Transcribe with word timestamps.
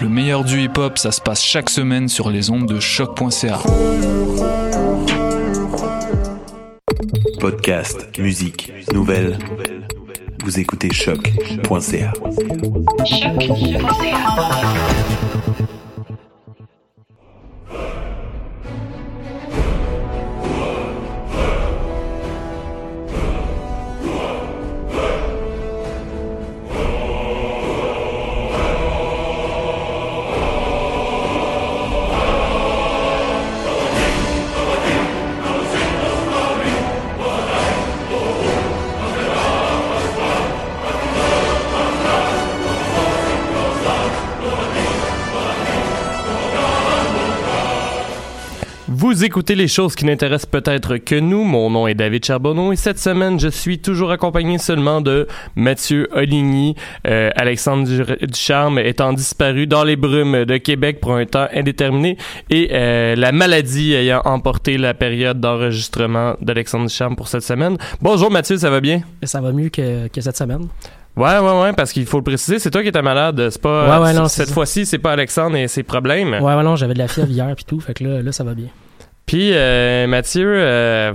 Le 0.00 0.08
meilleur 0.08 0.44
du 0.44 0.62
hip 0.62 0.78
hop, 0.78 0.96
ça 0.96 1.12
se 1.12 1.20
passe 1.20 1.42
chaque 1.42 1.68
semaine 1.68 2.08
sur 2.08 2.30
les 2.30 2.50
ondes 2.50 2.66
de 2.66 2.80
choc.ca. 2.80 3.58
Podcast, 7.38 8.08
musique, 8.18 8.72
nouvelles. 8.94 9.38
Vous 10.42 10.58
écoutez 10.58 10.90
choc.ca. 10.90 12.12
Vous 49.20 49.26
écoutez 49.26 49.54
les 49.54 49.68
choses 49.68 49.96
qui 49.96 50.06
n'intéressent 50.06 50.48
peut-être 50.50 50.96
que 50.96 51.14
nous. 51.14 51.44
Mon 51.44 51.68
nom 51.68 51.86
est 51.86 51.92
David 51.92 52.24
Charbonneau 52.24 52.72
et 52.72 52.76
cette 52.76 52.98
semaine, 52.98 53.38
je 53.38 53.48
suis 53.48 53.78
toujours 53.78 54.12
accompagné 54.12 54.56
seulement 54.56 55.02
de 55.02 55.26
Mathieu 55.56 56.08
Oligny. 56.12 56.74
Euh, 57.06 57.28
Alexandre 57.36 57.86
Du- 57.86 58.26
Ducharme 58.26 58.78
étant 58.78 59.12
disparu 59.12 59.66
dans 59.66 59.84
les 59.84 59.96
brumes 59.96 60.46
de 60.46 60.56
Québec 60.56 61.00
pour 61.02 61.16
un 61.16 61.26
temps 61.26 61.48
indéterminé 61.52 62.16
et 62.48 62.70
euh, 62.72 63.14
la 63.14 63.30
maladie 63.30 63.92
ayant 63.92 64.22
emporté 64.24 64.78
la 64.78 64.94
période 64.94 65.38
d'enregistrement 65.38 66.36
d'Alexandre 66.40 66.86
Ducharme 66.86 67.14
pour 67.14 67.28
cette 67.28 67.42
semaine. 67.42 67.76
Bonjour 68.00 68.30
Mathieu, 68.30 68.56
ça 68.56 68.70
va 68.70 68.80
bien? 68.80 69.02
Ça 69.24 69.42
va 69.42 69.52
mieux 69.52 69.68
que, 69.68 70.08
que 70.08 70.22
cette 70.22 70.38
semaine. 70.38 70.66
Ouais, 71.14 71.38
ouais, 71.38 71.60
ouais, 71.60 71.72
parce 71.74 71.92
qu'il 71.92 72.06
faut 72.06 72.16
le 72.16 72.24
préciser, 72.24 72.58
c'est 72.58 72.70
toi 72.70 72.80
qui 72.80 72.88
étais 72.88 73.02
malade, 73.02 73.50
c'est 73.50 73.60
pas... 73.60 73.98
Ouais, 73.98 74.02
ouais, 74.02 74.12
non, 74.14 74.28
c'est 74.28 74.46
cette 74.46 74.54
fois-ci, 74.54 74.86
c'est 74.86 74.96
pas 74.96 75.12
Alexandre 75.12 75.56
et 75.56 75.68
ses 75.68 75.82
problèmes. 75.82 76.32
Ouais, 76.40 76.54
ouais, 76.54 76.62
non, 76.62 76.74
j'avais 76.74 76.94
de 76.94 77.00
la 77.00 77.08
fièvre 77.08 77.30
hier 77.30 77.54
puis 77.54 77.66
tout, 77.66 77.80
fait 77.80 77.92
que 77.92 78.02
là, 78.04 78.22
là 78.22 78.32
ça 78.32 78.44
va 78.44 78.54
bien. 78.54 78.68
Puis, 79.30 79.52
euh, 79.54 80.08
Mathieu, 80.08 80.54
euh, 80.56 81.12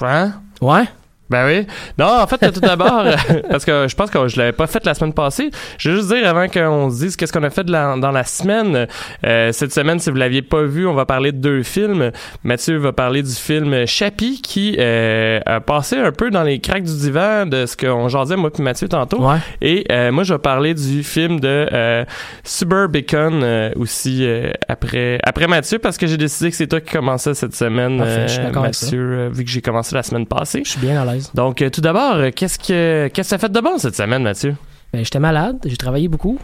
hein? 0.00 0.32
Ouais? 0.62 0.84
Ben 1.28 1.46
oui. 1.46 1.66
Non, 1.98 2.20
en 2.20 2.26
fait, 2.26 2.38
tout 2.52 2.60
d'abord, 2.60 3.04
parce 3.50 3.64
que 3.64 3.86
je 3.88 3.94
pense 3.96 4.10
que 4.10 4.28
je 4.28 4.36
l'avais 4.38 4.52
pas 4.52 4.66
fait 4.68 4.84
la 4.86 4.94
semaine 4.94 5.12
passée. 5.12 5.50
Je 5.78 5.90
veux 5.90 5.96
juste 5.96 6.08
dire 6.14 6.26
avant 6.28 6.46
qu'on 6.48 6.88
se 6.90 6.98
dise 7.04 7.16
qu'est-ce 7.16 7.32
qu'on 7.32 7.42
a 7.42 7.50
fait 7.50 7.64
de 7.64 7.72
la- 7.72 7.96
dans 7.96 8.12
la 8.12 8.22
semaine. 8.24 8.86
euh, 9.24 9.50
cette 9.52 9.72
semaine, 9.72 9.98
si 9.98 10.10
vous 10.10 10.16
l'aviez 10.16 10.42
pas 10.42 10.62
vu, 10.62 10.86
on 10.86 10.94
va 10.94 11.04
parler 11.04 11.32
de 11.32 11.38
deux 11.38 11.62
films. 11.64 12.12
Mathieu 12.44 12.76
va 12.78 12.92
parler 12.92 13.22
du 13.22 13.32
film 13.32 13.86
Chappie 13.86 14.40
qui 14.40 14.76
euh, 14.78 15.40
a 15.46 15.60
passé 15.60 15.96
un 15.96 16.12
peu 16.12 16.30
dans 16.30 16.42
les 16.44 16.60
craques 16.60 16.84
du 16.84 16.96
divan 16.96 17.46
de 17.46 17.66
ce 17.66 17.76
qu'on 17.76 18.08
jasait 18.08 18.36
moi 18.36 18.52
puis 18.52 18.62
Mathieu 18.62 18.88
tantôt. 18.88 19.20
Ouais. 19.26 19.38
Et 19.60 19.84
euh, 19.90 20.12
moi, 20.12 20.22
je 20.22 20.32
vais 20.34 20.38
parler 20.38 20.74
du 20.74 21.02
film 21.02 21.40
de 21.40 21.68
euh, 21.72 22.04
Suburbicon 22.44 23.40
euh, 23.42 23.70
aussi 23.76 24.24
euh, 24.24 24.50
après 24.68 25.18
après 25.24 25.46
Mathieu 25.46 25.78
parce 25.78 25.98
que 25.98 26.06
j'ai 26.06 26.16
décidé 26.16 26.50
que 26.50 26.56
c'est 26.56 26.66
toi 26.68 26.80
qui 26.80 26.92
commençais 26.92 27.34
cette 27.34 27.54
semaine, 27.54 27.98
Parfait, 27.98 28.28
je 28.28 28.32
suis 28.34 28.42
Mathieu, 28.52 29.28
vu 29.32 29.44
que 29.44 29.50
j'ai 29.50 29.60
commencé 29.60 29.94
la 29.94 30.02
semaine 30.02 30.26
passée. 30.26 30.62
Je 30.64 30.70
suis 30.70 30.80
bien 30.80 31.02
à 31.02 31.04
l'aise. 31.04 31.15
Donc, 31.34 31.62
euh, 31.62 31.70
tout 31.70 31.80
d'abord, 31.80 32.16
euh, 32.16 32.30
qu'est-ce 32.34 32.58
que 32.58 33.08
qu'est-ce 33.08 33.28
que 33.28 33.30
ça 33.30 33.38
fait 33.38 33.50
de 33.50 33.60
bon 33.60 33.78
cette 33.78 33.96
semaine, 33.96 34.22
Mathieu? 34.22 34.56
Ben, 34.92 35.04
j'étais 35.04 35.18
malade, 35.18 35.58
j'ai 35.64 35.76
travaillé 35.76 36.08
beaucoup. 36.08 36.38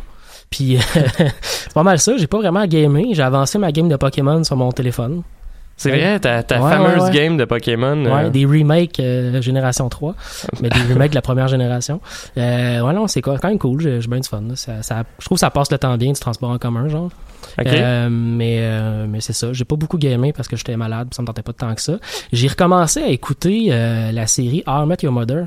Puis 0.50 0.78
c'est 1.40 1.72
pas 1.72 1.82
mal 1.82 1.98
ça, 1.98 2.16
j'ai 2.16 2.26
pas 2.26 2.38
vraiment 2.38 2.66
gamé, 2.66 3.08
j'ai 3.12 3.22
avancé 3.22 3.58
ma 3.58 3.72
game 3.72 3.88
de 3.88 3.96
Pokémon 3.96 4.44
sur 4.44 4.56
mon 4.56 4.70
téléphone. 4.72 5.22
C'est 5.82 5.90
vrai, 5.90 6.20
ta, 6.20 6.42
ta 6.42 6.60
Ouais, 6.60 6.70
fameuse 6.70 6.96
ouais, 6.96 7.02
ouais. 7.02 7.10
game 7.10 7.36
de 7.36 7.44
Pokémon. 7.44 8.04
Ouais, 8.04 8.24
euh, 8.24 8.30
des 8.30 8.44
remakes 8.46 9.00
euh, 9.00 9.40
génération 9.42 9.88
3, 9.88 10.14
mais 10.62 10.68
des 10.68 10.80
remakes 10.92 11.10
de 11.10 11.16
la 11.16 11.22
première 11.22 11.48
génération. 11.48 12.00
Euh, 12.38 12.80
ouais, 12.80 12.92
non, 12.92 13.06
c'est 13.08 13.20
quand 13.22 13.42
même 13.44 13.58
cool, 13.58 13.80
j'ai 13.80 13.98
bien 14.08 14.20
du 14.20 14.28
fun. 14.28 14.40
là. 14.48 14.56
Ça, 14.56 14.82
ça- 14.82 15.02
je 15.18 15.24
trouve 15.24 15.36
que 15.36 15.40
ça 15.40 15.50
passe 15.50 15.70
le 15.72 15.78
temps 15.78 15.96
bien 15.96 16.12
du 16.12 16.20
transport 16.20 16.50
en 16.50 16.58
commun, 16.58 16.88
genre. 16.88 17.10
Euh, 17.58 18.08
mais 18.10 18.58
euh, 18.60 19.04
mais 19.08 19.20
c'est 19.20 19.32
ça, 19.32 19.48
j'ai 19.52 19.64
pas 19.64 19.74
beaucoup 19.74 19.98
gamé 19.98 20.32
parce 20.32 20.46
que 20.48 20.56
j'étais 20.56 20.76
malade, 20.76 21.08
puis 21.10 21.16
ça 21.16 21.22
me 21.22 21.26
tentait 21.26 21.42
pas 21.42 21.50
de 21.52 21.56
tant 21.56 21.74
que 21.74 21.80
ça. 21.82 21.94
J'ai 22.32 22.46
recommencé 22.48 23.02
à 23.02 23.08
écouter 23.08 23.66
la 24.12 24.26
série 24.28 24.62
How 24.66 24.84
I 24.84 24.86
Met 24.86 24.96
Your 25.02 25.12
Mother. 25.12 25.46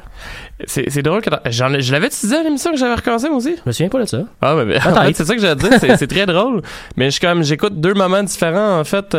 C'est 0.68 1.02
drôle 1.02 1.22
que 1.22 1.30
je 1.50 1.92
l'avais 1.92 2.10
dit 2.10 2.36
à 2.36 2.44
l'émission 2.44 2.72
que 2.72 2.78
j'avais 2.78 2.96
recommencé 2.96 3.30
moi 3.30 3.38
aussi. 3.38 3.56
Je 3.56 3.62
me 3.66 3.72
souviens 3.72 3.90
pas 3.90 4.00
de 4.02 4.06
ça. 4.06 4.20
Ah 4.42 4.56
mais, 4.58 4.66
mais- 4.66 4.78
en 4.88 4.94
fait, 5.04 5.14
c'est 5.14 5.26
ça 5.26 5.36
que 5.36 5.42
j'allais 5.42 5.56
te 5.56 5.68
dire, 5.86 5.98
c'est 5.98 6.08
très 6.08 6.26
drôle. 6.26 6.62
Mais 6.98 7.10
je 7.12 7.20
comme 7.22 7.44
j'écoute 7.44 7.80
deux 7.80 7.94
moments 7.94 8.22
différents 8.24 8.80
en 8.80 8.84
fait 8.84 9.16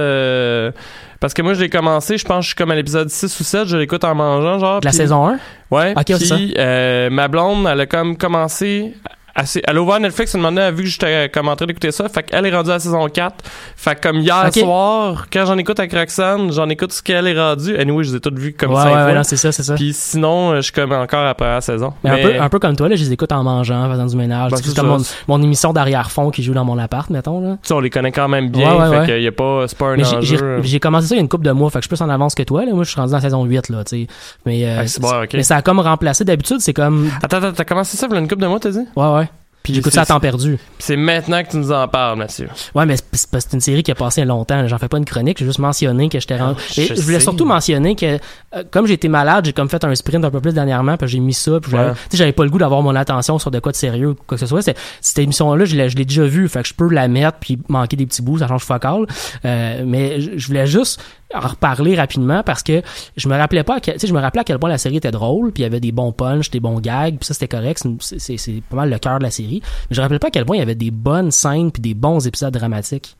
parce 1.21 1.35
que 1.35 1.43
moi 1.43 1.55
je 1.55 1.61
l'ai 1.61 1.71
commencé, 1.71 2.19
je 2.19 2.25
pense 2.25 2.39
que 2.39 2.43
je 2.43 2.47
suis 2.49 2.55
comme 2.57 2.71
à 2.71 2.75
l'épisode 2.75 3.09
6 3.09 3.41
ou 3.41 3.45
7, 3.45 3.67
je 3.67 3.77
l'écoute 3.77 4.05
en 4.05 4.15
mangeant 4.15 4.59
genre. 4.59 4.81
De 4.81 4.87
la 4.87 4.93
saison 4.93 5.29
1? 5.29 5.39
Ouais. 5.71 5.95
Ok, 5.97 6.17
puis 6.19 6.55
euh, 6.59 7.11
ma 7.11 7.29
blonde, 7.29 7.67
elle 7.71 7.81
a 7.81 7.87
comme 7.87 8.17
commencé. 8.17 8.95
Assez- 9.37 9.63
Elle 9.67 9.77
a 9.77 9.83
ouvert 9.83 10.01
Netflix, 10.01 10.35
elle 10.35 10.59
a 10.59 10.71
vu 10.71 10.83
que 10.85 10.89
j'étais 10.89 11.29
comme 11.33 11.49
en 11.49 11.55
train 11.57 11.67
d'écouter 11.67 11.93
ça. 11.93 12.09
Fait 12.09 12.23
qu'elle 12.23 12.45
est 12.47 12.55
rendue 12.55 12.71
à 12.71 12.75
la 12.75 12.79
saison 12.81 13.07
4. 13.09 13.35
Fait 13.77 13.95
que 13.95 14.01
comme 14.09 14.17
hier 14.19 14.53
soir, 14.53 15.27
quand 15.33 15.47
j'en 15.47 15.59
écoute 15.59 15.79
avec 15.79 15.93
Roxane, 15.93 16.53
j'en 16.53 16.69
écoute 16.69 16.93
ce 16.93 17.03
qu'elle 17.03 17.27
est 17.27 17.39
rendue. 17.41 17.77
Anyway, 17.77 18.05
je 18.05 18.11
les 18.11 18.17
ai 18.17 18.21
toutes 18.21 18.39
vues 18.39 18.55
comme 18.55 18.71
ouais, 18.73 18.83
cinq 18.83 18.95
ouais, 18.95 19.05
ouais, 19.05 19.15
non, 19.15 19.23
c'est 19.23 19.37
ça, 19.37 19.53
c'est 19.53 19.63
ça. 19.63 19.75
Puis 19.75 19.93
sinon, 19.93 20.53
euh, 20.53 20.57
je 20.57 20.61
suis 20.63 20.73
comme 20.73 20.93
encore 20.93 21.27
après 21.27 21.47
la 21.47 21.61
saison. 21.61 21.93
Mais, 22.03 22.11
un, 22.11 22.17
peu, 22.17 22.41
un 22.41 22.49
peu 22.49 22.59
comme 22.59 22.77
toi, 22.77 22.89
là, 22.89 22.97
je 22.97 23.05
les 23.05 23.13
écoute 23.13 23.33
en 23.33 23.43
mangeant, 23.45 23.85
en 23.85 23.91
faisant 23.91 24.07
du 24.07 24.17
ménage. 24.17 24.51
Ben, 24.51 24.57
c'est 24.63 24.75
comme 24.77 24.87
mon, 24.89 24.99
ça. 24.99 25.15
mon 25.29 25.43
émission 25.43 25.73
d'arrière-fond 25.73 26.31
qui 26.31 26.43
joue 26.43 26.55
dans 26.55 26.65
mon 26.65 26.79
appart, 26.79 27.09
mettons. 27.11 27.41
Là. 27.41 27.53
tu 27.63 27.69
sais, 27.69 27.75
on 27.75 27.81
les 27.81 27.91
connaît 27.91 28.13
quand 28.13 28.29
même 28.29 28.51
bien. 28.51 28.75
Ouais, 28.75 28.89
ouais, 28.89 29.07
fait 29.07 29.23
y 29.23 29.27
a 29.27 29.33
pas, 29.33 29.65
c'est 29.69 29.77
pas 29.79 29.87
un 29.87 29.97
Mais 29.97 30.05
j'ai- 30.05 30.23
j'ai 30.23 30.37
enjeu. 30.37 30.61
j'ai 30.63 30.81
commencé 30.81 31.07
ça 31.09 31.15
il 31.15 31.19
y 31.19 31.21
a 31.21 31.23
une 31.23 31.29
couple 31.29 31.45
de 31.47 31.53
mois, 31.53 31.71
fait 31.71 31.79
que 31.79 31.85
je 31.85 31.89
suis 31.89 31.97
plus 31.97 32.03
en 32.05 32.09
avance 32.11 32.35
que 32.35 32.43
toi. 32.43 32.65
Là. 32.65 32.73
Moi, 32.73 32.85
je 32.85 32.91
suis 32.91 33.01
rendu 33.01 33.11
dans 33.13 33.19
la 33.19 33.23
saison 33.23 33.45
8, 33.45 33.69
là, 33.69 33.85
tu 33.85 34.03
sais. 34.03 34.07
Mais, 34.45 34.65
euh, 34.65 34.79
Ah, 34.81 34.87
c'est 34.87 35.01
bon, 35.01 35.09
ok. 35.23 35.31
mais 35.35 35.43
ça 35.43 35.57
a 35.57 35.63
comme 35.63 35.81
remplacé. 35.81 36.25
D'habitude, 36.25 36.59
c'est 36.61 36.73
comme... 36.75 37.11
Attends, 37.23 37.39
attends, 37.39 37.53
t'as 37.53 37.65
commencé 37.65 37.97
ça 37.97 38.07
il 38.09 38.13
y 38.15 38.17
a 38.17 38.21
une 38.21 38.29
couple 38.29 38.43
de 38.43 38.47
mois, 38.47 38.59
t'as 38.61 38.71
dit? 38.71 38.87
Ouais, 38.97 39.09
ouais. 39.15 39.26
Puis 39.67 39.75
J'écoute 39.75 39.93
ça 39.93 40.03
à 40.03 40.07
temps 40.07 40.21
perdu. 40.21 40.59
C'est 40.79 40.95
maintenant 40.95 41.43
que 41.43 41.51
tu 41.51 41.57
nous 41.57 41.73
en 41.73 41.89
parles, 41.89 42.17
Mathieu. 42.17 42.49
Ouais, 42.73 42.87
mais 42.87 42.95
c'est 42.97 43.05
c'est 43.15 43.29
parce 43.31 43.45
que 43.47 43.51
c'est 43.51 43.57
une 43.57 43.61
série 43.61 43.83
qui 43.83 43.91
a 43.91 43.97
passé 43.97 44.25
longtemps. 44.25 44.69
J'en 44.69 44.79
fais 44.79 44.87
pas 44.87 44.99
une 44.99 45.05
chronique, 45.05 45.39
j'ai 45.39 45.45
juste 45.45 45.59
mentionné 45.59 46.09
que 46.09 46.21
j'étais 46.21 46.37
rendu. 46.37 46.61
je 46.73 46.81
Et 46.83 46.87
je 46.95 47.01
voulais 47.03 47.19
surtout 47.19 47.45
mentionner 47.45 47.97
que, 47.97 48.07
euh, 48.55 48.63
comme 48.71 48.87
j'étais 48.87 49.09
malade, 49.09 49.45
j'ai 49.47 49.53
comme 49.53 49.69
fait 49.69 49.83
un 49.83 49.93
sprint 49.97 50.25
un 50.25 50.31
peu 50.31 50.41
plus 50.41 50.53
dernièrement, 50.55 50.97
puis 50.97 51.09
j'ai 51.09 51.19
mis 51.19 51.35
ça, 51.35 51.59
puis 51.61 51.73
j'avais- 51.73 51.89
Ouais. 51.89 51.95
tu 51.95 52.11
sais, 52.13 52.17
j'avais 52.19 52.33
pas 52.33 52.45
le 52.45 52.51
goût 52.51 52.59
d'avoir 52.59 52.81
mon 52.83 52.95
attention 52.95 53.41
sur 53.41 53.51
de 53.51 53.59
quoi 53.59 53.73
de 53.73 53.77
sérieux 53.77 54.11
ou 54.11 54.15
quoi 54.15 54.37
que 54.39 54.41
ce 54.41 54.47
soit. 54.47 54.63
Cette 55.01 55.19
émission-là, 55.19 55.65
je 55.65 55.75
l'ai 55.75 55.89
je 55.89 55.97
déjà 55.97 56.25
vue, 56.27 56.49
fait 56.49 56.63
que 56.63 56.69
je 56.69 56.75
peux 56.75 56.89
la 56.89 57.09
mettre 57.09 57.39
puis 57.41 57.59
manquer 57.69 57.97
des 57.97 58.07
petits 58.07 58.23
bouts, 58.23 58.39
ça 58.39 58.47
change 58.47 58.63
fuck 58.63 58.85
all. 58.85 59.07
Euh, 59.45 59.83
mais 59.85 60.21
je 60.21 60.31
je 60.37 60.47
voulais 60.47 60.67
juste 60.69 61.01
en 61.35 61.41
reparler 61.41 61.97
rapidement 61.97 62.43
parce 62.43 62.63
que 62.63 62.83
je 63.17 63.29
me 63.29 63.37
rappelais 63.37 63.65
pas, 63.65 63.81
tu 63.81 63.93
sais, 63.97 64.07
je 64.07 64.13
me 64.13 64.21
rappelais 64.21 64.43
à 64.43 64.45
quel 64.45 64.59
point 64.59 64.69
la 64.69 64.79
série 64.79 64.97
était 64.97 65.11
drôle, 65.11 65.53
puis 65.53 65.63
il 65.63 65.65
y 65.65 65.67
avait 65.67 65.81
des 65.81 65.93
bons 65.93 66.13
punchs, 66.13 66.51
des 66.51 66.61
bons 66.61 66.81
gags, 66.81 67.19
puis 67.19 67.27
ça 67.27 67.35
c'était 67.35 67.49
correct, 67.49 67.83
c'est 68.01 68.63
pas 68.69 68.77
mal 68.77 68.91
le 68.91 68.99
cœur 68.99 69.19
de 69.19 69.25
la 69.25 69.31
série. 69.31 69.61
Mais 69.91 69.97
je 69.97 70.01
me 70.01 70.05
rappelais 70.05 70.19
pas 70.19 70.29
à 70.29 70.31
quel 70.31 70.45
point 70.45 70.57
il 70.57 70.61
y 70.61 70.63
avait 70.63 70.75
des 70.75 70.91
bonnes 70.91 71.31
scènes 71.31 71.73
puis 71.73 71.83
des 71.83 71.95
bons 71.95 72.27
épisodes 72.27 72.53
dramatiques. 72.53 73.17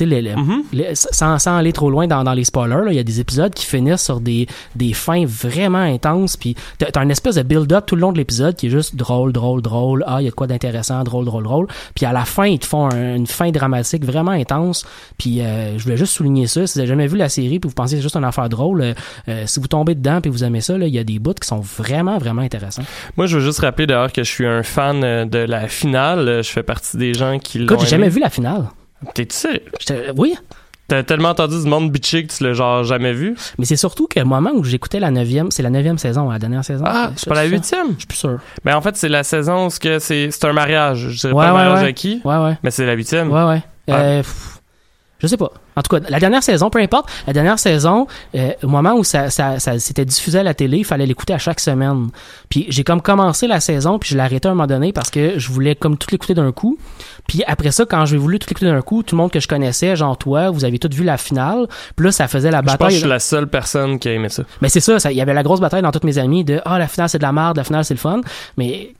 Les- 0.00 0.22
les- 0.22 0.34
les- 0.72 0.94
sans, 0.94 1.38
sans 1.38 1.56
aller 1.56 1.72
trop 1.72 1.88
loin 1.90 2.06
dans, 2.06 2.24
dans 2.24 2.32
les 2.32 2.44
spoilers, 2.44 2.90
il 2.90 2.94
y 2.96 2.98
a 2.98 3.04
des 3.04 3.20
épisodes 3.20 3.52
qui 3.54 3.64
finissent 3.64 4.02
sur 4.02 4.20
des, 4.20 4.46
des 4.74 4.92
fins 4.92 5.24
vraiment 5.26 5.78
intenses, 5.78 6.36
puis 6.36 6.56
t'as 6.78 7.02
une 7.02 7.10
espèce 7.10 7.36
de 7.36 7.42
build-up 7.42 7.84
tout 7.86 7.94
le 7.94 8.00
long 8.00 8.12
de 8.12 8.18
l'épisode 8.18 8.56
qui 8.56 8.66
est 8.66 8.70
juste 8.70 8.96
drôle, 8.96 9.32
drôle, 9.32 9.62
drôle. 9.62 10.02
Ah, 10.06 10.16
il 10.20 10.24
y 10.24 10.26
a 10.26 10.30
de 10.30 10.34
quoi 10.34 10.46
d'intéressant, 10.46 11.02
drôle, 11.04 11.24
drôle, 11.26 11.44
drôle. 11.44 11.66
Puis 11.94 12.06
à 12.06 12.12
la 12.12 12.24
fin, 12.24 12.46
ils 12.46 12.58
te 12.58 12.66
font 12.66 12.86
un- 12.92 13.16
une 13.16 13.26
fin 13.26 13.50
dramatique 13.50 14.04
vraiment 14.04 14.32
intense. 14.32 14.84
Puis 15.18 15.40
euh, 15.40 15.78
je 15.78 15.82
voulais 15.84 15.96
juste 15.96 16.12
souligner 16.14 16.46
ça. 16.48 16.66
Si 16.66 16.74
vous 16.74 16.80
avez 16.80 16.88
jamais 16.88 17.06
vu 17.06 17.16
la 17.16 17.28
série, 17.28 17.58
puis 17.60 17.68
vous 17.68 17.74
pensez 17.74 17.92
que 17.94 17.98
c'est 17.98 18.02
juste 18.02 18.16
une 18.16 18.24
affaire 18.24 18.48
drôle, 18.48 18.80
euh, 18.82 18.94
euh, 19.28 19.42
si 19.46 19.60
vous 19.60 19.68
tombez 19.68 19.94
dedans 19.94 20.20
puis 20.20 20.30
vous 20.30 20.42
aimez 20.44 20.60
ça, 20.60 20.76
il 20.76 20.88
y 20.88 20.98
a 20.98 21.04
des 21.04 21.18
bouts 21.18 21.34
qui 21.34 21.46
sont 21.46 21.60
vraiment, 21.60 22.18
vraiment 22.18 22.42
intéressants. 22.42 22.82
Moi, 23.16 23.26
je 23.26 23.38
veux 23.38 23.44
juste 23.44 23.60
rappeler 23.60 23.86
d'ailleurs 23.86 24.12
que 24.12 24.24
je 24.24 24.30
suis 24.30 24.46
un 24.46 24.62
fan 24.62 25.28
de 25.28 25.38
la 25.38 25.68
finale. 25.68 26.42
Je 26.42 26.50
fais 26.50 26.62
partie 26.62 26.96
des 26.96 27.14
gens 27.14 27.38
qui 27.38 27.58
l'ont 27.58 27.64
Écoute, 27.66 27.80
j'ai 27.80 27.86
jamais 27.90 28.08
vu 28.08 28.20
la 28.20 28.30
finale. 28.30 28.64
T'es-tu 29.14 29.36
sérieux? 29.36 29.62
J'étais- 29.78 30.10
Oui, 30.16 30.34
T'as 30.88 31.02
tellement 31.02 31.30
entendu 31.30 31.60
du 31.60 31.68
monde 31.68 31.90
bitcher 31.90 32.24
que 32.24 32.32
tu 32.32 32.44
l'as 32.44 32.52
genre 32.52 32.84
jamais 32.84 33.12
vu? 33.12 33.34
mais 33.58 33.64
c'est 33.64 33.74
surtout 33.76 34.06
que 34.06 34.20
le 34.20 34.24
moment 34.24 34.50
où 34.54 34.62
j'écoutais 34.62 35.00
la 35.00 35.10
neuvième, 35.10 35.50
c'est 35.50 35.64
la 35.64 35.70
neuvième 35.70 35.98
saison, 35.98 36.30
la 36.30 36.38
dernière 36.38 36.64
saison. 36.64 36.84
Ah, 36.86 37.10
c'est 37.16 37.28
pas 37.28 37.34
la 37.34 37.42
ça? 37.42 37.48
huitième? 37.48 37.86
Je 37.94 37.98
suis 37.98 38.06
plus 38.06 38.16
sûr. 38.18 38.38
Mais 38.64 38.72
en 38.72 38.80
fait, 38.80 38.96
c'est 38.96 39.08
la 39.08 39.24
saison 39.24 39.66
où 39.66 39.70
c'est 39.70 39.98
c'est 39.98 40.44
un 40.44 40.52
mariage. 40.52 41.08
Je 41.10 41.18
dirais 41.18 41.32
Ouais, 41.32 41.44
pas 41.44 41.50
un 41.50 41.54
ouais, 41.54 41.58
mariage 41.64 41.82
ouais. 41.82 41.88
à 41.88 41.92
qui, 41.92 42.20
Ouais, 42.24 42.36
ouais. 42.36 42.56
mais 42.62 42.70
c'est 42.70 42.86
la 42.86 42.92
huitième. 42.92 43.32
Ouais, 43.32 43.42
ouais. 43.44 43.62
Ah. 43.88 43.94
Euh, 43.96 44.18
pff, 44.22 44.60
je 45.18 45.26
sais 45.26 45.36
pas. 45.36 45.50
En 45.76 45.82
tout 45.82 45.94
cas, 45.94 46.06
la 46.08 46.18
dernière 46.18 46.42
saison, 46.42 46.70
peu 46.70 46.78
importe, 46.80 47.08
la 47.26 47.32
dernière 47.32 47.58
saison, 47.58 48.06
euh, 48.34 48.52
au 48.62 48.68
moment 48.68 48.94
où 48.94 49.04
ça, 49.04 49.30
ça, 49.30 49.58
ça 49.58 49.78
s'était 49.78 50.04
diffusé 50.04 50.38
à 50.38 50.42
la 50.42 50.54
télé, 50.54 50.78
il 50.78 50.84
fallait 50.84 51.06
l'écouter 51.06 51.34
à 51.34 51.38
chaque 51.38 51.60
semaine. 51.60 52.08
Puis 52.48 52.66
j'ai 52.68 52.82
comme 52.84 53.02
commencé 53.02 53.46
la 53.46 53.60
saison, 53.60 53.98
puis 53.98 54.10
je 54.10 54.14
l'ai 54.16 54.22
arrêté 54.22 54.48
à 54.48 54.52
un 54.52 54.54
moment 54.54 54.66
donné 54.66 54.92
parce 54.92 55.10
que 55.10 55.38
je 55.38 55.50
voulais 55.50 55.74
comme 55.74 55.96
tout 55.98 56.08
l'écouter 56.10 56.34
d'un 56.34 56.52
coup. 56.52 56.78
Puis 57.28 57.42
après 57.46 57.72
ça, 57.72 57.84
quand 57.84 58.06
j'ai 58.06 58.16
voulu 58.16 58.38
tout 58.38 58.48
l'écouter 58.48 58.66
d'un 58.66 58.82
coup, 58.82 59.02
tout 59.02 59.14
le 59.14 59.20
monde 59.20 59.30
que 59.30 59.40
je 59.40 59.48
connaissais, 59.48 59.96
genre 59.96 60.16
toi, 60.16 60.50
vous 60.50 60.64
avez 60.64 60.78
tous 60.78 60.94
vu 60.94 61.04
la 61.04 61.16
finale. 61.16 61.66
Puis 61.94 62.06
là, 62.06 62.12
ça 62.12 62.28
faisait 62.28 62.50
la 62.50 62.58
Je 62.58 62.62
pense 62.62 62.72
que 62.72 62.78
bataille. 62.78 62.94
je 62.94 63.00
suis 63.00 63.08
la 63.08 63.18
seule 63.18 63.48
personne 63.48 63.98
qui 63.98 64.08
a 64.08 64.12
aimé 64.12 64.28
ça. 64.28 64.44
Mais 64.62 64.68
c'est 64.68 64.80
ça, 64.80 64.98
ça, 64.98 65.12
il 65.12 65.16
y 65.16 65.20
avait 65.20 65.34
la 65.34 65.42
grosse 65.42 65.60
bataille 65.60 65.82
dans 65.82 65.92
toutes 65.92 66.04
mes 66.04 66.18
amis 66.18 66.44
de 66.44 66.60
ah 66.64 66.78
la 66.78 66.88
finale 66.88 67.08
c'est 67.08 67.18
de 67.18 67.22
la 67.22 67.32
merde, 67.32 67.56
la 67.56 67.64
finale 67.64 67.84
c'est 67.84 67.94
le 67.94 68.00
fun. 68.00 68.20
Mais 68.56 68.94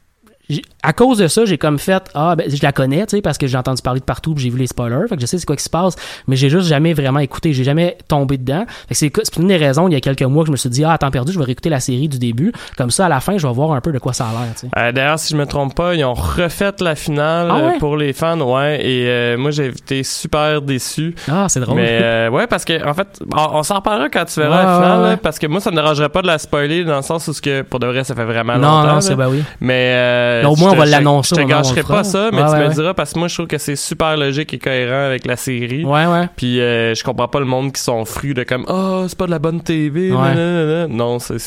à 0.82 0.92
cause 0.92 1.18
de 1.18 1.26
ça, 1.28 1.44
j'ai 1.44 1.58
comme 1.58 1.78
fait 1.78 2.02
ah 2.14 2.36
ben 2.36 2.48
je 2.48 2.62
la 2.62 2.72
connais, 2.72 3.04
tu 3.06 3.16
sais 3.16 3.22
parce 3.22 3.38
que 3.38 3.46
j'ai 3.46 3.58
entendu 3.58 3.82
parler 3.82 4.00
de 4.00 4.04
partout, 4.04 4.34
j'ai 4.36 4.50
vu 4.50 4.58
les 4.58 4.66
spoilers, 4.66 5.08
fait 5.08 5.16
que 5.16 5.20
je 5.20 5.26
sais 5.26 5.38
c'est 5.38 5.46
quoi 5.46 5.56
qui 5.56 5.64
se 5.64 5.70
passe, 5.70 5.96
mais 6.28 6.36
j'ai 6.36 6.50
juste 6.50 6.68
jamais 6.68 6.92
vraiment 6.92 7.20
écouté, 7.20 7.52
j'ai 7.52 7.64
jamais 7.64 7.96
tombé 8.08 8.38
dedans. 8.38 8.64
Fait 8.88 9.10
que 9.10 9.20
c'est 9.24 9.36
une 9.36 9.48
des 9.48 9.56
raisons 9.56 9.88
il 9.88 9.94
y 9.94 9.96
a 9.96 10.00
quelques 10.00 10.22
mois 10.22 10.42
que 10.44 10.48
je 10.48 10.52
me 10.52 10.56
suis 10.56 10.70
dit 10.70 10.84
ah 10.84 10.92
à 10.92 10.98
temps 10.98 11.10
perdu, 11.10 11.32
je 11.32 11.38
vais 11.38 11.44
réécouter 11.44 11.70
la 11.70 11.80
série 11.80 12.08
du 12.08 12.18
début, 12.18 12.52
comme 12.76 12.90
ça 12.90 13.06
à 13.06 13.08
la 13.08 13.20
fin, 13.20 13.38
je 13.38 13.46
vais 13.46 13.52
voir 13.52 13.72
un 13.72 13.80
peu 13.80 13.92
de 13.92 13.98
quoi 13.98 14.12
ça 14.12 14.26
a 14.26 14.32
l'air, 14.32 14.54
tu 14.54 14.60
sais. 14.60 14.68
Euh, 14.76 14.92
D'ailleurs, 14.92 15.18
si 15.18 15.32
je 15.32 15.36
me 15.38 15.46
trompe 15.46 15.74
pas, 15.74 15.94
ils 15.94 16.04
ont 16.04 16.14
refait 16.14 16.66
la 16.80 16.94
finale 16.94 17.48
Ah 17.50 17.56
euh, 17.56 17.68
ouais? 17.70 17.78
pour 17.78 17.96
les 17.96 18.12
fans, 18.12 18.40
ouais. 18.40 18.84
Et 18.84 19.06
euh, 19.08 19.36
moi, 19.36 19.50
j'ai 19.50 19.66
été 19.66 20.02
super 20.02 20.62
déçu. 20.62 21.14
Ah, 21.30 21.46
c'est 21.48 21.60
drôle. 21.60 21.76
Mais 21.76 21.98
euh, 22.02 22.28
ouais, 22.30 22.46
parce 22.46 22.64
que 22.64 22.86
en 22.86 22.94
fait, 22.94 23.20
on, 23.34 23.58
on 23.58 23.62
s'en 23.62 23.76
reparlera 23.76 24.08
quand 24.08 24.24
tu 24.24 24.40
verras 24.40 24.56
la 24.56 24.74
finale, 24.74 24.98
ouais, 24.98 25.04
là, 25.04 25.10
ouais. 25.10 25.16
parce 25.16 25.38
que 25.38 25.46
moi, 25.46 25.60
ça 25.60 25.70
me 25.70 25.76
dérangerait 25.76 26.08
pas 26.08 26.22
de 26.22 26.26
la 26.26 26.38
spoiler 26.38 26.84
dans 26.84 26.96
le 26.96 27.02
sens 27.02 27.28
où 27.28 27.32
ce 27.32 27.40
que 27.40 27.62
pour 27.62 27.78
de 27.80 27.86
vrai, 27.86 28.04
ça 28.04 28.14
fait 28.14 28.24
vraiment 28.24 28.54
non, 28.54 28.60
longtemps. 28.60 28.86
non, 28.86 28.94
là. 28.96 29.00
c'est 29.00 29.14
ben 29.14 29.28
oui. 29.28 29.42
Mais 29.60 30.35
euh, 30.44 30.48
au 30.48 30.56
moins, 30.56 30.72
on 30.72 30.76
va 30.76 30.86
l'annoncer 30.86 31.34
Je 31.36 31.42
te 31.42 31.46
gâcherai 31.46 31.82
pas 31.82 32.04
ça, 32.04 32.30
mais 32.32 32.38
Ouais, 32.42 32.46
tu 32.48 32.52
ouais, 32.52 32.58
me 32.64 32.68
ouais. 32.68 32.74
diras 32.74 32.94
parce 32.94 33.12
que 33.12 33.18
moi, 33.18 33.28
je 33.28 33.34
trouve 33.34 33.46
que 33.46 33.58
c'est 33.58 33.76
super 33.76 34.16
logique 34.16 34.52
et 34.54 34.58
cohérent 34.58 35.06
avec 35.06 35.26
la 35.26 35.36
série. 35.36 35.84
Ouais, 35.84 36.06
ouais. 36.06 36.28
Puis 36.36 36.60
euh, 36.60 36.94
je 36.94 37.02
comprends 37.04 37.28
pas 37.28 37.40
le 37.40 37.46
monde 37.46 37.72
qui 37.72 37.80
sont 37.82 38.04
frus 38.04 38.34
de 38.34 38.42
comme 38.42 38.64
oh 38.68 39.04
c'est 39.08 39.18
pas 39.18 39.26
de 39.26 39.30
la 39.30 39.38
bonne 39.38 39.62
TV. 39.62 40.10
Ouais. 40.12 40.34
nanana. 40.34 40.86
Non, 40.88 41.18
c'est 41.18 41.38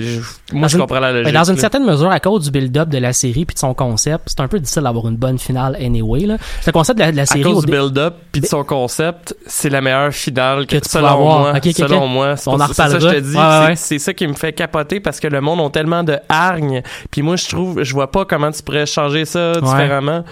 je- 0.00 0.20
moi 0.52 0.62
Dans 0.62 0.68
je 0.68 0.74
une- 0.76 0.80
comprends 0.82 1.00
la 1.00 1.12
logique. 1.12 1.26
Mais 1.26 1.32
dans 1.32 1.44
une 1.44 1.54
là. 1.56 1.60
certaine 1.60 1.84
mesure, 1.84 2.10
à 2.10 2.20
cause 2.20 2.44
du 2.44 2.50
build-up 2.50 2.88
de 2.88 2.98
la 2.98 3.12
série 3.12 3.44
puis 3.44 3.54
de 3.54 3.58
son 3.58 3.74
concept, 3.74 4.24
c'est 4.26 4.40
un 4.40 4.48
peu 4.48 4.58
difficile 4.58 4.82
d'avoir 4.82 5.08
une 5.08 5.16
bonne 5.16 5.38
finale 5.38 5.76
anyway. 5.76 6.20
Là. 6.26 6.36
Le 6.66 6.72
concept 6.72 6.98
de 6.98 7.04
la, 7.04 7.12
de 7.12 7.16
la 7.16 7.22
à 7.22 7.26
série... 7.26 7.42
cause 7.42 7.58
au 7.58 7.66
du 7.66 7.72
build-up 7.72 8.14
puis 8.32 8.40
de 8.40 8.46
son 8.46 8.64
concept, 8.64 9.34
c'est 9.46 9.70
la 9.70 9.80
meilleure 9.80 10.12
finale 10.12 10.66
que, 10.66 10.76
Que 10.76 10.82
tu 10.82 10.88
selon 10.90 11.06
peux 11.08 11.12
avoir. 11.12 11.38
moi. 11.40 11.50
Ok, 11.56 11.66
ok, 11.66 11.72
selon 11.76 12.04
ok. 12.04 12.10
moi, 12.10 12.36
c'est 12.36 12.48
On 12.50 12.54
en 12.54 12.58
ça- 12.58 12.66
c'est 12.68 12.74
ça 12.74 12.88
je 12.88 12.94
reparlera. 12.96 13.14
te 13.14 13.20
dis, 13.20 13.68
ouais. 13.68 13.76
c'est 13.76 13.98
ça 13.98 14.12
qui 14.14 14.26
me 14.26 14.34
fait 14.34 14.52
capoter 14.52 15.00
parce 15.00 15.20
que 15.20 15.28
le 15.28 15.40
monde 15.40 15.60
ont 15.60 15.70
tellement 15.70 16.02
de 16.04 16.18
hargne. 16.28 16.82
Puis 17.10 17.22
moi 17.22 17.36
je 17.36 17.48
trouve, 17.48 17.82
je 17.82 17.92
vois 17.92 18.10
pas 18.10 18.24
comment 18.24 18.50
tu 18.50 18.62
pourrais 18.62 18.86
changer 18.86 19.24
ça 19.24 19.52
différemment. 19.60 20.24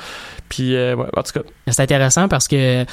Puis 0.49 0.77
euh, 0.77 0.95
ouais, 0.97 1.07
en 1.17 1.23
tout 1.23 1.33
cas, 1.33 1.41
C'est 1.69 1.83
intéressant 1.83 2.29
parce 2.29 2.47
que, 2.47 2.83
euh, 2.83 2.85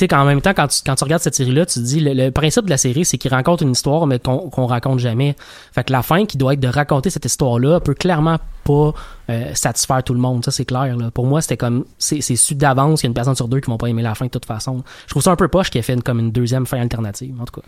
tu 0.00 0.04
sais, 0.04 0.08
qu'en 0.08 0.24
même 0.24 0.40
temps, 0.40 0.54
quand 0.54 0.66
tu, 0.66 1.04
regardes 1.04 1.20
cette 1.20 1.34
série-là, 1.34 1.66
tu 1.66 1.74
te 1.74 1.84
dis, 1.84 2.00
le, 2.00 2.14
le 2.14 2.30
principe 2.30 2.64
de 2.64 2.70
la 2.70 2.78
série, 2.78 3.04
c'est 3.04 3.18
qu'il 3.18 3.30
raconte 3.30 3.60
une 3.60 3.72
histoire, 3.72 4.06
mais 4.06 4.18
qu'on 4.18 4.66
raconte 4.66 4.98
jamais. 4.98 5.36
Fait 5.74 5.84
que 5.84 5.92
la 5.92 6.02
fin 6.02 6.24
qui 6.24 6.38
doit 6.38 6.54
être 6.54 6.60
de 6.60 6.68
raconter 6.68 7.10
cette 7.10 7.26
histoire-là 7.26 7.80
peut 7.80 7.92
clairement 7.92 8.38
pas 8.64 8.94
euh, 9.28 9.50
satisfaire 9.52 10.02
tout 10.02 10.14
le 10.14 10.20
monde. 10.20 10.42
Ça, 10.42 10.52
c'est 10.52 10.64
clair. 10.64 10.96
Pour 11.12 11.26
moi, 11.26 11.42
c'était 11.42 11.58
comme, 11.58 11.84
c'est 11.98 12.22
su 12.22 12.54
d'avance 12.54 13.00
qu'il 13.00 13.08
y 13.08 13.08
a 13.08 13.10
une 13.10 13.14
personne 13.14 13.34
sur 13.34 13.46
deux 13.46 13.60
qui 13.60 13.70
vont 13.70 13.76
pas 13.76 13.88
aimer 13.88 14.00
la 14.00 14.14
fin 14.14 14.24
de 14.24 14.30
toute 14.30 14.46
façon. 14.46 14.82
Je 15.04 15.10
trouve 15.10 15.22
ça 15.22 15.32
un 15.32 15.36
peu 15.36 15.48
poche 15.48 15.68
qu'il 15.68 15.78
ait 15.80 15.82
fait 15.82 16.02
comme 16.02 16.18
une 16.18 16.32
deuxième 16.32 16.64
fin 16.64 16.80
alternative, 16.80 17.34
en 17.38 17.44
tout 17.44 17.60
cas. 17.60 17.66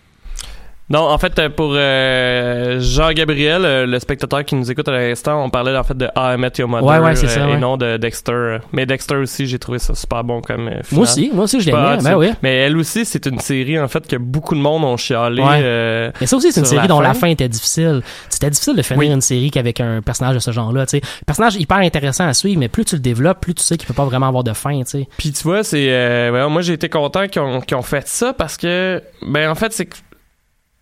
Non, 0.90 1.00
en 1.08 1.16
fait, 1.16 1.38
euh, 1.38 1.48
pour 1.48 1.72
euh, 1.74 2.78
Jean-Gabriel, 2.80 3.64
euh, 3.64 3.86
le 3.86 3.98
spectateur 3.98 4.44
qui 4.44 4.54
nous 4.54 4.70
écoute 4.70 4.88
à 4.88 4.92
l'instant, 4.92 5.42
on 5.42 5.48
parlait 5.48 5.74
en 5.74 5.84
fait 5.84 5.96
de 5.96 6.06
I 6.16 6.36
Met 6.36 6.52
Your 6.58 6.68
Mother 6.68 6.86
Ouais, 6.86 6.98
ouais, 6.98 7.16
c'est 7.16 7.28
ça, 7.28 7.48
et 7.48 7.52
ouais. 7.52 7.56
non 7.58 7.76
de 7.78 7.96
Dexter. 7.96 8.58
Mais 8.72 8.84
Dexter 8.84 9.16
aussi, 9.16 9.46
j'ai 9.46 9.58
trouvé 9.58 9.78
ça 9.78 9.94
super 9.94 10.22
bon 10.22 10.42
comme 10.42 10.68
euh, 10.68 10.80
Moi 10.90 11.04
aussi, 11.04 11.30
moi 11.32 11.44
aussi, 11.44 11.60
je 11.60 11.70
hot, 11.70 12.02
Ben 12.02 12.16
oui. 12.16 12.30
Mais 12.42 12.56
elle 12.58 12.76
aussi, 12.76 13.06
c'est 13.06 13.24
une 13.26 13.38
série 13.38 13.78
en 13.80 13.88
fait 13.88 14.06
que 14.06 14.16
beaucoup 14.16 14.54
de 14.54 14.60
monde 14.60 14.84
ont 14.84 14.96
chialé. 14.98 15.42
Euh, 15.46 16.10
Mais 16.20 16.26
ça 16.26 16.36
aussi, 16.36 16.52
c'est 16.52 16.60
une 16.60 16.66
série 16.66 16.82
la 16.82 16.88
dont 16.88 17.00
la 17.00 17.14
fin. 17.14 17.28
était 17.28 17.48
difficile. 17.48 18.02
C'était 18.28 18.50
difficile 18.50 18.76
de 18.76 18.82
finir 18.82 18.98
Oui. 18.98 19.06
une 19.10 19.20
série 19.22 19.50
qu'avec 19.50 19.80
un 19.80 20.02
personnage 20.02 20.34
de 20.34 20.40
ce 20.40 20.50
genre-là. 20.50 20.82
Un 20.92 20.98
personnage 21.26 21.56
hyper 21.56 21.78
intéressant 21.78 22.26
à 22.26 22.34
suivre, 22.34 22.58
mais 22.58 22.68
plus 22.68 22.84
tu 22.84 22.96
le 22.96 23.00
développes, 23.00 23.40
plus 23.40 23.54
tu 23.54 23.62
sais 23.62 23.76
qu'il 23.78 23.86
peut 23.86 23.94
pas 23.94 24.04
vraiment 24.04 24.26
avoir 24.28 24.44
de 24.44 24.52
fin. 24.52 24.78
tu 24.80 24.90
sais. 24.90 25.08
Puis 25.16 25.32
tu 25.32 25.42
vois, 25.44 25.62
c'est 25.64 25.86
euh, 25.90 26.48
moi 26.50 26.60
j'ai 26.60 26.74
été 26.74 26.88
content 26.88 27.28
qu'ils 27.28 27.40
ont, 27.40 27.60
qu'ils 27.60 27.76
ont 27.76 27.82
fait 27.82 28.06
ça 28.08 28.34
parce 28.34 28.56
que 28.58 29.02
ben 29.26 29.48
en 29.50 29.54
fait 29.54 29.72
c'est 29.72 29.86
que 29.86 29.96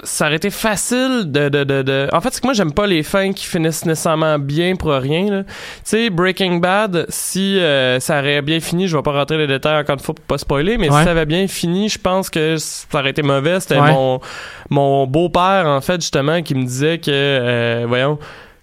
ça 0.02 0.26
aurait 0.26 0.36
été 0.36 0.50
facile 0.50 1.24
de, 1.26 1.48
de, 1.48 1.64
de, 1.64 1.82
de- 1.82 2.08
En 2.12 2.20
fait, 2.20 2.30
c'est 2.32 2.40
que 2.40 2.46
moi, 2.46 2.54
j'aime 2.54 2.72
pas 2.72 2.86
les 2.86 3.02
fins 3.02 3.32
qui 3.32 3.44
finissent 3.46 3.84
nécessairement 3.84 4.38
bien 4.38 4.76
pour 4.76 4.92
rien. 4.92 5.44
Tu 5.44 5.52
sais, 5.84 6.10
Breaking 6.10 6.56
Bad, 6.56 7.06
si 7.08 7.58
euh, 7.58 8.00
ça 8.00 8.18
aurait 8.20 8.42
bien 8.42 8.60
fini, 8.60 8.88
je 8.88 8.96
vais 8.96 9.02
pas 9.02 9.12
rentrer 9.12 9.38
les 9.38 9.46
détails 9.46 9.80
encore 9.80 9.94
une 9.94 10.00
fois 10.00 10.14
pour 10.14 10.24
pas 10.24 10.38
spoiler, 10.38 10.78
mais 10.78 10.90
Ouais. 10.90 10.98
si 10.98 11.04
ça 11.04 11.10
avait 11.10 11.26
bien 11.26 11.46
fini, 11.48 11.88
je 11.88 11.98
pense 11.98 12.30
que 12.30 12.56
ça 12.56 12.86
aurait 12.98 13.10
été 13.10 13.22
mauvais. 13.22 13.60
C'était 13.60 13.78
Ouais. 13.78 13.92
mon, 13.92 14.20
mon 14.70 15.06
beau-père, 15.06 15.64
en 15.66 15.80
fait, 15.80 16.00
justement, 16.00 16.42
qui 16.42 16.54
me 16.54 16.64
disait 16.64 16.98
que, 16.98 17.10
euh, 17.10 17.84
voyons, 17.88 18.18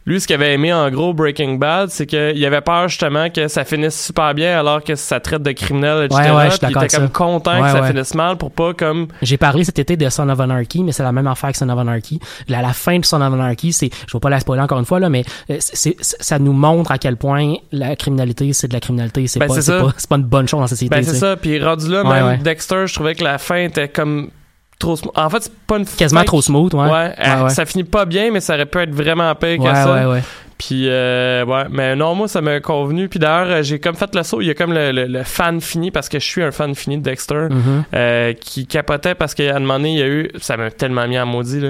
lui, 0.07 0.21
ce 0.21 0.25
qu'il 0.25 0.35
avait 0.35 0.53
aimé 0.53 0.71
en 0.71 0.89
gros 0.89 1.13
Breaking 1.13 1.55
Bad, 1.55 1.89
c'est 1.89 2.05
qu'il 2.05 2.45
avait 2.45 2.61
peur 2.61 2.87
justement 2.87 3.29
que 3.29 3.49
ça 3.49 3.65
finisse 3.65 4.05
super 4.05 4.33
bien 4.33 4.57
alors 4.57 4.81
que 4.81 4.95
ça 4.95 5.19
traite 5.19 5.43
de 5.43 5.51
criminels, 5.51 6.05
etc. 6.05 6.21
Ouais, 6.21 6.31
ouais, 6.31 6.49
je 6.49 6.65
il 6.65 6.77
était 6.77 6.97
comme 6.97 7.09
content 7.09 7.61
Ouais, 7.61 7.73
que 7.73 7.77
ça 7.77 7.83
finisse 7.83 8.15
mal 8.15 8.37
pour 8.37 8.51
pas 8.51 8.73
comme 8.73 9.07
J'ai 9.21 9.35
parlé 9.35 9.65
cet 9.65 9.79
été 9.79 9.97
de 9.97 10.07
Son 10.07 10.29
of 10.29 10.39
Anarchy, 10.39 10.81
mais 10.85 10.93
c'est 10.93 11.03
la 11.03 11.11
même 11.11 11.27
affaire 11.27 11.51
que 11.51 11.57
Son 11.57 11.67
of 11.67 11.77
Anarchy. 11.77 12.21
La, 12.47 12.61
la 12.61 12.71
fin 12.71 12.99
de 12.99 13.03
Son 13.03 13.21
of 13.21 13.33
Anarchy, 13.33 13.73
c'est, 13.73 13.89
je 14.07 14.13
vais 14.13 14.21
pas 14.21 14.29
la 14.29 14.39
spoiler 14.39 14.61
encore 14.63 14.79
une 14.79 14.85
fois 14.85 15.01
là, 15.01 15.09
mais 15.09 15.25
euh, 15.49 15.57
c'est, 15.59 15.97
ça 15.99 16.39
nous 16.39 16.53
montre 16.53 16.91
à 16.91 16.97
quel 16.97 17.17
point 17.17 17.55
la 17.73 17.97
criminalité, 17.97 18.53
c'est 18.53 18.69
de 18.69 18.73
la 18.73 18.79
criminalité. 18.79 19.27
C'est 19.27 19.39
Ben, 19.39 19.47
pas, 19.47 19.61
c'est 19.61 20.07
pas, 20.07 20.15
une 20.15 20.23
bonne 20.23 20.47
chose 20.47 20.59
dans 20.59 20.63
la 20.63 20.67
société. 20.69 20.95
Ben 20.95 21.03
c'est 21.03 21.15
ça, 21.15 21.35
puis 21.35 21.61
rendu 21.61 21.89
là, 21.89 22.05
même. 22.05 22.41
Dexter, 22.41 22.87
je 22.87 22.93
trouvais 22.93 23.13
que 23.13 23.25
la 23.25 23.37
fin 23.39 23.57
était 23.57 23.89
comme 23.89 24.29
trop 24.79 24.95
sm- 24.95 25.09
En 25.15 25.29
fait, 25.29 25.43
c'est 25.43 25.53
pas 25.67 25.77
une 25.77 25.85
Quasiment 25.85 26.23
trop 26.23 26.41
smooth, 26.41 26.73
ouais. 26.73 26.89
Ouais, 26.89 27.13
elle- 27.17 27.43
ouais. 27.43 27.49
ça 27.49 27.65
finit 27.65 27.83
pas 27.83 28.05
bien, 28.05 28.31
mais 28.31 28.39
ça 28.39 28.53
aurait 28.55 28.65
pu 28.65 28.79
être 28.79 28.93
vraiment 28.93 29.33
pire 29.35 29.57
que 29.57 29.63
ça. 29.63 29.91
ouais, 29.93 30.05
ouais. 30.13 30.23
Puis 30.57 30.85
euh, 30.89 31.45
ouais, 31.45 31.65
mais 31.69 31.95
non, 31.95 32.15
moi 32.15 32.27
ça 32.27 32.41
m'a 32.41 32.59
convenu. 32.59 33.07
Puis 33.09 33.19
d'ailleurs, 33.19 33.47
euh, 33.47 33.61
j'ai 33.61 33.79
comme 33.79 33.93
fait 33.95 34.13
le 34.15 34.23
saut. 34.23 34.41
Il 34.41 34.47
y 34.47 34.49
a 34.49 34.55
comme 34.55 34.73
le, 34.73 34.91
le- 34.91 35.05
le 35.05 35.21
fan 35.23 35.61
fini 35.61 35.91
parce 35.91 36.09
que 36.09 36.17
je 36.19 36.25
suis 36.25 36.41
un 36.41 36.49
fan 36.51 36.73
fini 36.73 36.97
de 36.97 37.03
Dexter 37.03 37.47
Mhm. 37.51 37.83
euh, 37.93 38.33
qui 38.33 38.65
capotait 38.65 39.13
parce 39.13 39.35
qu'à 39.35 39.55
un 39.55 39.59
moment 39.59 39.75
donné, 39.75 39.93
il 39.93 39.99
y 39.99 40.01
a 40.01 40.07
eu, 40.07 40.31
ça 40.39 40.57
m'a 40.57 40.71
tellement 40.71 41.07
mis 41.07 41.19
en 41.19 41.27
maudit 41.27 41.59
là. 41.59 41.69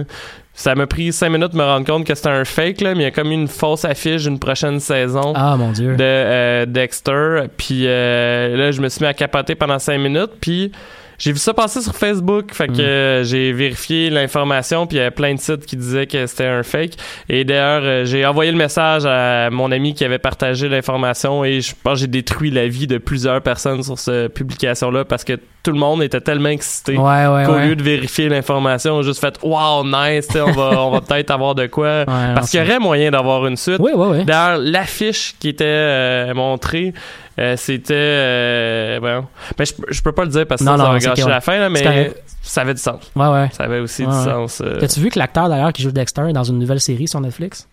Ça 0.54 0.74
m'a 0.74 0.88
pris 0.88 1.12
cinq 1.12 1.30
minutes 1.32 1.52
de 1.52 1.58
me 1.58 1.64
rendre 1.64 1.86
compte 1.86 2.06
que 2.08 2.16
c'était 2.16 2.30
un 2.30 2.46
fake 2.46 2.80
là, 2.82 2.94
mais 2.96 3.02
il 3.02 3.04
y 3.04 3.08
a 3.08 3.12
comme 3.12 3.32
une 3.32 3.50
fausse 3.50 3.84
affiche 3.86 4.24
d'une 4.24 4.40
prochaine 4.40 4.80
saison. 4.80 5.34
Ah, 5.36 5.56
mon 5.58 5.72
Dieu. 5.74 5.96
de 5.98 6.04
euh, 6.04 6.66
Dexter. 6.66 7.42
Puis 7.58 7.82
euh, 7.86 8.56
là, 8.56 8.72
je 8.72 8.80
me 8.82 8.88
suis 8.90 9.02
mis 9.04 9.08
à 9.10 9.14
capoter 9.14 9.54
pendant 9.56 9.80
cinq 9.80 9.98
minutes. 10.00 10.32
Puis 10.40 10.72
j'ai 11.18 11.32
vu 11.32 11.40
ça 11.40 11.54
passer 11.54 11.82
sur 11.82 11.96
Facebook, 11.96 12.54
fait 12.54 12.68
que 12.68 12.74
Mm. 12.74 12.80
euh, 12.82 13.24
j'ai 13.24 13.52
vérifié 13.52 14.10
l'information, 14.10 14.86
puis 14.88 14.98
il 14.98 15.00
y 15.00 15.02
avait 15.02 15.12
plein 15.12 15.34
de 15.34 15.40
sites 15.40 15.66
qui 15.66 15.76
disaient 15.76 16.06
que 16.08 16.26
c'était 16.28 16.46
un 16.46 16.64
fake. 16.64 16.94
Et 17.30 17.44
d'ailleurs, 17.44 17.82
euh, 17.84 18.06
j'ai 18.06 18.26
envoyé 18.26 18.52
le 18.52 18.58
message 18.58 19.06
à 19.06 19.50
mon 19.50 19.72
ami 19.72 19.94
qui 19.94 20.06
avait 20.06 20.20
partagé 20.20 20.70
l'information 20.70 21.44
et 21.44 21.62
je 21.62 21.74
pense 21.84 21.94
que 21.96 22.00
j'ai 22.02 22.08
détruit 22.08 22.52
la 22.52 22.68
vie 22.68 22.88
de 22.88 22.98
plusieurs 22.98 23.42
personnes 23.42 23.84
sur 23.84 23.98
cette 23.98 24.34
publication-là 24.34 25.06
parce 25.06 25.24
que 25.24 25.34
tout 25.64 25.72
le 25.72 25.80
monde 25.80 26.02
était 26.04 26.22
tellement 26.22 26.50
excité. 26.50 26.94
Ouais, 26.98 27.28
ouais, 27.28 27.44
Qu'au 27.46 27.54
ouais. 27.54 27.68
lieu 27.68 27.76
de 27.76 27.84
vérifier 27.84 28.30
l'information, 28.30 28.94
on 28.96 29.00
a 29.00 29.04
juste 29.04 29.20
fait 29.20 29.38
Wow, 29.44 29.84
nice, 29.86 30.28
on 30.36 30.52
va, 30.52 30.82
on 30.86 30.92
va 30.92 31.02
peut-être 31.02 31.32
avoir 31.32 31.56
de 31.56 31.66
quoi. 31.68 32.06
Parce 32.06 32.52
qu'il 32.52 32.60
y 32.60 32.64
aurait 32.64 32.80
moyen 32.80 33.12
d'avoir 33.12 33.46
une 33.48 33.58
suite. 33.58 33.78
Oui, 33.80 33.92
oui, 33.94 34.08
oui. 34.12 34.26
D'ailleurs, 34.26 34.60
l'affiche 34.62 35.36
qui 35.40 35.50
était 35.50 35.66
euh, 35.66 36.34
montrée, 36.34 36.94
euh, 37.40 37.56
c'était. 37.58 37.94
Euh. 37.96 39.22
Mais 39.60 39.66
je, 39.66 39.74
je 39.90 40.02
peux 40.02 40.12
pas 40.12 40.24
le 40.24 40.30
dire 40.30 40.46
parce 40.48 40.60
que 40.62 40.66
Non, 40.66 40.72
ça, 40.72 40.78
ça 40.78 40.84
non, 40.86 40.94
va 40.94 41.00
gâcher 41.00 41.30
la 41.30 41.42
fin, 41.42 41.58
là, 41.60 41.70
mais 41.70 42.14
ça 42.42 42.62
avait 42.62 42.74
du 42.74 42.82
sens. 42.82 43.12
Ouais, 43.16 43.28
ouais. 43.28 43.50
Ça 43.52 43.64
avait 43.66 43.80
aussi 43.80 44.04
Ouais, 44.06 44.12
du 44.12 44.18
ouais. 44.18 44.24
sens. 44.24 44.62
euh. 44.62 44.78
T'as-tu 44.80 45.00
vu 45.00 45.10
que 45.10 45.20
l'acteur 45.20 45.50
d'ailleurs 45.50 45.74
qui 45.74 45.82
joue 45.84 45.92
Dexter 45.92 46.24
est 46.30 46.34
dans 46.34 46.44
une 46.44 46.60
nouvelle 46.60 46.80
série 46.82 47.08
sur 47.08 47.20
Netflix? 47.22 47.68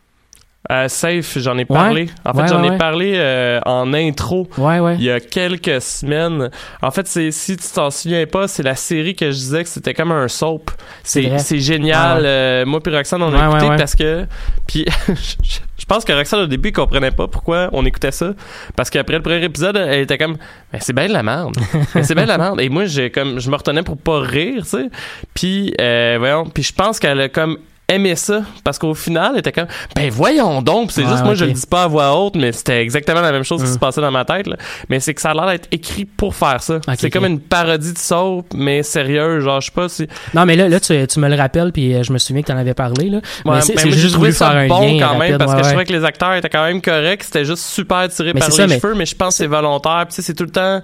Euh, 0.73 0.89
Safe, 0.89 1.37
j'en 1.41 1.59
ai 1.59 1.67
parlé. 1.67 2.09
En 2.25 2.33
fait, 2.33 2.49
j'en 2.49 2.63
ai 2.65 2.79
parlé 2.79 3.13
euh, 3.17 3.61
en 3.67 3.93
intro 3.93 4.49
il 4.59 5.03
y 5.03 5.11
a 5.11 5.21
quelques 5.21 5.83
semaines. 5.83 6.49
En 6.81 6.91
fait, 6.91 7.07
c'est 7.07 7.31
si 7.33 7.59
tu 7.59 7.69
t'en 7.75 7.91
souviens 7.91 8.25
pas, 8.27 8.49
c'est 8.49 8.63
la 8.63 8.75
série 8.75 9.15
que 9.15 9.27
je 9.27 9.37
disais 9.37 9.63
que 9.63 9.69
c'était 9.69 9.93
comme 9.93 10.11
un 10.11 10.27
soap. 10.29 10.71
C'est 11.03 11.59
génial. 11.59 12.65
Moi 12.67 12.81
puis 12.81 12.95
Roxane, 12.97 13.23
on 13.23 13.35
a 13.35 13.47
écouté 13.59 13.77
parce 13.77 13.95
que 13.95 14.27
puis 14.67 14.87
je, 15.79 15.85
pense 15.87 16.05
que 16.05 16.13
Roxane 16.13 16.41
au 16.41 16.47
début 16.47 16.73
comprenait 16.73 17.11
pas 17.11 17.29
pourquoi 17.29 17.69
on 17.73 17.85
écoutait 17.85 18.13
ça 18.13 18.35
parce 18.77 18.91
qu'après 18.91 19.17
le 19.17 19.23
premier 19.23 19.43
épisode, 19.45 19.77
elle 19.77 20.03
était 20.03 20.19
comme 20.19 20.37
mais 20.73 20.81
c'est 20.81 20.93
bien 20.93 21.09
de 21.09 21.13
la 21.13 21.23
merde. 21.23 21.57
C'est 22.03 22.15
bien 22.15 22.25
de 22.25 22.29
la 22.29 22.39
merde 22.39 22.61
et 22.61 22.69
moi 22.69 22.87
j'ai 22.87 23.11
comme 23.11 23.41
je 23.41 23.51
me 23.51 23.57
retenais 23.57 23.83
pour 23.83 23.97
pas 23.97 24.21
rire, 24.21 24.63
tu 24.63 24.71
sais. 24.71 24.91
Puis 25.35 25.75
euh, 25.81 26.17
voyons, 26.19 26.47
puis 26.47 26.63
je 26.63 26.73
pense 26.73 26.99
qu'elle 26.99 27.21
a 27.21 27.29
comme 27.29 27.59
aimé 27.89 28.17
ça 28.17 28.43
parce 28.65 28.79
qu'au 28.79 28.95
final 28.95 29.33
elle 29.35 29.41
était 29.41 29.53
comme 29.53 29.67
ben 29.95 30.09
voyons 30.11 30.63
donc 30.63 30.91
c'est 30.91 31.03
Ouais, 31.03 31.11
juste 31.11 31.23
moi 31.25 31.35
je 31.35 31.45
le 31.45 31.53
dis 31.53 31.67
pas 31.67 31.83
à 31.83 31.87
voix 31.87 32.17
haute 32.19 32.35
mais 32.35 32.51
c'était 32.53 32.81
exactement 32.81 33.21
la 33.21 33.31
même 33.31 33.43
chose 33.45 33.63
qui 33.63 33.69
se 33.69 33.79
passait 33.79 34.01
dans 34.01 34.11
ma 34.11 34.25
tête 34.25 34.47
là. 34.47 34.57
mais 34.89 35.01
c'est 35.01 35.13
que 35.13 35.21
ça 35.21 35.33
a 35.33 35.35
l'air 35.35 35.47
d'être 35.49 35.69
écrit 35.71 36.07
pour 36.07 36.35
faire 36.35 36.63
ça. 36.63 36.81
C'est 36.97 37.11
comme 37.11 37.27
une 37.27 37.41
parodie 37.41 37.93
de 37.93 37.99
soap 37.99 38.47
mais 38.55 38.83
sérieux 38.83 39.41
genre 39.41 39.61
je 39.61 39.67
sais 39.67 39.73
pas 39.73 39.89
si 39.91 40.07
Non, 40.33 40.47
mais 40.47 40.57
là, 40.57 40.69
là 40.69 40.81
tu, 40.81 41.07
tu 41.07 41.21
me 41.21 41.29
le 41.29 41.35
rappelles, 41.37 41.73
puis 41.73 41.95
euh, 41.95 42.03
je 42.03 42.13
me 42.13 42.19
souviens 42.19 42.43
que 42.43 42.47
t'en 42.49 42.57
avais 42.57 42.75
parlé, 42.75 43.11
là. 43.11 43.19
Ouais, 43.45 43.57
mais 43.57 43.61
c'est 43.61 43.77
j'ai 43.79 43.91
juste 43.93 44.15
trouvé 44.15 44.31
voulu 44.31 44.39
faire 44.39 44.49
un 44.57 44.67
bon 44.67 44.81
lien 44.81 45.07
quand 45.07 45.19
même 45.19 45.33
rapide, 45.33 45.39
parce 45.39 45.51
ouais, 45.53 45.59
que 45.59 45.65
je 45.65 45.69
trouvais 45.71 45.85
que 45.85 45.93
les 45.93 46.05
acteurs 46.05 46.35
étaient 46.35 46.49
quand 46.49 46.65
même 46.65 46.81
corrects 46.81 47.23
c'était 47.25 47.45
juste 47.45 47.65
super 47.65 48.09
tiré 48.09 48.33
Mais 48.33 48.41
par 48.41 48.49
les 48.49 48.55
ça, 48.55 48.67
mais- 48.67 48.81
cheveux 48.81 48.95
mais 48.95 49.07
je 49.07 49.15
pense 49.15 49.29
que 49.35 49.35
c'est 49.35 49.47
volontaire 49.47 50.05
puis 50.07 50.15
tu 50.15 50.15
sais 50.17 50.23
c'est 50.23 50.35
tout 50.35 50.45
le 50.45 50.51
temps 50.51 50.81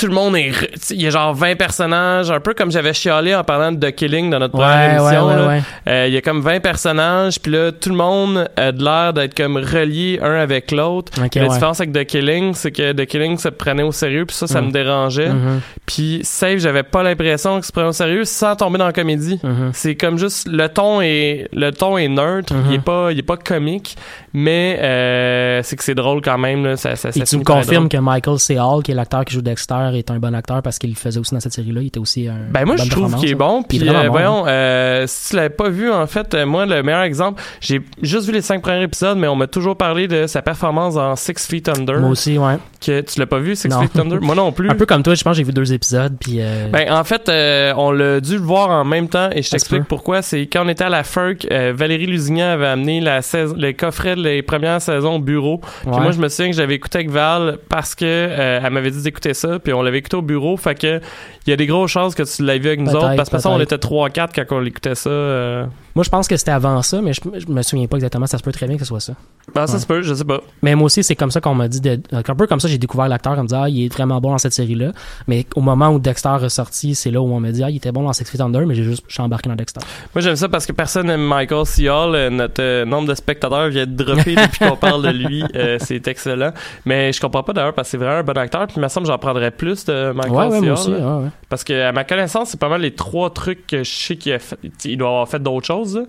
tout 0.00 0.06
le 0.06 0.14
monde 0.14 0.34
est 0.36 0.50
il 0.90 1.02
y 1.02 1.06
a 1.06 1.10
genre 1.10 1.34
20 1.34 1.56
personnages 1.56 2.30
un 2.30 2.40
peu 2.40 2.54
comme 2.54 2.72
j'avais 2.72 2.92
chialé 2.94 3.34
en 3.34 3.44
parlant 3.44 3.70
de 3.70 3.78
The 3.90 3.94
Killing 3.94 4.30
dans 4.30 4.38
notre 4.38 4.52
première 4.54 5.02
Ouais, 5.04 5.12
émission 5.14 5.46
ouais. 5.48 5.62
Euh, 5.88 6.06
il 6.08 6.14
y 6.14 6.16
a 6.16 6.20
comme 6.22 6.40
20 6.40 6.60
personnages, 6.60 7.38
puis 7.40 7.52
là, 7.52 7.70
tout 7.72 7.90
le 7.90 7.96
monde 7.96 8.48
a 8.56 8.72
de 8.72 8.82
l'air 8.82 9.12
d'être 9.12 9.34
comme 9.36 9.56
relié 9.58 10.18
un 10.22 10.34
avec 10.34 10.70
l'autre. 10.72 11.12
La 11.20 11.28
différence 11.48 11.80
avec 11.80 11.92
The 11.92 12.04
Killing, 12.04 12.54
c'est 12.54 12.72
que 12.72 12.92
The 12.92 13.04
Killing 13.06 13.36
se 13.38 13.48
prenait 13.50 13.82
au 13.82 13.92
sérieux, 13.92 14.24
puis 14.26 14.34
ça, 14.36 14.46
ça 14.46 14.60
Mhm. 14.60 14.66
me 14.68 14.72
dérangeait. 14.72 15.28
Mhm, 15.28 15.60
Puis 15.86 16.20
Save, 16.22 16.58
j'avais 16.58 16.82
pas 16.82 17.02
l'impression 17.02 17.56
qu'il 17.56 17.64
se 17.64 17.72
prenait 17.72 17.88
au 17.88 17.92
sérieux 17.92 18.24
sans 18.24 18.56
tomber 18.56 18.78
dans 18.78 18.86
la 18.86 18.92
comédie. 18.92 19.38
mhm. 19.42 19.70
C'est 19.74 19.96
comme 19.96 20.18
juste 20.18 20.48
le 20.50 20.68
ton 20.68 21.00
est 21.02 21.48
le 21.52 21.70
ton 21.72 21.98
est 21.98 22.08
neutre, 22.08 22.54
Mhm. 22.54 22.64
il 22.70 22.74
est 22.76 22.84
pas 22.84 23.08
il 23.12 23.18
est 23.18 23.22
pas 23.22 23.36
comique, 23.36 23.96
mais 24.32 24.78
euh, 24.80 25.60
c'est 25.62 25.76
que 25.76 25.84
c'est 25.84 25.94
drôle 25.94 26.20
quand 26.22 26.38
même 26.38 26.64
là, 26.64 26.76
ça, 26.76 26.96
ça, 26.96 27.10
Et 27.10 27.12
ça 27.12 27.24
tu 27.24 27.36
me 27.38 27.44
confirmes 27.44 27.88
que 27.88 27.96
Michael 27.98 28.38
C. 28.38 28.58
Hall, 28.58 28.82
qui 28.82 28.92
est 28.92 28.94
l'acteur 28.94 29.24
qui 29.24 29.34
joue 29.34 29.42
Dexter, 29.42 29.89
est 29.96 30.10
un 30.10 30.18
bon 30.18 30.34
acteur 30.34 30.62
parce 30.62 30.78
qu'il 30.78 30.90
le 30.90 30.96
faisait 30.96 31.18
aussi 31.20 31.34
dans 31.34 31.40
cette 31.40 31.52
série-là. 31.52 31.80
Il 31.82 31.88
était 31.88 32.00
aussi 32.00 32.28
un. 32.28 32.36
Ben 32.50 32.64
moi 32.64 32.76
je 32.76 32.88
trouve 32.88 33.14
qu'il 33.16 33.30
est 33.30 33.34
bon. 33.34 33.62
Puis 33.62 33.86
euh, 33.88 33.92
bon, 34.04 34.10
voyons, 34.10 34.44
euh, 34.46 35.04
si 35.06 35.30
tu 35.30 35.36
l'avais 35.36 35.50
pas 35.50 35.68
vu 35.68 35.90
en 35.90 36.06
fait, 36.06 36.34
euh, 36.34 36.46
moi 36.46 36.66
le 36.66 36.82
meilleur 36.82 37.02
exemple, 37.02 37.42
j'ai 37.60 37.80
juste 38.02 38.26
vu 38.26 38.32
les 38.32 38.42
cinq 38.42 38.62
premiers 38.62 38.82
épisodes, 38.82 39.18
mais 39.18 39.28
on 39.28 39.36
m'a 39.36 39.46
toujours 39.46 39.76
parlé 39.76 40.08
de 40.08 40.26
sa 40.26 40.42
performance 40.42 40.94
dans 40.94 41.16
Six 41.16 41.46
Feet 41.48 41.68
Under. 41.68 41.98
Moi 42.00 42.10
aussi, 42.10 42.38
ouais. 42.38 42.56
Que 42.84 43.00
tu 43.02 43.18
l'as 43.20 43.26
pas 43.26 43.38
vu 43.38 43.54
Six 43.56 43.68
Non. 43.68 43.82
Feet 43.82 43.98
Under? 43.98 44.20
Moi 44.20 44.34
non 44.34 44.52
plus. 44.52 44.70
Un 44.70 44.74
peu 44.74 44.86
comme 44.86 45.02
toi, 45.02 45.14
je 45.14 45.22
pense 45.22 45.32
que 45.32 45.38
j'ai 45.38 45.44
vu 45.44 45.52
deux 45.52 45.72
épisodes, 45.72 46.16
puis. 46.20 46.38
euh, 46.40 46.68
Ben, 46.72 46.90
en 46.92 47.04
fait, 47.04 47.28
on 47.76 47.90
l'a 47.92 48.20
dû 48.20 48.34
le 48.36 48.42
voir 48.42 48.70
en 48.70 48.84
même 48.84 49.08
temps 49.08 49.28
et 49.32 49.42
je 49.42 49.50
t'explique 49.50 49.84
pourquoi. 49.84 50.22
C'est 50.22 50.42
quand 50.46 50.64
on 50.64 50.68
était 50.68 50.84
à 50.84 50.88
la 50.88 51.02
FERC, 51.04 51.46
Valérie 51.74 52.06
Lusignan 52.06 52.50
avait 52.52 52.66
amené 52.66 53.00
la 53.00 53.22
saison, 53.22 53.54
les 53.56 53.74
coffrets 53.74 54.16
de 54.16 54.22
les 54.22 54.42
premières 54.42 54.80
saisons 54.80 55.16
au 55.16 55.18
bureau. 55.18 55.60
Puis 55.82 55.90
moi, 55.90 56.10
je 56.12 56.18
me 56.18 56.28
souviens 56.28 56.50
que 56.50 56.56
j'avais 56.56 56.74
écouté 56.74 56.98
avec 56.98 57.10
Val 57.10 57.58
parce 57.68 57.94
que 57.94 58.04
euh, 58.06 58.60
elle 58.64 58.72
m'avait 58.72 58.90
dit 58.90 59.02
d'écouter 59.02 59.34
ça, 59.34 59.58
puis 59.58 59.72
on 59.72 59.79
l'avait 59.82 59.98
écouté 59.98 60.16
au 60.16 60.22
bureau. 60.22 60.56
Fait 60.56 60.74
que 60.74 61.00
il 61.46 61.50
y 61.50 61.52
a 61.52 61.56
des 61.56 61.66
grosses 61.66 61.90
chances 61.90 62.14
que 62.14 62.22
tu 62.22 62.42
l'avais 62.44 62.58
vu 62.58 62.68
avec 62.68 62.80
nous 62.80 62.90
autres 62.96 63.16
parce 63.16 63.28
que 63.30 63.36
de 63.36 63.40
toute 63.40 63.42
façon, 63.42 63.50
on 63.50 63.60
était 63.60 63.76
3-4 63.76 64.28
quand 64.46 64.56
on 64.56 64.64
écoutait 64.64 64.94
ça. 64.94 65.10
euh. 65.10 65.64
Moi, 65.94 66.04
je 66.04 66.10
pense 66.10 66.28
que 66.28 66.36
c'était 66.36 66.50
avant 66.52 66.80
ça, 66.82 67.00
mais 67.02 67.12
je, 67.12 67.20
je 67.38 67.46
me 67.52 67.62
souviens 67.62 67.86
pas 67.86 67.96
exactement. 67.96 68.26
Ça 68.26 68.38
se 68.38 68.42
peut 68.42 68.52
très 68.52 68.66
bien 68.66 68.76
que 68.76 68.82
ce 68.82 68.88
soit 68.88 69.00
ça. 69.00 69.14
Ben, 69.54 69.66
ça 69.66 69.74
Ouais. 69.74 69.78
se 69.80 69.86
peut, 69.86 70.02
je 70.02 70.14
sais 70.14 70.24
pas. 70.24 70.40
Mais 70.62 70.74
moi 70.74 70.86
aussi, 70.86 71.02
c'est 71.02 71.16
comme 71.16 71.30
ça 71.30 71.40
qu'on 71.40 71.54
m'a 71.54 71.66
dit. 71.68 71.80
De, 71.80 72.00
un 72.12 72.22
peu 72.22 72.46
comme 72.46 72.60
ça, 72.60 72.68
j'ai 72.68 72.78
découvert 72.78 73.08
l'acteur 73.08 73.32
en 73.38 73.42
me 73.42 73.48
disant, 73.48 73.62
ah, 73.64 73.68
il 73.68 73.84
est 73.86 73.92
vraiment 73.92 74.20
bon 74.20 74.30
dans 74.30 74.38
cette 74.38 74.52
série-là. 74.52 74.92
Mais 75.26 75.46
au 75.56 75.60
moment 75.60 75.88
où 75.90 75.98
Dexter 75.98 76.36
est 76.44 76.48
sorti, 76.48 76.94
c'est 76.94 77.10
là 77.10 77.20
où 77.20 77.24
on 77.32 77.40
m'a 77.40 77.50
dit, 77.50 77.64
ah, 77.64 77.70
il 77.70 77.76
était 77.76 77.90
bon 77.92 78.02
dans 78.04 78.12
Six 78.12 78.24
Feet 78.30 78.40
Under, 78.40 78.64
mais 78.66 78.74
j'ai 78.74 78.84
juste, 78.84 79.02
je 79.08 79.12
suis 79.14 79.22
embarqué 79.22 79.48
dans 79.48 79.56
Dexter. 79.56 79.80
Moi, 80.14 80.22
j'aime 80.22 80.36
ça 80.36 80.48
parce 80.48 80.66
que 80.66 80.72
personne 80.72 81.06
n'aime 81.08 81.22
Michael 81.26 81.66
C. 81.66 81.88
Hall. 81.88 82.14
Euh, 82.14 82.30
Notre 82.30 82.62
euh, 82.62 82.84
nombre 82.84 83.08
de 83.08 83.14
spectateurs 83.14 83.68
vient 83.68 83.86
de 83.86 83.92
dropper 84.04 84.36
depuis 84.36 84.58
qu'on 84.68 84.76
parle 84.76 85.02
de 85.02 85.10
lui. 85.10 85.42
Euh, 85.56 85.78
c'est 85.80 86.06
excellent. 86.06 86.52
Mais 86.84 87.12
je 87.12 87.20
comprends 87.20 87.42
pas 87.42 87.52
d'ailleurs 87.52 87.74
parce 87.74 87.88
que 87.88 87.90
c'est 87.92 87.96
vraiment 87.96 88.18
un 88.18 88.22
bon 88.22 88.38
acteur. 88.38 88.66
Puis 88.68 88.76
il 88.76 88.82
me 88.82 88.88
semble 88.88 89.06
que 89.06 89.12
j'en 89.12 89.18
prendrais 89.18 89.50
plus 89.50 89.84
de 89.86 90.12
Michael 90.12 90.32
ouais, 90.32 90.46
ouais, 90.46 90.60
C. 90.60 90.66
moi 90.66 90.68
Hall, 90.68 90.72
aussi. 90.72 90.90
là. 90.92 90.98
ouais, 91.18 91.22
ouais. 91.24 91.30
Parce 91.48 91.64
que 91.64 91.72
à 91.88 91.92
ma 91.92 92.04
connaissance, 92.04 92.50
c'est 92.50 92.60
pas 92.60 92.68
mal 92.68 92.82
les 92.82 92.94
trois 92.94 93.30
trucs 93.30 93.66
que 93.66 93.82
je 93.82 93.90
sais 93.90 94.16
qu'il 94.16 94.32
a 94.32 94.38
fait. 94.38 94.56
Il 94.84 94.96
doit 94.98 95.08
avoir 95.08 95.28
fait 95.28 95.42
d'autres 95.42 95.66
choses. 95.66 95.89
Là. 95.96 96.06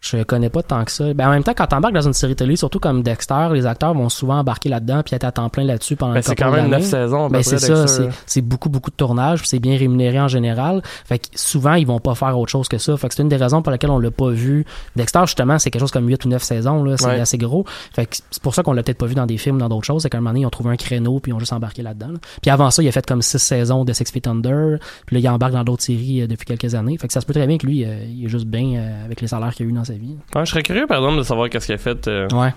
Je 0.00 0.22
connais 0.22 0.50
pas 0.50 0.62
tant 0.62 0.84
que 0.84 0.92
ça. 0.92 1.12
Ben, 1.14 1.26
en 1.28 1.30
même 1.30 1.42
temps, 1.42 1.54
quand 1.56 1.66
t'embarques 1.66 1.94
dans 1.94 2.06
une 2.06 2.12
série 2.12 2.36
télé, 2.36 2.54
surtout 2.54 2.78
comme 2.78 3.02
Dexter, 3.02 3.48
les 3.52 3.66
acteurs 3.66 3.92
vont 3.94 4.08
souvent 4.08 4.38
embarquer 4.38 4.68
là-dedans 4.68 5.02
puis 5.04 5.16
être 5.16 5.24
à 5.24 5.32
temps 5.32 5.48
plein 5.48 5.64
là-dessus 5.64 5.96
pendant 5.96 6.12
Ben, 6.14 6.22
c'est 6.22 6.36
quand 6.36 6.50
même 6.52 6.68
neuf 6.70 6.84
saisons. 6.84 7.28
Ben, 7.28 7.42
c'est 7.42 7.58
ça, 7.58 7.86
c'est, 8.26 8.42
beaucoup, 8.42 8.68
beaucoup 8.68 8.90
de 8.90 8.96
tournage, 8.96 9.40
c'est 9.44 9.58
bien 9.58 9.76
rémunéré 9.76 10.20
en 10.20 10.28
général. 10.28 10.82
Fait 11.06 11.18
que 11.18 11.26
souvent, 11.34 11.74
ils 11.74 11.86
vont 11.86 11.98
pas 11.98 12.14
faire 12.14 12.38
autre 12.38 12.50
chose 12.52 12.68
que 12.68 12.78
ça. 12.78 12.96
Fait 12.96 13.08
que 13.08 13.14
c'est 13.14 13.22
une 13.22 13.28
des 13.28 13.36
raisons 13.36 13.62
pour 13.62 13.72
lesquelles 13.72 13.90
on 13.90 13.98
l'a 13.98 14.10
pas 14.10 14.30
vu. 14.30 14.64
Dexter, 14.94 15.20
justement, 15.26 15.58
c'est 15.58 15.70
quelque 15.70 15.80
chose 15.80 15.90
comme 15.90 16.06
8 16.08 16.24
ou 16.24 16.28
9 16.28 16.42
saisons, 16.42 16.84
là. 16.84 16.96
C'est 16.96 17.06
Ouais. 17.06 17.20
assez 17.20 17.38
gros. 17.38 17.64
Fait 17.92 18.06
que 18.06 18.16
c'est 18.30 18.42
pour 18.42 18.54
ça 18.54 18.62
qu'on 18.62 18.72
l'a 18.74 18.82
peut-être 18.82 18.98
pas 18.98 19.06
vu 19.06 19.14
dans 19.14 19.26
des 19.26 19.38
films 19.38 19.56
ou 19.56 19.60
dans 19.60 19.68
d'autres 19.68 19.86
choses. 19.86 20.02
C'est 20.02 20.10
qu'à 20.10 20.18
un 20.18 20.20
moment 20.20 20.30
donné, 20.30 20.40
ils 20.42 20.46
ont 20.46 20.50
trouvé 20.50 20.70
un 20.70 20.76
créneau, 20.76 21.18
puis 21.20 21.30
ils 21.30 21.34
ont 21.34 21.38
juste 21.40 21.52
embarqué 21.52 21.82
là-dedans. 21.82 22.12
là. 22.12 22.18
Puis 22.42 22.50
avant 22.50 22.70
ça, 22.70 22.82
il 22.82 22.88
a 22.88 22.92
fait 22.92 23.04
comme 23.06 23.22
6 23.22 23.38
saisons 23.38 23.84
de 23.84 23.92
Six 23.92 24.10
Feet 24.12 24.26
Under. 24.28 24.78
Puis 25.06 25.16
là, 25.16 25.20
il 25.20 25.28
embarque 25.28 25.52
dans 25.54 25.64
d'autres 25.64 25.82
séries 25.82 26.22
euh, 26.22 26.26
depuis 26.26 26.44
quelques 26.44 26.74
années. 26.74 26.96
Fait 26.98 27.06
que 27.08 27.12
ça 27.12 27.20
se 27.20 27.26
peut 27.26 27.32
très 27.34 27.46
bien 27.46 27.58
que 27.58 27.66
lui, 27.66 27.84
euh, 27.84 28.04
il 28.08 28.26
est 28.26 28.28
juste 28.28 28.46
bien 28.46 28.74
euh, 28.78 29.04
avec 29.04 29.20
les 29.20 29.26
salaires 29.28 29.54
qu'il 29.54 29.66
a 29.66 29.68
eu 29.68 29.72
dans 29.72 29.84
sa 29.86 29.94
vie. 29.94 30.16
Ouais, 30.34 30.44
je 30.44 30.50
serais 30.50 30.62
curieux, 30.62 30.86
par 30.86 30.98
exemple, 30.98 31.18
de 31.18 31.22
savoir 31.22 31.48
qu'est-ce 31.48 31.66
qu'il 31.66 31.74
a 31.74 31.78
fait. 31.78 32.06
euh. 32.08 32.28
Ouais. 32.32 32.52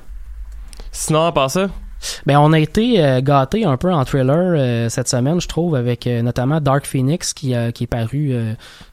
Sinon, 0.92 1.26
à 1.26 1.32
part 1.32 1.52
ça, 1.52 1.68
Ben, 2.26 2.40
on 2.40 2.54
a 2.54 2.60
été 2.60 3.04
euh, 3.04 3.20
gâtés 3.22 3.66
un 3.66 3.76
peu 3.76 3.92
en 3.94 4.06
thriller 4.06 4.54
euh, 4.56 4.88
cette 4.90 5.10
semaine, 5.10 5.42
je 5.42 5.48
trouve, 5.50 5.76
avec 5.76 6.08
euh, 6.08 6.22
notamment 6.22 6.62
Dark 6.62 6.86
Phoenix 6.86 7.34
qui, 7.34 7.54
qui 7.74 7.84
est 7.84 7.88
paru 7.88 8.34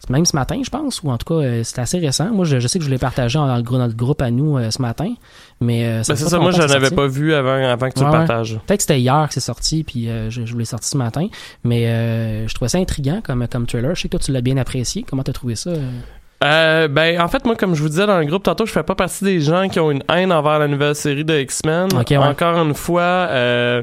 même 0.09 0.25
ce 0.26 0.35
matin, 0.37 0.61
je 0.64 0.71
pense, 0.71 1.02
ou 1.02 1.11
en 1.11 1.16
tout 1.16 1.35
cas, 1.35 1.62
c'est 1.64 1.78
assez 1.81 1.99
récent. 1.99 2.31
Moi, 2.33 2.45
je, 2.45 2.59
je 2.61 2.66
sais 2.69 2.78
que 2.81 2.85
je 2.85 2.90
l'ai 2.90 2.99
partagé 2.99 3.38
dans 3.38 3.57
le 3.57 3.62
groupe, 3.62 3.78
notre 3.78 3.97
groupe 3.97 4.23
à 4.23 4.31
nous 4.31 4.59
ce 4.71 4.83
matin, 4.83 5.12
mais 5.61 5.85
ben, 5.85 6.05
c'est 6.05 6.16
ça. 6.16 6.38
Moi, 6.38 6.50
je 6.50 6.61
sorti. 6.66 6.95
pas 6.95 7.07
vu 7.07 7.33
avant, 7.33 7.55
avant 7.64 7.88
que 7.88 7.95
tu 7.95 8.00
Ouais, 8.00 8.07
le 8.07 8.12
ouais. 8.12 8.26
partages. 8.26 8.59
Peut-être 8.66 8.78
que 8.78 8.83
c'était 8.83 9.00
hier 9.00 9.25
que 9.28 9.35
c'est 9.35 9.40
sorti, 9.40 9.85
puis 9.85 10.09
je, 10.28 10.45
je 10.45 10.57
l'ai 10.57 10.64
sorti 10.64 10.88
ce 10.88 10.97
matin, 10.99 11.28
mais 11.64 12.47
je 12.49 12.55
trouvais 12.55 12.69
ça 12.69 12.78
intriguant 12.78 13.21
comme, 13.25 13.47
comme 13.49 13.66
trailer. 13.66 13.95
Je 13.95 14.02
sais 14.02 14.09
que 14.09 14.16
toi, 14.16 14.21
tu 14.25 14.33
l'as 14.33 14.40
bien 14.43 14.57
apprécié. 14.57 15.05
Comment 15.09 15.23
t'as 15.23 15.33
trouvé 15.33 15.55
ça? 15.55 15.71
Euh? 16.45 16.88
Ben, 16.88 17.21
en 17.21 17.28
fait, 17.28 17.45
moi, 17.45 17.57
comme 17.57 17.75
je 17.75 17.83
vous 17.83 17.88
disais 17.88 18.07
dans 18.07 18.19
le 18.19 18.25
groupe 18.26 18.43
tantôt, 18.43 18.66
je 18.66 18.73
fais 18.73 18.83
pas 18.83 18.95
partie 18.95 19.25
des 19.25 19.40
gens 19.40 19.69
qui 19.69 19.81
ont 19.81 19.90
une 19.90 20.02
haine 20.12 20.33
envers 20.33 20.59
la 20.59 20.69
nouvelle 20.69 20.95
série 20.95 21.25
de 21.25 21.38
X-Men. 21.40 21.88
Ouais. 21.95 22.16
Encore 22.19 22.57
une 22.59 22.75
fois, 22.75 23.02
euh, 23.02 23.83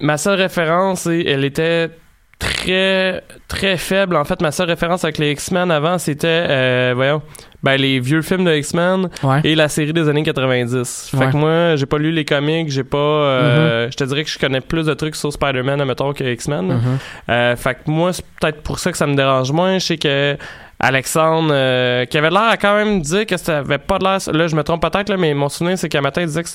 ma 0.00 0.16
seule 0.16 0.38
référence, 0.40 1.06
elle 1.06 1.44
était 1.44 1.90
très, 2.38 3.22
très 3.48 3.76
faible. 3.76 4.16
En 4.16 4.24
fait, 4.24 4.40
ma 4.40 4.50
seule 4.52 4.68
référence 4.68 5.04
avec 5.04 5.18
les 5.18 5.32
X-Men 5.32 5.70
avant, 5.70 5.98
c'était, 5.98 6.26
euh, 6.48 6.92
voyons, 6.94 7.20
ben, 7.62 7.76
les 7.78 8.00
vieux 8.00 8.22
films 8.22 8.44
de 8.46 8.54
X-Men 8.54 9.10
Ouais. 9.22 9.40
et 9.44 9.54
la 9.54 9.68
série 9.68 9.92
des 9.92 10.08
années 10.08 10.22
90. 10.22 11.08
Fait 11.10 11.16
Ouais. 11.18 11.30
que 11.30 11.36
moi, 11.36 11.76
j'ai 11.76 11.84
pas 11.84 11.98
lu 11.98 12.10
les 12.12 12.24
comics, 12.24 12.70
j'ai 12.70 12.84
pas, 12.84 12.96
euh, 12.96 13.88
je 13.90 13.96
te 13.96 14.04
dirais 14.04 14.24
que 14.24 14.30
je 14.30 14.38
connais 14.38 14.62
plus 14.62 14.86
de 14.86 14.94
trucs 14.94 15.16
sur 15.16 15.30
Spider-Man, 15.30 15.82
admettons, 15.82 16.14
que 16.14 16.24
X-Men. 16.24 16.66
Mhm. 16.68 16.98
Euh, 17.28 17.56
fait 17.56 17.74
que 17.74 17.90
moi, 17.90 18.14
c'est 18.14 18.24
peut-être 18.40 18.62
pour 18.62 18.78
ça 18.78 18.90
que 18.90 18.96
ça 18.96 19.06
me 19.06 19.14
dérange 19.14 19.52
moins. 19.52 19.74
Je 19.78 19.84
sais 19.84 19.98
que 19.98 20.38
Alexandre, 20.80 21.50
euh, 21.52 22.04
qui 22.06 22.16
avait 22.18 22.30
l'air 22.30 22.48
à 22.50 22.56
quand 22.56 22.74
même 22.74 23.00
dire 23.02 23.26
que 23.26 23.36
ça 23.36 23.58
avait 23.58 23.78
pas 23.78 23.98
de 23.98 24.04
l'air. 24.04 24.18
Là, 24.34 24.46
je 24.46 24.56
me 24.56 24.62
trompe 24.64 24.80
peut-être, 24.82 25.14
mais 25.16 25.34
mon 25.34 25.48
souvenir, 25.50 25.76
c'est 25.78 25.88
qu'à 25.90 26.00
matin, 26.00 26.22
il 26.22 26.26
disait 26.26 26.42
que 26.42 26.48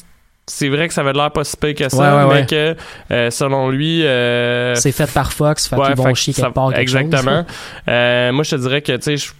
c'est 0.48 0.68
vrai 0.70 0.88
que 0.88 0.94
ça 0.94 1.02
avait 1.02 1.14
l'air 1.14 1.32
pas 1.32 1.44
si 1.44 1.56
pire 1.58 1.74
que 1.76 1.90
ça, 1.90 1.98
Ouais, 1.98 2.24
ouais, 2.24 2.28
mais 2.34 2.40
ouais. 2.42 2.46
que 2.46 2.76
euh, 3.14 3.30
selon 3.32 3.70
lui. 3.70 4.06
euh, 4.06 4.74
C'est 4.76 4.92
fait 4.92 5.12
par 5.12 5.32
Fox, 5.32 5.68
fait 5.68 5.76
qu'ils 5.76 5.96
vont 5.96 6.14
chier 6.14 6.34
ça- 6.34 6.44
quelque 6.44 6.54
part. 6.54 6.70
quelque 6.70 6.82
Exactement. 6.82 7.44
chose. 7.48 7.56
Euh, 7.90 8.32
moi, 8.32 8.44
je 8.44 8.52
te 8.52 8.56
dirais 8.62 8.82
que, 8.82 8.92
tu 8.94 9.02
sais, 9.02 9.18
je- 9.18 9.32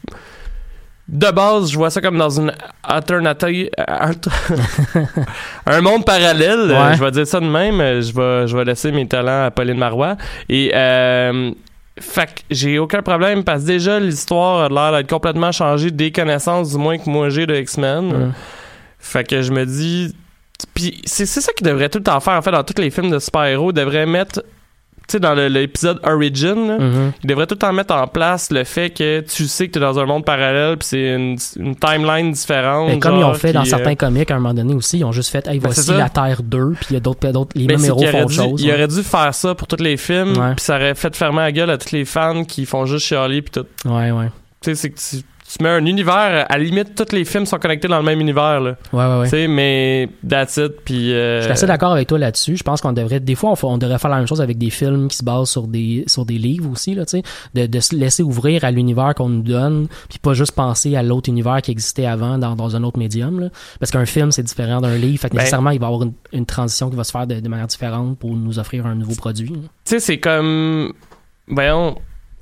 de 1.08 1.30
base, 1.30 1.72
je 1.72 1.78
vois 1.78 1.92
ça 1.92 2.02
comme 2.02 2.18
dans 2.18 2.32
une 2.40 2.52
alternative. 2.84 3.70
un 5.66 5.82
monde 5.82 6.06
parallèle. 6.06 6.72
euh, 6.72 6.90
Ouais. 6.90 6.96
Je 6.98 7.04
vais 7.04 7.12
dire 7.12 7.28
ça 7.28 7.40
de 7.40 7.46
même. 7.46 7.80
euh, 7.82 8.02
Je 8.02 8.14
vais, 8.14 8.48
je 8.48 8.58
vais 8.58 8.66
laisser 8.66 8.92
mes 8.92 9.08
talents 9.08 9.46
à 9.46 9.52
Pauline 9.52 9.78
Marois. 9.78 10.16
Et. 10.50 10.72
Euh, 10.74 11.52
fait 12.00 12.26
que 12.28 12.42
j'ai 12.52 12.78
aucun 12.78 13.02
problème 13.02 13.44
parce 13.44 13.62
que 13.62 13.68
déjà 13.68 14.00
l'histoire 14.00 14.66
a 14.66 14.70
l'air 14.70 14.92
d'être 14.92 15.10
complètement 15.10 15.52
changée 15.52 15.92
des 15.92 16.12
connaissances 16.12 16.72
du 16.72 16.78
moins 16.78 16.98
que 16.98 17.10
moi 17.10 17.30
j'ai 17.30 17.46
de 17.46 17.56
X-Men. 17.56 18.06
Mm. 18.06 18.34
Fait 19.00 19.28
que 19.28 19.42
je 19.42 19.52
me 19.52 19.66
dis 19.66 20.16
puis 20.74 21.02
c'est 21.06 21.26
ça 21.26 21.52
qu'ils 21.54 21.68
devraient 21.68 21.90
tout 21.90 22.00
le 22.00 22.04
temps 22.04 22.20
faire 22.20 22.34
en 22.34 22.42
fait 22.42 22.52
dans 22.52 22.64
tous 22.64 22.82
les 22.82 22.90
films 22.90 23.10
de 23.10 23.20
super-héros, 23.20 23.72
ils 23.72 23.76
devraient 23.76 24.06
mettre 24.06 24.44
sais 25.14 25.20
dans 25.20 25.34
le- 25.36 25.48
l'épisode 25.48 26.00
Origin, 26.04 26.68
là, 26.68 26.78
Mhm. 26.80 27.12
ils 27.24 27.28
devraient 27.28 27.48
tout 27.48 27.56
le 27.56 27.60
temps 27.60 27.74
mettre 27.74 27.94
en 27.94 28.08
place 28.08 28.52
le 28.52 28.64
fait 28.64 28.90
que 28.90 29.22
tu 29.22 29.46
sais 29.48 29.68
que 29.68 29.74
t'es 29.74 29.80
dans 29.80 30.00
un 30.00 30.06
monde 30.06 30.26
parallèle 30.26 30.78
puis 30.78 30.88
c'est 30.88 31.14
une, 31.16 31.38
une 31.58 31.76
timeline 31.76 32.32
différente. 32.32 32.90
Mais 32.90 33.00
comme 33.00 33.18
ils 33.18 33.24
ont 33.24 33.34
fait 33.34 33.54
dans 33.54 33.64
qui, 33.64 33.70
certains 33.70 33.92
euh, 33.92 33.96
comics 33.96 34.30
à 34.32 34.36
un 34.36 34.40
moment 34.40 34.54
donné 34.54 34.74
aussi, 34.74 35.00
ils 35.00 35.04
ont 35.06 35.12
juste 35.12 35.30
fait, 35.32 35.48
hey, 35.48 35.60
Ben, 35.60 35.70
voici 35.72 35.92
la 35.94 36.10
Terre 36.10 36.42
2, 36.44 36.72
puis 36.74 36.88
il 36.92 36.94
y 36.94 36.98
a 36.98 37.00
d'autres, 37.00 37.28
d'autres 37.32 37.52
les 37.56 37.66
Ben, 37.68 37.74
mêmes 37.74 37.82
c'est 37.82 37.88
héros 37.88 38.06
font 38.06 38.12
dû, 38.18 38.24
autre 38.24 38.32
chose. 38.50 38.62
il 38.62 38.68
ouais. 38.70 38.74
aurait 38.76 38.88
dû 38.88 39.04
faire 39.04 39.34
ça 39.34 39.56
pour 39.56 39.68
tous 39.68 39.82
les 39.84 39.98
films, 39.98 40.34
puis 40.34 40.64
ça 40.66 40.76
aurait 40.76 40.96
fait 40.96 41.16
fermer 41.16 41.40
la 41.42 41.52
gueule 41.52 41.70
à 41.70 41.78
tous 41.78 41.92
les 41.92 42.06
fans 42.06 42.44
qui 42.44 42.66
font 42.66 42.86
juste 42.86 43.06
chialer 43.06 43.42
puis 43.42 43.52
tout. 43.62 43.90
Ouais, 43.90 44.12
ouais. 44.12 44.30
Tu 44.62 44.72
sais, 44.72 44.76
c'est 44.76 44.90
que 44.90 45.00
tu, 45.00 45.24
tu 45.58 45.64
mets 45.64 45.70
un 45.70 45.86
univers, 45.86 46.46
à 46.50 46.58
la 46.58 46.64
limite, 46.64 46.96
tous 46.96 47.14
les 47.16 47.26
films 47.26 47.46
sont 47.46 47.58
connectés 47.58 47.88
dans 47.88 47.98
le 47.98 48.04
même 48.04 48.20
univers, 48.20 48.60
là. 48.62 48.76
Ouais, 48.94 49.06
ouais, 49.06 49.18
ouais. 49.20 49.24
Tu 49.26 49.30
sais, 49.32 49.48
mais 49.48 50.10
that's 50.28 50.58
it, 50.58 50.74
puis... 50.84 51.14
euh, 51.14 51.40
Je 51.40 51.44
suis 51.44 51.52
assez 51.54 51.68
d'accord 51.68 51.92
avec 51.92 52.08
toi 52.08 52.18
là-dessus. 52.18 52.58
Je 52.58 52.64
pense 52.64 52.82
qu'on 52.82 52.94
devrait, 52.94 53.20
des 53.20 53.36
fois, 53.36 53.54
on, 53.64 53.78
devrait 53.78 54.00
faire 54.00 54.10
la 54.12 54.18
même 54.18 54.28
chose 54.28 54.42
avec 54.42 54.58
des 54.58 54.70
films 54.70 55.08
qui 55.08 55.18
se 55.18 55.24
basent 55.24 55.50
sur 55.50 55.68
des, 55.68 56.04
sur 56.08 56.26
des 56.26 56.38
livres 56.38 56.70
aussi, 56.72 56.96
là, 56.96 57.06
tu 57.06 57.18
sais, 57.20 57.24
de, 57.54 57.66
de 57.68 57.80
se 57.80 57.96
laisser 57.96 58.24
ouvrir 58.24 58.64
à 58.64 58.72
l'univers 58.72 59.14
qu'on 59.16 59.30
nous 59.30 59.42
donne, 59.44 59.88
puis 60.10 60.20
pas 60.20 60.34
juste 60.34 60.54
penser 60.54 60.96
à 60.96 61.04
l'autre 61.04 61.30
univers 61.30 61.62
qui 61.62 61.72
existait 61.72 62.06
avant 62.06 62.38
dans, 62.38 62.56
dans 62.56 62.76
un 62.76 62.84
autre 62.84 63.00
médium, 63.00 63.40
là. 63.40 63.50
Parce 63.80 63.92
qu'un 63.92 64.06
film, 64.06 64.32
c'est 64.32 64.44
différent 64.44 64.82
d'un 64.82 64.96
livre. 64.96 65.20
Fait 65.20 65.30
que 65.30 65.34
Ben- 65.36 65.40
nécessairement, 65.42 65.72
il 65.72 65.80
va 65.80 65.86
y 65.86 65.90
avoir 65.90 66.04
une, 66.04 66.14
une 66.34 66.46
transition 66.46 66.90
qui 66.90 66.96
va 66.96 67.04
se 67.04 67.12
faire 67.12 67.28
de, 67.28 67.40
de 67.40 67.48
manière 67.50 67.68
différente 67.68 68.18
pour 68.20 68.36
nous 68.36 68.60
offrir 68.60 68.86
un 68.86 68.96
nouveau 68.96 69.16
produit. 69.16 69.52
Tu 69.52 69.60
sais, 69.86 70.00
c'est 70.00 70.18
comme... 70.20 70.92
Voyons... 71.48 71.96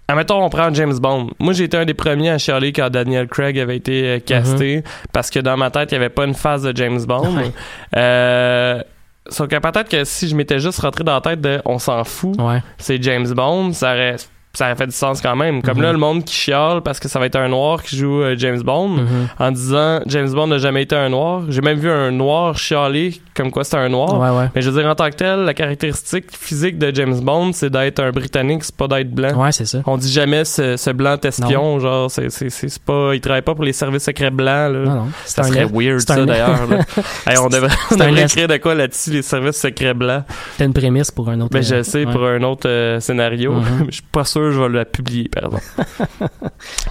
Admettons, 0.07 0.43
on 0.43 0.49
prend 0.49 0.73
James 0.73 0.97
Bond. 0.99 1.29
Moi, 1.39 1.53
j'ai 1.53 1.63
été 1.63 1.77
un 1.77 1.85
des 1.85 1.93
premiers 1.93 2.29
à 2.31 2.37
chialer 2.37 2.73
quand 2.73 2.89
Daniel 2.89 3.27
Craig 3.27 3.57
avait 3.57 3.77
été 3.77 4.03
euh, 4.07 4.19
casté, 4.19 4.83
parce 5.13 5.29
que 5.29 5.39
dans 5.39 5.55
ma 5.57 5.71
tête, 5.71 5.91
il 5.91 5.95
n'y 5.95 6.03
avait 6.03 6.09
pas 6.13 6.25
une 6.25 6.33
phase 6.35 6.63
de 6.63 6.75
James 6.75 7.01
Bond. 7.05 7.35
Ouais. 7.37 7.51
Euh... 7.95 8.81
Sauf 9.29 9.47
que 9.47 9.55
peut-être 9.57 9.87
que 9.87 10.03
si 10.03 10.27
je 10.27 10.35
m'étais 10.35 10.59
juste 10.59 10.79
rentré 10.81 11.05
dans 11.05 11.13
la 11.13 11.21
tête 11.21 11.39
de 11.39 11.61
«on 11.65 11.79
s'en 11.79 12.03
fout 12.03 12.35
Ouais. 12.41 12.61
c'est 12.77 13.01
James 13.01 13.29
Bond, 13.33 13.71
ça 13.71 13.93
aurait, 13.93 14.17
ça 14.53 14.65
aurait 14.65 14.75
fait 14.75 14.87
du 14.87 14.91
sens 14.91 15.21
quand 15.21 15.37
même. 15.37 15.61
Comme 15.61 15.81
là, 15.81 15.93
le 15.93 15.97
monde 15.97 16.25
qui 16.25 16.35
chiale 16.35 16.81
parce 16.81 16.99
que 16.99 17.07
ça 17.07 17.19
va 17.19 17.27
être 17.27 17.37
un 17.37 17.47
noir 17.47 17.81
qui 17.83 17.95
joue 17.95 18.21
euh, 18.21 18.35
James 18.37 18.61
Bond, 18.61 18.89
Mhm. 18.89 19.27
en 19.39 19.51
disant 19.51 20.01
James 20.07 20.29
Bond 20.29 20.47
n'a 20.47 20.57
jamais 20.57 20.83
été 20.83 20.97
un 20.97 21.07
noir. 21.07 21.43
J'ai 21.47 21.61
même 21.61 21.79
vu 21.79 21.89
un 21.89 22.11
noir 22.11 22.57
chialer 22.57 23.21
comme 23.35 23.51
quoi 23.51 23.63
c'était 23.63 23.77
un 23.77 23.89
noir. 23.89 24.19
Ouais, 24.19 24.29
ouais. 24.41 24.49
Mais 24.55 24.61
je 24.61 24.69
veux 24.69 24.81
dire, 24.81 24.89
en 24.89 24.95
tant 24.95 25.09
que 25.09 25.15
tel, 25.15 25.39
la 25.41 25.53
caractéristique 25.53 26.25
physique 26.31 26.77
de 26.77 26.93
James 26.93 27.19
Bond, 27.19 27.51
c'est 27.53 27.69
d'être 27.69 27.99
un 27.99 28.11
Britannique, 28.11 28.63
c'est 28.63 28.75
pas 28.75 28.87
d'être 28.87 29.11
blanc. 29.11 29.33
Ouais, 29.41 29.51
c'est 29.51 29.65
ça. 29.65 29.79
On 29.85 29.97
dit 29.97 30.11
jamais 30.11 30.45
ce, 30.45 30.77
ce 30.77 30.89
blanc 30.91 31.17
espion, 31.23 31.79
genre, 31.79 32.09
c'est, 32.11 32.29
c'est, 32.29 32.49
c'est, 32.49 32.69
c'est 32.69 32.81
pas, 32.83 33.11
il 33.13 33.21
travaille 33.21 33.41
pas 33.41 33.55
pour 33.55 33.63
les 33.65 33.73
services 33.73 34.03
secrets 34.03 34.29
blancs, 34.31 34.71
là. 34.73 34.79
Non, 34.85 34.93
non. 34.95 35.07
C'est 35.25 35.41
Ça 35.41 35.43
serait 35.43 35.65
c'est 35.67 35.73
weird, 35.73 35.99
c'est 35.99 36.07
ça, 36.13 36.25
d'ailleurs. 36.25 36.59
Hey, 37.27 37.37
on 37.37 37.47
devrait, 37.47 37.69
on 37.91 37.97
C'est 37.97 38.05
devrait 38.07 38.23
écrire 38.23 38.47
de 38.47 38.57
quoi 38.57 38.75
là-dessus, 38.75 39.11
les 39.11 39.21
services 39.21 39.57
secrets 39.57 39.93
blancs. 39.93 40.23
une 40.59 40.73
prémisse 40.73 41.11
pour 41.11 41.29
un 41.29 41.39
autre. 41.41 41.51
Ben, 41.51 41.63
je 41.63 41.75
euh, 41.75 41.83
sais, 41.83 42.03
pour 42.05 42.23
un 42.25 42.41
autre 42.43 42.67
euh, 42.69 42.99
scénario. 42.99 43.53
Mhm. 43.53 43.85
Je 43.89 43.95
suis 43.95 44.01
pas 44.11 44.23
sûr 44.25 44.41
que 44.41 44.51
je 44.51 44.59
vais 44.61 44.69
la 44.69 44.85
publier, 44.85 45.29
par 45.29 45.45
exemple. 45.45 45.63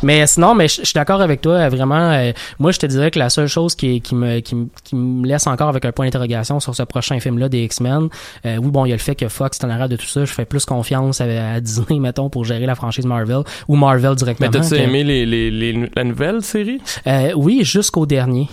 Mais 0.03 0.27
sinon, 0.27 0.55
mais 0.55 0.69
je 0.69 0.83
suis 0.85 0.93
d'accord 0.95 1.21
avec 1.21 1.41
toi. 1.41 1.53
euh, 1.55 1.69
Vraiment, 1.69 2.11
euh, 2.13 2.33
moi, 2.59 2.73
je 2.73 2.79
te 2.79 2.87
dirais 2.87 3.11
que 3.11 3.19
la 3.19 3.31
seule 3.31 3.47
chose 3.49 3.75
qui, 3.75 4.01
qui 4.01 4.15
me 4.15 4.41
qui, 4.41 4.57
qui 4.85 4.97
me 4.97 5.27
laisse 5.27 5.47
encore 5.47 5.69
avec 5.69 5.85
un 5.85 5.93
point 5.93 6.07
d'interrogation 6.07 6.32
sur 6.61 6.75
ce 6.75 6.83
prochain 6.83 7.19
film-là 7.21 7.49
des 7.49 7.63
X-Men, 7.65 8.09
euh, 8.47 8.57
oui, 8.57 8.71
bon, 8.71 8.85
il 8.87 8.91
y 8.91 8.93
a 8.93 8.97
le 8.97 9.01
fait 9.01 9.15
que 9.15 9.29
Fox 9.29 9.59
est 9.59 9.65
en 9.65 9.71
arrière 9.71 9.89
de 9.89 9.97
tout 9.97 10.07
ça. 10.07 10.25
Je 10.25 10.33
fais 10.33 10.45
plus 10.45 10.65
confiance 10.65 11.21
à, 11.21 11.55
à 11.55 11.61
Disney, 11.61 11.99
mettons, 12.01 12.31
pour 12.31 12.45
gérer 12.45 12.67
la 12.67 12.75
franchise 12.75 13.07
Marvel 13.07 13.43
ou 13.69 13.77
Marvel 13.77 14.15
directement. 14.15 14.51
Mais 14.53 14.59
t'as-tu 14.61 14.75
que- 14.75 14.81
aimé 14.81 15.05
les, 15.05 15.27
les, 15.27 15.51
les- 15.51 15.91
la 15.95 16.05
nouvelle 16.05 16.43
série? 16.43 16.81
Euh, 17.07 17.33
oui, 17.37 17.61
jusqu'au 17.65 18.07
dernier. 18.07 18.49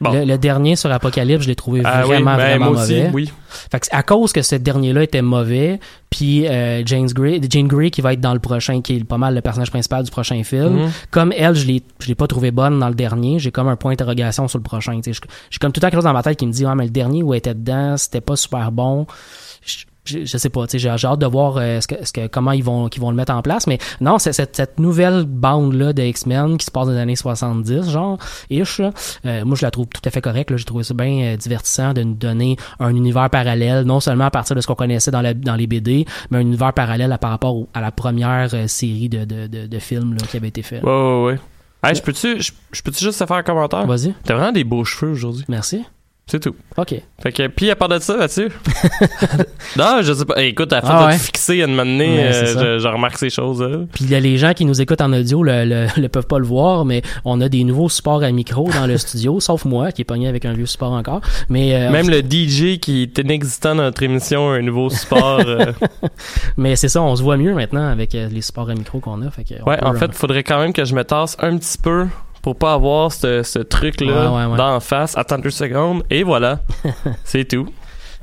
Bon. 0.00 0.12
Le, 0.12 0.24
le 0.24 0.38
dernier 0.38 0.74
sur 0.76 0.90
Apocalypse, 0.90 1.44
je 1.44 1.48
l'ai 1.48 1.54
trouvé 1.54 1.80
Ah 1.84 2.02
oui, 2.02 2.08
vraiment, 2.14 2.36
ben, 2.36 2.58
vraiment 2.58 2.72
moi 2.72 2.82
aussi, 2.82 2.96
mauvais. 2.96 3.10
oui. 3.12 3.32
Fait 3.70 3.78
que 3.78 3.86
c'est 3.86 3.94
à 3.94 4.02
cause 4.02 4.32
que 4.32 4.42
ce 4.42 4.56
dernier-là 4.56 5.04
était 5.04 5.22
mauvais, 5.22 5.78
puis 6.10 6.48
euh, 6.48 6.82
James 6.84 7.06
Grey, 7.06 7.40
Jane 7.48 7.68
Grey 7.68 7.90
qui 7.90 8.00
va 8.00 8.12
être 8.12 8.20
dans 8.20 8.32
le 8.34 8.40
prochain, 8.40 8.80
qui 8.82 8.96
est 8.96 9.04
pas 9.04 9.18
mal 9.18 9.34
le 9.34 9.40
personnage 9.40 9.70
principal 9.70 10.02
du 10.02 10.10
prochain 10.10 10.42
film. 10.42 10.82
Mhm. 10.84 10.90
Comme 11.12 11.32
elle, 11.36 11.54
je 11.54 11.66
l'ai, 11.66 11.82
je 12.00 12.08
l'ai 12.08 12.16
pas 12.16 12.26
trouvé 12.26 12.50
bonne 12.50 12.80
dans 12.80 12.88
le 12.88 12.94
dernier. 12.96 13.38
J'ai 13.38 13.52
comme 13.52 13.68
un 13.68 13.76
point 13.76 13.92
d'interrogation 13.92 14.48
sur 14.48 14.58
le 14.58 14.64
prochain. 14.64 15.00
J'ai 15.04 15.12
comme 15.60 15.70
tout 15.70 15.80
temps 15.80 15.86
quelque 15.86 15.94
chose 15.96 16.04
dans 16.04 16.12
ma 16.12 16.22
tête 16.24 16.38
qui 16.38 16.46
me 16.46 16.52
dit, 16.52 16.66
ouais, 16.66 16.74
mais 16.74 16.84
le 16.84 16.90
dernier 16.90 17.22
où 17.22 17.32
elle 17.32 17.38
était 17.38 17.54
dedans, 17.54 17.96
c'était 17.96 18.20
pas 18.20 18.34
super 18.36 18.72
bon. 18.72 19.06
Je, 20.04 20.24
je, 20.26 20.36
sais 20.36 20.50
pas, 20.50 20.66
tu 20.66 20.72
sais, 20.72 20.78
j'ai 20.78 20.94
j'ai 20.98 21.06
hâte 21.06 21.18
de 21.18 21.26
voir 21.26 21.56
euh, 21.56 21.80
ce 21.80 21.86
que, 21.88 22.04
ce 22.04 22.12
que, 22.12 22.26
comment 22.26 22.52
ils 22.52 22.62
vont, 22.62 22.88
qu'ils 22.88 23.00
vont 23.00 23.10
le 23.10 23.16
mettre 23.16 23.32
en 23.32 23.40
place. 23.40 23.66
Mais 23.66 23.78
non, 24.02 24.18
c'est 24.18 24.32
cette, 24.34 24.54
cette 24.54 24.78
nouvelle 24.78 25.24
bande-là 25.24 25.92
de 25.94 26.02
X-Men 26.02 26.58
qui 26.58 26.66
se 26.66 26.70
passe 26.70 26.86
dans 26.88 26.92
les 26.92 26.98
années 26.98 27.16
70, 27.16 27.90
genre, 27.90 28.18
ish, 28.50 28.80
euh, 28.80 29.44
moi, 29.44 29.56
je 29.56 29.62
la 29.64 29.70
trouve 29.70 29.86
tout 29.86 30.02
à 30.04 30.10
fait 30.10 30.20
correcte. 30.20 30.54
J'ai 30.56 30.64
trouvé 30.64 30.84
ça 30.84 30.92
bien 30.92 31.32
euh, 31.32 31.36
divertissant 31.38 31.94
de 31.94 32.02
nous 32.02 32.14
donner 32.14 32.56
un 32.80 32.90
univers 32.94 33.30
parallèle, 33.30 33.84
non 33.84 34.00
seulement 34.00 34.24
à 34.26 34.30
partir 34.30 34.54
de 34.54 34.60
ce 34.60 34.66
qu'on 34.66 34.74
connaissait 34.74 35.10
dans, 35.10 35.22
la, 35.22 35.32
dans 35.32 35.56
les 35.56 35.66
BD, 35.66 36.04
mais 36.30 36.38
un 36.38 36.42
univers 36.42 36.74
parallèle 36.74 37.10
à, 37.10 37.16
par 37.18 37.30
rapport 37.30 37.56
au- 37.56 37.68
à 37.72 37.80
la 37.80 37.90
première 37.90 38.50
euh, 38.52 38.66
série 38.66 39.08
de, 39.08 39.24
de, 39.24 39.46
de, 39.46 39.66
de 39.66 39.78
films 39.78 40.14
là, 40.20 40.26
qui 40.30 40.36
avait 40.36 40.48
été 40.48 40.60
fait. 40.62 40.82
Ouais, 40.84 40.90
ouais, 40.90 41.24
ouais. 41.32 41.38
Hey, 41.82 41.94
je 41.94 42.02
peux-tu, 42.02 42.40
je, 42.42 42.52
je 42.72 42.82
peux-tu 42.82 43.04
juste 43.04 43.18
te 43.20 43.26
faire 43.26 43.36
un 43.36 43.42
commentaire? 43.42 43.86
Vas-y. 43.86 44.14
T'as 44.24 44.34
vraiment 44.34 44.52
des 44.52 44.64
beaux 44.64 44.84
cheveux 44.84 45.12
aujourd'hui. 45.12 45.44
Merci. 45.48 45.82
C'est 46.26 46.40
tout. 46.40 46.54
OK. 46.78 46.94
Fait 47.22 47.32
que, 47.32 47.46
puis 47.48 47.70
à 47.70 47.76
part 47.76 47.90
de 47.90 47.98
ça, 47.98 48.16
Mathieu? 48.16 48.48
non, 49.76 49.98
je 50.02 50.12
sais 50.14 50.24
pas. 50.24 50.40
Hey, 50.40 50.48
écoute, 50.50 50.72
à 50.72 50.80
force 50.80 50.92
Ah 50.96 51.12
de 51.12 51.18
te 51.18 51.22
fixer 51.22 51.60
à 51.60 51.64
un 51.64 51.68
moment 51.68 51.84
donné, 51.84 52.16
Ouais, 52.16 52.32
euh, 52.32 52.78
je, 52.78 52.82
je 52.82 52.88
remarque 52.88 53.18
ces 53.18 53.28
choses-là. 53.28 53.80
Puis 53.92 54.04
il 54.04 54.10
y 54.10 54.14
a 54.14 54.20
les 54.20 54.38
gens 54.38 54.54
qui 54.54 54.64
nous 54.64 54.80
écoutent 54.80 55.02
en 55.02 55.12
audio 55.12 55.42
le, 55.42 55.64
le, 55.66 55.86
le 56.00 56.08
peuvent 56.08 56.26
pas 56.26 56.38
le 56.38 56.46
voir, 56.46 56.86
mais 56.86 57.02
on 57.26 57.40
a 57.42 57.48
des 57.50 57.62
nouveaux 57.64 57.90
supports 57.90 58.22
à 58.22 58.30
micro 58.32 58.70
dans 58.72 58.86
le 58.86 58.96
studio, 59.04 59.38
sauf 59.38 59.66
moi 59.66 59.92
qui 59.92 60.00
est 60.00 60.06
pogné 60.06 60.26
avec 60.26 60.46
un 60.46 60.54
vieux 60.54 60.64
support 60.66 60.92
encore. 60.92 61.20
Mais 61.50 61.74
euh, 61.74 61.90
Même 61.90 62.08
le 62.08 62.20
DJ 62.20 62.78
qui 62.80 63.02
est 63.02 63.18
inexistant 63.18 63.74
dans 63.74 63.82
notre 63.82 64.02
émission 64.02 64.50
a 64.50 64.54
un 64.54 64.62
nouveau 64.62 64.88
support. 64.88 65.40
euh, 65.46 65.72
mais 66.56 66.74
c'est 66.76 66.88
ça, 66.88 67.02
on 67.02 67.14
se 67.16 67.22
voit 67.22 67.36
mieux 67.36 67.52
maintenant 67.54 67.86
avec 67.86 68.14
euh, 68.14 68.28
les 68.30 68.40
supports 68.40 68.70
à 68.70 68.74
micro 68.74 68.98
qu'on 68.98 69.20
a. 69.22 69.30
Fait 69.30 69.44
que 69.44 69.62
Ouais, 69.66 69.78
en 69.84 69.92
fait, 69.92 70.12
faudrait 70.14 70.42
quand 70.42 70.58
même 70.58 70.72
que 70.72 70.86
je 70.86 70.94
me 70.94 71.04
tasse 71.04 71.36
un 71.40 71.56
petit 71.58 71.76
peu 71.78 72.06
pour 72.44 72.56
pas 72.56 72.74
avoir 72.74 73.10
ce, 73.10 73.42
ce 73.42 73.58
truc-là 73.58 74.30
Ouais, 74.30 74.36
ouais, 74.36 74.50
ouais. 74.52 74.56
d'en 74.58 74.78
face. 74.78 75.16
Attends 75.16 75.38
deux 75.38 75.48
secondes 75.48 76.02
et 76.10 76.22
voilà. 76.22 76.60
C'est 77.24 77.48
tout. 77.48 77.66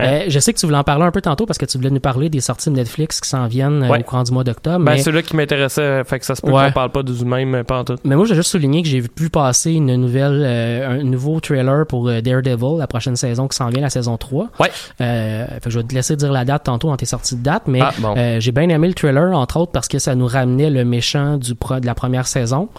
Euh, 0.02 0.24
je 0.28 0.40
sais 0.40 0.54
que 0.54 0.60
tu 0.60 0.66
voulais 0.66 0.78
en 0.78 0.84
parler 0.84 1.06
un 1.06 1.12
peu 1.12 1.22
tantôt 1.22 1.46
parce 1.46 1.58
que 1.58 1.66
tu 1.66 1.78
voulais 1.78 1.90
nous 1.90 2.00
parler 2.00 2.30
des 2.30 2.42
sorties 2.42 2.70
de 2.70 2.76
Netflix 2.76 3.20
qui 3.22 3.30
s'en 3.30 3.48
viennent 3.48 3.84
euh, 3.84 3.90
Ouais. 3.90 4.00
au 4.00 4.04
courant 4.04 4.24
du 4.24 4.32
mois 4.32 4.44
d'octobre. 4.44 4.80
Ben, 4.84 4.94
mais... 4.94 4.98
celui-là 5.00 5.22
qui 5.24 5.36
m'intéressait, 5.36 6.04
fait 6.04 6.20
que 6.20 6.26
ça 6.26 6.36
se 6.36 6.42
peut 6.42 6.52
Ouais. 6.52 6.66
qu'on 6.68 6.72
parle 6.72 6.90
pas 6.92 7.04
du 7.04 7.26
même 7.26 7.56
euh, 7.56 7.64
pas 7.64 7.80
en 7.80 7.84
tout. 7.84 7.96
Mais 8.04 8.16
moi, 8.16 8.26
j'ai 8.26 8.36
juste 8.36 8.52
souligné 8.52 8.82
que 8.82 8.88
j'ai 8.88 9.00
vu 9.02 9.30
passer 9.30 9.72
une 9.72 9.96
nouvelle, 9.96 10.42
euh, 10.46 11.00
un 11.00 11.04
nouveau 11.04 11.40
trailer 11.40 11.86
pour 11.86 12.08
euh, 12.10 12.22
Daredevil, 12.22 12.78
la 12.78 12.88
prochaine 12.88 13.16
saison 13.16 13.48
qui 13.48 13.56
s'en 13.58 13.70
vient, 13.70 13.82
la 13.82 13.90
saison 13.90 14.18
3. 14.18 14.48
Ouais. 14.60 14.70
Euh, 15.02 15.46
fait 15.48 15.60
que 15.66 15.70
je 15.70 15.80
vais 15.80 15.86
te 15.86 15.94
laisser 15.94 16.16
dire 16.16 16.32
la 16.32 16.46
date 16.46 16.64
tantôt 16.64 16.88
dans 16.90 16.98
tes 16.98 17.06
sorties 17.06 17.36
de 17.36 17.44
date, 17.44 17.64
mais 17.68 17.82
Ah, 17.82 17.92
bon. 18.00 18.14
euh, 18.18 18.40
j'ai 18.40 18.52
bien 18.52 18.68
aimé 18.70 18.88
le 18.88 18.94
trailer, 18.94 19.32
entre 19.38 19.58
autres, 19.60 19.72
parce 19.72 19.88
que 19.88 20.00
ça 20.00 20.16
nous 20.16 20.28
ramenait 20.28 20.70
le 20.70 20.84
méchant 20.86 21.38
du 21.38 21.56
pro- 21.56 21.80
de 21.80 21.86
la 21.86 21.96
première 21.96 22.28
saison. 22.28 22.70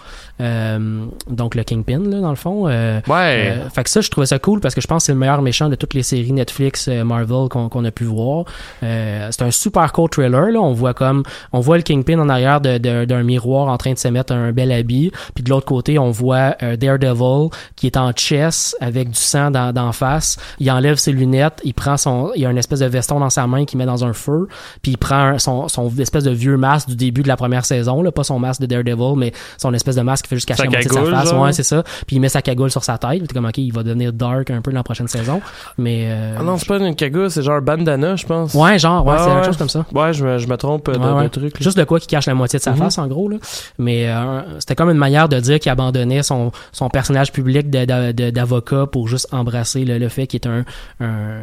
Euh, 0.41 1.05
donc 1.29 1.55
le 1.55 1.63
Kingpin, 1.63 1.99
là, 2.09 2.19
dans 2.19 2.29
le 2.29 2.35
fond. 2.35 2.67
Euh, 2.67 2.99
Ouais. 3.07 3.53
euh, 3.57 3.69
fait 3.69 3.83
que 3.83 3.89
ça, 3.89 4.01
je 4.01 4.09
trouvais 4.09 4.25
ça 4.25 4.39
cool 4.39 4.59
parce 4.59 4.73
que 4.75 4.81
je 4.81 4.87
pense 4.87 5.03
que 5.03 5.05
c'est 5.07 5.11
le 5.13 5.19
meilleur 5.19 5.41
méchant 5.41 5.69
de 5.69 5.75
toutes 5.75 5.93
les 5.93 6.03
séries 6.03 6.31
Netflix 6.31 6.87
euh, 6.87 7.03
Marvel 7.13 7.49
qu'on 7.49 7.69
qu'on 7.69 7.85
a 7.85 7.91
pu 7.91 8.03
voir. 8.05 8.45
Euh, 8.83 9.27
c'est 9.31 9.43
un 9.43 9.51
super 9.51 9.91
cool 9.93 10.09
trailer. 10.09 10.51
Là. 10.51 10.59
On 10.59 10.73
voit 10.73 10.93
comme 10.93 11.23
on 11.51 11.59
voit 11.59 11.77
le 11.77 11.83
Kingpin 11.83 12.19
en 12.19 12.29
arrière 12.29 12.61
de- 12.61 12.77
de- 12.77 13.05
d'un 13.05 13.23
miroir 13.23 13.67
en 13.67 13.77
train 13.77 13.93
de 13.93 13.97
se 13.97 14.07
mettre 14.07 14.33
un 14.33 14.51
bel 14.51 14.71
habit. 14.71 15.11
Puis 15.35 15.43
de 15.43 15.49
l'autre 15.49 15.65
côté, 15.65 15.99
on 15.99 16.11
voit 16.11 16.55
euh, 16.63 16.75
Daredevil 16.75 17.49
qui 17.75 17.87
est 17.87 17.97
en 17.97 18.11
chess 18.15 18.75
avec 18.79 19.09
du 19.09 19.19
sang 19.19 19.51
dans, 19.51 19.73
d'en 19.73 19.91
face. 19.91 20.37
Il 20.59 20.69
enlève 20.71 20.95
ses 20.97 21.11
lunettes, 21.11 21.59
il 21.63 21.73
prend 21.73 21.97
son, 21.97 22.31
il 22.35 22.45
a 22.45 22.49
une 22.51 22.57
espèce 22.57 22.79
de 22.79 22.85
veston 22.85 23.19
dans 23.19 23.29
sa 23.29 23.47
main 23.47 23.65
qu'il 23.65 23.77
met 23.77 23.85
dans 23.85 24.03
un 24.05 24.13
feu. 24.13 24.47
Puis 24.81 24.93
il 24.93 24.97
prend 24.97 25.15
un- 25.33 25.37
son, 25.39 25.67
son 25.67 25.89
espèce 25.97 26.23
de 26.23 26.31
vieux 26.31 26.57
masque 26.57 26.89
du 26.89 26.95
début 26.95 27.23
de 27.23 27.27
la 27.27 27.37
première 27.37 27.65
saison, 27.65 28.01
là, 28.01 28.11
pas 28.11 28.23
son 28.23 28.39
masque 28.39 28.61
de 28.61 28.65
Daredevil, 28.65 29.15
mais 29.17 29.31
son 29.57 29.73
espèce 29.73 29.95
de 29.95 30.01
masque 30.01 30.25
qui 30.25 30.29
fait 30.29 30.35
juste 30.35 30.47
cacher 30.47 30.57
Sa 30.59 30.63
la 30.65 30.69
moitié 30.71 30.89
de 30.89 30.93
sa 30.95 31.05
face. 31.11 31.29
genre? 31.29 31.41
Ouais, 31.41 31.53
c'est 31.53 31.63
ça. 31.63 31.83
Puis 32.07 32.15
il 32.15 32.19
met 32.19 32.29
sa 32.29 32.41
cagoule 32.41 32.71
sur 32.71 32.83
sa 32.83 32.97
tête. 32.97 33.27
T'es 33.27 33.33
comme 33.33 33.45
ok, 33.45 33.57
il 33.57 33.71
va 33.73 33.83
devenir 33.83 34.13
dark 34.13 34.49
un 34.51 34.61
peu 34.61 34.71
dans 34.71 34.77
la 34.79 34.83
prochaine 34.83 35.07
saison. 35.07 35.41
Mais 35.77 36.05
euh, 36.07 36.35
Ah 36.39 36.43
non, 36.43 36.57
c'est 36.57 36.67
pas 36.67 36.77
une 36.77 36.92
c'est 37.29 37.41
genre 37.43 37.61
bandana, 37.61 38.15
je 38.15 38.25
pense. 38.25 38.53
ouais, 38.53 38.79
genre, 38.79 39.05
ouais, 39.05 39.15
c'est 39.17 39.25
ouais. 39.25 39.33
quelque 39.35 39.45
chose 39.45 39.57
comme 39.57 39.69
ça. 39.69 39.85
Ouais, 39.93 40.13
je 40.13 40.25
me, 40.25 40.37
je 40.37 40.47
me 40.47 40.55
trompe 40.57 40.87
euh, 40.89 40.93
de, 40.93 40.99
Ouais, 40.99 41.23
de 41.23 41.27
truc. 41.29 41.53
là. 41.59 41.63
Juste 41.63 41.77
de 41.77 41.83
quoi 41.83 41.99
qui 41.99 42.07
cache 42.07 42.25
la 42.25 42.33
moitié 42.33 42.59
de 42.59 42.63
sa 42.63 42.71
Mhm. 42.71 42.77
face, 42.77 42.97
en 42.97 43.07
gros. 43.07 43.29
Là. 43.29 43.37
Mais 43.79 44.07
euh, 44.09 44.41
c'était 44.59 44.75
comme 44.75 44.89
une 44.89 44.97
manière 44.97 45.29
de 45.29 45.39
dire 45.39 45.59
qu'il 45.59 45.71
abandonnait 45.71 46.23
son, 46.23 46.51
son 46.71 46.89
personnage 46.89 47.31
public 47.31 47.69
d'avocat 47.69 48.85
pour 48.91 49.07
juste 49.07 49.27
embrasser 49.33 49.85
le, 49.85 49.97
le 49.97 50.09
fait 50.09 50.27
qu'il 50.27 50.39
est 50.41 50.47
un... 50.47 50.63
Un, 50.99 51.39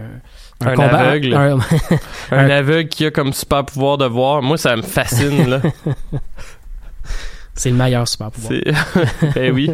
Un 0.62 0.78
aveugle. 0.78 1.32
un- 1.34 1.58
Un 2.32 2.50
aveugle 2.50 2.88
qui 2.90 3.06
a 3.06 3.10
comme 3.10 3.32
super 3.32 3.64
pouvoir 3.64 3.96
de 3.96 4.04
voir. 4.04 4.42
Moi, 4.42 4.58
ça 4.58 4.76
me 4.76 4.82
fascine, 4.82 5.48
là. 5.48 5.60
c'est 7.54 7.70
le 7.70 7.76
meilleur 7.76 8.06
super 8.08 8.30
pouvoir. 8.30 8.60
Ben 9.34 9.52
oui. 9.54 9.70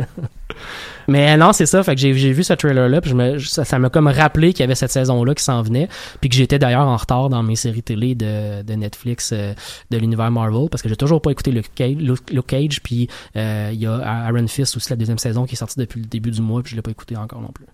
Mais 1.09 1.37
non, 1.37 1.53
c'est 1.53 1.67
ça. 1.67 1.83
Fait 1.83 1.95
que 1.95 2.01
j'ai, 2.01 2.13
vu 2.13 2.43
ce 2.43 2.53
trailer-là, 2.53 3.01
puis 3.01 3.11
je 3.11 3.15
me, 3.15 3.39
ça, 3.39 3.79
m'a 3.79 3.91
comme 3.91 4.09
rappelé 4.09 4.53
qu'il 4.53 4.61
y 4.61 4.65
avait 4.65 4.75
cette 4.75 4.91
saison-là 4.91 5.35
qui 5.35 5.43
s'en 5.43 5.63
venait, 5.63 5.89
puis 6.21 6.29
que 6.29 6.37
j'étais 6.37 6.59
d'ailleurs 6.59 6.87
en 6.87 6.97
retard 6.97 7.29
dans 7.29 7.43
mes 7.43 7.57
séries 7.57 7.83
télé 7.83 8.15
de, 8.15 8.63
de 8.63 8.75
Netflix 8.75 9.31
euh, 9.33 9.55
de 9.91 9.99
l'univers 9.99 10.31
Marvel, 10.31 10.69
parce 10.71 10.83
que 10.83 10.89
j'ai 10.89 10.97
toujours 10.97 11.21
pas 11.21 11.31
écouté 11.31 11.53
Luke 11.53 11.71
Cage, 11.75 11.97
Luke, 11.97 12.31
Luke 12.31 12.47
Cage 12.47 12.83
puis 12.83 13.09
euh, 13.37 13.71
il 13.73 13.81
y 13.81 13.87
a 13.87 14.29
Iron 14.29 14.47
Fist 14.47 14.77
aussi 14.77 14.91
la 14.91 14.97
deuxième 14.97 15.19
saison 15.19 15.47
qui 15.47 15.55
est 15.55 15.59
sortie 15.59 15.79
depuis 15.79 16.01
le 16.01 16.07
début 16.07 16.31
du 16.31 16.41
mois, 16.41 16.63
puis 16.63 16.73
je 16.73 16.77
l'ai 16.77 16.83
pas 16.83 16.91
écouté 16.91 17.17
encore 17.17 17.41
non 17.41 17.51
plus. 17.53 17.67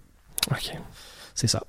Ok. 0.51 0.77
C'est 1.35 1.47
ça. 1.47 1.63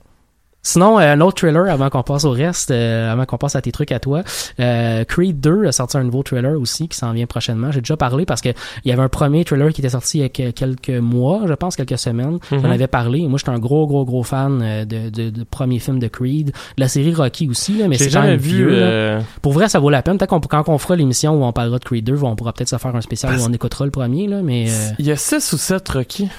Sinon, 0.66 0.98
euh, 0.98 1.14
un 1.14 1.20
autre 1.20 1.36
trailer 1.42 1.70
avant 1.70 1.90
qu'on 1.90 2.04
passe 2.04 2.24
au 2.24 2.32
reste, 2.32 2.72
euh, 2.72 3.12
avant 3.12 3.26
qu'on 3.26 3.38
passe 3.38 3.58
à 3.58 3.62
tes 3.62 3.74
trucs 3.74 3.92
à 3.92 4.00
toi. 4.00 4.24
Euh, 4.62 5.04
Creed 5.04 5.42
2 5.42 5.66
a 5.68 5.72
sorti 5.74 5.98
un 5.98 6.04
nouveau 6.06 6.24
trailer 6.24 6.58
aussi 6.60 6.88
qui 6.88 6.98
s'en 6.98 7.12
vient 7.12 7.26
prochainement. 7.26 7.70
J'ai 7.72 7.82
déjà 7.82 7.98
parlé 7.98 8.26
parce 8.26 8.40
que 8.40 8.48
il 8.86 8.90
y 8.90 8.92
avait 8.94 9.02
un 9.02 9.10
premier 9.10 9.44
trailer 9.44 9.74
qui 9.74 9.82
était 9.82 9.90
sorti 9.90 10.20
il 10.20 10.22
y 10.22 10.24
a 10.24 10.30
que- 10.30 10.52
quelques 10.52 10.90
mois, 10.90 11.42
je 11.48 11.54
pense, 11.54 11.76
quelques 11.76 11.98
semaines. 11.98 12.38
J'en 12.50 12.60
Mhm. 12.60 12.66
avais 12.72 12.88
parlé. 12.88 13.28
Moi, 13.28 13.38
j'étais 13.38 13.52
un 13.52 13.60
gros, 13.60 13.86
gros, 13.88 14.06
gros 14.06 14.24
fan 14.24 14.62
euh, 14.64 14.86
de, 14.86 15.10
de, 15.10 15.30
de 15.32 15.44
premier 15.44 15.80
film 15.80 16.00
de 16.00 16.08
Creed. 16.08 16.48
De 16.48 16.54
la 16.78 16.88
série 16.88 17.14
Rocky 17.14 17.50
aussi, 17.50 17.78
là, 17.78 17.90
mais 17.90 17.98
c'est 17.98 18.10
quand 18.10 18.22
même 18.24 18.38
vu. 18.40 18.56
vieux. 18.58 18.70
là. 18.70 18.86
euh, 18.86 19.22
Pour 19.42 19.52
vrai, 19.52 19.68
ça 19.68 19.80
vaut 19.80 19.90
la 19.90 20.02
peine. 20.02 20.18
Peut-être 20.18 20.30
qu'on, 20.30 20.40
quand 20.40 20.64
on 20.70 20.78
fera 20.78 20.96
l'émission 20.96 21.34
où 21.34 21.44
on 21.44 21.52
parlera 21.52 21.78
de 21.78 21.84
Creed 21.84 22.06
2, 22.06 22.24
on 22.24 22.38
pourra 22.38 22.54
peut-être 22.54 22.70
se 22.70 22.78
faire 22.78 22.96
un 22.96 23.02
spécial 23.02 23.34
Parce- 23.34 23.44
où 23.46 23.50
on 23.50 23.54
écoutera 23.54 23.84
le 23.84 23.92
premier, 23.92 24.28
là, 24.28 24.42
mais 24.42 24.68
euh, 24.70 24.90
Il 24.98 25.06
y 25.08 25.12
a 25.12 25.18
6 25.18 25.52
ou 25.52 25.58
7 25.58 25.90
Rocky. 25.90 26.30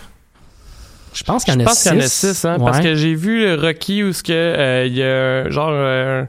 Je 1.15 1.23
pense 1.25 1.45
qu'il 1.45 1.55
y 1.55 1.57
en 1.57 1.61
Je 1.61 1.65
a 1.65 1.69
pense 1.69 1.83
qu'il 1.83 1.93
y 1.93 1.95
en 1.95 1.99
a 1.99 2.03
six. 2.03 2.33
6, 2.35 2.45
hein, 2.45 2.57
parce 2.59 2.81
que 2.81 2.95
j'ai 2.95 3.15
vu 3.15 3.41
le 3.45 3.55
Rocky 3.55 4.03
où 4.03 4.13
ce 4.13 4.23
que 4.23 4.33
euh, 4.33 4.87
il 4.87 4.95
y 4.97 5.03
a 5.03 5.49
genre 5.51 5.71
euh, 5.73 6.25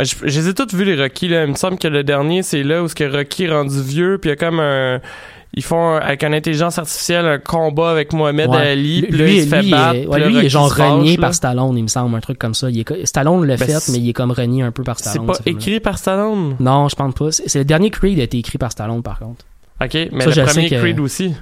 je, 0.00 0.14
je 0.22 0.40
les 0.40 0.48
ai 0.48 0.54
toutes 0.54 0.74
vus 0.74 0.84
les 0.84 1.00
Rocky 1.00 1.28
là, 1.28 1.44
il 1.44 1.50
me 1.50 1.56
semble 1.56 1.78
que 1.78 1.88
le 1.88 2.02
dernier 2.04 2.42
c'est 2.42 2.62
là 2.62 2.82
où 2.82 2.88
ce 2.88 2.94
que 2.94 3.04
Rocky 3.04 3.44
est 3.44 3.50
rendu 3.52 3.80
vieux 3.82 4.18
puis 4.18 4.28
il 4.30 4.32
y 4.32 4.34
a 4.34 4.36
comme 4.36 4.60
un 4.60 5.00
ils 5.54 5.62
font 5.62 5.96
avec 5.96 6.24
une 6.24 6.32
intelligence 6.32 6.78
artificielle 6.78 7.26
un 7.26 7.38
combat 7.38 7.90
avec 7.90 8.14
Mohamed 8.14 8.48
Ouais. 8.48 8.56
Ali 8.68 9.00
Lui, 9.02 9.08
puis 9.08 9.18
là, 9.18 9.26
il 9.28 9.42
se 9.42 9.48
fait 9.48 9.62
lui, 9.62 9.70
battre 9.70 9.94
est- 9.96 10.06
ouais, 10.06 10.26
lui, 10.26 10.34
il 10.38 10.44
est 10.46 10.48
genre 10.48 10.74
renié 10.74 11.18
par 11.18 11.34
Stallone, 11.34 11.76
il 11.76 11.82
me 11.82 11.88
semble, 11.88 12.16
un 12.16 12.20
truc 12.20 12.38
comme 12.38 12.54
ça. 12.54 12.70
Il 12.70 12.80
est, 12.80 12.84
co- 12.84 12.94
Stallone 13.04 13.44
l'a 13.44 13.58
Ben, 13.58 13.66
fait, 13.68 13.72
c'est- 13.80 13.92
mais 13.92 13.98
il 13.98 14.08
est 14.08 14.12
comme 14.14 14.30
renié 14.30 14.62
un 14.62 14.70
peu 14.70 14.82
par 14.82 14.98
c'est 14.98 15.10
Stallone. 15.10 15.26
pas 15.26 15.34
ce 15.34 15.42
film-là. 15.42 15.60
écrit 15.60 15.80
par 15.80 15.98
Stallone? 15.98 16.56
Non, 16.58 16.88
je 16.88 16.96
pense 16.96 17.12
pas. 17.12 17.30
C'est 17.32 17.50
c'est 17.50 17.58
le 17.58 17.66
dernier 17.66 17.90
Creed 17.90 18.18
a 18.18 18.22
été 18.22 18.38
écrit 18.38 18.56
par 18.56 18.72
Stallone, 18.72 19.02
par 19.02 19.18
contre. 19.18 19.44
ok 19.84 20.08
mais 20.10 20.24
Ça, 20.24 20.30
je 20.30 20.40
le 20.40 20.46
premier 20.46 20.70
que- 20.70 20.76
Creed 20.76 21.00
aussi 21.00 21.34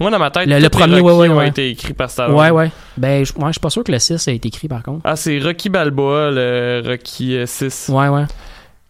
moi 0.00 0.10
dans 0.10 0.18
ma 0.18 0.30
tête 0.30 0.46
Le- 0.48 0.68
premier, 0.68 1.00
Rocky 1.00 1.04
ouais, 1.16 1.28
ouais. 1.28 1.48
été 1.48 1.70
écrits 1.70 1.92
par 1.94 2.10
Stallone 2.10 2.36
Ouais, 2.36 2.50
ouais. 2.50 2.70
Ben, 2.96 3.24
je, 3.24 3.32
je 3.38 3.50
suis 3.52 3.60
pas 3.60 3.70
sûr 3.70 3.84
que 3.84 3.92
le 3.92 3.98
6 3.98 4.26
a 4.28 4.32
été 4.32 4.48
écrit, 4.48 4.68
par 4.68 4.82
contre. 4.82 5.00
ah 5.04 5.16
c'est 5.16 5.38
Rocky 5.38 5.68
Balboa 5.68 6.30
le 6.30 6.82
Rocky 6.86 7.36
euh, 7.36 7.46
6 7.46 7.90
Ouais, 7.92 8.08
ouais. 8.08 8.24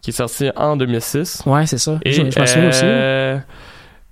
qui 0.01 0.09
est 0.09 0.13
sorti 0.13 0.49
en 0.55 0.75
2006 0.77 1.43
Ouais, 1.45 1.65
c'est 1.65 1.77
ça. 1.77 1.99
Et 2.03 2.11
je, 2.11 2.21
je 2.29 2.39
me 2.39 2.45
souviens 2.45 2.69
aussi. 2.69 2.85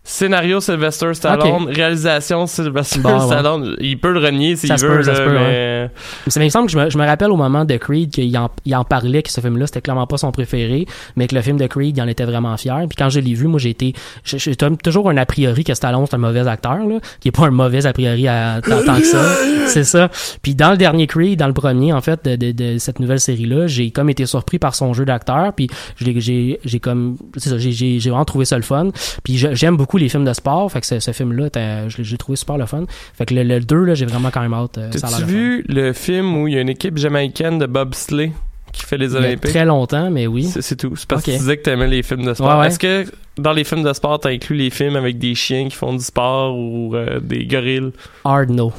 Scénario 0.04 0.60
Sylvester 0.60 1.14
Stallone, 1.14 1.68
réalisation 1.70 2.48
Sylvester 2.48 3.00
Bon, 3.02 3.20
ouais. 3.20 3.26
Stallone. 3.26 3.76
Il 3.80 4.00
peut 4.00 4.12
le 4.12 4.20
renier 4.20 4.56
s'il 4.56 4.70
Ça 4.70 4.76
veut, 4.76 4.98
peut, 4.98 5.04
ça 5.04 5.14
là, 5.14 5.20
peut, 5.20 5.32
mais 5.32 5.92
Mais 6.26 6.32
ça 6.32 6.40
me 6.40 6.50
semble 6.50 6.66
que 6.66 6.72
je 6.72 6.78
me, 6.80 6.90
je 6.90 6.98
me 6.98 7.06
rappelle 7.06 7.30
au 7.30 7.36
moment 7.36 7.66
de 7.66 7.78
Creed 7.78 8.10
qu'il 8.10 8.36
en, 8.36 8.50
il 8.66 8.76
en 8.76 8.84
parlait 8.84 9.22
que 9.22 9.30
ce 9.32 9.42
film-là, 9.42 9.68
c'était 9.68 9.82
clairement 9.82 10.08
pas 10.08 10.18
son 10.18 10.32
préféré, 10.32 10.88
mais 11.16 11.28
que 11.28 11.36
le 11.36 11.42
film 11.42 11.58
de 11.58 11.68
Creed, 11.68 11.96
il 11.98 12.02
en 12.02 12.08
était 12.08 12.26
vraiment 12.26 12.58
fier. 12.58 12.80
Puis 12.90 12.96
quand 12.98 13.10
je 13.10 13.20
l'ai 13.20 13.36
vu, 13.36 13.46
moi, 13.46 13.60
j'ai 13.60 13.70
été, 13.70 13.94
j'ai 14.24 14.56
toujours 14.56 15.08
un 15.10 15.18
a 15.18 15.26
priori 15.28 15.64
que 15.64 15.74
Stallone, 15.76 16.06
c'est 16.10 16.16
un 16.16 16.20
mauvais 16.20 16.48
acteur, 16.48 16.80
là, 16.80 17.00
qui 17.20 17.28
est 17.28 17.32
pas 17.32 17.46
un 17.46 17.52
mauvais 17.52 17.86
a 17.86 17.94
priori 17.94 18.28
à, 18.28 18.60
tant, 18.68 18.84
tant 18.84 18.98
que 18.98 19.06
ça. 19.06 19.24
C'est 19.68 19.84
ça. 19.84 20.10
Puis 20.42 20.56
dans 20.56 20.72
le 20.72 20.78
dernier 20.78 21.06
Creed, 21.06 21.38
dans 21.38 21.48
le 21.48 21.54
premier, 21.54 21.94
en 21.94 22.02
fait, 22.02 22.26
de, 22.26 22.36
de, 22.36 22.52
de 22.52 22.78
cette 22.80 23.00
nouvelle 23.00 23.20
série-là, 23.20 23.68
j'ai 23.68 23.92
comme 23.92 24.10
été 24.10 24.26
surpris 24.26 24.58
par 24.58 24.74
son 24.74 24.94
jeu 24.94 25.06
d'acteur, 25.06 25.54
puis 25.54 25.70
j'ai, 26.00 26.60
j'ai 26.64 26.80
comme, 26.80 27.18
c'est 27.38 27.50
ça, 27.50 27.58
j'ai, 27.60 28.00
vraiment 28.00 28.26
trouvé 28.26 28.46
ça 28.46 28.58
le 28.58 28.64
fun. 28.64 28.90
Puis 29.24 29.38
j'aime 29.38 29.78
beaucoup 29.78 29.91
les 29.98 30.10
films 30.10 30.26
de 30.26 30.34
sport, 30.34 30.72
fait 30.72 30.82
que 30.82 30.88
ce, 30.88 31.00
ce 31.00 31.12
film-là, 31.12 31.50
je 31.88 32.02
l'ai 32.02 32.18
trouvé 32.18 32.36
super 32.36 32.58
le 32.58 32.66
fun. 32.66 32.86
Fait 33.14 33.26
que 33.26 33.34
le, 33.34 33.44
le 33.44 33.60
2, 33.60 33.84
là, 33.86 33.94
j'ai 33.96 34.06
vraiment 34.06 34.30
quand 34.32 34.42
même 34.42 34.54
hâte. 34.54 34.78
euh, 34.78 34.90
T'as-tu 34.92 35.08
fun. 35.22 35.26
vu 35.26 35.64
le 35.68 35.94
film 35.94 36.36
où 36.38 36.48
il 36.48 36.54
y 36.54 36.58
a 36.58 36.62
une 36.62 36.70
équipe 36.70 36.98
jamaïcaine 36.98 37.58
de 37.60 37.66
bobsleigh 37.66 38.32
qui 38.72 38.84
fait 38.86 38.98
les 38.98 39.08
Il 39.08 39.14
y 39.14 39.16
a 39.16 39.20
Olympiques? 39.20 39.52
très 39.52 39.66
longtemps, 39.66 40.10
mais 40.12 40.28
oui. 40.28 40.46
C'est 40.46 40.76
tout. 40.78 40.96
C'est 40.96 41.08
parce 41.08 41.24
que 41.24 41.32
tu 41.32 41.38
disais 41.38 41.58
que 41.58 41.64
t'aimais 41.64 41.88
les 41.88 42.04
films 42.04 42.24
de 42.26 42.34
sport. 42.34 42.50
Ouais, 42.56 42.60
ouais. 42.62 42.68
Est-ce 42.68 42.80
que 42.80 43.06
dans 43.38 43.52
les 43.54 43.64
films 43.66 43.84
de 43.84 43.92
sport, 43.94 44.20
t'as 44.20 44.30
inclus 44.30 44.56
les 44.56 44.70
films 44.70 44.96
avec 44.96 45.18
des 45.18 45.36
chiens 45.36 45.68
qui 45.68 45.76
font 45.76 45.94
du 45.94 46.04
sport 46.04 46.58
ou 46.58 46.96
euh, 46.96 47.20
des 47.20 47.46
gorilles? 47.46 47.92
Hard 48.24 48.50
no. 48.50 48.72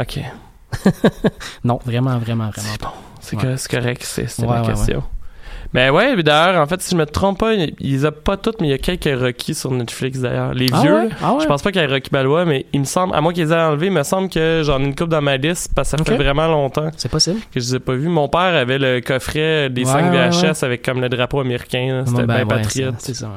Ok. 0.00 0.20
Non, 1.64 1.78
vraiment, 1.84 2.18
vraiment, 2.18 2.50
vraiment. 2.50 2.68
C'est 2.70 2.80
bon. 2.82 2.88
C'est 3.20 3.36
Ouais. 3.36 3.56
correct, 3.80 4.02
c'est 4.04 4.38
ma 4.46 4.60
question. 4.62 5.02
Mais 5.72 5.90
ouais, 5.90 6.16
mais 6.16 6.22
d'ailleurs, 6.22 6.60
en 6.62 6.66
fait, 6.66 6.80
si 6.80 6.90
je 6.92 6.96
me 6.96 7.04
trompe 7.06 7.38
pas, 7.40 7.52
ils 7.54 7.74
les 7.80 8.04
a 8.04 8.12
pas 8.12 8.36
toutes, 8.36 8.60
mais 8.60 8.68
il 8.68 8.70
y 8.70 8.74
a 8.74 8.78
quelques 8.78 9.20
Rocky 9.20 9.54
sur 9.54 9.70
Netflix 9.70 10.20
d'ailleurs. 10.20 10.54
Les 10.54 10.68
Ah 10.72 10.80
vieux, 10.82 10.94
ouais? 10.94 11.08
Ah 11.22 11.34
ouais? 11.34 11.40
Je 11.42 11.46
pense 11.46 11.62
pas 11.62 11.72
qu'il 11.72 11.80
y 11.80 11.84
ait 11.84 11.88
Rocky 11.88 12.10
Balboa, 12.10 12.44
mais 12.44 12.66
il 12.72 12.80
me 12.80 12.84
semble, 12.84 13.14
à 13.14 13.20
moins 13.20 13.32
qu'ils 13.32 13.44
les 13.46 13.52
aient 13.52 13.56
enlevés, 13.60 13.86
il 13.86 13.92
me 13.92 14.02
semble 14.02 14.28
que 14.28 14.62
j'en 14.64 14.80
ai 14.80 14.84
une 14.84 14.94
coupe 14.94 15.08
dans 15.10 15.20
ma 15.22 15.36
liste 15.36 15.70
parce 15.74 15.90
que 15.92 15.98
ça 15.98 16.04
fait 16.04 16.16
vraiment 16.16 16.46
longtemps 16.46 16.90
C'est 16.96 17.10
possible. 17.10 17.40
que 17.52 17.60
je 17.60 17.66
les 17.66 17.74
ai 17.76 17.78
pas 17.80 17.94
vus. 17.94 18.08
Mon 18.08 18.28
père 18.28 18.40
avait 18.40 18.78
le 18.78 19.00
coffret 19.00 19.68
des 19.70 19.84
Ouais, 19.84 19.90
5 19.92 20.12
ouais, 20.12 20.30
VHS 20.30 20.64
avec 20.64 20.82
comme 20.82 21.00
le 21.00 21.08
drapeau 21.08 21.40
américain. 21.40 21.98
là. 21.98 22.02
C'était 22.06 22.24
Ben, 22.26 22.36
bien 22.44 22.46
patriote. 22.46 22.94
c'est- 22.98 23.14
ça. 23.14 23.30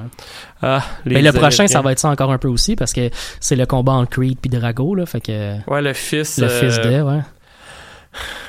Ah, 0.62 0.82
Mais 1.06 1.22
le 1.22 1.32
prochain, 1.32 1.68
ça 1.68 1.82
va 1.82 1.92
être 1.94 2.00
ça 2.00 2.10
encore 2.10 2.32
un 2.32 2.38
peu 2.38 2.48
aussi 2.50 2.76
parce 2.76 2.94
que 2.94 3.10
c'est 3.40 3.56
le 3.56 3.66
combat 3.66 3.94
entre 3.94 4.12
Creed 4.12 4.38
puis 4.42 4.50
Drago, 4.50 4.94
là. 4.96 5.06
Fait 5.06 5.22
que 5.22 5.56
Ouais, 5.70 5.82
le 5.82 5.94
fils. 5.94 6.38
le 6.38 6.46
euh, 6.48 6.50
fils 6.50 6.80
de, 6.82 7.02
ouais. 7.02 7.20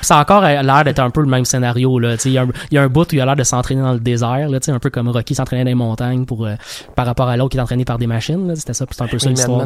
Ça 0.01 0.17
a 0.17 0.21
encore 0.21 0.41
l'air 0.41 0.83
d'être 0.83 0.99
un 0.99 1.09
peu 1.09 1.21
le 1.21 1.27
même 1.27 1.45
scénario, 1.45 1.99
là. 1.99 2.15
Il 2.25 2.31
y, 2.31 2.37
a 2.37 2.41
un- 2.43 2.47
il 2.71 2.75
y 2.75 2.77
a 2.77 2.81
un 2.83 2.87
bout 2.87 3.11
où 3.11 3.15
il 3.15 3.21
a 3.21 3.25
l'air 3.25 3.35
de 3.35 3.43
s'entraîner 3.43 3.81
dans 3.81 3.93
le 3.93 3.99
désert, 3.99 4.49
là, 4.49 4.59
un 4.67 4.79
peu 4.79 4.89
comme 4.89 5.09
Rocky 5.09 5.35
s'entraînait 5.35 5.63
dans 5.63 5.69
les 5.69 5.75
montagnes 5.75 6.25
pour, 6.25 6.45
euh, 6.45 6.55
par 6.95 7.05
rapport 7.05 7.27
à 7.29 7.37
l'autre 7.37 7.51
qui 7.51 7.57
est 7.57 7.61
entraîné 7.61 7.85
par 7.85 7.97
des 7.97 8.07
machines. 8.07 8.55
C'était 8.55 8.73
ça, 8.73 8.85
c'est 8.89 9.01
un 9.01 9.07
peu 9.07 9.19
ça 9.19 9.29
l'histoire. 9.29 9.65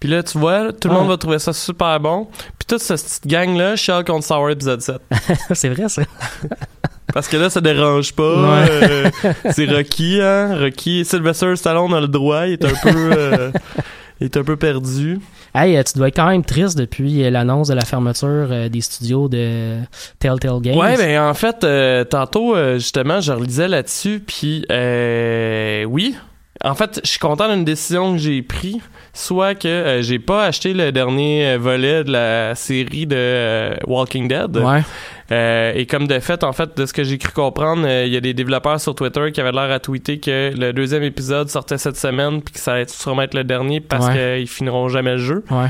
Puis 0.00 0.08
là, 0.08 0.22
tu 0.22 0.38
vois, 0.38 0.72
tout 0.72 0.88
le 0.88 0.94
Ah. 0.94 0.98
monde 0.98 1.08
va 1.08 1.16
trouver 1.16 1.38
ça 1.38 1.52
super 1.52 1.98
bon. 2.00 2.26
Puis 2.58 2.66
toute 2.68 2.80
cette 2.80 3.02
petite 3.02 3.26
gang-là, 3.26 3.76
Shell 3.76 4.04
contre 4.04 4.24
Sour 4.26 4.50
épisode 4.50 4.80
7. 4.80 4.96
c'est 5.52 5.68
vrai, 5.68 5.88
ça. 5.88 6.02
Parce 7.14 7.28
que 7.28 7.36
là, 7.36 7.48
ça 7.48 7.60
dérange 7.60 8.12
pas. 8.14 8.22
Ouais. 8.34 8.68
euh, 8.70 9.10
c'est 9.52 9.64
Rocky, 9.66 10.18
hein. 10.20 10.58
Rocky. 10.58 11.04
Sylvester 11.04 11.54
Stallone 11.56 11.94
a 11.94 12.00
le 12.00 12.08
droit. 12.08 12.46
Il 12.46 12.54
est 12.54 12.64
un 12.64 12.74
peu, 12.82 13.10
euh, 13.12 13.50
est 14.20 14.36
un 14.36 14.44
peu 14.44 14.56
perdu. 14.56 15.20
Hey, 15.54 15.76
euh, 15.76 15.82
tu 15.82 15.98
dois 15.98 16.08
être 16.08 16.16
quand 16.16 16.28
même 16.28 16.44
triste 16.44 16.76
depuis 16.76 17.24
euh, 17.24 17.30
l'annonce 17.30 17.68
de 17.68 17.74
la 17.74 17.84
fermeture 17.84 18.48
euh, 18.50 18.68
des 18.68 18.80
studios 18.80 19.28
de 19.28 19.78
Telltale 20.18 20.60
Games. 20.60 20.76
Ouais, 20.76 20.96
ben 20.96 21.20
en 21.20 21.34
fait, 21.34 21.64
euh, 21.64 22.04
tantôt, 22.04 22.54
justement, 22.74 23.20
je 23.20 23.32
relisais 23.32 23.68
là-dessus. 23.68 24.22
Puis, 24.26 24.64
euh, 24.70 25.84
oui. 25.84 26.16
En 26.64 26.74
fait, 26.74 27.00
je 27.04 27.10
suis 27.10 27.18
content 27.18 27.52
d'une 27.52 27.64
décision 27.64 28.12
que 28.12 28.18
j'ai 28.18 28.42
prise. 28.42 28.78
Soit 29.12 29.54
que 29.54 29.66
euh, 29.66 30.02
j'ai 30.02 30.18
pas 30.18 30.44
acheté 30.44 30.74
le 30.74 30.92
dernier 30.92 31.56
volet 31.56 32.04
de 32.04 32.12
la 32.12 32.54
série 32.54 33.06
de 33.06 33.16
euh, 33.16 33.74
Walking 33.86 34.28
Dead. 34.28 34.56
Ouais. 34.58 34.82
Euh, 35.32 35.72
et 35.74 35.86
comme 35.86 36.06
de 36.06 36.18
fait, 36.20 36.44
en 36.44 36.52
fait, 36.52 36.76
de 36.76 36.86
ce 36.86 36.92
que 36.92 37.02
j'ai 37.02 37.18
cru 37.18 37.32
comprendre, 37.32 37.84
euh, 37.86 38.04
il 38.06 38.12
y 38.12 38.16
a 38.16 38.20
des 38.20 38.34
développeurs 38.34 38.80
sur 38.80 38.94
Twitter 38.94 39.32
qui 39.32 39.40
avaient 39.40 39.52
l'air 39.52 39.70
à 39.72 39.80
tweeter 39.80 40.18
que 40.20 40.52
le 40.56 40.72
deuxième 40.72 41.02
épisode 41.02 41.48
sortait 41.50 41.78
cette 41.78 41.96
semaine 41.96 42.42
puis 42.42 42.54
que 42.54 42.60
ça 42.60 42.74
allait 42.74 42.86
sûrement 42.88 43.22
être 43.22 43.34
le 43.34 43.44
dernier 43.44 43.80
parce 43.80 44.06
Ouais. 44.06 44.38
qu'ils 44.38 44.48
finiront 44.48 44.88
jamais 44.88 45.12
le 45.12 45.18
jeu. 45.18 45.44
Ouais. 45.50 45.66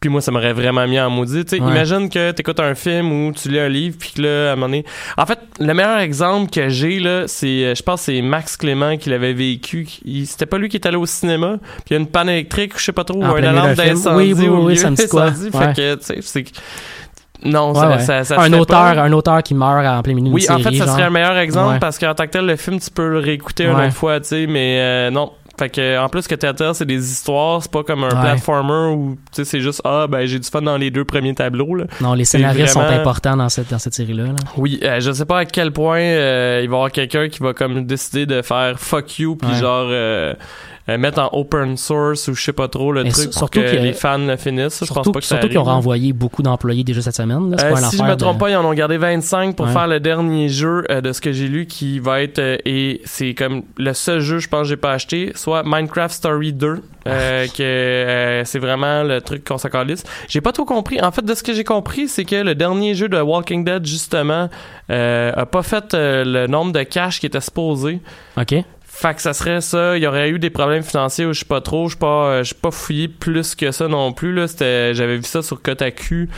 Puis 0.00 0.10
moi, 0.10 0.20
ça 0.20 0.30
m'aurait 0.30 0.52
vraiment 0.52 0.86
mis 0.86 0.98
en 1.00 1.10
maudit. 1.10 1.44
Tu 1.44 1.56
sais, 1.56 1.60
Ouais. 1.62 1.70
imagine 1.72 2.08
que 2.08 2.30
t'écoutes 2.30 2.60
un 2.60 2.76
film 2.76 3.10
ou 3.10 3.32
tu 3.32 3.48
lis 3.48 3.58
un 3.58 3.68
livre 3.68 3.96
puis 3.98 4.12
que 4.14 4.22
là, 4.22 4.50
à 4.50 4.52
un 4.52 4.54
moment 4.54 4.66
donné... 4.66 4.84
En 5.16 5.26
fait, 5.26 5.40
le 5.58 5.74
meilleur 5.74 5.98
exemple 5.98 6.50
que 6.52 6.68
j'ai, 6.68 7.00
là, 7.00 7.24
c'est... 7.26 7.64
euh, 7.64 7.74
Je 7.74 7.82
pense 7.82 8.00
que 8.06 8.12
c'est 8.12 8.22
Max 8.22 8.56
Clément 8.56 8.96
qui 8.96 9.10
l'avait 9.10 9.32
vécu. 9.32 9.88
C'était 10.24 10.46
pas 10.46 10.58
lui 10.58 10.68
qui 10.68 10.76
est 10.76 10.86
allé 10.86 10.96
au 10.96 11.06
cinéma. 11.06 11.56
Puis 11.60 11.84
il 11.90 11.92
y 11.94 11.96
a 11.96 11.98
une 12.00 12.06
panne 12.06 12.28
électrique 12.28 12.76
ou 12.76 12.78
je 12.78 12.84
sais 12.84 12.92
pas 12.92 13.02
trop, 13.02 13.18
ou 13.24 13.36
une 13.36 13.44
alarme 13.44 13.74
d'incendie 13.74 14.16
Oui, 14.16 14.32
oui, 14.34 14.48
au 14.48 14.58
oui, 14.58 14.64
milieu 14.66 14.76
ça 14.76 14.90
me 14.92 14.96
dit 14.96 15.08
quoi. 15.08 15.30
d'incendie. 15.30 15.56
Ouais. 15.56 15.66
Fait 15.66 15.74
que, 15.74 15.94
tu 15.96 16.04
sais, 16.04 16.18
c'est... 16.22 16.44
Non, 17.44 17.68
Ouais, 17.72 17.80
ça, 17.80 17.88
ouais. 17.88 17.98
ça, 18.00 18.24
ça 18.24 18.40
un 18.40 18.52
auteur, 18.52 18.94
pas. 18.94 19.00
un 19.02 19.12
auteur 19.12 19.42
qui 19.42 19.54
meurt 19.54 19.86
en 19.86 20.02
plein 20.02 20.14
milieu 20.14 20.32
Oui, 20.32 20.44
en 20.50 20.58
série. 20.58 20.62
fait, 20.64 20.78
ça 20.78 20.86
genre. 20.86 20.94
serait 20.94 21.06
un 21.06 21.10
meilleur 21.10 21.36
exemple 21.38 21.74
Ouais. 21.74 21.78
parce 21.78 21.98
qu'en 21.98 22.14
tant 22.14 22.24
que 22.26 22.30
tel, 22.30 22.46
le 22.46 22.56
film, 22.56 22.80
tu 22.80 22.90
peux 22.90 23.08
le 23.10 23.18
réécouter 23.18 23.64
une 23.64 23.72
autre 23.76 23.92
fois, 23.92 24.18
tu 24.20 24.28
sais, 24.28 24.46
mais 24.48 24.78
euh, 24.80 25.10
non. 25.10 25.32
Fait 25.58 25.70
que, 25.70 25.98
en 25.98 26.08
plus 26.08 26.28
que 26.28 26.36
Telltale, 26.36 26.72
c'est 26.76 26.84
des 26.86 27.10
histoires, 27.10 27.60
c'est 27.60 27.70
pas 27.72 27.82
comme 27.82 28.04
un 28.04 28.08
platformer 28.10 28.94
où, 28.94 29.16
tu 29.32 29.42
sais, 29.42 29.44
c'est 29.44 29.60
juste, 29.60 29.80
ah, 29.84 30.06
ben, 30.08 30.24
j'ai 30.24 30.38
du 30.38 30.48
fun 30.48 30.62
dans 30.62 30.76
les 30.76 30.92
deux 30.92 31.04
premiers 31.04 31.34
tableaux, 31.34 31.74
là. 31.74 31.84
Non, 32.00 32.14
les 32.14 32.24
scénaristes 32.24 32.74
vraiment- 32.74 32.88
sont 32.88 32.94
importants 32.94 33.36
dans 33.36 33.48
cette, 33.48 33.68
dans 33.68 33.78
cette 33.80 33.94
série-là. 33.94 34.22
là. 34.26 34.34
Oui, 34.56 34.78
euh, 34.84 35.00
je 35.00 35.10
sais 35.10 35.24
pas 35.24 35.38
à 35.38 35.44
quel 35.46 35.72
point 35.72 35.98
euh, 35.98 36.60
il 36.62 36.68
va 36.68 36.74
y 36.74 36.76
avoir 36.78 36.92
quelqu'un 36.92 37.28
qui 37.28 37.40
va 37.40 37.54
comme 37.54 37.86
décider 37.86 38.24
de 38.24 38.40
faire 38.42 38.78
fuck 38.78 39.18
you 39.18 39.34
puis 39.34 39.52
genre 39.56 39.88
euh, 40.88 40.98
mettre 40.98 41.20
en 41.20 41.28
open 41.32 41.76
source 41.76 42.28
ou 42.28 42.34
je 42.34 42.42
sais 42.42 42.52
pas 42.52 42.68
trop 42.68 42.92
le 42.92 43.02
Mais 43.04 43.10
truc 43.10 43.26
pour 43.26 43.34
surtout 43.34 43.60
que 43.60 43.66
a- 43.66 43.72
les 43.74 43.92
fans 43.92 44.18
le 44.18 44.36
finissent. 44.36 44.80
Je 44.84 44.86
pense 44.86 44.94
Surtout, 44.94 45.12
pas 45.12 45.20
que 45.20 45.26
ça 45.26 45.34
surtout 45.36 45.48
qu'ils 45.48 45.58
ont 45.58 45.64
renvoyé 45.64 46.12
beaucoup 46.12 46.42
d'employés 46.42 46.84
déjà 46.84 47.02
cette 47.02 47.16
semaine. 47.16 47.50
Là. 47.50 47.56
Euh, 47.62 47.70
pas 47.72 47.80
si 47.82 47.96
je 47.96 48.02
me 48.02 48.14
trompe 48.16 48.36
de- 48.36 48.40
pas, 48.40 48.50
ils 48.50 48.56
en 48.56 48.64
ont 48.64 48.72
gardé 48.74 48.96
25 48.98 49.54
pour 49.56 49.66
Ouais. 49.66 49.72
faire 49.72 49.86
le 49.86 50.00
dernier 50.00 50.48
jeu 50.48 50.84
euh, 50.90 51.00
de 51.00 51.12
ce 51.12 51.20
que 51.20 51.32
j'ai 51.32 51.48
lu 51.48 51.66
qui 51.66 51.98
va 51.98 52.22
être 52.22 52.38
et 52.64 53.00
c'est 53.04 53.34
comme 53.34 53.62
le 53.76 53.92
seul 53.92 54.20
jeu 54.20 54.38
je 54.38 54.48
pense 54.48 54.62
que 54.62 54.68
j'ai 54.68 54.76
pas 54.76 54.92
acheté, 54.92 55.32
soit 55.34 55.62
Minecraft 55.64 56.14
Story 56.14 56.52
2 56.52 56.82
euh, 57.06 57.46
que 57.46 58.42
c'est 58.44 58.58
vraiment 58.58 59.02
le 59.02 59.20
truc 59.20 59.44
qu'on 59.46 59.56
s'accalisse. 59.58 60.02
J'ai 60.28 60.40
pas 60.42 60.52
tout 60.52 60.64
compris. 60.66 61.00
En 61.00 61.10
fait, 61.10 61.24
de 61.24 61.34
ce 61.34 61.42
que 61.42 61.54
j'ai 61.54 61.64
compris, 61.64 62.06
c'est 62.08 62.24
que 62.24 62.36
le 62.36 62.54
dernier 62.54 62.94
jeu 62.94 63.08
de 63.08 63.18
Walking 63.18 63.64
Dead 63.64 63.86
justement 63.86 64.48
a 64.90 65.46
pas 65.46 65.62
fait 65.62 65.94
le 65.94 66.46
nombre 66.46 66.72
de 66.72 66.82
cash 66.82 67.20
qui 67.20 67.26
était 67.26 67.40
supposé. 67.40 68.00
OK. 68.38 68.54
Fait 68.90 69.14
que 69.14 69.22
ça 69.22 69.32
serait 69.32 69.60
ça. 69.60 69.96
Il 69.96 70.02
y 70.02 70.06
aurait 70.06 70.30
eu 70.30 70.38
des 70.40 70.50
problèmes 70.50 70.82
financiers 70.82 71.24
où 71.26 71.32
je 71.32 71.38
suis 71.38 71.46
pas 71.46 71.60
trop. 71.60 71.84
Je 71.84 71.90
suis 71.90 71.98
pas, 71.98 72.26
euh, 72.26 72.38
je 72.38 72.48
suis 72.48 72.54
pas 72.54 72.70
fouillé 72.72 73.06
plus 73.06 73.54
que 73.54 73.70
ça 73.70 73.86
non 73.86 74.12
plus. 74.12 74.34
J'avais 74.58 75.16
vu 75.16 75.22
ça 75.22 75.42
sur 75.42 75.62
Kotaku. 75.62 76.28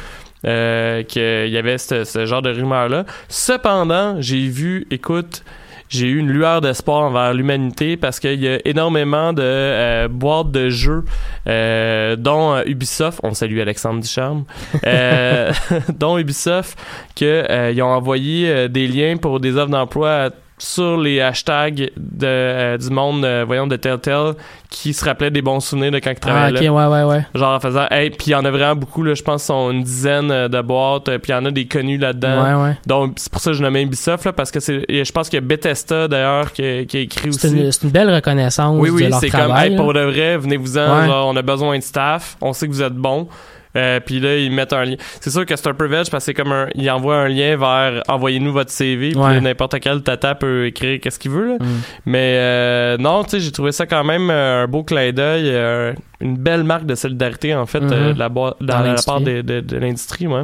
Euh, 0.47 1.03
qu'il 1.03 1.49
y 1.49 1.59
avait 1.59 1.77
ce, 1.77 2.25
genre 2.25 2.41
de 2.41 2.51
rumeur-là. 2.51 3.05
Cependant, 3.29 4.23
j'ai 4.23 4.49
vu, 4.49 4.87
écoute, 4.91 5.45
j'ai 5.91 6.07
eu 6.07 6.17
une 6.17 6.31
lueur 6.31 6.63
d'espoir 6.63 7.03
envers 7.03 7.35
l'humanité 7.35 7.99
parce 7.99 8.21
qu'il 8.21 8.41
y 8.41 8.49
a 8.49 8.59
énormément 8.65 9.35
de 9.35 9.43
euh, 9.43 10.09
boîtes 10.09 10.51
de 10.51 10.71
jeux, 10.71 11.05
euh, 11.47 12.17
dont 12.17 12.59
Ubisoft, 12.65 13.21
on 13.23 13.35
salue 13.35 13.59
Alexandre 13.61 14.01
Ducharme, 14.01 14.45
dont 15.99 16.17
Ubisoft, 16.17 16.79
qu'ils 17.15 17.83
ont 17.83 17.93
envoyé 17.93 18.71
des 18.71 18.87
liens 18.87 19.19
pour 19.19 19.41
des 19.41 19.57
offres 19.57 19.71
d'emploi 19.71 20.31
sur 20.63 20.99
les 20.99 21.21
hashtags 21.21 21.91
de, 21.97 22.27
euh, 22.27 22.77
du 22.77 22.91
monde, 22.91 23.25
euh, 23.25 23.45
voyons, 23.47 23.67
de 23.67 23.77
Telltale, 23.77 24.35
qui 24.69 24.93
se 24.93 25.05
rappelaient 25.05 25.31
des 25.31 25.41
bons 25.43 25.59
souvenirs 25.61 25.91
de 25.91 25.99
quand 25.99 26.11
ils 26.11 26.17
Ah, 26.19 26.21
travaillaient 26.21 26.59
ok, 26.59 26.65
là. 26.77 26.91
ouais, 26.91 27.03
ouais, 27.05 27.11
ouais. 27.17 27.27
Genre 27.35 27.55
en 27.55 27.61
faisant, 27.61 27.87
hey, 27.91 28.11
puis 28.11 28.27
il 28.29 28.31
y 28.31 28.35
en 28.35 28.45
a 28.45 28.51
vraiment 28.51 28.77
beaucoup, 28.77 29.03
là, 29.03 29.15
je 29.15 29.23
pense, 29.23 29.45
sont 29.45 29.71
une 29.71 29.83
dizaine 29.83 30.31
euh, 30.31 30.49
de 30.49 30.61
boîtes, 30.61 31.05
puis 31.19 31.31
il 31.31 31.33
y 31.33 31.35
en 31.35 31.45
a 31.47 31.51
des 31.51 31.67
connus 31.67 31.97
là-dedans. 31.99 32.43
Ouais, 32.61 32.69
ouais. 32.69 32.79
Donc, 32.87 33.15
c'est 33.17 33.33
pour 33.33 33.41
ça 33.41 33.51
que 33.53 33.57
je 33.57 33.63
nommais 33.63 33.83
Ubisoft, 33.83 34.25
là, 34.27 34.33
parce 34.35 34.51
que 34.51 34.61
c'est, 34.61 34.85
je 34.89 35.13
pense 35.13 35.29
qu'il 35.31 35.39
y 35.39 35.43
a 35.43 35.47
Bethesda, 35.47 36.07
d'ailleurs, 36.09 36.53
qui, 36.53 36.87
qui 36.87 36.97
a 36.99 37.01
écrit 37.01 37.31
aussi. 37.31 37.49
une, 37.49 37.73
c'est 37.73 37.83
une 37.85 37.91
belle 37.91 38.15
reconnaissance 38.15 38.77
Oui, 38.79 38.91
de 38.91 38.95
oui, 38.95 39.09
leur 39.09 39.19
c'est 39.19 39.31
comme, 39.31 39.57
hey, 39.57 39.75
pour 39.77 39.95
de 39.95 40.01
vrai, 40.01 40.37
venez-vous-en, 40.37 41.01
Ouais. 41.01 41.07
genre, 41.07 41.27
on 41.29 41.37
a 41.37 41.43
besoin 41.43 41.79
de 41.79 41.83
staff, 41.83 42.37
on 42.43 42.53
sait 42.53 42.69
que 42.69 42.73
vous 42.73 42.83
êtes 42.83 42.95
bon. 42.95 43.29
Euh, 43.77 44.01
puis 44.01 44.19
là, 44.21 44.37
ils 44.37 44.51
mettent 44.51 44.73
un 44.73 44.85
lien. 44.85 44.97
C'est 45.21 45.31
sûr 45.31 45.47
que 45.47 45.55
c'est 45.57 45.69
un 45.69 45.75
peu 45.75 45.87
veg 45.87 46.09
parce 46.11 46.11
que 46.11 46.19
c'est 46.21 46.35
comme 46.35 46.53
un, 46.53 46.67
ils 46.75 46.91
envoient 46.91 47.17
un 47.17 47.29
lien 47.29 47.57
vers 47.57 48.03
envoyez-nous 48.09 48.53
votre 48.53 48.71
CV. 48.71 49.11
Puis 49.11 49.19
Ouais. 49.21 49.41
n'importe 49.41 49.79
quel 49.81 50.03
tata 50.03 50.35
peut 50.35 50.67
écrire 50.67 50.99
qu'est-ce 51.01 51.19
qu'il 51.19 51.31
veut. 51.31 51.49
Là. 51.51 51.55
Mm. 51.61 51.67
Mais 52.07 52.37
euh, 52.39 52.97
non, 52.99 53.23
tu 53.25 53.31
sais, 53.31 53.41
j'ai 53.41 53.53
trouvé 53.53 53.73
ça 53.73 53.87
quand 53.87 54.03
même 54.05 54.31
euh, 54.31 54.65
un 54.65 54.67
beau 54.67 54.83
clin 54.83 55.13
d'œil, 55.13 55.45
euh, 55.47 55.93
une 56.21 56.37
belle 56.37 56.65
marque 56.65 56.85
de 56.87 56.95
solidarité 56.95 57.55
en 57.55 57.67
fait 57.67 57.83
euh, 57.83 58.13
de 58.13 58.19
la, 58.19 58.29
dans 58.29 58.55
Dans 58.61 58.81
la 58.83 58.95
part 59.07 59.21
de, 59.21 59.41
de, 59.41 59.61
de 59.61 59.77
l'industrie, 59.79 60.27
ouais. 60.27 60.43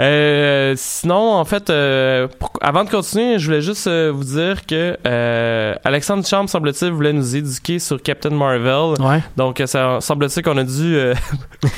Euh, 0.00 0.74
sinon, 0.76 1.34
en 1.34 1.44
fait, 1.44 1.70
euh, 1.70 2.26
pour- 2.38 2.50
avant 2.60 2.84
de 2.84 2.90
continuer, 2.90 3.38
je 3.38 3.46
voulais 3.46 3.60
juste 3.60 3.86
euh, 3.86 4.10
vous 4.14 4.24
dire 4.24 4.66
que 4.66 4.96
euh, 5.06 5.74
Alexandre 5.84 6.26
Champ, 6.26 6.46
semble-t-il, 6.46 6.90
voulait 6.90 7.12
nous 7.12 7.36
éduquer 7.36 7.78
sur 7.78 8.02
Captain 8.02 8.30
Marvel. 8.30 9.00
Ouais. 9.00 9.20
Donc, 9.36 9.62
ça 9.66 9.98
semble-t-il 10.00 10.42
qu'on 10.42 10.56
a 10.56 10.64
dû... 10.64 10.96
euh, 10.96 11.14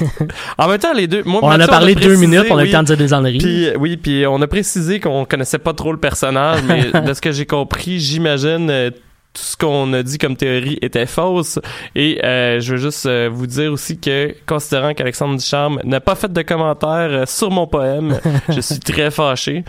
en 0.59 0.69
même 0.69 0.79
temps, 0.79 0.95
les 0.95 1.07
deux... 1.07 1.23
Moi, 1.25 1.41
On 1.43 1.49
en 1.49 1.61
a 1.61 1.67
parlé 1.67 1.95
deux 1.95 2.01
précisé, 2.07 2.27
minutes, 2.27 2.47
on 2.51 2.57
a 2.57 2.61
eu 2.61 2.65
oui, 2.65 2.69
le 2.69 2.73
temps 2.73 2.83
de 2.83 2.87
dire 2.87 2.97
des 2.97 3.13
enneries. 3.13 3.39
puis, 3.39 3.69
oui, 3.79 3.97
puis 3.97 4.27
on 4.27 4.41
a 4.41 4.47
précisé 4.47 5.01
qu'on 5.01 5.25
connaissait 5.25 5.59
pas 5.59 5.75
trop 5.75 5.93
le 5.93 5.99
personnage, 5.99 6.61
mais 6.67 6.85
de 7.03 7.13
ce 7.13 7.21
que 7.21 7.33
j'ai 7.33 7.45
compris, 7.47 7.99
j'imagine 8.01 8.71
euh, 8.71 8.91
tout 9.37 9.43
ce 9.43 9.57
qu'on 9.57 9.93
a 9.93 10.03
dit 10.03 10.17
comme 10.17 10.35
théorie 10.35 10.79
était 10.81 11.05
fausse. 11.05 11.59
Et 11.95 12.25
euh, 12.25 12.59
je 12.61 12.73
veux 12.73 12.79
juste 12.79 13.05
euh, 13.05 13.29
vous 13.31 13.47
dire 13.47 13.71
aussi 13.71 13.99
que, 13.99 14.35
considérant 14.47 14.95
qu'Alexandre 14.95 15.37
Ducharme 15.37 15.79
n'a 15.85 16.01
pas 16.01 16.15
fait 16.15 16.33
de 16.33 16.43
commentaire 16.43 17.11
euh, 17.11 17.27
sur 17.27 17.51
mon 17.51 17.67
poème, 17.67 18.19
je 18.49 18.61
suis 18.61 18.81
très 18.81 19.11
fâché. 19.11 19.65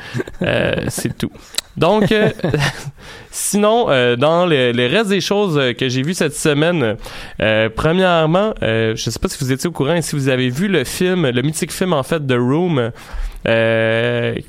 C'est 0.88 1.17
tout. 1.17 1.32
Donc, 1.78 2.12
euh, 2.12 2.32
sinon, 3.32 3.86
euh, 3.90 4.16
dans 4.16 4.46
le, 4.46 4.72
le 4.72 4.88
reste 4.88 5.10
des 5.10 5.22
choses 5.22 5.74
que 5.78 5.90
j'ai 5.90 6.02
vues 6.02 6.13
cette 6.13 6.36
semaine, 6.36 6.98
euh, 7.42 7.70
premièrement, 7.74 8.54
je 8.62 8.96
sais 8.96 9.20
pas 9.20 9.28
si 9.28 9.38
vous 9.44 9.52
étiez 9.52 9.70
au 9.70 9.72
courant 9.72 9.94
et 9.94 10.02
si 10.02 10.16
vous 10.16 10.30
avez 10.30 10.50
vu 10.50 10.68
le 10.68 10.84
film, 10.84 11.30
le 11.30 11.42
mythique 11.42 11.72
film 11.72 11.94
en 11.94 12.04
fait 12.04 12.26
de 12.26 12.36
Room. 12.36 12.92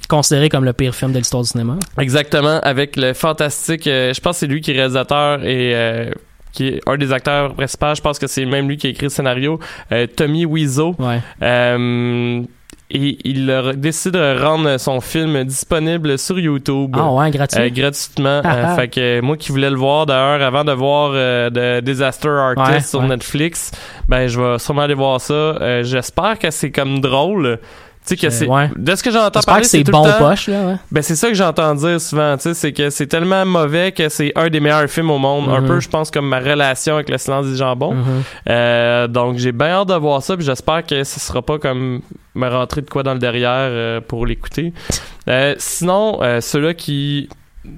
Considéré 0.09 0.49
comme 0.49 0.65
le 0.65 0.73
pire 0.73 0.95
film 0.95 1.13
de 1.13 1.19
l'histoire 1.19 1.43
du 1.43 1.49
cinéma. 1.49 1.77
exactement, 1.99 2.59
avec 2.63 2.97
le 2.97 3.13
fantastique, 3.13 3.85
je 3.85 4.21
pense 4.21 4.37
que 4.37 4.41
c'est 4.41 4.47
lui 4.47 4.61
qui 4.61 4.73
est 4.73 4.75
réalisateur 4.75 5.45
et 5.45 6.11
qui 6.53 6.69
est 6.69 6.81
un 6.87 6.97
des 6.97 7.13
acteurs 7.13 7.55
principaux, 7.55 7.95
je 7.95 8.01
pense 8.01 8.19
que 8.19 8.27
c'est 8.27 8.45
même 8.45 8.69
lui 8.69 8.77
qui 8.77 8.87
a 8.87 8.91
écrit 8.91 9.07
le 9.07 9.11
scénario, 9.11 9.61
euh, 9.93 10.07
Tommy 10.07 10.45
Wiseau. 10.45 10.95
Ouais. 10.99 11.21
Euh, 11.43 12.43
et 12.91 13.19
il 13.25 13.51
a 13.51 13.73
décidé 13.75 14.19
de 14.19 14.43
rendre 14.43 14.79
son 14.79 15.01
film 15.01 15.45
disponible 15.45 16.19
sur 16.19 16.39
YouTube. 16.39 16.97
Ah 16.99 17.13
ouais, 17.13 17.31
gratuit. 17.31 17.61
Euh, 17.61 17.69
gratuitement. 17.71 18.41
Ah, 18.45 18.57
Euh, 18.57 18.65
ah. 18.67 18.77
fait 18.77 18.89
que 18.89 19.21
moi 19.21 19.37
qui 19.37 19.53
voulais 19.53 19.71
le 19.71 19.77
voir 19.77 20.07
d'ailleurs 20.07 20.43
avant 20.47 20.65
de 20.65 20.73
voir 20.73 21.11
euh, 21.15 21.51
de 21.51 21.81
Disaster 21.81 22.29
Artist 22.29 22.69
Ouais, 22.71 22.81
sur 22.81 23.01
ouais. 23.01 23.09
Netflix, 23.09 23.71
ben 24.09 24.27
je 24.27 24.41
vais 24.41 24.59
sûrement 24.59 24.83
aller 24.83 24.95
voir 24.95 25.21
ça. 25.21 25.35
Euh, 25.35 25.83
J'espère 25.85 26.39
que 26.39 26.51
c'est 26.51 26.71
comme 26.71 27.01
drôle. 27.01 27.59
Tu 28.09 28.17
sais 28.17 28.27
que 28.27 28.31
c'est 28.31 28.47
ouais. 28.47 28.71
de 28.77 28.95
ce 28.95 29.03
que 29.03 29.11
j'entends 29.11 29.41
parler, 29.41 29.63
que 29.63 29.69
c'est 29.69 29.85
bon 29.85 30.05
le 30.05 30.11
temps- 30.13 30.19
poche, 30.19 30.49
là, 30.49 30.65
ouais. 30.67 30.77
ben 30.91 31.03
c'est 31.03 31.15
ça 31.17 31.29
que 31.29 31.35
j'entends 31.35 31.75
dire 31.75 32.01
souvent, 32.01 32.37
tu 32.37 32.43
sais, 32.45 32.55
c'est 32.55 32.73
que 32.73 32.89
c'est 32.91 33.07
tellement 33.07 33.45
mauvais 33.45 33.93
que 33.93 34.09
c'est 34.09 34.33
un 34.35 34.49
des 34.49 34.61
meilleurs 34.61 34.89
films 34.89 35.11
au 35.11 35.19
monde. 35.19 35.49
Un 35.51 35.61
Mhm. 35.61 35.67
peu, 35.67 35.81
je 35.81 35.89
pense, 35.89 36.11
comme 36.11 36.27
ma 36.29 36.39
relation 36.41 36.95
avec 36.95 37.09
le 37.11 37.19
silence 37.19 37.47
des 37.47 37.57
jambons. 37.57 37.95
Mhm. 37.95 38.23
Euh, 38.49 39.07
donc 39.09 39.37
j'ai 39.37 39.53
bien 39.53 39.69
hâte 39.69 39.89
de 39.89 39.95
voir 39.95 40.23
ça, 40.23 40.37
puis 40.37 40.45
j'espère 40.47 40.85
que 40.87 41.05
ce 41.05 41.21
sera 41.21 41.43
pas 41.43 41.59
comme 41.59 42.01
me 42.35 42.49
rentrer 42.49 42.81
de 42.83 42.89
quoi 42.91 43.03
dans 43.03 43.13
le 43.13 43.19
derrière 43.19 43.51
euh, 43.53 44.01
pour 44.01 44.25
l'écouter. 44.27 44.73
Euh, 45.29 45.55
sinon, 45.59 46.19
ceux-là 46.41 46.73
qui 46.75 47.29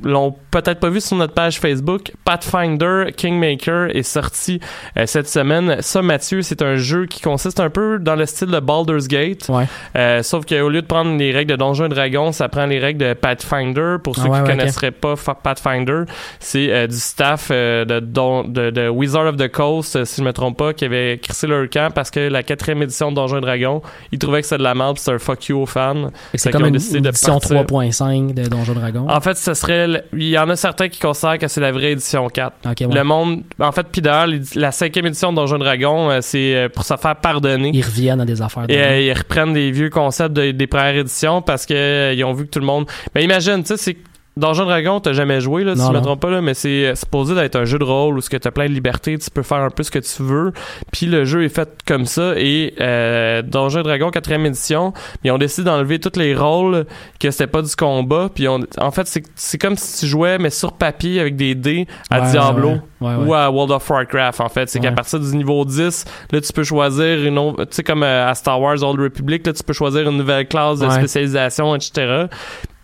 l'ont 0.03 0.35
peut-être 0.51 0.81
pas 0.81 0.89
vu 0.91 1.01
sur 1.01 1.17
notre 1.17 1.35
page 1.35 1.59
Facebook, 1.61 2.13
Pathfinder 2.25 3.13
Kingmaker 3.17 3.95
est 3.95 4.03
sorti 4.03 4.61
euh, 4.97 5.05
cette 5.07 5.29
semaine. 5.29 5.77
Ça, 5.81 6.03
Mathieu, 6.03 6.43
c'est 6.43 6.63
un 6.63 6.77
jeu 6.77 7.07
qui 7.07 7.21
consiste 7.21 7.61
un 7.61 7.71
peu 7.71 7.99
dans 7.99 8.17
le 8.17 8.27
style 8.27 8.49
de 8.49 8.61
Baldur's 8.61 9.09
Gate. 9.09 9.47
Ouais. 9.49 9.65
Euh, 9.97 10.23
sauf 10.23 10.45
qu'au 10.47 10.69
lieu 10.69 10.83
de 10.83 10.87
prendre 10.87 11.17
les 11.17 11.33
règles 11.33 11.53
de 11.53 11.57
Donjons 11.57 11.87
et 11.87 11.89
Dragons, 11.89 12.33
ça 12.33 12.49
prend 12.49 12.67
les 12.67 12.79
règles 12.79 13.05
de 13.05 13.15
Pathfinder. 13.15 13.97
Pour 14.03 14.17
ceux 14.17 14.23
Ah 14.27 14.29
ouais, 14.29 14.37
qui 14.39 14.43
ouais, 14.43 14.49
connaisseraient 14.57 14.91
pas 14.91 15.15
Pathfinder, 15.43 16.03
c'est 16.39 16.71
euh, 16.73 16.87
du 16.87 16.97
staff 16.97 17.51
de, 17.51 18.01
don- 18.01 18.45
de, 18.45 18.71
de 18.71 18.89
Wizard 18.89 19.27
of 19.27 19.37
the 19.37 19.49
Coast, 19.51 20.05
si 20.05 20.21
je 20.21 20.25
me 20.27 20.33
trompe 20.33 20.59
pas, 20.59 20.73
qui 20.73 20.85
avait 20.85 21.19
crissé 21.23 21.47
leur 21.47 21.69
camp 21.69 21.91
parce 21.95 22.11
que 22.11 22.21
la 22.21 22.43
quatrième 22.43 22.83
édition 22.83 23.11
de 23.11 23.17
Donjons 23.17 23.39
et 23.39 23.41
Dragons, 23.43 23.83
ils 24.13 24.19
trouvaient 24.19 24.41
que 24.41 24.47
c'était 24.47 24.59
de 24.59 24.63
la 24.65 24.75
merde, 24.75 24.99
c'était 24.99 25.13
un 25.13 25.19
fuck 25.19 25.45
you 25.49 25.59
aux 25.63 25.67
fans. 25.67 26.11
C'est 26.35 26.51
comme 26.51 26.67
une 26.67 26.75
édition 26.77 27.01
partir. 27.41 27.63
3.5 27.65 28.35
de 28.35 28.47
Donjon 28.49 28.73
Dragon. 28.75 29.07
En 29.09 29.21
fait, 29.21 29.37
ce 29.37 29.55
serait, 29.55 29.80
il 30.13 30.29
y 30.29 30.39
en 30.39 30.49
a 30.49 30.57
certains 30.57 30.89
qui 30.89 30.99
considèrent 30.99 31.39
que 31.39 31.49
c'est 31.49 31.61
la 31.61 31.73
vraie 31.73 31.93
édition 31.93 32.29
4. 32.29 32.53
ok, 32.71 32.77
ouais. 32.81 32.87
Le 32.95 33.05
monde, 33.05 33.43
en 33.59 33.73
fait, 33.73 33.87
puis 33.91 34.01
d'ailleurs, 34.03 34.29
la 34.55 34.73
cinquième 34.73 35.07
édition 35.07 35.31
de 35.33 35.37
Donjons 35.37 35.57
et 35.57 35.61
Dragons, 35.61 36.11
euh, 36.11 36.19
c'est 36.21 36.55
euh, 36.55 36.69
pour 36.69 36.85
se 36.85 36.95
faire 36.97 37.17
pardonner. 37.17 37.71
Ils 37.75 37.85
reviennent 37.85 38.21
à 38.21 38.25
des 38.25 38.41
affaires. 38.43 38.67
de 38.67 38.73
Et 38.73 38.81
euh, 38.83 39.01
ils 39.01 39.13
reprennent 39.13 39.53
des 39.53 39.71
vieux 39.71 39.91
concepts 39.91 40.33
de- 40.35 40.51
des 40.51 40.67
premières 40.67 40.97
éditions 40.97 41.43
parce 41.43 41.67
que 41.67 42.15
ils 42.15 42.25
ont 42.25 42.33
vu 42.33 42.45
que 42.47 42.51
tout 42.51 42.61
le 42.61 42.67
monde. 42.67 42.87
Mais 43.15 43.25
imagine, 43.25 43.63
tu 43.63 43.69
sais, 43.69 43.77
c'est 43.77 43.97
Donjon 44.37 44.65
Dragon, 44.65 45.01
t'as 45.01 45.13
jamais 45.13 45.41
joué 45.41 45.65
là, 45.65 45.75
si 45.75 45.83
je 45.83 45.89
me 45.93 46.01
trompe 46.01 46.21
pas 46.21 46.31
là, 46.31 46.41
mais 46.41 46.55
c'est 46.55 46.87
euh, 46.87 46.95
supposé 46.95 47.35
d'être 47.35 47.57
un 47.57 47.65
jeu 47.65 47.79
de 47.79 47.85
rôle 47.85 48.17
où 48.17 48.21
ce 48.21 48.31
que 48.31 48.37
t'as 48.37 48.51
plein 48.51 48.69
de 48.69 48.73
liberté, 48.73 49.19
tu 49.19 49.31
peux 49.31 49.43
faire 49.43 49.59
un 49.59 49.71
peu 49.71 49.83
ce 49.83 49.91
que 49.91 49.99
tu 49.99 50.23
veux. 50.23 50.53
Puis 50.93 51.07
le 51.07 51.25
jeu 51.25 51.45
est 51.45 51.49
fait 51.55 51.69
comme 51.87 52.07
ça 52.07 52.33
et 52.37 52.75
euh, 52.81 53.43
Donjon 53.43 53.83
Dragon 53.83 54.11
4 54.11 54.31
édition, 54.33 54.93
ils 55.25 55.31
ont 55.31 55.39
décidé 55.39 55.65
d'enlever 55.65 55.99
tous 55.99 56.19
les 56.19 56.35
rôles 56.35 56.87
que 57.19 57.31
c'était 57.31 57.49
pas 57.49 57.61
du 57.63 57.75
combat. 57.77 58.31
Puis 58.35 58.49
on, 58.49 58.61
en 58.79 58.91
fait, 58.91 59.07
c'est 59.07 59.23
c'est 59.35 59.59
comme 59.59 59.77
si 59.77 60.01
tu 60.01 60.07
jouais 60.07 60.39
mais 60.39 60.51
sur 60.51 60.73
papier 60.73 61.21
avec 61.21 61.37
des 61.37 61.55
dés 61.55 61.87
à 62.11 62.21
Ouais, 62.21 62.31
Diablo 62.31 62.69
ouais, 62.69 62.79
ouais, 63.01 63.15
ouais. 63.17 63.27
ou 63.27 63.35
à 63.35 63.51
World 63.51 63.73
of 63.73 63.91
Warcraft 63.91 64.41
en 64.41 64.49
fait 64.49 64.69
c'est 64.69 64.79
qu'à 64.81 64.93
partir 64.93 65.19
du 65.21 65.37
niveau 65.37 65.65
10 65.65 66.05
là 66.33 66.41
tu 66.41 66.53
peux 66.53 66.65
choisir 66.65 67.25
une 67.27 67.39
autre 67.39 67.65
tu 67.65 67.77
sais 67.77 67.83
comme 67.83 68.03
euh, 68.03 68.29
à 68.29 68.35
Star 68.35 68.61
Wars 68.61 68.83
Old 68.83 69.01
Republic 69.01 69.47
là 69.47 69.53
tu 69.53 69.63
peux 69.63 69.73
choisir 69.73 70.09
une 70.09 70.17
nouvelle 70.19 70.47
classe 70.47 70.79
de 70.79 70.87
spécialisation 70.91 71.75
etc 71.75 72.27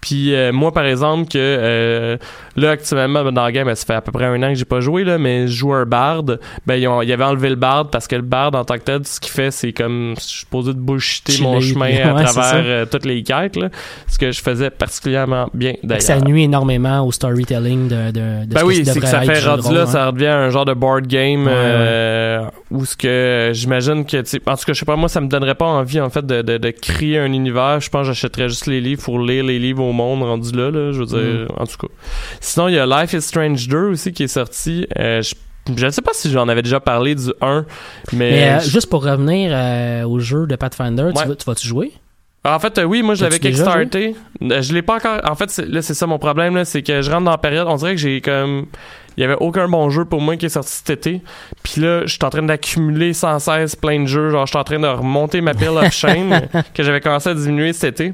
puis 0.01 0.35
euh, 0.35 0.53
moi 0.53 0.73
par 0.73 0.85
exemple 0.85 1.25
que 1.25 1.39
euh, 1.39 2.17
là 2.57 2.71
actuellement 2.71 3.31
dans 3.33 3.47
le 3.47 3.53
game 3.53 3.67
ben, 3.67 3.75
ça 3.75 3.85
fait 3.87 3.95
à 3.95 4.01
peu 4.01 4.13
près 4.13 4.27
un 4.27 4.43
an 4.43 4.49
que 4.49 4.55
j'ai 4.55 4.65
pas 4.65 4.81
joué 4.81 5.05
là 5.05 5.19
mais 5.19 5.49
je 5.49 5.53
joue 5.53 5.73
un 5.73 5.85
bard. 5.85 6.25
Ben 6.67 6.77
ils, 6.77 6.87
ont, 6.87 7.03
ils 7.03 7.13
avaient 7.13 7.25
enlevé 7.25 7.49
le 7.49 7.57
bard 7.57 7.91
parce 7.91 8.07
que 8.07 8.17
le 8.17 8.23
bard 8.23 8.55
en 8.55 8.65
tant 8.65 8.75
que 8.75 8.85
tel 8.85 9.07
ce 9.07 9.21
qu'il 9.21 9.33
fait 9.33 9.51
c'est 9.51 9.73
comme 9.73 10.15
je 10.17 10.23
suis 10.23 10.39
supposé 10.41 10.73
de 10.73 10.79
bullshiter 10.79 11.43
mon 11.43 11.61
chemin 11.61 12.17
à 12.17 12.25
travers 12.25 12.63
euh, 12.65 12.87
toutes 12.87 13.07
les 13.07 13.23
quêtes 13.23 13.57
là 13.57 13.69
ce 14.07 14.19
que 14.19 14.33
je 14.33 14.41
faisais 14.41 14.71
particulièrement 14.71 15.49
bien 15.55 15.75
d'ailleurs 15.83 16.03
ça 16.03 16.21
nuit 16.21 16.45
énormément 16.45 17.07
au 17.07 17.13
storytelling 17.13 17.89
de, 17.89 18.11
de, 18.11 18.47
de 18.47 18.55
ben 18.55 18.61
ce 18.61 18.65
oui, 18.65 18.83
c'est 18.85 19.01
que 19.01 19.07
ça 19.07 19.23
fait 19.23 19.41
rendu 19.41 19.73
là, 19.75 19.83
hein. 19.83 19.87
ça 19.87 20.13
devient 20.13 20.27
un 20.27 20.51
genre 20.51 20.65
de 20.65 20.75
board 20.75 21.07
game 21.07 21.47
Ouais, 21.47 21.53
euh, 21.55 22.45
où 22.71 22.85
ce 22.85 22.97
que 22.97 23.51
j'imagine 23.55 24.05
que, 24.05 24.21
tu 24.23 24.37
en 24.47 24.57
tout 24.57 24.65
cas, 24.65 24.73
je 24.73 24.79
sais 24.81 24.85
pas, 24.85 24.97
moi, 24.97 25.09
ça 25.09 25.21
me 25.21 25.29
donnerait 25.29 25.55
pas 25.55 25.67
envie, 25.67 26.01
en 26.01 26.11
fait, 26.11 26.27
de, 26.27 26.43
de, 26.43 26.59
de 26.59 26.71
créer 26.71 27.19
un 27.19 27.33
univers. 27.33 27.81
Je 27.81 27.89
pense 27.91 28.03
que 28.03 28.13
j'achèterais 28.13 28.49
juste 28.49 28.67
les 28.67 28.81
livres 28.81 29.03
pour 29.05 29.21
lire 29.21 29.45
les 29.45 29.59
livres 29.59 29.85
au 29.85 29.93
monde 29.93 30.23
rendu 30.23 30.51
là, 30.53 30.71
là, 30.71 30.91
je 30.93 30.99
veux 30.99 31.07
dire, 31.07 31.47
Mm. 31.49 31.63
en 31.63 31.67
tout 31.67 31.77
cas. 31.87 31.93
Sinon, 32.41 32.69
il 32.69 32.75
y 32.75 32.79
a 32.79 32.87
Life 32.87 33.13
is 33.13 33.23
Strange 33.23 33.69
2 33.69 33.77
aussi 33.91 34.13
qui 34.13 34.25
est 34.25 34.29
sorti. 34.29 34.87
Euh, 34.99 35.23
je, 35.23 35.35
je 35.77 35.85
ne 35.87 35.91
sais 35.91 36.03
pas 36.03 36.13
si 36.13 36.31
j'en 36.31 36.49
avais 36.49 36.63
déjà 36.63 36.81
parlé 36.81 37.15
du 37.15 37.31
1, 37.41 37.65
mais... 38.13 38.31
Mais 38.31 38.49
euh, 38.51 38.61
je- 38.61 38.71
juste 38.71 38.91
pour 38.91 39.05
revenir 39.05 39.51
euh, 39.55 40.03
au 40.05 40.19
jeu 40.19 40.47
de 40.47 40.57
Pathfinder, 40.57 41.11
tu 41.15 41.21
Ouais. 41.21 41.27
vas- 41.29 41.37
tu 41.37 41.45
vas-tu 41.45 41.67
jouer? 41.69 41.93
En 42.45 42.61
fait, 42.61 42.79
euh, 42.79 42.85
oui, 42.85 43.03
moi 43.03 43.15
je 43.17 43.25
l'avais 43.25 43.41
kickstarté. 43.41 44.15
Je 44.41 44.73
l'ai 44.73 44.83
pas 44.83 44.97
encore. 44.97 45.21
En 45.29 45.35
fait, 45.35 45.51
c'est- 45.51 45.67
là, 45.67 45.83
c'est 45.83 45.95
ça 45.95 46.07
mon 46.07 46.19
problème, 46.21 46.55
là, 46.55 46.65
c'est 46.65 46.83
que 46.83 47.03
je 47.03 47.11
rentre 47.11 47.25
dans 47.25 47.33
la 47.33 47.39
période. 47.39 47.67
On 47.69 47.75
dirait 47.75 47.97
que 47.97 48.01
j'ai 48.01 48.21
comme. 48.21 48.67
Il 49.17 49.23
y 49.23 49.25
avait 49.25 49.37
aucun 49.41 49.69
bon 49.69 49.89
jeu 49.91 50.05
pour 50.05 50.21
moi 50.21 50.37
qui 50.37 50.47
est 50.47 50.51
sorti 50.51 50.73
cet 50.73 50.91
été. 50.91 51.23
Puis 51.63 51.81
là, 51.81 52.03
je 52.05 52.13
suis 52.13 52.19
en 52.25 52.31
train 52.31 52.43
d'accumuler 52.43 53.13
sans 53.15 53.39
cesse 53.39 53.75
plein 53.77 54.01
de 54.01 54.07
jeux. 54.07 54.31
Genre, 54.31 54.45
je 54.47 54.51
suis 54.51 54.59
en 54.59 54.65
train 54.65 54.79
de 54.79 54.87
remonter 54.87 55.41
ma 55.41 55.55
pile 55.55 55.69
of 55.71 55.91
shame 55.93 56.41
que 56.75 56.83
j'avais 56.83 57.01
commencé 57.01 57.31
à 57.31 57.35
diminuer 57.35 57.73
cet 57.73 58.01
été. 58.01 58.13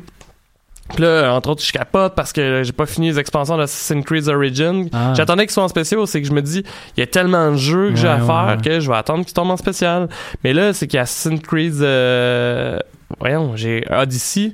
Puis 0.95 1.03
là, 1.05 1.33
entre 1.33 1.51
autres, 1.51 1.63
je 1.65 1.73
capote 1.73 2.15
parce 2.15 2.33
que 2.33 2.63
j'ai 2.65 2.73
pas 2.73 2.87
fini 2.87 3.09
les 3.11 3.19
expansions 3.19 3.57
d'Assassin's 3.57 4.05
Creed 4.05 4.29
Origin. 4.29 4.89
Ah. 4.93 5.15
J'attendais 5.17 5.45
qu'ils 5.47 5.53
soient 5.53 5.63
en 5.65 5.69
spécial, 5.69 6.07
c'est 6.07 6.21
que 6.21 6.29
je 6.29 6.33
me 6.33 6.43
dis, 6.43 6.65
il 6.97 7.01
y 7.01 7.03
a 7.03 7.07
tellement 7.07 7.53
de 7.53 7.57
jeux 7.57 7.91
que 7.91 7.97
j'ai 7.97 8.09
à 8.09 8.17
Ouais, 8.17 8.27
faire 8.27 8.57
ouais. 8.59 8.63
que 8.63 8.81
je 8.81 8.91
vais 8.91 8.97
attendre 8.97 9.25
qu'ils 9.25 9.33
tombent 9.33 9.53
en 9.53 9.57
spécial. 9.57 10.09
Mais 10.45 10.53
là, 10.53 10.73
c'est 10.73 10.87
qu'il 10.87 10.97
y 10.97 11.01
a 11.01 11.03
Assassin's 11.03 11.41
Creed, 11.41 11.75
euh, 11.81 12.79
voyons, 13.19 13.57
j'ai 13.57 13.85
Odyssey 13.91 14.53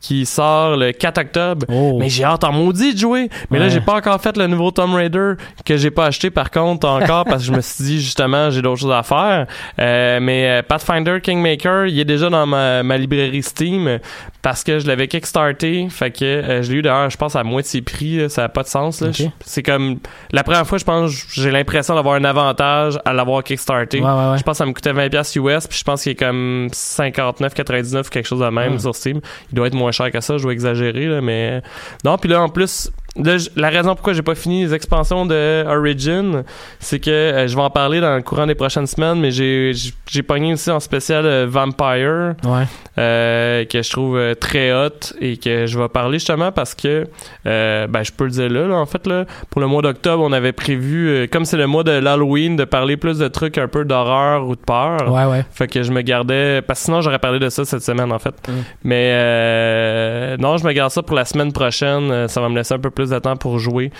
qui 0.00 0.24
sort 0.26 0.76
le 0.76 0.92
4 0.92 1.18
octobre. 1.18 1.66
Oh. 1.68 1.96
Mais 1.98 2.08
j'ai 2.08 2.24
hâte 2.24 2.44
en 2.44 2.52
maudit 2.52 2.94
de 2.94 2.98
jouer. 2.98 3.28
Mais 3.50 3.58
là, 3.58 3.68
j'ai 3.68 3.80
pas 3.80 3.94
encore 3.94 4.20
fait 4.20 4.36
le 4.36 4.46
nouveau 4.46 4.70
Tomb 4.70 4.94
Raider 4.94 5.34
que 5.64 5.76
j'ai 5.76 5.90
pas 5.90 6.06
acheté 6.06 6.30
par 6.30 6.50
contre 6.50 6.88
encore 6.88 7.24
parce 7.28 7.42
que 7.42 7.48
je 7.48 7.52
me 7.52 7.60
suis 7.60 7.84
dit 7.84 8.00
justement 8.00 8.50
j'ai 8.50 8.62
d'autres 8.62 8.80
choses 8.80 8.92
à 8.92 9.02
faire. 9.02 9.46
Euh, 9.78 10.18
mais 10.20 10.48
euh, 10.48 10.62
Pathfinder 10.62 11.20
Kingmaker, 11.20 11.86
il 11.86 11.98
est 11.98 12.04
déjà 12.04 12.30
dans 12.30 12.46
ma, 12.46 12.82
ma 12.82 12.96
librairie 12.96 13.42
Steam 13.42 13.98
parce 14.42 14.64
que 14.64 14.78
je 14.78 14.86
l'avais 14.86 15.06
kickstarté. 15.08 15.86
Fait 15.90 16.10
que 16.10 16.24
euh, 16.24 16.62
je 16.62 16.70
l'ai 16.72 16.78
eu 16.78 16.82
d'ailleurs, 16.82 17.10
je 17.10 17.16
pense 17.16 17.36
à 17.36 17.42
moitié 17.44 17.82
prix. 17.82 18.18
là, 18.18 18.28
ça 18.28 18.44
a 18.44 18.48
pas 18.48 18.62
de 18.62 18.68
sens. 18.68 19.00
là. 19.00 19.08
Ok. 19.08 19.14
Je- 19.18 19.24
C'est 19.44 19.62
comme 19.62 19.98
la 20.32 20.42
première 20.44 20.66
fois, 20.66 20.78
je 20.78 20.84
pense, 20.84 21.10
j'ai 21.34 21.50
l'impression 21.50 21.94
d'avoir 21.94 22.14
un 22.14 22.24
avantage 22.24 22.98
à 23.04 23.12
l'avoir 23.12 23.42
kickstarté. 23.44 24.00
Ouais, 24.00 24.06
ouais, 24.06 24.30
ouais. 24.32 24.38
Je 24.38 24.42
pense 24.42 24.54
que 24.54 24.58
ça 24.58 24.66
me 24.66 24.72
coûtait 24.72 24.92
20$ 24.92 25.10
piastres 25.10 25.36
US, 25.38 25.66
puis 25.66 25.78
je 25.78 25.84
pense 25.84 26.02
qu'il 26.02 26.12
est 26.12 26.16
comme 26.16 26.68
59,99 26.72 28.08
quelque 28.08 28.26
chose 28.26 28.40
de 28.40 28.46
même 28.48 28.78
sur 28.78 28.94
Steam. 28.94 29.20
Il 29.50 29.54
doit 29.54 29.66
être 29.66 29.74
moins 29.74 29.92
cher 29.92 30.10
que 30.10 30.20
ça, 30.20 30.36
je 30.38 30.42
dois 30.42 30.52
exagérer, 30.52 31.06
là, 31.06 31.20
mais. 31.20 31.62
Non, 32.04 32.16
puis 32.18 32.30
là, 32.30 32.42
en 32.42 32.48
plus, 32.48 32.90
là, 33.24 33.36
la 33.56 33.68
raison 33.68 33.94
pourquoi 33.94 34.12
j'ai 34.12 34.22
pas 34.22 34.34
fini 34.34 34.64
les 34.64 34.74
expansions 34.74 35.26
de 35.26 35.64
Origin, 35.66 36.42
c'est 36.78 36.98
que 37.00 37.10
euh, 37.10 37.46
je 37.46 37.54
vais 37.56 37.62
en 37.62 37.70
parler 37.70 38.00
dans 38.00 38.14
le 38.16 38.22
courant 38.22 38.46
des 38.46 38.54
prochaines 38.54 38.86
semaines, 38.86 39.20
mais 39.20 39.30
j'ai 39.30 39.72
j'ai- 40.06 40.22
pogné 40.22 40.52
aussi 40.52 40.70
en 40.70 40.80
spécial 40.80 41.24
euh, 41.26 41.46
Vampire, 41.48 42.34
Ouais. 42.44 42.64
euh, 42.98 43.64
que 43.64 43.82
je 43.82 43.90
trouve 43.90 44.34
très 44.40 44.72
hot 44.72 44.88
et 45.20 45.36
que 45.38 45.66
je 45.66 45.78
vais 45.78 45.88
parler 45.88 46.18
justement 46.18 46.52
parce 46.52 46.74
que, 46.74 47.06
ben, 47.44 48.02
je 48.02 48.12
peux 48.12 48.24
le 48.24 48.30
dire 48.30 48.48
là, 48.50 48.66
là, 48.66 48.74
en 48.76 48.86
fait, 48.86 49.06
là, 49.06 49.24
pour 49.50 49.60
le 49.60 49.66
mois 49.66 49.82
d'octobre, 49.82 50.22
on 50.22 50.32
avait 50.32 50.52
prévu, 50.52 51.28
comme 51.32 51.44
c'est 51.44 51.56
le 51.56 51.66
mois 51.66 51.84
de 51.84 51.92
l'Halloween, 51.92 52.56
de 52.56 52.64
parler 52.64 52.96
plus 52.96 53.18
de 53.18 53.28
trucs 53.28 53.56
un 53.58 53.68
peu 53.68 53.84
d'horreur 53.84 54.46
ou 54.46 54.54
de 54.56 54.60
peur. 54.60 55.10
Ouais, 55.12 55.24
ouais. 55.24 55.44
Fait 55.52 55.68
que 55.68 55.82
je 55.82 55.92
me 55.92 56.02
gardais. 56.02 56.60
Parce 56.62 56.80
que 56.80 56.84
sinon, 56.86 57.00
j'aurais 57.00 57.18
parlé 57.18 57.38
de 57.38 57.48
ça 57.48 57.64
cette 57.64 57.82
semaine, 57.82 58.12
en 58.12 58.18
fait. 58.18 58.34
Mm. 58.48 58.52
Mais 58.84 60.36
non, 60.38 60.56
je 60.56 60.64
me 60.66 60.72
garde 60.72 60.90
ça 60.90 61.02
pour 61.02 61.16
la 61.16 61.24
semaine 61.24 61.52
prochaine. 61.52 62.28
Ça 62.28 62.40
va 62.40 62.48
me 62.48 62.56
laisser 62.56 62.74
un 62.74 62.78
peu 62.78 62.90
plus 62.90 63.09
de 63.10 63.18
temps 63.18 63.36
pour 63.36 63.58
jouer 63.58 63.90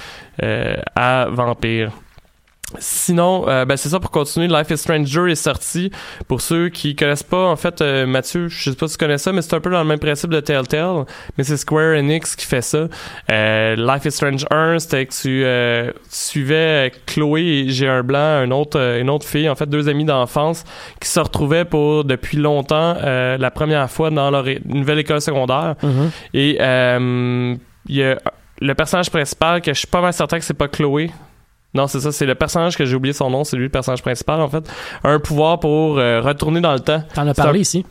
euh, 0.42 0.76
à 0.94 1.26
Vampire. 1.30 1.92
Sinon, 2.78 3.48
euh, 3.48 3.64
ben 3.64 3.76
c'est 3.76 3.88
ça 3.88 3.98
pour 3.98 4.12
continuer. 4.12 4.46
Life 4.46 4.70
is 4.70 4.78
Stranger 4.78 5.30
est 5.30 5.34
sorti. 5.34 5.90
Pour 6.28 6.40
ceux 6.40 6.68
qui 6.68 6.94
connaissent 6.94 7.24
pas, 7.24 7.46
en 7.48 7.56
fait, 7.56 7.80
euh, 7.80 8.06
Mathieu, 8.06 8.46
je 8.46 8.70
sais 8.70 8.76
pas 8.76 8.86
si 8.86 8.96
tu 8.96 9.04
connais 9.04 9.18
ça, 9.18 9.32
mais 9.32 9.42
c'est 9.42 9.54
un 9.54 9.60
peu 9.60 9.70
dans 9.70 9.80
le 9.80 9.88
même 9.88 9.98
principe 9.98 10.30
de 10.30 10.38
Telltale, 10.38 11.04
mais 11.36 11.42
c'est 11.42 11.56
Square 11.56 11.96
Enix 11.96 12.36
qui 12.36 12.46
fait 12.46 12.62
ça. 12.62 12.86
Euh, 13.30 13.76
Life 13.76 14.04
is 14.04 14.12
Strange 14.12 14.46
1, 14.50 14.78
c'était 14.78 15.06
que 15.06 15.12
tu 15.12 15.92
suivais 16.08 16.92
Chloé 17.06 17.42
et 17.42 17.70
J'ai 17.70 17.88
un 17.88 18.04
blanc, 18.04 18.44
une 18.44 18.52
autre, 18.52 18.78
une 19.00 19.10
autre 19.10 19.26
fille, 19.26 19.48
en 19.48 19.56
fait, 19.56 19.68
deux 19.68 19.88
amis 19.88 20.04
d'enfance 20.04 20.64
qui 21.00 21.08
se 21.08 21.18
retrouvaient 21.18 21.64
pour 21.64 22.04
depuis 22.04 22.36
longtemps 22.36 22.94
la 23.02 23.50
première 23.50 23.90
fois 23.90 24.10
dans 24.10 24.30
leur 24.30 24.44
nouvelle 24.64 25.00
école 25.00 25.20
secondaire. 25.20 25.74
Mhm. 25.82 26.10
Et 26.34 26.58
il 27.88 27.96
y 27.96 28.02
a 28.04 28.18
le 28.60 28.74
personnage 28.74 29.10
principal 29.10 29.60
que 29.60 29.72
je 29.72 29.78
suis 29.78 29.86
pas 29.88 30.00
mal 30.00 30.12
certain 30.12 30.38
que 30.38 30.44
c'est 30.44 30.54
pas 30.54 30.68
Chloé. 30.68 31.10
Non, 31.72 31.86
c'est 31.86 32.00
ça, 32.00 32.10
c'est 32.12 32.26
le 32.26 32.34
personnage 32.34 32.76
que 32.76 32.84
j'ai 32.84 32.96
oublié 32.96 33.12
son 33.12 33.30
nom, 33.30 33.44
c'est 33.44 33.56
lui 33.56 33.64
le 33.64 33.68
personnage 33.70 34.02
principal 34.02 34.40
en 34.40 34.48
fait, 34.48 34.64
un 35.04 35.20
pouvoir 35.20 35.60
pour 35.60 35.98
euh, 35.98 36.20
retourner 36.20 36.60
dans 36.60 36.72
le 36.72 36.80
temps. 36.80 37.02
T'en 37.14 37.26
as 37.26 37.30
un- 37.30 37.34
parlé 37.34 37.60
ici. 37.60 37.86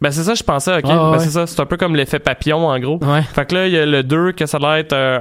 Ben 0.00 0.10
c'est 0.10 0.24
ça, 0.24 0.34
je 0.34 0.42
pensais, 0.42 0.76
ok. 0.76 0.82
Ben 0.82 1.10
ouais. 1.12 1.18
c'est 1.20 1.30
ça, 1.30 1.46
c'est 1.46 1.60
un 1.60 1.64
peu 1.66 1.76
comme 1.76 1.94
l'effet 1.96 2.18
papillon 2.18 2.66
en 2.68 2.78
gros. 2.80 2.98
Ouais. 3.02 3.22
Fait 3.22 3.46
que 3.46 3.54
là, 3.54 3.66
il 3.68 3.72
y 3.72 3.78
a 3.78 3.86
le 3.86 4.02
2 4.02 4.32
que 4.32 4.46
ça 4.46 4.58
doit 4.58 4.78
être 4.80 4.92
euh, 4.92 5.20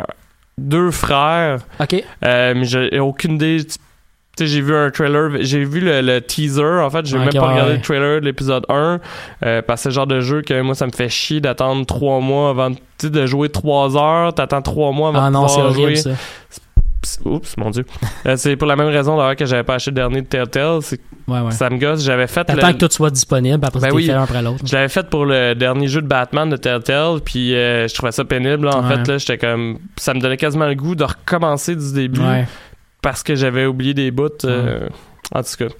deux 0.57 0.91
frères, 0.91 1.59
Ok. 1.79 2.03
euh, 2.25 2.53
mais 2.55 2.65
j'ai 2.65 2.99
aucune 2.99 3.35
idée. 3.35 3.57
J'ai 4.39 4.61
vu 4.61 4.73
un 4.75 4.89
trailer, 4.89 5.29
j'ai 5.41 5.63
vu 5.63 5.81
le, 5.81 6.01
le 6.01 6.19
teaser, 6.21 6.63
en 6.81 6.89
fait, 6.89 7.05
j'ai 7.05 7.17
même 7.17 7.29
pas 7.29 7.39
ouais, 7.41 7.47
regardé 7.53 7.73
le 7.73 7.81
trailer 7.81 8.21
de 8.21 8.25
l'épisode 8.25 8.65
1, 8.69 8.99
euh, 9.45 9.61
parce 9.61 9.79
que 9.79 9.83
c'est 9.83 9.89
le 9.89 9.93
genre 9.95 10.07
de 10.07 10.19
jeu 10.21 10.41
que 10.41 10.59
moi, 10.61 10.73
ça 10.73 10.87
me 10.87 10.91
fait 10.91 11.09
chier 11.09 11.41
d'attendre 11.41 11.85
trois 11.85 12.19
mois 12.21 12.49
avant, 12.51 12.71
de 13.03 13.25
jouer 13.25 13.49
trois 13.49 13.95
heures, 13.97 14.33
t'attends 14.33 14.61
trois 14.61 14.91
mois 14.93 15.09
avant 15.09 15.23
Ah 15.25 15.27
de 15.27 15.33
non, 15.33 15.45
pouvoir 15.45 15.65
horrible, 15.67 15.79
jouer. 15.89 15.95
ça. 15.97 16.09
Pss, 17.01 17.19
Oups, 17.25 17.57
mon 17.57 17.69
dieu. 17.71 17.83
Euh, 18.27 18.35
c'est 18.37 18.55
pour 18.55 18.67
la 18.67 18.75
même 18.75 18.87
raison 18.87 19.17
d'ailleurs 19.17 19.35
que 19.35 19.45
j'avais 19.45 19.63
pas 19.63 19.73
acheté 19.75 19.89
le 19.91 19.95
dernier 19.95 20.21
de 20.21 20.27
Telltale, 20.27 20.79
c'est 20.81 20.97
que 20.97 21.03
Ouais, 21.27 21.39
ouais. 21.39 21.51
ça 21.51 21.69
me 21.69 21.77
gosse, 21.77 22.03
j'avais 22.03 22.27
fait 22.27 22.43
T'attends 22.43 22.67
le- 22.67 22.73
que 22.73 22.85
tout 22.85 22.91
soit 22.91 23.09
disponible, 23.09 23.63
après 23.65 23.79
Ben 23.79 23.91
oui. 23.93 24.05
fait 24.05 24.11
un 24.13 24.23
après 24.23 24.41
l'autre. 24.41 24.63
je 24.65 24.73
l'avais 24.75 24.89
fait 24.89 25.07
pour 25.09 25.25
le 25.25 25.53
dernier 25.55 25.87
jeu 25.87 26.01
de 26.01 26.07
Batman 26.07 26.49
de 26.49 26.57
Telltale, 26.57 27.19
puis 27.23 27.55
euh, 27.55 27.87
je 27.87 27.93
trouvais 27.95 28.11
ça 28.11 28.23
pénible. 28.25 28.65
là. 28.67 28.77
en 28.77 28.87
Ouais. 28.87 28.95
fait, 28.97 29.07
là, 29.07 29.17
j'étais 29.17 29.37
comme, 29.37 29.79
ça 29.97 30.13
me 30.13 30.19
donnait 30.19 30.37
quasiment 30.37 30.67
le 30.67 30.75
goût 30.75 30.95
de 30.95 31.03
recommencer 31.03 31.75
du 31.75 31.91
début 31.93 32.21
Ouais. 32.21 32.45
Parce 33.01 33.23
que 33.23 33.35
j'avais 33.35 33.65
oublié 33.65 33.93
des 33.93 34.11
bouts. 34.11 34.29
euh, 34.45 34.87
En 35.33 35.43
tout 35.43 35.55
cas. 35.57 35.73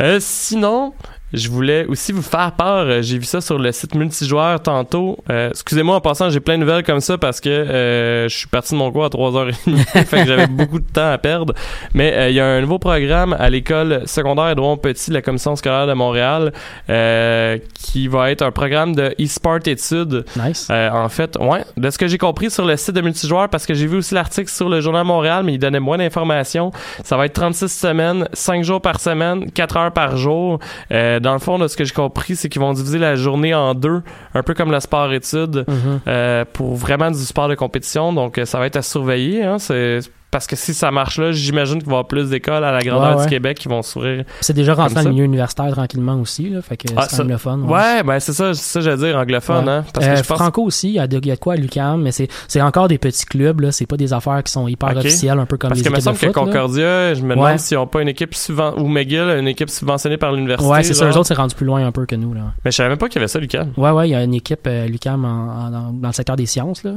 Euh, 0.00 0.18
sinon, 0.20 0.94
je 1.34 1.48
voulais 1.48 1.84
aussi 1.86 2.12
vous 2.12 2.22
faire 2.22 2.52
part. 2.52 2.78
euh, 2.86 3.02
J'ai 3.02 3.18
vu 3.18 3.24
ça 3.24 3.40
sur 3.40 3.58
le 3.58 3.70
site 3.72 3.94
multijoueur 3.94 4.60
tantôt. 4.62 5.18
Euh, 5.30 5.50
Excusez-moi 5.50 5.96
en 5.96 6.00
passant, 6.00 6.30
j'ai 6.30 6.40
plein 6.40 6.54
de 6.54 6.60
nouvelles 6.64 6.84
comme 6.84 7.00
ça 7.00 7.18
parce 7.18 7.40
que 7.40 7.48
euh, 7.48 8.28
je 8.28 8.36
suis 8.36 8.46
parti 8.48 8.72
de 8.74 8.78
mon 8.78 8.90
cours 8.92 9.04
à 9.04 9.08
3h30. 9.08 9.76
fait 10.06 10.22
que 10.22 10.26
j'avais 10.26 10.46
beaucoup 10.46 10.78
de 10.78 10.86
temps 10.90 11.10
à 11.12 11.18
perdre. 11.18 11.54
Mais 11.94 12.12
euh, 12.16 12.28
il 12.30 12.34
y 12.36 12.40
a 12.40 12.46
un 12.46 12.60
nouveau 12.60 12.78
programme 12.78 13.34
à 13.38 13.50
l'école 13.50 14.02
secondaire 14.06 14.48
Edouard 14.50 14.78
Petit 14.78 15.10
de 15.10 15.14
la 15.14 15.22
Commission 15.22 15.56
scolaire 15.56 15.86
de 15.86 15.92
Montréal 15.92 16.52
euh, 16.90 17.58
qui 17.74 18.08
va 18.08 18.30
être 18.30 18.42
un 18.42 18.50
programme 18.50 18.94
de 18.94 19.14
e-sport 19.20 19.58
études. 19.66 20.24
Nice. 20.36 20.68
Euh, 20.70 20.90
en 20.90 21.08
fait, 21.08 21.36
ouais, 21.40 21.64
de 21.76 21.90
ce 21.90 21.98
que 21.98 22.06
j'ai 22.06 22.18
compris 22.18 22.50
sur 22.50 22.64
le 22.64 22.76
site 22.76 22.94
de 22.94 23.00
multijoueur, 23.00 23.48
parce 23.48 23.66
que 23.66 23.74
j'ai 23.74 23.86
vu 23.86 23.96
aussi 23.98 24.14
l'article 24.14 24.50
sur 24.50 24.68
le 24.68 24.80
Journal 24.80 25.04
Montréal, 25.04 25.42
mais 25.44 25.54
il 25.54 25.58
donnait 25.58 25.80
moins 25.80 25.98
d'informations. 25.98 26.72
Ça 27.02 27.16
va 27.16 27.26
être 27.26 27.32
36 27.34 27.68
semaines, 27.68 28.28
5 28.32 28.62
jours 28.64 28.80
par 28.80 29.00
semaine, 29.00 29.50
4 29.50 29.76
heures 29.76 29.92
par 29.92 30.16
jour. 30.16 30.58
Euh, 30.92 31.20
dans 31.24 31.32
le 31.32 31.40
fond, 31.40 31.58
de 31.58 31.66
ce 31.66 31.76
que 31.76 31.84
j'ai 31.84 31.92
compris, 31.94 32.36
c'est 32.36 32.48
qu'ils 32.48 32.60
vont 32.62 32.72
diviser 32.72 32.98
la 32.98 33.16
journée 33.16 33.52
en 33.54 33.74
deux, 33.74 34.02
un 34.34 34.42
peu 34.44 34.54
comme 34.54 34.70
le 34.70 34.78
sport-études, 34.80 35.64
Mhm. 35.66 36.00
euh, 36.06 36.44
pour 36.52 36.76
vraiment 36.76 37.10
du 37.10 37.18
sport 37.18 37.48
de 37.48 37.54
compétition. 37.56 38.12
Donc, 38.12 38.38
euh, 38.38 38.44
ça 38.44 38.58
va 38.58 38.66
être 38.66 38.76
à 38.76 38.82
surveiller. 38.82 39.42
Hein, 39.42 39.58
c'est 39.58 39.98
parce 40.34 40.48
que 40.48 40.56
si 40.56 40.74
ça 40.74 40.90
marche 40.90 41.18
là, 41.20 41.30
j'imagine 41.30 41.78
qu'il 41.78 41.84
va 41.86 41.90
y 41.92 41.94
avoir 41.94 42.08
plus 42.08 42.28
d'écoles 42.30 42.64
à 42.64 42.72
la 42.72 42.80
grandeur 42.80 43.10
Ouais, 43.10 43.16
ouais. 43.18 43.22
du 43.22 43.30
Québec 43.30 43.56
qui 43.56 43.68
vont 43.68 43.82
s'ouvrir. 43.82 44.24
C'est 44.40 44.52
déjà 44.52 44.74
rentré 44.74 44.96
dans 44.96 45.02
le 45.02 45.10
milieu 45.10 45.24
universitaire 45.26 45.70
tranquillement 45.70 46.20
aussi, 46.20 46.48
là, 46.50 46.60
fait 46.60 46.76
que 46.76 46.88
Ah, 46.96 47.06
c'est 47.08 47.38
fun. 47.38 47.60
Ouais, 47.60 48.02
ben 48.02 48.18
c'est 48.18 48.32
ça, 48.32 48.52
ça 48.52 48.80
j'allais 48.80 48.96
dire, 48.96 49.16
anglophone, 49.16 49.68
hein. 49.68 49.84
Parce 49.92 50.04
Euh, 50.06 50.10
que 50.10 50.16
je 50.16 50.22
pense 50.24 50.38
Franco 50.38 50.64
aussi, 50.64 50.88
il 50.88 50.94
y, 50.94 50.98
a 50.98 51.06
de, 51.06 51.18
il 51.18 51.26
y 51.28 51.30
a 51.30 51.36
de 51.36 51.40
quoi 51.40 51.52
à 51.52 51.56
l'UQAM, 51.56 52.02
mais 52.02 52.10
c'est, 52.10 52.60
encore 52.60 52.88
des 52.88 52.98
petits 52.98 53.26
clubs, 53.26 53.60
là. 53.60 53.70
C'est 53.70 53.86
pas 53.86 53.96
des 53.96 54.12
affaires 54.12 54.42
qui 54.42 54.50
sont 54.50 54.66
hyper 54.66 54.96
officielles, 54.96 55.38
un 55.38 55.46
peu 55.46 55.56
comme 55.56 55.68
Parce 55.68 55.82
les 55.82 55.88
que 55.88 55.94
me 55.94 56.00
semble 56.00 56.18
que 56.18 56.26
là. 56.26 56.32
Concordia, 56.32 57.14
je 57.14 57.22
me 57.22 57.36
demande 57.36 57.60
s'ils 57.60 57.76
n'ont 57.76 57.86
pas 57.86 58.02
une 58.02 58.08
équipe 58.08 58.34
subven... 58.34 58.72
ou 58.78 58.88
McGill, 58.88 59.36
une 59.38 59.46
équipe 59.46 59.70
subventionnée 59.70 60.16
par 60.16 60.32
l'université. 60.32 60.68
Ouais, 60.68 60.82
c'est 60.82 60.94
ça. 60.94 61.04
Eux 61.06 61.16
autres, 61.16 61.28
c'est 61.28 61.34
rendu 61.34 61.54
plus 61.54 61.66
loin 61.66 61.86
un 61.86 61.92
peu 61.92 62.06
que 62.06 62.16
nous, 62.16 62.34
là. 62.34 62.40
Mais 62.64 62.72
je 62.72 62.76
savais 62.76 62.88
même 62.88 62.98
pas 62.98 63.06
qu'il 63.08 63.20
y 63.20 63.22
avait 63.22 63.28
ça, 63.28 63.38
Lucas. 63.38 63.66
Ouais, 63.76 63.90
ouais, 63.90 64.08
il 64.08 64.10
y 64.10 64.16
a 64.16 64.24
une 64.24 64.34
équipe 64.34 64.66
euh, 64.66 64.88
en- 65.06 65.70
dans, 65.92 66.08
le 66.08 66.12
secteur 66.12 66.34
des 66.34 66.46
sciences, 66.46 66.82
là. 66.82 66.94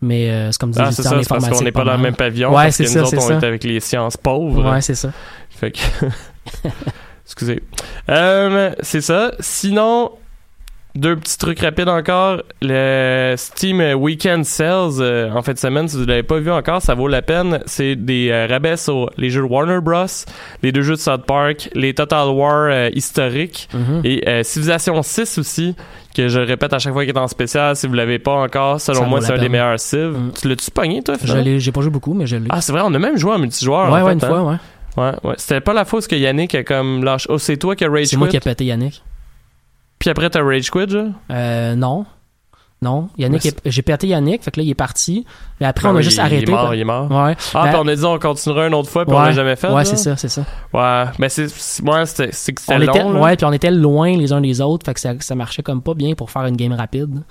Mais 0.00 0.30
euh, 0.30 0.52
c'est 0.52 0.58
comme 0.58 0.70
des 0.70 0.80
Ah, 0.80 0.90
c'est 0.90 1.02
parce 1.28 1.48
qu'on 1.50 1.62
n'est 1.62 1.70
pas 1.72 1.84
dans 1.84 1.92
le 1.92 2.02
même 2.02 2.16
pavillon. 2.16 2.54
Ouais, 2.56 2.70
c'est 2.86 2.92
ça, 2.92 3.00
nous 3.00 3.06
autres, 3.06 3.10
c'est 3.20 3.24
on 3.24 3.28
ça. 3.28 3.34
est 3.34 3.44
avec 3.44 3.64
les 3.64 3.80
sciences 3.80 4.16
pauvres. 4.16 4.70
Ouais, 4.72 4.80
c'est 4.80 4.94
ça. 4.94 5.10
Fait 5.50 5.72
que. 5.72 5.78
Excusez. 7.24 7.62
Euh, 8.08 8.72
c'est 8.80 9.02
ça. 9.02 9.32
Sinon, 9.38 10.12
deux 10.94 11.14
petits 11.16 11.36
trucs 11.36 11.60
rapides 11.60 11.88
encore. 11.90 12.42
Le 12.62 13.34
Steam 13.36 13.80
Weekend 14.00 14.44
Sales 14.44 15.00
euh, 15.00 15.30
en 15.32 15.42
fin 15.42 15.52
de 15.52 15.58
semaine, 15.58 15.86
si 15.88 15.96
vous 15.96 16.02
ne 16.02 16.08
l'avez 16.08 16.22
pas 16.22 16.38
vu 16.38 16.50
encore, 16.50 16.80
ça 16.80 16.94
vaut 16.94 17.06
la 17.06 17.20
peine. 17.22 17.60
C'est 17.66 17.96
des 17.96 18.30
euh, 18.30 18.46
rabais 18.48 18.78
sur 18.78 19.10
les 19.18 19.28
jeux 19.30 19.42
de 19.42 19.46
Warner 19.46 19.80
Bros, 19.82 20.06
les 20.62 20.72
deux 20.72 20.80
jeux 20.82 20.94
de 20.94 21.00
South 21.00 21.24
Park, 21.26 21.68
les 21.74 21.92
Total 21.94 22.28
War 22.28 22.68
euh, 22.70 22.90
historiques 22.94 23.68
Mhm. 23.74 24.00
et 24.04 24.42
Civilization 24.42 25.02
6 25.02 25.38
aussi, 25.38 25.76
que 26.14 26.28
je 26.28 26.40
répète 26.40 26.72
à 26.72 26.78
chaque 26.78 26.92
fois 26.92 27.04
qu'il 27.04 27.14
est 27.14 27.18
en 27.18 27.28
spécial. 27.28 27.76
Si 27.76 27.86
vous 27.86 27.94
l'avez 27.94 28.18
pas 28.18 28.32
encore, 28.32 28.80
selon 28.80 29.00
Ça 29.00 29.06
moi, 29.06 29.20
c'est 29.20 29.32
un 29.32 29.38
des 29.38 29.48
meilleurs 29.48 29.78
Civ. 29.78 30.08
Mm. 30.16 30.32
Tu 30.40 30.48
l'as-tu 30.48 30.70
pogné, 30.70 31.02
toi, 31.02 31.14
Je 31.14 31.26
finalement? 31.26 31.44
l'ai, 31.44 31.60
j'ai 31.60 31.72
pas 31.72 31.80
joué 31.80 31.90
beaucoup, 31.90 32.14
mais 32.14 32.26
je 32.26 32.36
l'ai. 32.36 32.48
Ah, 32.50 32.60
c'est 32.60 32.72
vrai, 32.72 32.82
on 32.84 32.92
a 32.94 32.98
même 32.98 33.16
joué 33.16 33.32
en 33.32 33.38
multijoueur. 33.38 33.92
ouais, 33.92 34.00
en 34.00 34.04
ouais, 34.04 34.10
fait, 34.10 34.18
une 34.18 34.24
hein. 34.24 34.28
fois, 34.28 34.42
ouais. 34.42 34.56
Ouais, 34.96 35.12
ouais. 35.30 35.34
C'était 35.36 35.60
pas 35.60 35.72
la 35.72 35.82
où 35.82 36.00
que 36.00 36.16
Yannick 36.16 36.54
a 36.54 36.64
comme 36.64 37.04
lâché. 37.04 37.26
Oh, 37.30 37.38
c'est 37.38 37.56
toi 37.56 37.76
qui 37.76 37.84
as 37.84 37.90
rage 37.90 38.06
C'est 38.06 38.16
moi 38.16 38.26
qui 38.28 38.32
quit? 38.32 38.48
ai 38.48 38.50
pété 38.50 38.64
Yannick. 38.64 39.02
Puis 39.98 40.10
après, 40.10 40.28
t'as 40.30 40.42
rage 40.42 40.70
quit, 40.70 40.88
genre? 40.88 41.10
Euh, 41.30 41.74
non. 41.76 42.04
Non. 42.80 43.08
Yannick, 43.18 43.44
est- 43.46 43.60
j'ai 43.66 43.82
pété 43.82 44.06
Yannick, 44.06 44.42
fait 44.44 44.52
que 44.52 44.60
là, 44.60 44.64
il 44.64 44.70
est 44.70 44.74
parti. 44.74 45.26
Mais 45.60 45.66
après, 45.66 45.88
Ah 45.88 45.92
on 45.92 45.96
a 45.96 46.00
juste 46.00 46.18
il- 46.18 46.20
arrêté. 46.20 46.42
Il 46.42 46.48
est 46.48 46.52
mort, 46.52 46.66
quoi. 46.66 46.76
il 46.76 46.80
est 46.80 46.84
mort. 46.84 47.10
Ouais. 47.10 47.36
Ah, 47.52 47.62
Ben, 47.64 47.68
puis 47.70 47.78
on 47.82 47.88
a 47.88 47.96
dit 47.96 48.04
on 48.04 48.18
continuera 48.20 48.66
une 48.68 48.74
autre 48.74 48.88
fois, 48.88 49.04
puis 49.04 49.14
on 49.14 49.18
l'a 49.20 49.32
jamais 49.32 49.56
fait. 49.56 49.68
Ouais, 49.68 49.84
c'est 49.84 49.96
ça, 49.96 50.16
c'est 50.16 50.28
ça. 50.28 50.42
Ouais, 50.72 51.04
mais 51.18 51.28
c'est. 51.28 51.48
Moi, 51.82 52.06
c'était 52.06 52.30
c'était 52.32 52.62
On 52.72 52.78
long. 52.78 52.84
était, 52.92 53.02
ouais, 53.02 53.36
puis 53.36 53.46
on 53.46 53.52
était 53.52 53.70
loin 53.72 54.16
les 54.16 54.32
uns 54.32 54.40
des 54.40 54.60
autres, 54.60 54.86
fait 54.86 54.94
que 54.94 55.00
ça, 55.00 55.12
ça 55.18 55.34
marchait 55.34 55.62
comme 55.64 55.82
pas 55.82 55.94
bien 55.94 56.14
pour 56.14 56.30
faire 56.30 56.44
une 56.46 56.56
game 56.56 56.72
rapide. 56.72 57.22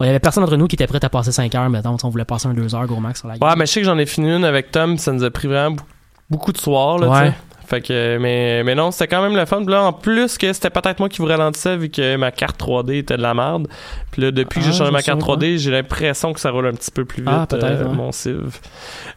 Il 0.00 0.06
y 0.06 0.08
avait 0.08 0.20
personne 0.20 0.42
d'entre 0.42 0.56
nous 0.56 0.66
qui 0.68 0.76
était 0.76 0.86
prêt 0.86 1.04
à 1.04 1.08
passer 1.10 1.32
5 1.32 1.54
heures, 1.54 1.68
mettons, 1.68 1.96
on 2.02 2.08
voulait 2.08 2.24
passer 2.24 2.48
un 2.48 2.54
2 2.54 2.74
heures 2.74 2.86
gros 2.86 3.00
max 3.00 3.20
sur 3.20 3.28
la 3.28 3.36
game. 3.36 3.46
Ouais, 3.48 3.54
mais 3.58 3.66
je 3.66 3.72
sais 3.72 3.80
que 3.80 3.86
j'en 3.86 3.98
ai 3.98 4.06
fini 4.06 4.34
une 4.34 4.44
avec 4.44 4.70
Tom, 4.70 4.94
puis 4.94 5.00
ça 5.02 5.12
nous 5.12 5.22
a 5.24 5.30
pris 5.30 5.48
vraiment 5.48 5.72
beaucoup, 5.76 5.88
beaucoup 6.30 6.52
de 6.52 6.58
soirs, 6.58 6.98
là, 6.98 7.08
Ouais. 7.08 7.32
Fait 7.66 7.80
que, 7.80 8.18
mais, 8.18 8.62
mais 8.64 8.74
non, 8.74 8.90
c'était 8.90 9.08
quand 9.08 9.22
même 9.22 9.36
le 9.36 9.44
fun. 9.46 9.58
Puis 9.64 9.72
là, 9.72 9.84
en 9.84 9.92
plus 9.92 10.38
que 10.38 10.52
c'était 10.52 10.70
peut-être 10.70 10.98
moi 10.98 11.08
qui 11.08 11.18
vous 11.18 11.26
ralentissais 11.26 11.76
vu 11.76 11.88
que 11.88 12.16
ma 12.16 12.30
carte 12.30 12.60
3D 12.60 12.98
était 12.98 13.16
de 13.16 13.22
la 13.22 13.34
merde. 13.34 13.68
Puis 14.10 14.22
là, 14.22 14.30
depuis 14.30 14.60
que 14.60 14.66
j'ai 14.66 14.72
Ah, 14.72 14.78
changé 14.78 14.90
ma 14.90 15.02
carte 15.02 15.20
souviens 15.20 15.36
3D, 15.36 15.58
j'ai 15.58 15.70
l'impression 15.70 16.32
que 16.32 16.40
ça 16.40 16.50
roule 16.50 16.66
un 16.66 16.72
petit 16.72 16.90
peu 16.90 17.04
plus 17.04 17.22
vite, 17.22 17.28
Ah, 17.32 17.46
euh, 17.54 17.84
ouais. 17.88 17.94
mon 17.94 18.12
Civ. 18.12 18.58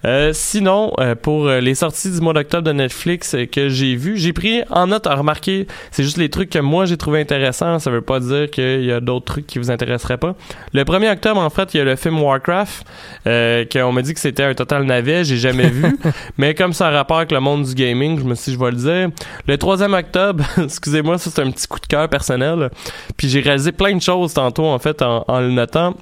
Euh, 0.06 0.32
sinon, 0.34 0.94
euh, 1.00 1.16
pour 1.16 1.48
les 1.50 1.76
sorties 1.76 2.12
du 2.12 2.20
mois 2.22 2.34
d'octobre 2.34 2.64
de 2.64 2.72
Netflix 2.72 3.36
que 3.52 3.70
j'ai 3.70 3.96
vu, 3.96 4.18
j'ai 4.18 4.34
pris 4.34 4.64
en 4.70 4.88
note 4.88 5.06
à 5.08 5.16
remarquer, 5.16 5.68
c'est 5.92 6.04
juste 6.04 6.18
les 6.18 6.30
trucs 6.30 6.50
que 6.50 6.60
moi 6.60 6.86
j'ai 6.86 6.98
trouvé 6.98 7.20
intéressants. 7.22 7.80
Ça 7.80 7.92
veut 7.92 8.02
pas 8.02 8.20
dire 8.20 8.50
qu'il 8.50 8.86
y 8.86 8.92
a 8.92 9.00
d'autres 9.00 9.26
trucs 9.26 9.48
qui 9.48 9.60
vous 9.60 9.70
intéresseraient 9.72 10.18
pas. 10.18 10.36
Le 10.74 10.84
1er 10.84 11.12
octobre, 11.12 11.42
en 11.42 11.50
fait, 11.50 11.74
il 11.74 11.78
y 11.78 11.82
a 11.82 11.84
le 11.84 11.96
film 11.96 12.20
Warcraft, 12.22 12.86
qu'on 13.26 13.92
m'a 13.92 14.02
dit 14.02 14.14
que 14.14 14.20
c'était 14.20 14.44
un 14.44 14.54
total 14.54 14.84
navet, 14.84 15.24
j'ai 15.26 15.38
jamais 15.38 15.70
vu. 15.70 15.86
mais 16.38 16.56
comme 16.56 16.74
ça 16.74 16.88
a 16.88 16.92
rapport 16.92 17.18
avec 17.18 17.32
le 17.32 17.40
monde 17.40 17.64
du 17.64 17.76
gaming, 17.76 18.20
je 18.20 18.24
me 18.24 18.36
dit, 18.46 18.54
je 18.54 18.60
vais 18.60 18.72
le 18.72 18.78
dire. 18.78 19.10
Le 19.48 19.56
3e 19.58 19.98
octobre, 19.98 20.44
excusez-moi, 20.64 21.18
ça 21.18 21.30
c'est 21.34 21.42
un 21.42 21.52
petit 21.52 21.68
coup 21.68 21.80
de 21.80 21.88
cœur 21.88 22.08
personnel. 22.10 22.70
Puis 23.18 23.30
j'ai 23.30 23.42
réalisé 23.42 23.72
plein 23.72 23.96
de 23.96 24.02
choses 24.02 24.34
tantôt, 24.34 24.66
en 24.66 24.80
fait, 24.80 25.02
en, 25.02 25.24
en 25.28 25.40
le 25.40 25.52
notant. 25.52 25.96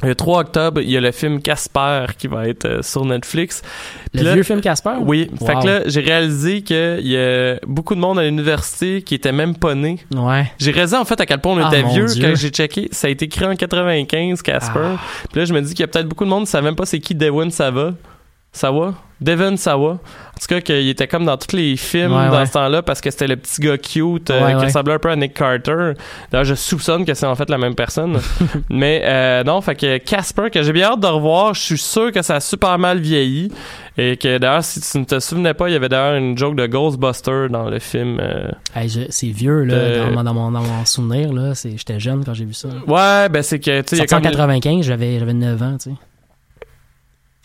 Le 0.00 0.14
3 0.14 0.38
octobre, 0.42 0.80
il 0.80 0.88
y 0.90 0.96
a 0.96 1.00
le 1.00 1.10
film 1.10 1.42
Casper 1.42 2.06
qui 2.16 2.28
va 2.28 2.46
être 2.46 2.66
euh, 2.66 2.82
sur 2.82 3.04
Netflix. 3.04 3.62
Le 4.14 4.22
là- 4.22 4.34
vieux 4.34 4.44
film 4.44 4.60
Casper? 4.60 4.92
Oui, 5.00 5.28
fait 5.44 5.54
que 5.60 5.66
là, 5.66 5.80
j'ai 5.86 6.02
réalisé 6.02 6.62
qu'il 6.62 7.00
y 7.08 7.16
a 7.16 7.56
beaucoup 7.66 7.96
de 7.96 8.00
monde 8.00 8.16
à 8.16 8.22
l'université 8.22 9.02
qui 9.02 9.16
était 9.16 9.32
même 9.32 9.56
pas 9.56 9.74
né. 9.74 9.98
Ouais. 10.14 10.52
J'ai 10.60 10.70
réalisé 10.70 10.96
en 10.96 11.04
fait 11.04 11.20
à 11.20 11.26
quel 11.26 11.40
point 11.40 11.54
on 11.54 11.64
Ah, 11.64 11.68
était 11.76 11.82
vieux 11.82 12.06
Dieu. 12.06 12.28
quand 12.28 12.36
j'ai 12.36 12.50
checké. 12.50 12.88
Ça 12.92 13.08
a 13.08 13.10
été 13.10 13.26
créé 13.26 13.48
en 13.48 13.56
95, 13.56 14.40
Casper. 14.42 14.78
Ah. 14.84 14.96
Puis 15.32 15.40
là, 15.40 15.44
je 15.46 15.52
me 15.52 15.60
dis 15.62 15.70
qu'il 15.74 15.80
y 15.80 15.84
a 15.84 15.88
peut-être 15.88 16.06
beaucoup 16.08 16.24
de 16.24 16.30
monde 16.30 16.44
qui 16.44 16.50
savent 16.52 16.62
même 16.62 16.76
pas 16.76 16.86
c'est 16.86 17.00
qui 17.00 17.16
Devon 17.16 17.50
Sava. 17.50 17.90
Sawa? 18.52 18.94
Devon 19.20 19.56
Sawa. 19.56 19.92
En 19.92 20.40
tout 20.40 20.46
cas, 20.48 20.60
qu'il 20.60 20.88
était 20.88 21.08
comme 21.08 21.24
dans 21.24 21.36
tous 21.36 21.56
les 21.56 21.76
films 21.76 22.12
Ouais, 22.12 22.28
dans 22.28 22.38
ouais. 22.38 22.46
ce 22.46 22.52
temps-là 22.52 22.82
parce 22.82 23.00
que 23.00 23.10
c'était 23.10 23.26
le 23.26 23.34
petit 23.36 23.60
gars 23.60 23.76
cute 23.76 24.30
euh, 24.30 24.44
Ouais, 24.46 24.54
qui 24.56 24.64
ressemblait 24.66 24.94
un 24.94 24.98
peu 25.00 25.10
à 25.10 25.16
Nick 25.16 25.34
Carter. 25.34 25.94
D'ailleurs, 26.30 26.44
je 26.44 26.54
soupçonne 26.54 27.04
que 27.04 27.12
c'est 27.14 27.26
en 27.26 27.34
fait 27.34 27.50
la 27.50 27.58
même 27.58 27.74
personne. 27.74 28.20
Mais 28.70 29.00
euh, 29.04 29.42
non, 29.42 29.60
fait 29.60 29.74
que 29.74 29.98
Casper, 29.98 30.50
que 30.52 30.62
j'ai 30.62 30.72
bien 30.72 30.92
hâte 30.92 31.00
de 31.00 31.06
revoir, 31.08 31.54
je 31.54 31.60
suis 31.62 31.78
sûr 31.78 32.12
que 32.12 32.22
ça 32.22 32.36
a 32.36 32.40
super 32.40 32.78
mal 32.78 33.00
vieilli. 33.00 33.50
Et 34.00 34.16
que 34.16 34.38
d'ailleurs, 34.38 34.62
si 34.62 34.80
tu 34.80 34.98
ne 35.00 35.04
te 35.04 35.18
souvenais 35.18 35.54
pas, 35.54 35.68
il 35.68 35.72
y 35.72 35.76
avait 35.76 35.88
d'ailleurs 35.88 36.14
une 36.14 36.38
joke 36.38 36.54
de 36.54 36.66
Ghostbuster 36.68 37.48
dans 37.50 37.68
le 37.68 37.80
film. 37.80 38.18
euh, 38.20 38.48
Hey, 38.76 38.88
c'est 39.10 39.26
vieux, 39.26 39.64
là, 39.64 39.74
De- 39.74 39.98
dans, 39.98 40.10
mon- 40.12 40.22
dans 40.22 40.34
mon, 40.34 40.52
dans 40.52 40.62
mon 40.62 40.84
souvenir, 40.84 41.32
là. 41.32 41.52
J'étais 41.54 41.98
jeune 41.98 42.24
quand 42.24 42.34
j'ai 42.34 42.44
vu 42.44 42.54
ça. 42.54 42.68
Ouais, 42.86 43.28
ben 43.28 43.42
c'est 43.42 43.58
que, 43.58 43.80
tu 43.80 43.88
sais, 43.88 43.96
il 43.96 43.98
y 43.98 44.02
a 44.02 44.06
Sorti 44.06 44.14
en 44.14 44.18
comme- 44.20 44.30
95, 44.30 44.86
j'avais 44.86 45.18
j'avais 45.18 45.32
9 45.34 45.60
ans, 45.62 45.76
tu 45.82 45.90
sais. 45.90 45.96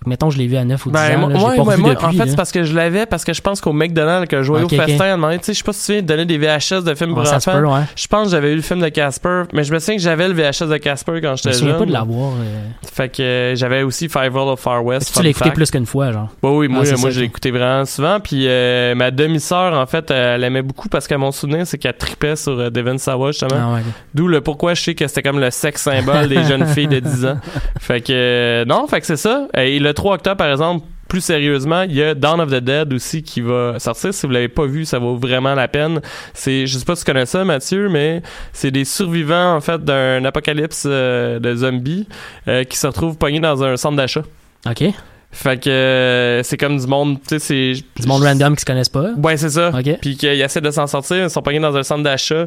Mettons, 0.06 0.30
je 0.30 0.38
l'ai 0.38 0.48
vu 0.48 0.56
à 0.58 0.66
9 0.66 0.86
ou 0.86 0.90
10 0.90 0.94
Ben, 0.94 1.16
ans, 1.16 1.20
moi, 1.20 1.30
là, 1.30 1.36
ouais, 1.36 1.56
pas 1.58 1.64
ouais, 1.64 1.78
moi, 1.78 1.90
depuis, 1.92 2.06
en 2.06 2.12
fait, 2.12 2.28
c'est 2.30 2.36
parce 2.36 2.52
que 2.52 2.64
je 2.64 2.76
l'avais, 2.76 3.06
parce 3.06 3.24
que 3.24 3.34
je 3.34 3.42
pense 3.42 3.62
qu'au 3.62 3.74
McDonald's, 3.74 4.28
que 4.28 4.38
je 4.38 4.44
jouais 4.44 4.62
Ok, 4.64 4.74
au 4.74 4.76
festin, 4.76 5.18
donné, 5.18 5.38
tu 5.40 5.46
sais, 5.46 5.54
je 5.54 5.58
sais 5.60 5.64
pas 5.64 5.74
si 5.74 5.94
tu 5.98 6.02
donner 6.04 6.26
des 6.26 6.38
VHS 6.38 6.84
de 6.84 6.94
films 6.96 7.14
Ouais, 7.18 7.24
pour 7.24 7.34
enfants. 7.34 7.60
ouais. 7.76 7.82
Je 7.96 8.08
pense 8.08 8.26
que 8.26 8.32
j'avais 8.32 8.52
eu 8.52 8.56
le 8.56 8.62
film 8.62 8.82
de 8.82 8.90
Casper, 8.90 9.44
mais 9.54 9.64
je 9.64 9.74
me 9.74 9.80
souviens 9.80 9.96
que 9.96 10.02
j'avais 10.02 10.28
le 10.28 10.34
VHS 10.34 10.68
de 10.68 10.78
Casper 10.78 11.14
quand 11.22 11.22
Je 11.22 11.32
me 11.32 11.36
j'étais 11.38 11.54
souviens 11.54 11.72
jeune. 11.74 11.80
pas 11.80 11.86
de 11.86 11.92
l'avoir. 11.94 12.32
euh. 12.34 12.64
Fait 12.92 13.10
que 13.10 13.22
euh, 13.24 13.56
j'avais 13.56 13.84
aussi 13.84 14.10
Five 14.10 14.34
World 14.34 14.52
of 14.54 14.60
Far 14.60 14.84
West. 14.86 15.14
Tu 15.16 15.24
l'as 15.24 15.30
écouté 15.30 15.52
plus 15.52 15.72
qu'une 15.72 15.86
fois, 15.86 16.12
genre? 16.12 16.30
Oui, 16.44 16.68
moi, 16.68 16.84
Ah, 16.86 16.90
moi 16.92 16.98
ça, 16.98 17.10
je 17.10 17.20
l'ai 17.20 17.26
écouté 17.26 17.52
vraiment 17.52 17.86
souvent. 17.86 18.20
Puis 18.20 18.46
euh, 18.48 18.94
ma 18.96 19.12
demi-sœur, 19.12 19.74
en 19.74 19.86
fait, 19.86 20.12
elle 20.12 20.44
aimait 20.44 20.62
beaucoup 20.62 20.90
parce 20.90 21.08
que 21.08 21.16
mon 21.16 21.32
souvenir, 21.32 21.66
c'est 21.66 21.78
qu'elle 21.78 21.96
tripait 21.98 22.36
sur 22.36 22.52
euh, 22.60 22.70
Devon 22.70 22.98
Sawa, 22.98 23.32
justement. 23.32 23.76
Ah. 23.78 23.80
D'où 24.14 24.28
le 24.28 24.42
pourquoi 24.42 24.74
je 24.74 24.82
sais 24.82 24.96
que 24.96 25.08
c'était 25.08 25.24
comme 25.24 25.40
le 25.40 25.50
sexe 25.52 25.84
symbole 25.84 26.28
des 26.28 26.44
jeunes 26.44 26.66
filles 26.68 26.88
de 26.88 27.00
10 27.00 27.26
ans. 27.26 27.38
Fait 27.80 28.02
que 28.02 28.64
non, 28.68 28.88
fait 28.88 29.02
que 29.02 29.06
c'est 29.08 29.18
ça. 29.18 29.48
Et 29.56 29.80
le 29.80 29.93
3 29.94 30.16
octobre, 30.16 30.38
par 30.38 30.52
exemple, 30.52 30.86
plus 31.08 31.22
sérieusement, 31.22 31.84
il 31.84 31.94
y 31.94 32.02
a 32.02 32.16
Dawn 32.16 32.42
of 32.42 32.50
the 32.50 32.56
Dead 32.56 32.92
aussi 32.92 33.22
qui 33.22 33.42
va 33.42 33.78
sortir. 33.78 34.14
Si 34.14 34.26
vous 34.26 34.32
l'avez 34.32 34.48
pas 34.48 34.66
vu, 34.66 34.84
ça 34.84 34.98
vaut 34.98 35.16
vraiment 35.16 35.54
la 35.54 35.68
peine. 35.68 36.02
C'est, 36.34 36.66
je 36.66 36.78
sais 36.78 36.86
pas 36.86 36.96
si 36.96 37.04
tu 37.04 37.12
connais 37.12 37.28
ça, 37.28 37.46
Mathieu, 37.46 37.88
mais 37.88 38.24
c'est 38.52 38.72
des 38.72 38.84
survivants 38.84 39.56
en 39.56 39.62
fait 39.62 39.84
d'un 39.84 40.26
apocalypse 40.26 40.86
euh, 40.88 41.38
de 41.40 41.56
zombies 41.56 42.08
euh, 42.48 42.64
qui 42.64 42.78
se 42.78 42.88
retrouvent 42.88 43.18
pognés 43.18 43.40
dans 43.40 43.64
un 43.64 43.78
centre 43.78 43.96
d'achat. 43.96 44.24
OK. 44.68 44.86
Fait 45.34 45.60
que 45.60 45.68
euh, 45.68 46.44
c'est 46.44 46.58
comme 46.58 46.78
du 46.78 46.86
monde, 46.86 47.18
tu 47.28 47.40
sais, 47.40 47.40
c'est 47.40 48.02
Du 48.02 48.08
monde 48.08 48.22
random 48.22 48.56
qui 48.56 48.62
se 48.62 48.66
connaissent 48.66 48.88
pas. 48.88 49.14
Ouais, 49.18 49.36
c'est 49.36 49.50
ça. 49.50 49.70
OK. 49.70 49.98
Puis 50.00 50.16
qu'ils 50.16 50.40
essaient 50.40 50.62
de 50.62 50.70
s'en 50.70 50.86
sortir, 50.86 51.24
ils 51.24 51.30
sont 51.30 51.42
pognés 51.42 51.60
dans 51.60 51.76
un 51.76 51.82
centre 51.82 52.04
d'achat. 52.04 52.46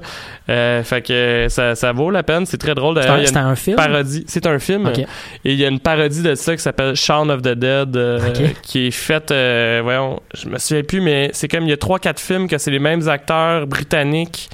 Euh, 0.48 0.84
fait 0.84 1.02
que 1.02 1.46
ça, 1.48 1.74
ça 1.74 1.90
vaut 1.90 2.12
la 2.12 2.22
peine, 2.22 2.46
c'est 2.46 2.58
très 2.58 2.76
drôle. 2.76 2.94
D'ailleurs, 2.94 3.36
un, 3.36 3.56
film? 3.56 3.76
parodie. 3.76 4.24
C'est 4.28 4.46
un 4.46 4.60
film. 4.60 4.86
OK. 4.86 5.00
Et 5.00 5.06
il 5.52 5.58
y 5.58 5.64
a 5.64 5.68
une 5.68 5.80
parodie 5.80 6.22
de 6.22 6.36
ça 6.36 6.54
qui 6.54 6.62
s'appelle 6.62 6.94
Shaun 6.94 7.28
of 7.28 7.42
the 7.42 7.54
Dead, 7.54 7.96
euh, 7.96 8.20
qui 8.62 8.86
est 8.86 8.90
faite, 8.92 9.34
voyons, 9.82 10.20
je 10.32 10.48
me 10.48 10.56
souviens 10.58 10.84
plus, 10.84 11.00
mais 11.00 11.30
c'est 11.32 11.48
comme 11.48 11.64
il 11.64 11.70
y 11.70 11.74
a 11.74 11.76
trois 11.76 11.98
quatre 11.98 12.20
films 12.20 12.46
que 12.46 12.56
c'est 12.56 12.70
les 12.70 12.78
mêmes 12.78 13.08
acteurs 13.08 13.66
britanniques. 13.66 14.48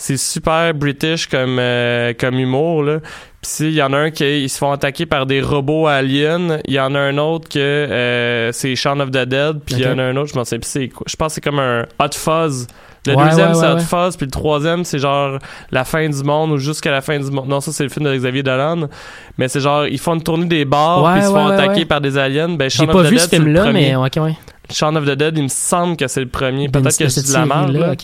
C'est 0.00 0.16
super 0.16 0.72
british 0.74 1.26
comme 1.26 1.58
euh, 1.58 2.14
comme 2.18 2.38
humour 2.38 2.84
là. 2.84 3.00
Il 3.60 3.70
y 3.72 3.82
en 3.82 3.92
a 3.92 3.96
un 3.98 4.10
qui 4.10 4.42
ils 4.44 4.48
se 4.48 4.58
font 4.58 4.72
attaquer 4.72 5.06
par 5.06 5.26
des 5.26 5.40
robots 5.40 5.86
aliens, 5.86 6.58
il 6.66 6.74
y 6.74 6.80
en 6.80 6.94
a 6.94 6.98
un 6.98 7.18
autre 7.18 7.48
que 7.48 7.58
euh, 7.58 8.52
c'est 8.52 8.74
Shaun 8.76 9.00
of 9.00 9.10
the 9.10 9.24
Dead, 9.24 9.60
puis 9.64 9.76
il 9.76 9.80
y 9.82 9.86
en 9.86 9.98
a 9.98 10.02
un 10.02 10.16
autre, 10.16 10.30
je 10.32 10.38
m'en 10.38 10.44
sais 10.44 10.58
plus 10.58 10.68
c'est 10.68 10.88
quoi. 10.88 11.04
Je 11.08 11.16
pense 11.16 11.28
que 11.28 11.34
c'est 11.34 11.40
comme 11.40 11.58
un 11.58 11.82
Hot 12.00 12.12
Fuzz. 12.14 12.66
Le 13.06 13.14
Ouais, 13.14 13.24
deuxième 13.28 13.48
ouais, 13.50 13.54
c'est 13.54 13.66
Hot. 13.66 13.78
Fuzz, 13.78 14.16
puis 14.16 14.26
le 14.26 14.30
troisième 14.32 14.84
c'est 14.84 14.98
genre 14.98 15.38
la 15.70 15.84
fin 15.84 16.06
du 16.08 16.22
monde 16.24 16.50
ou 16.52 16.58
jusqu'à 16.58 16.90
la 16.90 17.00
fin 17.00 17.18
du 17.18 17.30
monde. 17.30 17.48
Non, 17.48 17.60
ça 17.60 17.72
c'est 17.72 17.84
le 17.84 17.88
film 17.88 18.04
de 18.06 18.14
Xavier 18.14 18.42
Dolan, 18.42 18.88
mais 19.38 19.48
c'est 19.48 19.60
genre 19.60 19.86
ils 19.86 19.98
font 19.98 20.14
une 20.14 20.22
tournée 20.22 20.46
des 20.46 20.64
bars 20.64 21.12
puis 21.12 21.20
ils 21.22 21.26
se 21.26 21.30
font 21.30 21.46
attaquer 21.46 21.84
par 21.84 22.00
des 22.00 22.18
aliens. 22.18 22.50
Ben 22.50 22.68
J'ai 22.68 22.86
pas 22.86 22.94
of 22.94 23.06
the 23.06 23.10
vu 23.10 23.16
Dead, 23.16 23.20
ce 23.24 23.28
film-là, 23.28 23.62
premier. 23.64 23.90
mais 23.90 23.96
OK, 23.96 24.12
ouais. 24.22 24.36
Shaun 24.70 24.96
of 24.96 25.04
the 25.06 25.12
Dead, 25.16 25.36
il 25.36 25.44
me 25.44 25.48
semble 25.48 25.96
que 25.96 26.06
c'est 26.08 26.20
le 26.20 26.28
premier. 26.28 26.68
Ben, 26.68 26.82
Peut-être 26.82 26.98
que 26.98 27.08
c'est 27.08 27.26
de 27.26 27.32
la 27.32 27.46
merde. 27.46 27.72
là. 27.72 27.94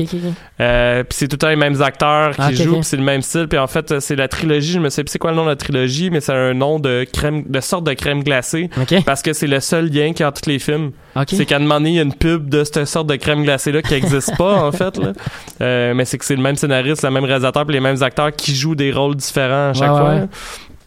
Euh, 0.60 1.02
puis 1.04 1.16
c'est 1.18 1.28
tout 1.28 1.34
le 1.34 1.38
temps 1.38 1.48
les 1.48 1.56
mêmes 1.56 1.80
acteurs 1.82 2.30
qui 2.34 2.40
Ah, 2.40 2.52
jouent, 2.52 2.74
puis 2.76 2.84
c'est 2.84 2.96
le 2.96 3.02
même 3.02 3.22
style. 3.22 3.46
Puis 3.48 3.58
en 3.58 3.66
fait, 3.66 4.00
c'est 4.00 4.16
la 4.16 4.28
trilogie. 4.28 4.72
Je 4.72 4.78
me 4.78 4.88
sais 4.88 5.04
plus 5.04 5.10
c'est 5.12 5.18
quoi 5.18 5.30
le 5.30 5.36
nom 5.36 5.44
de 5.44 5.50
la 5.50 5.56
trilogie, 5.56 6.10
mais 6.10 6.20
c'est 6.20 6.32
un 6.32 6.54
nom 6.54 6.78
de 6.78 7.04
crème, 7.12 7.44
de 7.46 7.60
sorte 7.60 7.84
de 7.84 7.92
crème 7.92 8.22
glacée, 8.22 8.70
parce 9.04 9.22
que 9.22 9.32
c'est 9.32 9.46
le 9.46 9.60
seul 9.60 9.90
lien 9.90 10.12
qu'il 10.12 10.20
y 10.20 10.22
a 10.22 10.28
entre 10.28 10.40
tous 10.40 10.50
les 10.50 10.58
films. 10.58 10.92
C'est 11.28 11.44
qu'à 11.46 11.56
un 11.56 11.60
moment 11.60 11.76
donné, 11.76 11.90
il 11.90 11.96
y 11.96 12.00
a 12.00 12.02
une 12.02 12.14
pub 12.14 12.48
de 12.48 12.64
cette 12.64 12.84
sorte 12.86 13.06
de 13.08 13.16
crème 13.16 13.42
glacée 13.44 13.70
là 13.72 13.82
qui 13.82 13.94
existe 13.94 14.36
pas 14.36 14.54
en 14.64 14.72
fait. 14.72 14.96
Là. 14.96 15.12
Euh, 15.60 15.94
mais 15.94 16.04
c'est 16.04 16.18
que 16.18 16.24
c'est 16.24 16.36
le 16.36 16.42
même 16.42 16.56
scénariste, 16.56 17.02
le 17.04 17.10
même 17.10 17.24
réalisateur, 17.24 17.64
puis 17.66 17.74
les 17.74 17.80
mêmes 17.80 18.02
acteurs 18.02 18.32
qui 18.32 18.54
jouent 18.54 18.74
des 18.74 18.90
rôles 18.92 19.16
différents 19.16 19.70
à 19.70 19.72
chaque 19.74 19.90
Ouais, 19.92 19.98
fois. 19.98 20.14
ouais. 20.14 20.28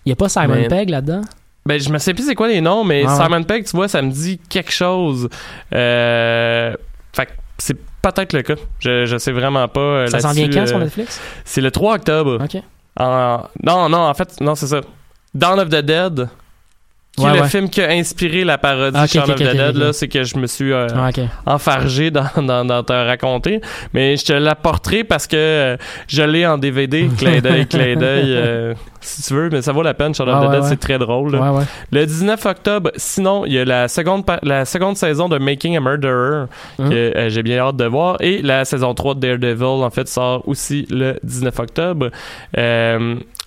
Il 0.05 0.09
y 0.09 0.13
a 0.13 0.15
pas 0.15 0.29
Simon 0.29 0.55
Mais- 0.55 0.67
Pegg 0.67 0.89
là-dedans? 0.89 1.21
Ben, 1.67 1.79
je 1.79 1.89
me 1.91 1.97
sais 1.97 2.13
plus 2.13 2.25
c'est 2.25 2.33
quoi 2.35 2.47
les 2.47 2.61
noms, 2.61 2.83
mais 2.85 3.03
Ah 3.05 3.17
ouais. 3.17 3.23
Simon 3.25 3.43
Pegg, 3.43 3.65
tu 3.65 3.75
vois, 3.75 3.87
ça 3.89 4.01
me 4.01 4.09
dit 4.09 4.39
quelque 4.49 4.71
chose. 4.71 5.27
Euh, 5.73 6.73
fait 7.13 7.25
que 7.25 7.31
c'est 7.57 7.77
peut-être 8.01 8.31
le 8.33 8.41
cas. 8.41 8.55
Je, 8.79 9.05
je 9.05 9.17
sais 9.17 9.31
vraiment 9.33 9.67
pas. 9.67 9.79
euh, 9.81 10.07
Ça 10.07 10.19
s'en 10.21 10.31
vient 10.31 10.49
quand 10.49 10.65
sur 10.65 10.77
euh, 10.77 10.83
Netflix? 10.83 11.19
C'est 11.45 11.61
le 11.61 11.69
3 11.71 11.95
octobre. 11.95 12.39
OK. 12.43 12.61
En- 12.99 13.41
Non, 13.63 13.89
non, 13.89 13.97
en 13.99 14.13
fait, 14.13 14.39
non, 14.41 14.55
c'est 14.55 14.67
ça. 14.67 14.79
Dawn 15.33 15.59
of 15.59 15.69
the 15.69 15.81
Dead, 15.83 16.29
qui 17.17 17.23
Ouais, 17.25 17.31
est 17.31 17.35
le 17.35 17.41
ouais. 17.41 17.47
film 17.49 17.69
qui 17.69 17.81
a 17.81 17.89
inspiré 17.89 18.43
la 18.43 18.57
parodie 18.57 18.95
Ah, 18.95 19.03
ok, 19.05 19.09
Shaun 19.09 19.23
of 19.23 19.35
the 19.35 19.41
ok, 19.41 19.73
Dead, 19.73 19.91
c'est 19.93 20.07
que 20.07 20.23
je 20.23 20.37
me 20.37 20.45
suis 20.47 20.71
euh, 20.71 20.87
Ah, 20.95 21.09
enfargé 21.47 22.11
dans, 22.11 22.25
dans, 22.37 22.63
dans 22.63 22.83
te 22.83 22.93
raconter. 22.93 23.59
Mais 23.93 24.15
je 24.17 24.25
te 24.25 24.33
l'apporterai 24.33 25.03
parce 25.03 25.25
que 25.27 25.35
euh, 25.35 25.77
je 26.07 26.21
l'ai 26.23 26.45
en 26.45 26.57
DVD, 26.57 27.09
clin 27.17 27.39
d'œil, 27.39 27.65
clin 27.67 27.95
d'œil, 27.95 28.25
euh, 28.27 28.73
si 29.01 29.23
tu 29.23 29.33
veux, 29.33 29.49
mais 29.49 29.61
ça 29.61 29.71
vaut 29.71 29.81
la 29.81 29.93
peine. 29.95 30.13
Shaun 30.13 30.27
of 30.27 30.35
Ah, 30.43 30.47
the 30.47 30.51
Dead, 30.51 30.63
c'est 30.65 30.79
très 30.79 30.99
drôle. 30.99 31.31
là. 31.33 31.39
Ouais, 31.51 31.57
ouais. 31.59 31.63
Le 31.91 32.05
19 32.05 32.45
octobre, 32.45 32.91
sinon, 32.97 33.45
il 33.45 33.53
y 33.53 33.59
a 33.59 33.65
la 33.65 33.87
seconde, 33.87 34.23
la 34.43 34.65
seconde 34.65 34.95
saison 34.97 35.27
de 35.27 35.37
Making 35.39 35.75
a 35.77 35.79
Murderer 35.79 36.45
Hum. 36.79 36.89
que 36.89 37.13
j'ai 37.29 37.41
bien 37.43 37.59
hâte 37.59 37.77
de 37.77 37.85
voir. 37.85 38.17
Et 38.19 38.41
la 38.43 38.63
saison 38.65 38.93
3 38.93 39.15
de 39.15 39.19
Daredevil, 39.21 39.83
en 39.83 39.89
fait, 39.89 40.07
sort 40.07 40.47
aussi 40.47 40.85
le 40.91 41.15
19 41.23 41.57
octobre. 41.59 42.09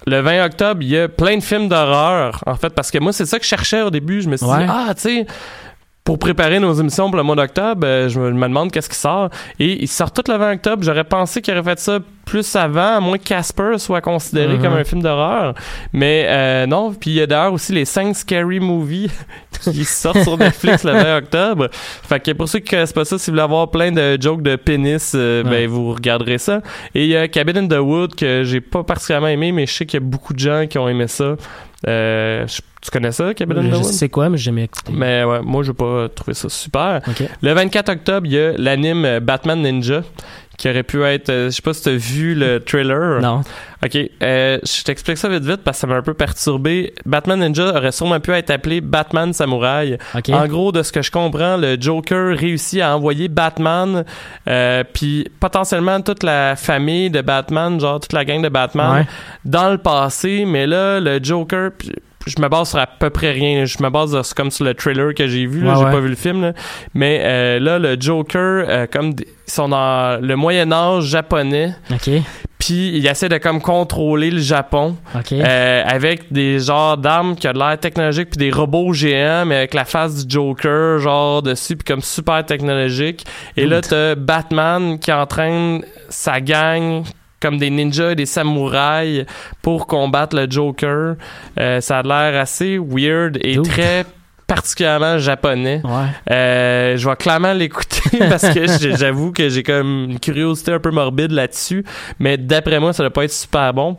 Le 0.06 0.20
20 0.20 0.44
octobre, 0.46 0.82
il 0.82 0.88
y 0.88 0.98
a 0.98 1.08
plein 1.08 1.36
de 1.36 1.42
films 1.42 1.68
d'horreur, 1.68 2.42
en 2.46 2.54
fait, 2.54 2.70
parce 2.70 2.90
que 2.90 2.98
moi, 2.98 3.12
c'est 3.12 3.26
ça 3.26 3.38
que 3.38 3.44
je 3.44 3.48
cherchais 3.50 3.82
au 3.82 3.90
début. 3.90 4.22
Je 4.22 4.28
me 4.28 4.36
suis 4.36 4.46
Ouais. 4.46 4.64
dit, 4.64 4.70
ah, 4.70 4.94
tu 4.94 5.00
sais, 5.02 5.26
pour 6.10 6.18
préparer 6.18 6.58
nos 6.58 6.72
émissions 6.72 7.08
pour 7.08 7.16
le 7.18 7.22
mois 7.22 7.36
d'octobre, 7.36 7.86
euh, 7.86 8.08
je 8.08 8.18
me, 8.18 8.32
demande 8.32 8.72
qu'est-ce 8.72 8.88
qui 8.88 8.96
sort. 8.96 9.30
Et 9.60 9.80
il 9.80 9.86
sort 9.86 10.10
tout 10.12 10.24
le 10.26 10.34
20 10.36 10.54
octobre. 10.54 10.82
J'aurais 10.82 11.04
pensé 11.04 11.40
qu'il 11.40 11.54
aurait 11.54 11.62
fait 11.62 11.78
ça 11.78 12.00
plus 12.26 12.56
avant, 12.56 12.96
à 12.96 13.00
moins 13.00 13.16
que 13.16 13.22
Casper 13.22 13.78
soit 13.78 14.00
considéré 14.00 14.54
Mhm. 14.56 14.62
comme 14.62 14.72
un 14.72 14.82
film 14.82 15.02
d'horreur. 15.02 15.54
Mais 15.92 16.26
euh, 16.28 16.66
non. 16.66 16.92
Puis 16.92 17.10
il 17.10 17.16
y 17.16 17.20
a 17.20 17.26
d'ailleurs 17.28 17.52
aussi 17.52 17.72
les 17.72 17.84
5 17.84 18.16
Scary 18.16 18.58
Movies 18.58 19.08
qui 19.62 19.84
sortent 19.84 20.22
sur 20.24 20.36
Netflix 20.36 20.82
le 20.82 20.92
20 20.94 21.16
octobre. 21.18 21.68
Fait 21.72 22.18
que 22.18 22.32
pour 22.32 22.48
ceux 22.48 22.58
qui 22.58 22.70
connaissent 22.70 22.92
pas 22.92 23.04
ça, 23.04 23.16
si 23.16 23.30
vous 23.30 23.34
voulez 23.34 23.42
avoir 23.44 23.70
plein 23.70 23.92
de 23.92 24.18
jokes 24.20 24.42
de 24.42 24.56
pénis, 24.56 25.12
euh, 25.14 25.44
Ouais. 25.44 25.50
ben 25.50 25.68
vous 25.68 25.92
regarderez 25.92 26.38
ça. 26.38 26.60
Et 26.92 27.04
il 27.04 27.10
y 27.10 27.16
a 27.16 27.28
Cabin 27.28 27.54
in 27.56 27.68
the 27.68 27.78
Wood 27.80 28.16
que 28.16 28.42
j'ai 28.42 28.60
pas 28.60 28.82
particulièrement 28.82 29.28
aimé, 29.28 29.52
mais 29.52 29.64
je 29.66 29.72
sais 29.74 29.86
qu'il 29.86 30.00
y 30.00 30.02
a 30.02 30.06
beaucoup 30.06 30.34
de 30.34 30.40
gens 30.40 30.66
qui 30.68 30.76
ont 30.76 30.88
aimé 30.88 31.06
ça. 31.06 31.36
Euh, 31.88 32.46
je- 32.46 32.60
tu 32.82 32.90
connais 32.90 33.12
ça, 33.12 33.32
Cabin 33.34 33.56
in 33.56 33.70
the 33.70 33.76
Je 33.78 33.82
sais 33.84 34.08
quoi, 34.08 34.28
mais 34.28 34.36
j'ai 34.38 34.44
jamais 34.44 34.64
écouté. 34.64 34.92
Mais 34.94 35.24
ouais, 35.24 35.40
moi, 35.42 35.62
j'ai 35.62 35.72
pas 35.72 36.08
trouvé 36.08 36.34
ça 36.34 36.48
super. 36.48 37.00
OK. 37.08 37.22
Le 37.42 37.52
24 37.52 37.88
octobre, 37.90 38.26
il 38.26 38.32
y 38.32 38.38
a 38.38 38.52
l'anime 38.56 39.18
Batman 39.20 39.60
Ninja 39.62 40.02
qui 40.60 40.68
aurait 40.68 40.82
pu 40.82 41.02
être. 41.02 41.30
euh, 41.30 41.46
je 41.46 41.56
sais 41.56 41.62
pas 41.62 41.72
si 41.72 41.82
t'as 41.82 41.92
vu 41.96 42.34
le 42.34 42.60
trailer. 42.60 43.20
Non. 43.22 43.40
Ok, 43.82 43.96
euh, 44.22 44.58
je 44.62 44.84
t'explique 44.84 45.16
ça 45.16 45.30
vite 45.30 45.42
vite 45.42 45.62
parce 45.64 45.78
que 45.78 45.80
ça 45.80 45.86
m'a 45.86 45.94
un 45.96 46.02
peu 46.02 46.12
perturbé. 46.12 46.92
Batman 47.06 47.40
Ninja 47.40 47.74
aurait 47.74 47.92
sûrement 47.92 48.20
pu 48.20 48.30
être 48.32 48.50
appelé 48.50 48.82
Batman 48.82 49.32
Samouraï. 49.32 49.96
OK. 50.14 50.28
En 50.28 50.46
gros, 50.46 50.70
de 50.70 50.82
ce 50.82 50.92
que 50.92 51.00
je 51.00 51.10
comprends, 51.10 51.56
le 51.56 51.78
Joker 51.80 52.36
réussit 52.36 52.82
à 52.82 52.94
envoyer 52.94 53.28
Batman, 53.28 54.04
euh, 54.48 54.84
puis 54.92 55.26
potentiellement 55.40 56.02
toute 56.02 56.22
la 56.24 56.56
famille 56.56 57.08
de 57.08 57.22
Batman, 57.22 57.80
genre 57.80 57.98
toute 57.98 58.12
la 58.12 58.26
gang 58.26 58.42
de 58.42 58.50
Batman, 58.50 58.92
Ouais. 58.98 59.06
dans 59.46 59.70
le 59.70 59.78
passé. 59.78 60.44
Mais 60.46 60.66
là, 60.66 61.00
le 61.00 61.18
Joker, 61.22 61.70
je 62.26 62.40
me 62.40 62.48
base 62.48 62.70
sur 62.70 62.78
à 62.78 62.86
peu 62.86 63.10
près 63.10 63.30
rien. 63.30 63.64
Je 63.64 63.82
me 63.82 63.88
base 63.90 64.20
sur- 64.22 64.34
comme 64.34 64.50
sur 64.50 64.64
le 64.64 64.74
trailer 64.74 65.14
que 65.14 65.26
j'ai 65.26 65.46
vu. 65.46 65.62
Là, 65.62 65.74
j'ai 65.78 65.84
ouais. 65.84 65.90
pas 65.90 66.00
vu 66.00 66.08
le 66.08 66.14
film. 66.16 66.42
Là. 66.42 66.52
Mais 66.94 67.20
euh, 67.24 67.58
là, 67.60 67.78
le 67.78 67.96
Joker, 67.98 68.64
euh, 68.68 68.86
comme 68.86 69.14
ils 69.18 69.52
sont 69.52 69.68
dans 69.68 70.20
le 70.22 70.36
Moyen 70.36 70.70
Âge 70.70 71.04
japonais, 71.04 71.74
OK. 71.90 72.10
puis 72.58 72.90
il 72.96 73.06
essaie 73.06 73.28
de 73.28 73.38
comme 73.38 73.60
contrôler 73.60 74.30
le 74.30 74.38
Japon. 74.38 74.96
Euh, 75.32 75.82
avec 75.86 76.32
des 76.32 76.60
genres 76.60 76.96
d'armes 76.96 77.34
qui 77.36 77.48
ont 77.48 77.52
de 77.52 77.58
l'air 77.58 77.78
technologique 77.78 78.30
puis 78.30 78.38
des 78.38 78.50
robots 78.50 78.92
géants 78.92 79.44
mais 79.46 79.56
avec 79.56 79.74
la 79.74 79.84
face 79.84 80.24
du 80.26 80.32
Joker 80.34 80.98
genre 81.00 81.42
dessus 81.42 81.76
puis 81.76 81.84
comme 81.84 82.00
super 82.02 82.44
technologique 82.44 83.24
et 83.56 83.66
là 83.66 83.80
t'as 83.80 84.14
Batman 84.14 84.98
qui 84.98 85.12
entraîne 85.12 85.84
sa 86.08 86.40
gang 86.40 87.02
comme 87.40 87.58
des 87.58 87.70
ninjas 87.70 88.12
et 88.12 88.14
des 88.14 88.26
samouraïs 88.26 89.24
pour 89.62 89.86
combattre 89.86 90.36
le 90.36 90.50
Joker 90.50 91.16
Euh, 91.58 91.80
ça 91.80 91.98
a 91.98 92.02
l'air 92.02 92.40
assez 92.40 92.78
weird 92.78 93.38
et 93.42 93.54
Dude. 93.54 93.68
très 93.68 94.04
particulièrement 94.50 95.18
japonais 95.18 95.80
ouais. 95.84 95.90
euh, 96.32 96.96
je 96.96 97.08
vais 97.08 97.14
clairement 97.14 97.52
l'écouter 97.52 98.18
parce 98.28 98.48
que 98.48 98.66
j'avoue 98.96 99.30
que 99.30 99.48
j'ai 99.48 99.62
comme 99.62 100.10
une 100.10 100.18
curiosité 100.18 100.72
un 100.72 100.80
peu 100.80 100.90
morbide 100.90 101.30
là-dessus. 101.30 101.84
Mais 102.18 102.36
d'après 102.36 102.80
moi, 102.80 102.92
ça 102.92 103.04
doit 103.04 103.12
pas 103.12 103.24
être 103.24 103.32
super 103.32 103.72
bon. 103.72 103.96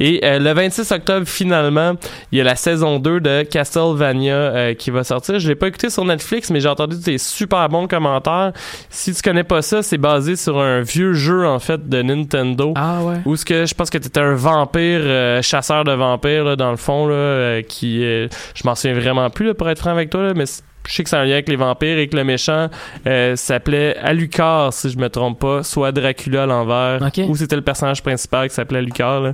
Et 0.00 0.20
euh, 0.24 0.38
le 0.38 0.52
26 0.52 0.90
octobre, 0.92 1.26
finalement, 1.26 1.94
il 2.32 2.38
y 2.38 2.40
a 2.40 2.44
la 2.44 2.56
saison 2.56 2.98
2 2.98 3.20
de 3.20 3.42
Castlevania 3.42 4.34
euh, 4.34 4.74
qui 4.74 4.90
va 4.90 5.04
sortir. 5.04 5.38
Je 5.38 5.48
l'ai 5.48 5.54
pas 5.54 5.68
écouté 5.68 5.88
sur 5.88 6.04
Netflix, 6.04 6.50
mais 6.50 6.60
j'ai 6.60 6.68
entendu 6.68 6.96
des 6.98 7.18
super 7.18 7.68
bons 7.68 7.86
commentaires. 7.86 8.52
Si 8.90 9.14
tu 9.14 9.22
connais 9.22 9.44
pas 9.44 9.62
ça, 9.62 9.82
c'est 9.82 9.98
basé 9.98 10.36
sur 10.36 10.60
un 10.60 10.82
vieux 10.82 11.14
jeu, 11.14 11.46
en 11.46 11.58
fait, 11.58 11.88
de 11.88 12.02
Nintendo. 12.02 12.74
Ah 12.76 13.00
ouais. 13.02 13.16
Où 13.24 13.36
ce 13.36 13.44
que 13.44 13.64
je 13.64 13.74
pense 13.74 13.88
que 13.88 13.98
t'étais 13.98 14.20
un 14.20 14.34
vampire, 14.34 15.00
euh, 15.02 15.42
chasseur 15.42 15.84
de 15.84 15.92
vampires, 15.92 16.44
là, 16.44 16.56
dans 16.56 16.70
le 16.70 16.76
fond, 16.76 17.06
là, 17.06 17.62
qui... 17.62 18.00
je 18.00 18.62
m'en 18.64 18.74
souviens 18.74 18.98
vraiment 18.98 19.30
plus, 19.30 19.46
là, 19.46 19.54
pour 19.54 19.68
être 19.70 19.78
franc 19.78 19.93
avec 19.94 20.10
toi, 20.10 20.22
là, 20.22 20.34
mais 20.34 20.44
je 20.86 20.92
sais 20.92 21.02
que 21.02 21.08
c'est 21.08 21.16
un 21.16 21.24
lien 21.24 21.32
avec 21.32 21.48
les 21.48 21.56
vampires 21.56 21.98
et 21.98 22.08
que 22.08 22.16
le 22.16 22.24
méchant 22.24 22.68
euh, 23.06 23.36
s'appelait 23.36 23.96
Alucard, 23.96 24.72
si 24.72 24.90
je 24.90 24.98
me 24.98 25.08
trompe 25.08 25.40
pas, 25.40 25.62
soit 25.62 25.92
Dracula 25.92 26.42
à 26.42 26.46
l'envers. 26.46 27.00
Ou 27.28 27.36
c'était 27.36 27.56
le 27.56 27.62
personnage 27.62 28.02
principal 28.02 28.48
qui 28.48 28.54
s'appelait 28.54 28.78
Alucard, 28.78 29.20
là. 29.20 29.32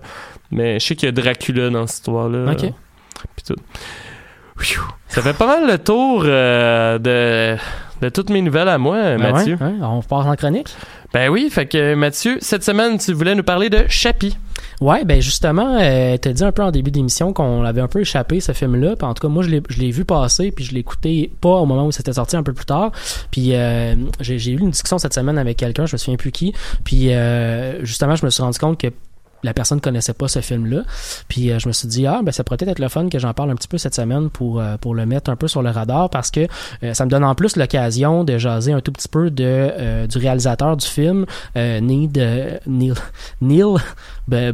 Mais 0.51 0.79
je 0.79 0.87
sais 0.87 0.97
qu'il 0.97 1.07
y 1.07 1.09
a 1.09 1.13
Dracula 1.13 1.71
dans 1.71 1.87
cette 1.87 1.99
histoire-là. 1.99 2.55
Puis 2.55 3.45
tout. 3.47 3.57
Ça 5.09 5.23
fait 5.23 5.33
pas 5.33 5.47
mal 5.47 5.67
le 5.67 5.79
tour 5.79 6.23
euh, 6.25 6.99
de, 6.99 7.57
de 8.01 8.09
toutes 8.09 8.31
mes 8.31 8.43
nouvelles 8.43 8.69
à 8.69 8.79
moi, 8.79 9.17
Ben 9.17 9.33
Mathieu. 9.33 9.57
ouais, 9.61 9.75
on 9.83 10.03
passe 10.03 10.27
en 10.27 10.37
chronique. 10.37 10.75
Ben 11.13 11.29
oui, 11.29 11.49
fait 11.51 11.67
que 11.67 11.95
Mathieu, 11.95 12.39
cette 12.41 12.65
semaine, 12.65 12.99
tu 12.99 13.13
voulais 13.13 13.35
nous 13.35 13.43
parler 13.43 13.69
de 13.69 13.85
Chappie. 13.89 14.37
Ouais, 14.81 15.05
ben 15.05 15.21
justement, 15.21 15.79
euh, 15.79 16.17
t'as 16.17 16.33
dit 16.33 16.43
un 16.43 16.53
peu 16.53 16.63
en 16.63 16.71
début 16.71 16.91
d'émission 16.91 17.33
qu'on 17.33 17.63
l'avait 17.63 17.81
un 17.81 17.89
peu 17.89 18.01
échappé 18.01 18.41
ce 18.41 18.53
film-là. 18.53 18.95
En 19.03 19.13
tout 19.13 19.21
cas, 19.21 19.29
moi 19.29 19.43
je 19.43 19.51
l'ai, 19.51 19.91
vu 19.91 20.05
passer, 20.05 20.53
puis 20.53 20.65
je 20.65 20.73
l'ai 20.73 20.81
écouté 20.81 21.31
pas 21.41 21.57
au 21.57 21.67
moment 21.67 21.87
où 21.87 21.93
c'était 21.93 22.15
sorti, 22.15 22.37
un 22.37 22.43
peu 22.43 22.55
plus 22.55 22.65
tard. 22.65 22.93
Puis 23.31 23.55
euh, 23.55 23.95
j'ai, 24.21 24.39
j'ai 24.39 24.53
eu 24.53 24.59
une 24.59 24.71
discussion 24.71 24.99
cette 24.99 25.15
semaine 25.15 25.37
avec 25.37 25.59
quelqu'un, 25.59 25.85
je 25.85 25.95
me 25.95 25.99
souviens 25.99 26.17
plus 26.17 26.33
qui. 26.33 26.55
Puis 26.85 27.13
euh, 27.13 27.85
justement, 27.85 28.17
je 28.17 28.25
me 28.25 28.31
suis 28.31 28.43
rendu 28.43 28.59
compte 28.59 28.81
que 28.81 28.89
la 29.43 29.55
personne 29.55 29.81
connaissait 29.81 30.15
pas 30.15 30.29
ce 30.29 30.41
film-là. 30.41 30.83
Puis 31.29 31.51
euh, 31.51 31.59
je 31.59 31.69
me 31.69 31.73
suis 31.73 31.89
dit 31.89 32.07
ah 32.07 32.21
ben 32.23 32.33
ça 32.33 32.45
pourrait 32.45 32.59
peut-être 32.59 32.73
être 32.73 32.79
le 32.79 32.89
fun 32.89 33.09
que 33.09 33.19
j'en 33.19 33.35
parle 33.35 33.51
un 33.51 33.55
petit 33.55 33.69
peu 33.69 33.79
cette 33.79 33.95
semaine 33.95 34.31
pour 34.31 34.61
euh, 34.61 34.77
pour 34.77 34.95
le 34.95 35.07
mettre 35.07 35.31
un 35.31 35.37
peu 35.37 35.49
sur 35.49 35.63
le 35.63 35.71
radar 35.71 36.11
parce 36.11 36.31
que 36.31 36.47
euh, 36.83 36.95
ça 36.95 37.05
me 37.05 37.11
donne 37.11 37.25
en 37.25 37.35
plus 37.35 37.57
l'occasion 37.57 38.25
de 38.25 38.39
jaser 38.39 38.73
un 38.73 38.81
tout 38.81 38.93
petit 38.93 39.09
peu 39.09 39.31
de 39.31 40.07
du 40.07 40.19
réalisateur 40.19 40.77
du 40.77 40.87
film 40.87 41.27
Neil 41.55 42.11
Neil 42.67 42.95
Neil 43.41 43.77
ben, 44.29 44.53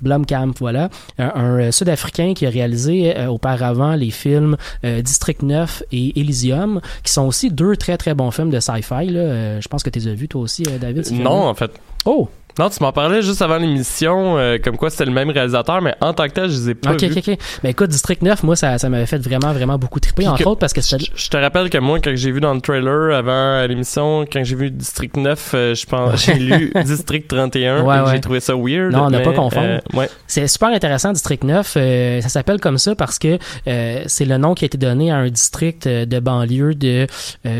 Blomkamp, 0.00 0.52
voilà, 0.58 0.88
un, 1.18 1.28
un, 1.36 1.70
Sud-Africain 1.70 2.34
qui 2.34 2.46
a 2.46 2.50
réalisé 2.50 3.14
auparavant 3.28 3.94
les 3.94 4.10
films 4.10 4.56
District 4.82 5.42
9 5.42 5.84
et 5.92 6.18
Elysium, 6.18 6.80
qui 7.04 7.12
sont 7.12 7.26
aussi 7.26 7.50
deux 7.50 7.76
très 7.76 7.96
très 7.96 8.14
bons 8.14 8.30
films 8.30 8.50
de 8.50 8.60
sci-fi. 8.60 9.08
Je 9.08 9.68
pense 9.68 9.82
que 9.82 9.90
tu 9.90 10.00
les 10.00 10.08
as 10.08 10.14
vus 10.14 10.28
toi 10.28 10.42
aussi, 10.42 10.64
David. 10.80 11.10
Non, 11.12 11.48
en 11.48 11.54
fait. 11.54 11.70
Oh, 12.04 12.28
Non, 12.58 12.70
tu 12.70 12.82
m'en 12.82 12.90
parlais 12.92 13.20
juste 13.20 13.42
avant 13.42 13.58
l'émission, 13.58 14.38
euh, 14.38 14.56
comme 14.62 14.76
quoi 14.78 14.88
c'était 14.88 15.04
le 15.04 15.10
même 15.12 15.28
réalisateur, 15.28 15.82
mais 15.82 15.94
en 16.00 16.14
tant 16.14 16.24
que 16.26 16.32
tel, 16.32 16.48
je 16.50 16.54
les 16.56 16.70
ai 16.70 16.74
pas 16.74 16.92
ok, 16.92 17.02
vus. 17.02 17.18
ok, 17.18 17.28
ok. 17.28 17.38
Ben 17.62 17.68
écoute, 17.68 17.90
District 17.90 18.22
9, 18.22 18.42
moi, 18.44 18.56
ça, 18.56 18.78
ça 18.78 18.88
m'avait 18.88 19.04
fait 19.06 19.18
vraiment, 19.18 19.52
vraiment 19.52 19.76
beaucoup 19.78 20.00
triper, 20.00 20.22
Puis 20.22 20.26
entre 20.28 20.42
que- 20.42 20.48
autres, 20.48 20.60
parce 20.60 20.72
que 20.72 20.80
c'était... 20.80 21.04
Je, 21.14 21.28
te 21.28 21.36
rappelle 21.36 21.68
que 21.68 21.76
moi, 21.78 21.98
quand 22.00 22.12
j'ai 22.14 22.30
vu 22.30 22.40
dans 22.40 22.54
le 22.54 22.60
trailer 22.62 23.14
avant 23.14 23.66
l'émission, 23.66 24.24
quand 24.30 24.42
j'ai 24.42 24.56
vu 24.56 24.70
District 24.70 25.16
9, 25.16 25.50
euh, 25.54 25.74
je 25.74 25.84
pense, 25.86 26.24
j'ai 26.24 26.34
lu 26.34 26.72
District 26.84 27.28
31 27.28 27.82
Ouais, 27.82 27.96
j'ai 28.12 28.20
trouvé 28.20 28.40
ça 28.40 28.54
weird. 28.56 28.92
Non, 28.92 29.04
on 29.04 29.10
n'a 29.10 29.18
mais, 29.18 29.24
pas 29.24 29.32
confondre. 29.32 29.66
euh, 29.66 29.98
ouais. 29.98 30.08
C'est 30.26 30.46
super 30.48 30.68
intéressant, 30.68 31.12
District 31.12 31.44
9. 31.44 31.74
Euh, 31.76 32.20
ça 32.22 32.28
s'appelle 32.30 32.58
comme 32.60 32.78
ça 32.78 32.94
parce 32.94 33.18
que 33.18 33.38
euh, 33.68 34.02
c'est 34.06 34.24
le 34.24 34.38
nom 34.38 34.54
qui 34.54 34.64
a 34.64 34.66
été 34.66 34.78
donné 34.78 35.10
à 35.10 35.16
un 35.16 35.28
district 35.28 35.86
euh, 35.86 36.06
de 36.06 36.20
banlieue 36.20 36.74
de 36.74 37.06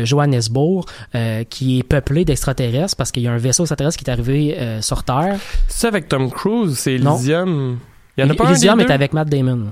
Johannesburg 0.03 0.85
euh, 1.15 1.43
qui 1.43 1.79
est 1.79 1.83
peuplé 1.83 2.25
d'extraterrestres 2.25 2.95
parce 2.95 3.11
qu'il 3.11 3.23
y 3.23 3.27
a 3.27 3.31
un 3.31 3.37
vaisseau 3.37 3.63
extraterrestre 3.63 3.97
qui 4.03 4.09
est 4.09 4.13
arrivé 4.13 4.55
euh, 4.57 4.81
sur 4.87 5.03
Terre. 5.03 5.39
C'est 5.67 5.87
avec 5.87 6.07
Tom 6.07 6.31
Cruise, 6.31 6.77
c'est 6.77 6.97
Non. 6.97 7.15
Elysium. 7.15 7.77
Il 8.17 8.23
y 8.23 8.27
en 8.27 8.29
a 8.31 8.33
pas 8.33 8.45
un 8.45 8.49
Elysium 8.49 8.77
des 8.77 8.83
est 8.83 8.87
deux? 8.87 8.93
avec 8.93 9.13
Matt 9.13 9.29
Damon. 9.29 9.71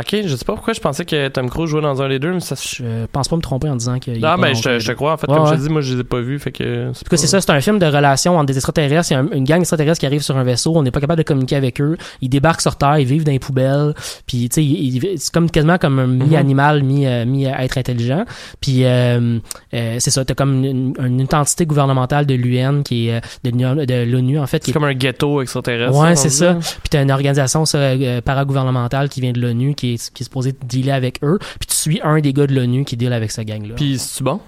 Ok, 0.00 0.16
je 0.26 0.34
sais 0.36 0.44
pas 0.44 0.54
pourquoi 0.54 0.72
je 0.72 0.80
pensais 0.80 1.04
que 1.04 1.28
Tom 1.28 1.48
Cruise 1.50 1.68
jouait 1.70 1.82
dans 1.82 2.00
un 2.02 2.08
des 2.08 2.18
deux, 2.18 2.32
mais 2.32 2.40
ça. 2.40 2.54
Je 2.60 3.06
pense 3.12 3.28
pas 3.28 3.36
me 3.36 3.42
tromper 3.42 3.68
en 3.68 3.76
disant 3.76 3.98
qu'il 3.98 4.18
y 4.18 4.24
a 4.24 4.32
Ah, 4.32 4.36
pas 4.36 4.42
ben, 4.42 4.54
je 4.54 4.62
te, 4.62 4.68
le 4.68 4.78
je 4.78 4.86
te 4.88 4.92
crois. 4.92 5.12
En 5.12 5.16
fait, 5.16 5.28
Ouais, 5.30 5.36
comme 5.36 5.46
je 5.46 5.50
ouais. 5.52 5.56
te 5.58 5.62
dis, 5.62 5.68
moi, 5.68 5.80
je 5.80 5.94
les 5.94 6.00
ai 6.00 6.04
pas 6.04 6.20
vus, 6.20 6.38
fait 6.38 6.52
que... 6.52 6.88
En 6.88 6.92
tout 6.92 7.04
cas, 7.10 7.16
c'est 7.16 7.26
ça, 7.26 7.40
c'est 7.40 7.50
un 7.50 7.60
film 7.60 7.78
de 7.78 7.86
relation 7.86 8.36
entre 8.36 8.46
des 8.46 8.56
extraterrestres. 8.56 9.10
Il 9.10 9.14
y 9.14 9.16
a 9.16 9.20
un- 9.20 9.28
une 9.32 9.44
gang 9.44 9.58
d'extraterrestres 9.58 10.00
qui 10.00 10.06
arrive 10.06 10.22
sur 10.22 10.36
un 10.36 10.44
vaisseau, 10.44 10.72
on 10.76 10.82
n'est 10.82 10.90
pas 10.90 11.00
capable 11.00 11.18
de 11.18 11.22
communiquer 11.24 11.56
avec 11.56 11.80
eux. 11.80 11.96
Ils 12.20 12.28
débarquent 12.28 12.60
sur 12.62 12.76
Terre, 12.76 12.98
ils 12.98 13.06
vivent 13.06 13.24
dans 13.24 13.32
les 13.32 13.38
poubelles. 13.38 13.94
Puis, 14.26 14.48
tu 14.48 14.54
sais, 14.56 14.64
ils- 14.64 14.96
ils- 15.04 15.18
c'est 15.18 15.32
comme 15.32 15.50
quasiment 15.50 15.76
comme 15.78 15.98
un 15.98 16.06
mi-animal, 16.06 16.82
mi, 16.82 17.06
euh, 17.06 17.24
mi-être 17.26 17.78
intelligent. 17.78 18.24
Puis, 18.60 18.84
euh, 18.84 19.38
euh, 19.74 19.96
c'est 19.98 20.10
ça, 20.10 20.24
t'as 20.24 20.34
comme 20.34 20.64
une, 20.64 20.94
une 20.98 21.26
entité 21.32 21.66
gouvernementale 21.66 22.26
de 22.26 22.34
l'UN 22.34 22.82
qui 22.82 23.08
est 23.08 23.16
euh, 23.16 23.20
de 23.44 23.50
l'Union- 23.50 23.74
de 23.74 24.04
l'ONU 24.04 24.38
en 24.38 24.46
fait. 24.46 24.60
Qui 24.60 24.66
C'est 24.66 24.70
est 24.70 24.74
comme 24.74 24.84
un 24.84 24.94
ghetto 24.94 25.42
extraterrestre. 25.42 25.92
Ouais, 25.92 26.08
rendu 26.08 26.16
c'est 26.16 26.30
ça. 26.30 26.52
là. 26.52 26.58
Puis 26.60 26.88
t'as 26.90 27.02
une 27.02 27.10
organisation 27.10 27.64
ça, 27.64 27.78
euh, 27.78 28.20
paragouvernementale 28.20 29.08
qui 29.08 29.20
vient 29.20 29.32
de 29.32 29.40
l'ONU, 29.40 29.74
qui 29.74 29.89
est, 29.94 30.12
qui 30.12 30.22
est 30.22 30.24
supposée 30.24 30.54
dealer 30.64 30.92
avec 30.94 31.18
eux. 31.22 31.38
Puis 31.58 31.66
tu 31.68 31.74
suis 31.76 32.00
un 32.02 32.20
des 32.20 32.32
gars 32.32 32.46
de 32.46 32.54
l'ONU 32.54 32.84
qui 32.84 32.96
deal 32.96 33.12
avec 33.12 33.30
ce 33.30 33.40
gang-là. 33.42 33.74
Puis, 33.74 33.98
c'est 33.98 34.22
bon? 34.24 34.40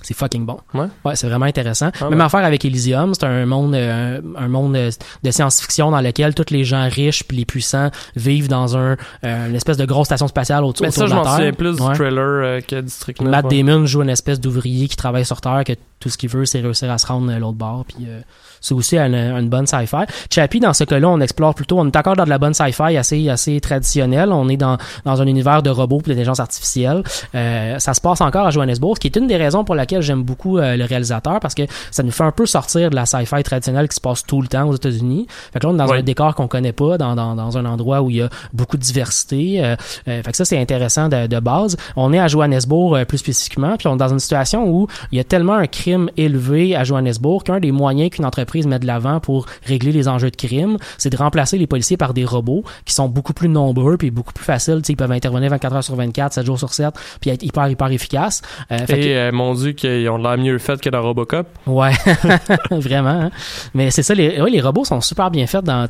C'est 0.00 0.14
fucking 0.14 0.46
bon. 0.46 0.58
Ouais. 0.74 0.86
Ouais, 1.04 1.16
c'est 1.16 1.26
vraiment 1.26 1.46
intéressant. 1.46 1.90
Ah 2.00 2.08
Même 2.08 2.20
ouais. 2.20 2.24
affaire 2.24 2.44
avec 2.44 2.64
Elysium, 2.64 3.14
c'est 3.14 3.24
un 3.24 3.44
monde, 3.46 3.74
euh, 3.74 4.20
un 4.36 4.46
monde 4.46 4.76
euh, 4.76 4.92
de 5.24 5.30
science-fiction 5.32 5.90
dans 5.90 6.00
lequel 6.00 6.36
tous 6.36 6.52
les 6.52 6.62
gens 6.62 6.88
riches 6.88 7.24
puis 7.24 7.36
les 7.36 7.44
puissants 7.44 7.90
vivent 8.14 8.46
dans 8.46 8.76
un, 8.76 8.96
euh, 9.24 9.48
une 9.48 9.56
espèce 9.56 9.76
de 9.76 9.84
grosse 9.84 10.06
station 10.06 10.28
spatiale 10.28 10.62
autour, 10.62 10.86
Mais 10.86 10.90
autour 10.90 11.02
de 11.02 11.08
je 11.08 11.14
la 11.14 11.16
m'en 11.16 11.24
Terre. 11.24 11.34
souviens 11.34 11.52
plus 11.52 11.80
Ouais. 11.80 11.90
du 11.90 11.94
trailer 11.98 12.22
euh, 12.22 12.60
que 12.60 12.80
District 12.80 13.20
9. 13.20 13.28
Matt. 13.28 13.48
Damon 13.50 13.86
joue 13.86 14.02
une 14.02 14.10
espèce 14.10 14.38
d'ouvrier 14.38 14.86
qui 14.86 14.94
travaille 14.96 15.24
sur 15.24 15.40
Terre, 15.40 15.64
que 15.66 15.72
tout 15.98 16.08
ce 16.10 16.16
qu'il 16.16 16.28
veut, 16.28 16.44
c'est 16.46 16.60
réussir 16.60 16.92
à 16.92 16.98
se 16.98 17.06
rendre 17.08 17.32
à 17.32 17.38
l'autre 17.40 17.58
bord. 17.58 17.84
Puis 17.84 18.06
euh, 18.06 18.20
c'est 18.60 18.74
aussi 18.74 18.96
une, 18.98 19.14
une 19.14 19.48
bonne 19.48 19.66
sci-fi. 19.66 20.04
Chappie, 20.30 20.60
dans 20.60 20.72
ce 20.72 20.84
cas-là, 20.84 21.08
on 21.08 21.20
explore 21.20 21.54
plutôt, 21.54 21.78
on 21.78 21.86
est 21.86 21.96
encore 21.96 22.16
dans 22.16 22.24
de 22.24 22.30
la 22.30 22.38
bonne 22.38 22.54
sci-fi 22.54 22.96
assez 22.96 23.28
assez 23.28 23.60
traditionnelle. 23.60 24.32
On 24.32 24.48
est 24.48 24.56
dans 24.56 24.76
dans 25.04 25.20
un 25.22 25.26
univers 25.26 25.62
de 25.62 25.70
robots 25.70 26.00
et 26.06 26.08
d'intelligence 26.10 26.40
artificielle. 26.40 27.02
Euh, 27.34 27.78
ça 27.78 27.94
se 27.94 28.00
passe 28.00 28.20
encore 28.20 28.46
à 28.46 28.50
Johannesburg, 28.50 28.94
ce 28.96 29.00
qui 29.00 29.06
est 29.08 29.16
une 29.16 29.26
des 29.26 29.36
raisons 29.36 29.64
pour 29.64 29.74
laquelle 29.74 30.02
j'aime 30.02 30.22
beaucoup 30.22 30.58
euh, 30.58 30.76
le 30.76 30.84
réalisateur, 30.84 31.40
parce 31.40 31.54
que 31.54 31.62
ça 31.90 32.02
nous 32.02 32.10
fait 32.10 32.24
un 32.24 32.32
peu 32.32 32.46
sortir 32.46 32.90
de 32.90 32.94
la 32.96 33.06
sci-fi 33.06 33.42
traditionnelle 33.42 33.88
qui 33.88 33.96
se 33.96 34.00
passe 34.00 34.24
tout 34.24 34.40
le 34.42 34.48
temps 34.48 34.68
aux 34.68 34.74
États-Unis. 34.74 35.26
Fait 35.52 35.58
que 35.58 35.66
là, 35.66 35.72
on 35.72 35.74
est 35.74 35.78
dans 35.78 35.88
Ouais. 35.88 35.98
un 35.98 36.02
décor 36.02 36.34
qu'on 36.34 36.48
connaît 36.48 36.72
pas, 36.72 36.98
dans, 36.98 37.14
dans, 37.14 37.34
dans 37.34 37.56
un 37.56 37.64
endroit 37.64 38.02
où 38.02 38.10
il 38.10 38.16
y 38.16 38.22
a 38.22 38.28
beaucoup 38.52 38.76
de 38.76 38.82
diversité. 38.82 39.64
Euh, 39.64 39.74
euh, 40.06 40.22
fait 40.22 40.30
que 40.30 40.36
ça, 40.36 40.44
c'est 40.44 40.58
intéressant 40.60 41.08
de, 41.08 41.26
de 41.26 41.40
base. 41.40 41.76
On 41.96 42.12
est 42.12 42.18
à 42.18 42.28
Johannesburg 42.28 42.94
euh, 42.96 43.04
plus 43.06 43.18
spécifiquement, 43.18 43.76
puis 43.78 43.86
on 43.88 43.94
est 43.94 43.98
dans 43.98 44.08
une 44.08 44.18
situation 44.18 44.68
où 44.68 44.86
il 45.12 45.16
y 45.16 45.20
a 45.20 45.24
tellement 45.24 45.54
un 45.54 45.66
crime 45.66 46.10
élevé 46.18 46.76
à 46.76 46.84
Johannesburg 46.84 47.42
qu'un 47.42 47.58
des 47.60 47.72
moyens 47.72 48.10
qu'une 48.10 48.24
entreprise 48.26 48.47
l'entreprise 48.48 48.66
met 48.66 48.78
de 48.78 48.86
l'avant 48.86 49.20
pour 49.20 49.44
régler 49.66 49.92
les 49.92 50.08
enjeux 50.08 50.30
de 50.30 50.36
crime, 50.36 50.78
c'est 50.96 51.10
de 51.10 51.16
remplacer 51.16 51.58
les 51.58 51.66
policiers 51.66 51.98
par 51.98 52.14
des 52.14 52.24
robots 52.24 52.64
qui 52.86 52.94
sont 52.94 53.08
beaucoup 53.08 53.34
plus 53.34 53.48
nombreux 53.48 53.98
puis 53.98 54.10
beaucoup 54.10 54.32
plus 54.32 54.44
faciles. 54.44 54.80
Ils 54.88 54.96
peuvent 54.96 55.12
intervenir 55.12 55.50
24 55.50 55.76
heures 55.76 55.84
sur 55.84 55.96
24, 55.96 56.32
7 56.32 56.46
jours 56.46 56.58
sur 56.58 56.72
7, 56.72 56.94
puis 57.20 57.28
être 57.30 57.42
hyper, 57.42 57.68
hyper 57.68 57.92
efficaces. 57.92 58.40
Euh, 58.72 58.78
Et 58.88 59.16
euh, 59.16 59.32
mon 59.32 59.52
Dieu, 59.54 59.72
qu'ils 59.72 60.08
ont 60.08 60.18
de 60.18 60.22
l'air 60.22 60.38
mieux 60.38 60.56
fait 60.58 60.80
que 60.80 60.88
dans 60.88 61.02
Robocop. 61.02 61.46
Ouais, 61.66 61.92
vraiment. 62.70 63.08
Hein. 63.10 63.30
Mais 63.74 63.90
c'est 63.90 64.02
ça, 64.02 64.14
les, 64.14 64.38
les 64.50 64.60
robots 64.62 64.84
sont 64.84 65.02
super 65.02 65.30
bien 65.30 65.46
faits 65.46 65.64
dans... 65.64 65.86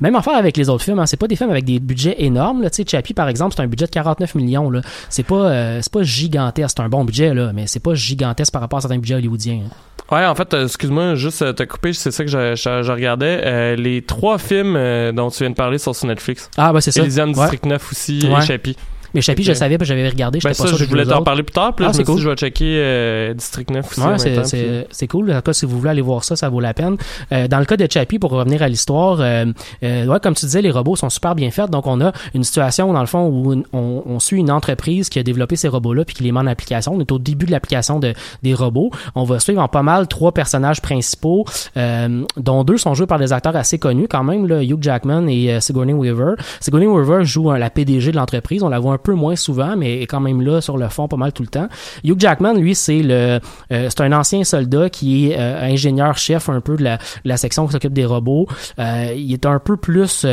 Même 0.00 0.16
en 0.16 0.22
faire 0.22 0.36
avec 0.36 0.56
les 0.56 0.70
autres 0.70 0.84
films, 0.84 0.98
hein, 0.98 1.06
c'est 1.06 1.18
pas 1.18 1.28
des 1.28 1.36
films 1.36 1.50
avec 1.50 1.66
des 1.66 1.78
budgets 1.78 2.16
énormes. 2.24 2.62
Là. 2.62 2.70
Chappie, 2.86 3.12
par 3.12 3.28
exemple, 3.28 3.54
c'est 3.54 3.62
un 3.62 3.66
budget 3.66 3.84
de 3.84 3.90
49 3.90 4.34
millions. 4.34 4.72
C'est 5.10 5.24
pas, 5.24 5.50
euh, 5.50 5.80
pas 5.92 6.02
gigantesque. 6.02 6.74
C'est 6.78 6.82
un 6.82 6.88
bon 6.88 7.04
budget, 7.04 7.34
là, 7.34 7.52
mais 7.52 7.66
c'est 7.66 7.80
pas 7.80 7.94
gigantesque 7.94 8.52
par 8.52 8.62
rapport 8.62 8.78
à 8.78 8.80
certains 8.80 8.98
budgets 8.98 9.16
hollywoodiens. 9.16 9.62
Hein. 9.66 9.70
Ouais, 10.10 10.24
en 10.24 10.34
fait, 10.34 10.54
excuse-moi, 10.54 11.16
juste 11.16 11.54
te 11.54 11.62
couper, 11.64 11.92
c'est 11.98 12.10
ça 12.10 12.24
que 12.24 12.30
je, 12.30 12.90
regardais. 12.90 13.76
les 13.76 14.02
trois 14.02 14.38
films 14.38 14.74
dont 15.12 15.30
tu 15.30 15.38
viens 15.42 15.50
de 15.50 15.54
parler 15.54 15.78
sont 15.78 15.92
sur 15.92 16.06
Netflix. 16.06 16.50
Ah, 16.56 16.72
bah 16.72 16.80
c'est 16.80 16.92
ça. 16.92 17.02
Elysium 17.02 17.32
District 17.32 17.64
9 17.64 17.92
aussi 17.92 18.20
et 18.26 18.40
Chappie. 18.42 18.76
Mais 19.14 19.20
Chappie, 19.20 19.42
je 19.42 19.52
savais, 19.52 19.76
j'avais 19.80 20.08
regardé. 20.08 20.38
Ben 20.42 20.52
ça, 20.52 20.64
pas 20.64 20.76
je 20.76 20.84
voulais 20.84 21.04
t'en 21.04 21.22
parler 21.22 21.42
plus 21.42 21.52
tard. 21.54 21.74
Puis 21.74 21.84
là, 21.84 21.92
ah, 21.94 21.96
je 21.96 22.02
cool. 22.02 22.20
je 22.20 22.28
vais 22.28 22.36
checker 22.36 22.78
euh, 22.78 23.34
District 23.34 23.70
9 23.70 23.90
aussi. 23.90 24.00
Ouais, 24.00 24.84
c'est 24.90 25.06
cool. 25.06 25.30
En 25.30 25.36
tout 25.36 25.42
cas, 25.42 25.52
si 25.52 25.66
vous 25.66 25.78
voulez 25.78 25.90
aller 25.90 26.02
voir 26.02 26.24
ça, 26.24 26.36
ça 26.36 26.48
vaut 26.48 26.60
la 26.60 26.74
peine. 26.74 26.96
Euh, 27.32 27.48
dans 27.48 27.58
le 27.58 27.64
cas 27.64 27.76
de 27.76 27.86
Chappie, 27.90 28.18
pour 28.18 28.30
revenir 28.30 28.62
à 28.62 28.68
l'histoire, 28.68 29.20
euh, 29.20 29.46
euh, 29.82 30.06
ouais, 30.06 30.20
comme 30.20 30.34
tu 30.34 30.46
disais, 30.46 30.62
les 30.62 30.70
robots 30.70 30.96
sont 30.96 31.10
super 31.10 31.34
bien 31.34 31.50
faits. 31.50 31.70
Donc, 31.70 31.86
on 31.86 32.00
a 32.00 32.12
une 32.34 32.44
situation, 32.44 32.92
dans 32.92 33.00
le 33.00 33.06
fond, 33.06 33.26
où 33.26 33.62
on, 33.72 34.02
on 34.06 34.20
suit 34.20 34.38
une 34.38 34.50
entreprise 34.50 35.08
qui 35.08 35.18
a 35.18 35.22
développé 35.22 35.56
ces 35.56 35.68
robots-là 35.68 36.04
puis 36.04 36.14
qui 36.16 36.22
les 36.22 36.32
met 36.32 36.40
en 36.40 36.46
application. 36.46 36.94
On 36.94 37.00
est 37.00 37.12
au 37.12 37.18
début 37.18 37.46
de 37.46 37.50
l'application 37.50 37.98
de, 37.98 38.14
des 38.42 38.54
robots. 38.54 38.90
On 39.14 39.24
va 39.24 39.38
suivre 39.40 39.62
en 39.62 39.68
pas 39.68 39.82
mal 39.82 40.08
trois 40.08 40.32
personnages 40.32 40.80
principaux, 40.80 41.44
euh, 41.76 42.24
dont 42.36 42.64
deux 42.64 42.78
sont 42.78 42.94
joués 42.94 43.06
par 43.06 43.18
des 43.18 43.32
acteurs 43.32 43.56
assez 43.56 43.78
connus 43.78 44.08
quand 44.08 44.24
même, 44.24 44.46
là, 44.46 44.62
Hugh 44.62 44.82
Jackman 44.82 45.26
et 45.28 45.60
Sigourney 45.60 45.92
Weaver. 45.92 46.34
Sigourney 46.60 46.86
Weaver 46.86 47.24
joue 47.24 47.50
la 47.52 47.70
PDG 47.70 48.12
de 48.12 48.16
l'entreprise. 48.16 48.62
On 48.62 48.68
la 48.68 48.78
voit 48.78 48.92
un 48.92 48.97
peu 48.98 49.14
moins 49.14 49.36
souvent, 49.36 49.76
mais 49.76 50.02
quand 50.02 50.20
même 50.20 50.40
là 50.42 50.60
sur 50.60 50.76
le 50.76 50.88
fond 50.88 51.08
pas 51.08 51.16
mal 51.16 51.32
tout 51.32 51.42
le 51.42 51.48
temps. 51.48 51.68
Hugh 52.04 52.18
Jackman, 52.18 52.54
lui, 52.54 52.74
c'est 52.74 53.02
le, 53.02 53.40
euh, 53.72 53.88
c'est 53.88 54.00
un 54.00 54.12
ancien 54.12 54.44
soldat 54.44 54.90
qui 54.90 55.30
est 55.30 55.38
euh, 55.38 55.72
ingénieur-chef 55.72 56.48
un 56.48 56.60
peu 56.60 56.76
de 56.76 56.84
la, 56.84 56.98
la 57.24 57.36
section 57.36 57.66
qui 57.66 57.72
s'occupe 57.72 57.92
des 57.92 58.04
robots. 58.04 58.46
Euh, 58.78 59.12
il 59.16 59.32
est 59.32 59.46
un 59.46 59.58
peu 59.58 59.76
plus 59.76 60.26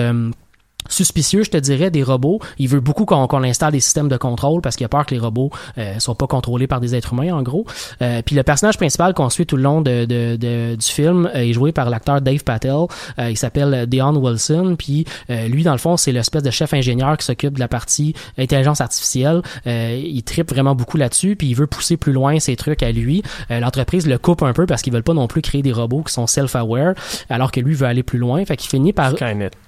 suspicieux, 0.90 1.44
je 1.44 1.52
te 1.52 1.58
dirais, 1.58 1.92
des 1.92 2.04
robots. 2.04 2.40
Il 2.58 2.68
veut 2.68 2.80
beaucoup 2.80 3.06
qu'on 3.06 3.44
installe 3.44 3.74
des 3.74 3.80
systèmes 3.80 4.08
de 4.08 4.18
contrôle 4.18 4.62
parce 4.62 4.76
qu'il 4.76 4.86
a 4.86 4.90
peur 4.90 5.06
que 5.06 5.14
les 5.14 5.20
robots 5.20 5.50
euh, 5.78 6.00
soient 6.00 6.16
pas 6.16 6.28
contrôlés 6.28 6.68
par 6.68 6.80
des 6.80 6.96
êtres 6.96 7.14
humains, 7.14 7.34
en 7.34 7.42
gros. 7.42 7.66
Euh, 8.02 8.22
puis 8.26 8.36
le 8.36 8.44
personnage 8.44 8.78
principal 8.78 9.14
qu'on 9.14 9.30
suit 9.30 9.46
tout 9.46 9.58
le 9.58 9.64
long 9.64 9.82
de, 9.82 10.06
de, 10.06 10.36
de 10.36 10.76
du 10.76 10.86
film 10.86 11.30
euh, 11.34 11.40
est 11.40 11.54
joué 11.54 11.72
par 11.72 11.90
l'acteur 11.90 12.22
Dave 12.22 12.44
Patel. 12.44 12.86
Euh, 13.20 13.30
il 13.30 13.38
s'appelle 13.38 13.88
Deon 13.88 14.16
Wilson. 14.16 14.76
Puis 14.78 15.06
lui, 15.30 15.64
dans 15.64 15.72
le 15.72 15.78
fond, 15.78 15.98
c'est 15.98 16.12
l'espèce 16.12 16.44
de 16.44 16.52
chef 16.52 16.74
ingénieur 16.74 17.18
qui 17.18 17.26
s'occupe 17.26 17.56
de 17.56 17.60
la 17.60 17.68
partie 17.68 18.14
intelligence 18.38 18.82
artificielle. 18.82 19.42
il 19.66 20.24
tripe 20.24 20.50
vraiment 20.50 20.76
beaucoup 20.76 20.98
là-dessus. 20.98 21.36
Puis 21.36 21.48
il 21.48 21.56
veut 21.56 21.68
pousser 21.68 21.98
plus 21.98 22.14
loin 22.14 22.40
ses 22.40 22.56
trucs 22.56 22.84
à 22.84 22.92
lui. 22.92 23.24
L'entreprise 23.50 24.08
le 24.08 24.18
coupe 24.18 24.44
un 24.44 24.54
peu 24.54 24.66
parce 24.66 24.82
qu'ils 24.82 24.94
veulent 24.94 25.04
pas 25.04 25.14
non 25.14 25.28
plus 25.28 25.42
créer 25.42 25.62
des 25.62 25.72
robots 25.72 26.04
qui 26.04 26.14
sont 26.14 26.28
self-aware, 26.28 26.94
alors 27.30 27.52
que 27.52 27.60
lui 27.60 27.74
veut 27.74 27.88
aller 27.88 28.04
plus 28.04 28.20
loin. 28.20 28.44
Fait 28.46 28.58
qu'il 28.58 28.70
finit 28.70 28.94
par... 28.94 29.14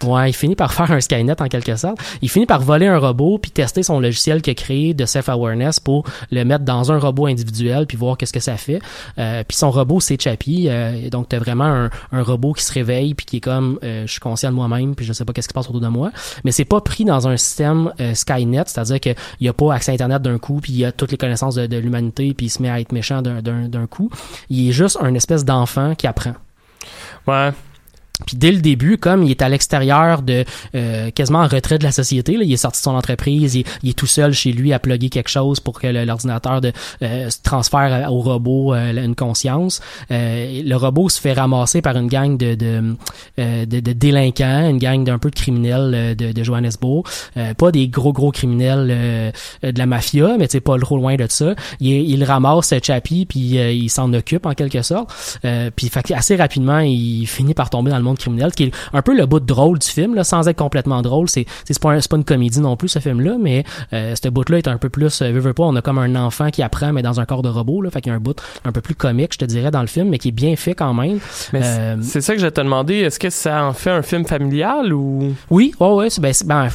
Ouais, 0.04 0.30
il 0.30 0.34
finit 0.34 0.56
par 0.56 0.74
faire 0.78 0.92
un 0.92 1.00
Skynet 1.08 1.42
en 1.42 1.48
quelque 1.48 1.76
sorte. 1.76 1.98
Il 2.22 2.30
finit 2.30 2.46
par 2.46 2.62
voler 2.62 2.88
un 2.88 2.98
robot 2.98 3.38
puis 3.38 3.52
tester 3.52 3.82
son 3.82 4.00
logiciel 4.00 4.42
qu'il 4.42 4.52
a 4.52 4.56
créé 4.56 4.94
de 4.94 5.06
self-awareness 5.06 5.80
pour 5.80 6.04
le 6.32 6.44
mettre 6.44 6.66
dans 6.66 6.92
un 6.92 7.00
robot 7.00 7.28
individuel 7.28 7.88
puis 7.88 7.98
voir 7.98 8.18
qu'est-ce 8.18 8.34
que 8.34 8.42
ça 8.42 8.58
fait. 8.58 8.80
Euh, 9.18 9.44
puis 9.48 9.58
son 9.58 9.72
robot 9.72 10.00
c'est 10.00 10.22
Chappie. 10.22 10.68
Euh, 10.70 11.10
donc 11.10 11.30
t'as 11.30 11.40
vraiment 11.40 11.90
un, 12.12 12.24
robot 12.24 12.54
qui 12.54 12.64
se 12.64 12.74
réveille 12.74 13.14
puis 13.14 13.26
qui 13.26 13.38
est 13.38 13.42
comme 13.42 13.80
euh, 13.84 14.06
je 14.06 14.12
suis 14.12 14.20
conscient 14.20 14.50
de 14.50 14.56
moi-même 14.56 14.96
puis 14.96 15.06
je 15.06 15.14
sais 15.14 15.24
pas 15.24 15.32
qu'est-ce 15.32 15.48
qui 15.48 15.52
se 15.52 15.56
passe 15.56 15.70
autour 15.70 15.82
de 15.82 15.88
moi. 15.88 16.12
Mais 16.44 16.52
c'est 16.52 16.66
pas 16.66 16.82
pris 16.82 17.06
dans 17.06 17.28
un 17.28 17.38
système 17.38 17.94
euh, 18.02 18.14
Skynet, 18.14 18.64
c'est-à-dire 18.66 19.00
qu'il 19.00 19.16
y 19.40 19.48
a 19.48 19.54
pas 19.54 19.74
accès 19.74 19.92
à 19.92 19.94
Internet 19.94 20.22
d'un 20.22 20.38
coup 20.38 20.60
puis 20.62 20.74
il 20.74 20.86
a 20.86 20.92
toutes 20.92 21.12
les 21.12 21.18
connaissances 21.18 21.56
de, 21.56 21.68
de 21.68 21.78
l'humanité 21.78 22.34
puis 22.34 22.48
il 22.48 22.50
se 22.50 22.62
met 22.62 22.70
à 22.70 22.80
être 22.82 22.92
méchant 22.92 23.22
d'un 23.22 23.88
coup. 23.88 24.10
Il 24.50 24.70
est 24.70 24.72
juste 24.74 24.98
un 25.00 25.14
espèce 25.14 25.46
d'enfant 25.46 25.96
qui 25.96 26.08
apprend. 26.08 26.34
Ouais. 27.28 27.52
Puis 28.26 28.36
dès 28.36 28.52
le 28.52 28.60
début, 28.60 28.98
comme 28.98 29.24
il 29.24 29.32
est 29.32 29.42
à 29.44 29.50
l'extérieur 29.50 30.24
de 30.24 30.44
euh, 30.74 31.12
quasiment 31.12 31.40
en 31.40 31.48
retrait 31.48 31.78
de 31.78 31.84
la 31.84 31.92
société, 31.92 32.36
là, 32.36 32.44
il 32.44 32.52
est 32.52 32.58
sorti 32.58 32.80
de 32.80 32.84
son 32.84 32.96
entreprise, 32.96 33.54
il, 33.56 33.90
est 33.90 33.94
tout 33.94 34.08
seul 34.08 34.34
chez 34.34 34.52
lui 34.52 34.74
à 34.74 34.80
plugger 34.80 35.10
quelque 35.10 35.30
chose 35.30 35.60
pour 35.60 35.80
que 35.80 35.88
l'ordinateur 35.88 36.60
de 36.60 36.72
euh, 37.04 37.30
transfère 37.44 38.12
au 38.12 38.22
robot 38.22 38.74
euh, 38.74 39.06
une 39.06 39.16
conscience. 39.16 39.82
Euh, 40.10 40.64
le 40.64 40.76
robot 40.76 41.10
se 41.10 41.22
fait 41.22 41.34
ramasser 41.34 41.82
par 41.82 41.96
une 41.96 42.08
gang 42.08 42.38
de 42.38 42.56
de, 42.56 42.96
de, 43.38 43.80
de 43.80 43.94
délinquants, 43.94 44.70
une 44.70 44.80
gang 44.80 45.04
d'un 45.04 45.20
peu 45.20 45.30
de 45.30 45.36
criminels 45.36 46.16
de, 46.18 46.32
de 46.32 46.44
Johannesburg, 46.44 47.04
pas 47.58 47.72
des 47.72 47.88
gros 47.88 48.14
gros 48.14 48.32
criminels 48.32 49.34
de 49.62 49.78
la 49.78 49.86
mafia, 49.86 50.38
mais 50.40 50.48
c'est 50.50 50.62
pas 50.62 50.78
trop 50.80 50.98
loin 50.98 51.16
de 51.16 51.28
ça. 51.30 51.54
Il, 51.80 51.90
il 51.90 52.24
ramasse 52.24 52.74
Chappie 52.82 53.26
puis 53.26 53.40
il 53.40 53.90
s'en 53.90 54.12
occupe 54.14 54.46
en 54.46 54.54
quelque 54.54 54.82
sorte. 54.82 55.40
puis 55.76 55.92
assez 56.14 56.36
rapidement, 56.36 56.80
il 56.80 57.26
finit 57.28 57.54
par 57.54 57.70
tomber 57.70 57.92
dans 57.92 57.98
le 57.98 58.07
monde 58.08 58.18
criminel, 58.18 58.52
qui 58.52 58.66
est 58.66 58.72
un 58.94 59.02
peu 59.02 59.16
le 59.16 59.26
bout 59.26 59.40
de 59.40 59.46
drôle 59.46 59.80
du 59.80 59.88
film, 59.88 60.16
là, 60.16 60.24
sans 60.24 60.48
être 60.48 60.58
complètement 60.58 61.02
drôle. 61.02 61.30
C'est 61.30 61.46
c'est 61.66 61.80
pas, 61.80 61.98
pas 62.10 62.18
une 62.18 62.24
comédie 62.24 62.60
non 62.60 62.76
plus 62.76 62.90
ce 62.90 63.00
film-là, 63.00 63.38
mais 63.40 63.64
euh, 63.94 64.16
ce 64.22 64.30
bout-là 64.30 64.58
est 64.58 64.68
un 64.68 64.78
peu 64.78 64.90
plus, 64.90 65.22
euh, 65.22 65.32
veux, 65.32 65.54
pas, 65.54 65.64
on 65.64 65.76
a 65.76 65.82
comme 65.82 65.98
un 65.98 66.16
enfant 66.16 66.50
qui 66.50 66.64
apprend 66.64 66.94
mais 66.94 67.02
dans 67.02 67.20
un 67.20 67.26
corps 67.26 67.42
de 67.42 67.50
robot, 67.50 67.82
là, 67.82 67.90
fait 67.90 68.02
qu'il 68.02 68.12
y 68.12 68.14
a 68.14 68.16
un 68.16 68.22
bout 68.22 68.40
un 68.66 68.72
peu 68.72 68.82
plus 68.82 68.96
comique, 68.96 69.34
je 69.34 69.40
te 69.40 69.46
dirais, 69.46 69.72
dans 69.72 69.82
le 69.82 69.88
film, 69.88 70.10
mais 70.10 70.18
qui 70.18 70.30
est 70.30 70.32
bien 70.32 70.56
fait 70.56 70.74
quand 70.74 70.94
même. 70.94 71.20
Euh, 71.54 71.98
c'est 72.02 72.22
ça 72.22 72.36
que 72.36 72.42
je 72.42 72.48
te 72.48 72.62
demander, 72.62 72.96
est-ce 72.96 73.20
que 73.20 73.30
ça 73.30 73.66
en 73.66 73.74
fait 73.74 73.92
un 73.92 74.02
film 74.02 74.26
familial 74.26 74.94
ou? 74.94 75.36
Oui, 75.50 75.74
ouais, 75.80 75.94
ouais, 75.94 76.08
ben, 76.20 76.34
ben 76.46 76.70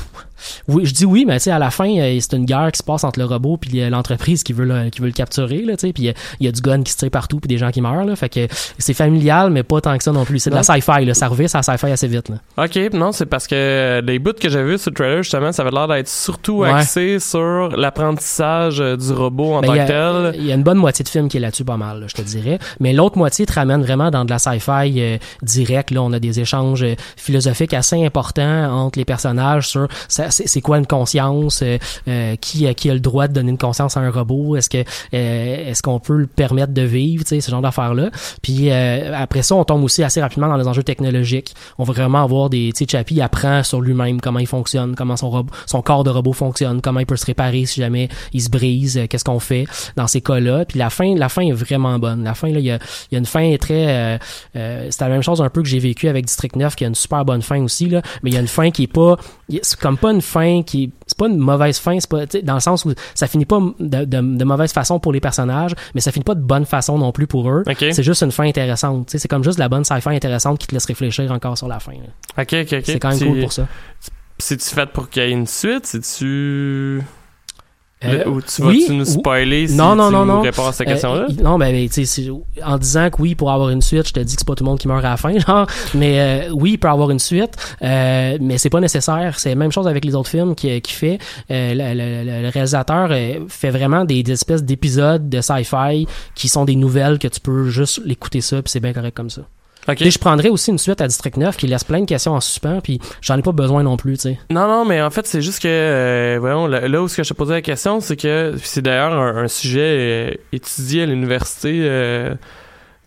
oui, 0.68 0.84
je 0.86 0.95
dis 0.95 1.05
oui, 1.05 1.24
mais 1.26 1.38
tu 1.38 1.45
sais, 1.45 1.51
à 1.51 1.59
la 1.59 1.70
fin, 1.70 1.88
euh, 1.88 2.18
c'est 2.20 2.36
une 2.36 2.45
guerre 2.45 2.70
qui 2.72 2.78
se 2.78 2.82
passe 2.82 3.05
entre 3.05 3.18
le 3.18 3.26
robot 3.26 3.57
puis 3.57 3.88
l'entreprise 3.90 4.43
qui 4.43 4.53
veut 4.53 4.64
le, 4.64 4.90
qui 4.90 5.01
veut 5.01 5.07
le 5.07 5.12
capturer, 5.12 5.62
là, 5.62 5.76
tu 5.76 5.86
sais, 5.86 5.93
puis 5.93 6.12
il 6.40 6.47
y, 6.47 6.49
a 6.49 6.53
du 6.53 6.61
gun 6.61 6.82
qui 6.82 6.93
se 6.93 6.99
tire 6.99 7.11
partout 7.11 7.40
puis 7.40 7.49
des 7.49 7.59
gens 7.59 7.70
qui 7.70 7.80
meurent, 7.80 8.05
là, 8.05 8.16
fait 8.16 8.28
que 8.28 8.47
c'est 8.78 8.95
familial, 8.95 9.51
mais 9.51 9.62
pas 9.62 9.80
tant 9.80 9.97
que 9.97 10.05
ça 10.05 10.12
non 10.12 10.24
plus. 10.24 10.38
C'est 10.38 10.51
de 10.51 10.55
la 10.55 10.62
sci-fi, 10.62 11.05
là, 11.05 11.14
ça 11.14 11.28
revient 11.28 11.47
à 11.53 11.62
sci-fi 11.62 11.86
assez 11.86 12.09
vite, 12.09 12.28
là. 12.28 12.36
Ok, 12.64 12.76
non, 12.93 13.12
c'est 13.12 13.26
parce 13.26 13.47
que 13.47 14.03
les 14.05 14.18
bouts 14.18 14.32
que 14.32 14.49
j'ai 14.49 14.62
vus 14.62 14.78
sur 14.78 14.90
le 14.90 14.95
trailer, 14.95 15.22
justement, 15.22 15.53
ça 15.53 15.62
avait 15.62 15.70
l'air 15.70 15.88
d'être 15.88 16.09
surtout 16.09 16.64
axé 16.64 17.18
sur 17.18 17.68
l'apprentissage 17.76 18.80
euh, 18.80 18.97
du 18.97 19.12
robot 19.12 19.55
en 19.55 19.61
ben, 19.61 19.68
tant 19.68 19.74
que 19.74 19.86
tel. 19.86 20.40
Il 20.40 20.47
y 20.47 20.53
a 20.53 20.55
une 20.55 20.62
bonne 20.62 20.78
moitié 20.78 21.03
de 21.03 21.09
film 21.09 21.28
qui 21.28 21.36
est 21.36 21.40
là-dessus, 21.40 21.64
pas 21.64 21.76
mal, 21.76 22.05
je 22.09 22.14
te 22.14 22.22
dirais, 22.22 22.59
mais 22.80 22.93
l'autre 22.93 23.18
moitié 23.18 23.47
te 23.47 23.53
ramène 23.53 23.82
vraiment 23.82 24.11
dans 24.11 24.24
de 24.24 24.30
la 24.30 24.38
sci-fi 24.38 25.01
euh, 25.01 25.18
direct, 25.43 25.90
là, 25.90 26.03
on 26.03 26.12
a 26.12 26.18
des 26.18 26.40
échanges 26.40 26.84
philosophiques 27.16 27.74
assez 27.74 28.05
importants 28.05 28.72
entre 28.72 28.99
les 28.99 29.05
personnages 29.05 29.68
sur 29.68 29.88
ça, 30.09 30.30
c'est 30.33 30.61
quoi 30.61 30.78
une 30.78 30.87
conscience 30.87 31.61
euh, 31.62 31.78
euh, 32.09 32.37
qui 32.37 32.72
qui 32.74 32.91
a 32.91 32.95
le 32.95 33.01
droit 33.01 33.28
de 33.28 33.33
donner 33.33 33.51
une 33.51 33.59
conscience 33.59 33.97
à 33.97 34.01
un 34.01 34.11
robot? 34.11 34.57
Est-ce 34.57 34.70
que 34.70 34.78
euh, 34.78 35.70
est-ce 35.70 35.83
qu'on 35.83 36.01
peut 36.01 36.16
le 36.16 36.26
permettre 36.26 36.72
de 36.72 36.83
vivre 36.83 37.24
ce 37.26 37.41
genre 37.41 37.62
d'affaires 37.62 37.95
là 37.95 38.11
puis 38.43 38.70
après 38.70 39.43
ça 39.43 39.55
on 39.55 39.64
tombe 39.64 39.85
aussi 39.85 40.03
assez 40.03 40.20
rapidement 40.20 40.49
dans 40.49 40.57
les 40.57 40.66
enjeux 40.66 40.83
technologiques. 40.83 41.55
On 41.78 41.85
va 41.85 41.93
vraiment 41.93 42.22
avoir 42.22 42.51
des 42.51 42.72
tu 42.74 42.85
sais 42.85 42.91
Chappie 42.91 43.20
apprend 43.20 43.62
sur 43.62 43.80
lui-même 43.80 44.20
comment 44.20 44.39
il 44.39 44.47
fonctionne 44.47 44.95
comment 44.95 45.16
son 45.16 45.47
son 45.66 45.83
corps 45.83 46.05
de 46.05 46.11
robot 46.11 46.33
fonctionne 46.33 46.80
comment 46.80 47.01
il 47.01 47.07
peut 47.07 47.16
se 47.16 47.26
réparer 47.26 47.66
si 47.66 47.80
jamais 47.80 48.09
il 48.33 48.43
se 48.43 48.51
brise 48.51 49.01
qu'est-ce 49.09 49.24
qu'on 49.24 49.41
fait 49.41 49.66
dans 49.97 50.07
ces 50.07 50.20
cas-là. 50.20 50.64
Puis 50.64 50.78
la 50.78 50.91
fin 50.91 51.14
la 51.14 51.28
fin 51.28 51.43
est 51.43 51.53
vraiment 51.53 51.99
bonne. 51.99 52.24
La 52.24 52.35
fin 52.35 52.49
là 52.49 52.59
il 52.59 52.66
y 52.66 52.70
a, 52.70 52.78
y 53.11 53.14
a 53.14 53.18
une 53.18 53.26
fin 53.26 53.57
très 53.59 54.18
c'est 54.55 55.01
la 55.01 55.09
même 55.09 55.22
chose 55.22 55.41
un 55.41 55.51
peu 55.51 55.62
que 55.62 55.68
j'ai 55.68 55.78
vécu 55.78 56.09
avec 56.09 56.26
District 56.26 56.57
9 56.57 56.76
qui 56.76 56.85
a 56.85 56.89
une 56.89 56.95
super 56.95 57.24
bonne 57.24 57.43
fin 57.43 57.62
aussi 57.62 57.89
là. 57.89 58.03
Mais 58.22 58.30
il 58.30 58.35
y 58.35 58.37
a 58.37 58.41
une 58.41 58.49
fin 58.49 58.70
qui 58.70 58.85
est 58.85 58.93
pas 58.93 59.16
c'est 59.62 59.78
comme 59.78 59.99
pas 59.99 60.12
une 60.12 60.22
fin 60.23 60.62
qui 60.62 60.93
c'est 61.07 61.18
pas 61.18 61.29
une 61.29 61.39
mauvaise 61.39 61.79
fin 61.79 61.99
c'est 62.01 62.09
pas 62.09 62.27
dans 62.43 62.55
le 62.55 62.61
sens 62.61 62.85
où 62.85 62.95
ça 63.14 63.27
finit 63.27 63.45
pas 63.45 63.61
de, 63.79 64.05
de, 64.05 64.45
mauvaise 64.45 64.73
façon 64.73 64.99
pour 64.99 65.12
les 65.12 65.20
personnages 65.20 65.75
mais 65.95 66.01
ça 66.01 66.12
finit 66.12 66.25
pas 66.25 66.35
de 66.35 66.41
bonne 66.41 66.64
façon 66.64 66.99
non 66.99 67.12
plus 67.12 67.27
pour 67.27 67.51
eux. 67.51 67.62
C'est 67.79 68.03
juste 68.03 68.23
une 68.23 68.33
fin 68.33 68.45
intéressante 68.45 69.11
c'est 69.11 69.29
comme 69.29 69.45
juste 69.45 69.59
la 69.59 69.68
bonne 69.68 69.85
sci-fi 69.85 70.09
intéressante 70.09 70.59
qui 70.59 70.66
te 70.66 70.75
laisse 70.75 70.87
réfléchir 70.87 71.31
encore 71.31 71.59
sur 71.59 71.68
la 71.68 71.79
fin 71.81 71.93
ok 72.39 72.53
ok 72.53 72.73
ok. 72.73 72.83
C'est 72.85 72.99
quand 72.99 73.11
même 73.11 73.18
cool 73.18 73.41
pour 73.41 73.53
ça. 73.53 73.66
c'est-tu 74.39 74.75
fait 74.75 74.87
pour 74.87 75.11
qu'il 75.11 75.23
y 75.23 75.27
ait 75.27 75.31
une 75.31 75.47
suite? 75.47 75.87
C'est-tu 75.87 77.03
euh, 78.05 78.24
ou 78.26 78.40
tu 78.40 78.62
vas 78.62 78.72
-tu 78.72 78.92
nous 78.92 79.05
spoiler 79.05 79.68
si 79.68 79.74
non, 79.74 79.94
non, 79.94 80.11
non, 80.11 80.24
non. 80.24 80.40
réponds 80.40 80.66
à 80.66 80.72
cette 80.72 80.88
euh, 80.88 80.92
question-là? 80.92 81.26
non, 81.42 81.59
ben, 81.59 81.72
ben 81.72 81.88
tu 81.88 82.05
sais, 82.05 82.30
en 82.64 82.78
disant 82.78 83.11
que 83.11 83.20
oui, 83.20 83.34
pour 83.34 83.50
avoir 83.50 83.70
une 83.70 83.82
suite, 83.82 84.09
je 84.09 84.12
te 84.12 84.20
dis 84.20 84.34
que 84.34 84.40
c'est 84.40 84.46
pas 84.46 84.55
tout 84.55 84.64
le 84.64 84.70
monde 84.70 84.78
qui 84.78 84.88
meurt 84.88 85.05
à 85.05 85.11
la 85.11 85.16
fin, 85.16 85.38
genre. 85.46 85.66
Mais 85.94 86.20
euh, 86.20 86.50
oui, 86.53 86.76
pour 86.76 86.90
avoir 86.90 87.11
une 87.11 87.18
suite, 87.18 87.57
euh, 87.82 88.38
mais 88.40 88.59
c'est 88.59 88.70
pas 88.70 88.80
nécessaire. 88.80 89.38
C'est 89.38 89.50
la 89.50 89.57
même 89.57 89.72
chose 89.72 89.86
avec 89.86 90.05
les 90.05 90.14
autres 90.14 90.30
films 90.30 90.55
qui, 90.55 90.80
qui 90.80 90.92
fait. 90.92 91.18
Le, 91.48 91.94
le, 91.94 92.48
réalisateur 92.50 93.11
fait 93.48 93.70
vraiment 93.70 94.05
des, 94.05 94.22
des 94.22 94.32
espèces 94.32 94.64
d'épisodes 94.64 95.28
de 95.28 95.40
sci-fi 95.40 96.07
qui 96.34 96.48
sont 96.48 96.64
des 96.64 96.76
nouvelles 96.76 97.18
que 97.18 97.28
tu 97.28 97.40
peux 97.40 97.68
juste 97.68 98.00
l'écouter 98.05 98.40
ça, 98.40 98.62
puis 98.62 98.70
c'est 98.70 98.80
bien 98.80 98.92
correct 98.92 99.16
comme 99.16 99.30
ça. 99.30 99.42
Okay. 99.89 100.11
je 100.11 100.18
prendrais 100.18 100.49
aussi 100.49 100.70
une 100.70 100.78
suite 100.78 101.01
à 101.01 101.09
District 101.09 101.37
9 101.37 101.57
qui 101.57 101.66
laisse 101.66 101.83
plein 101.83 102.01
de 102.01 102.07
questions 102.07 102.33
en 102.33 102.41
suspens, 102.41 102.80
puis 102.80 103.01
j'en 103.20 103.37
ai 103.37 103.43
pas 103.43 103.51
besoin 103.53 103.83
non 103.83 103.97
plus, 103.97 104.14
tu 104.14 104.20
sais. 104.22 104.39
Non, 104.51 104.68
non, 104.68 104.85
mais 104.85 105.03
en 105.03 105.11
fait, 105.11 105.26
c'est 105.26 105.43
juste 105.43 105.61
que, 105.61 105.68
euh, 105.68 106.37
voyons, 106.39 106.68
là, 106.68 107.03
où 107.03 107.09
ce 107.09 107.16
que 107.16 107.24
je 107.24 107.28
te 107.30 107.35
posais 107.35 107.55
la 107.55 107.62
question, 107.62 108.01
c'est 108.01 108.16
que 108.16 108.55
c'est 108.62 108.83
d'ailleurs 108.83 109.12
un, 109.12 109.49
sujet 109.49 109.80
euh, 109.83 110.30
étudié 110.53 111.03
à 111.03 111.07
l'université 111.07 111.80
euh, 111.83 112.35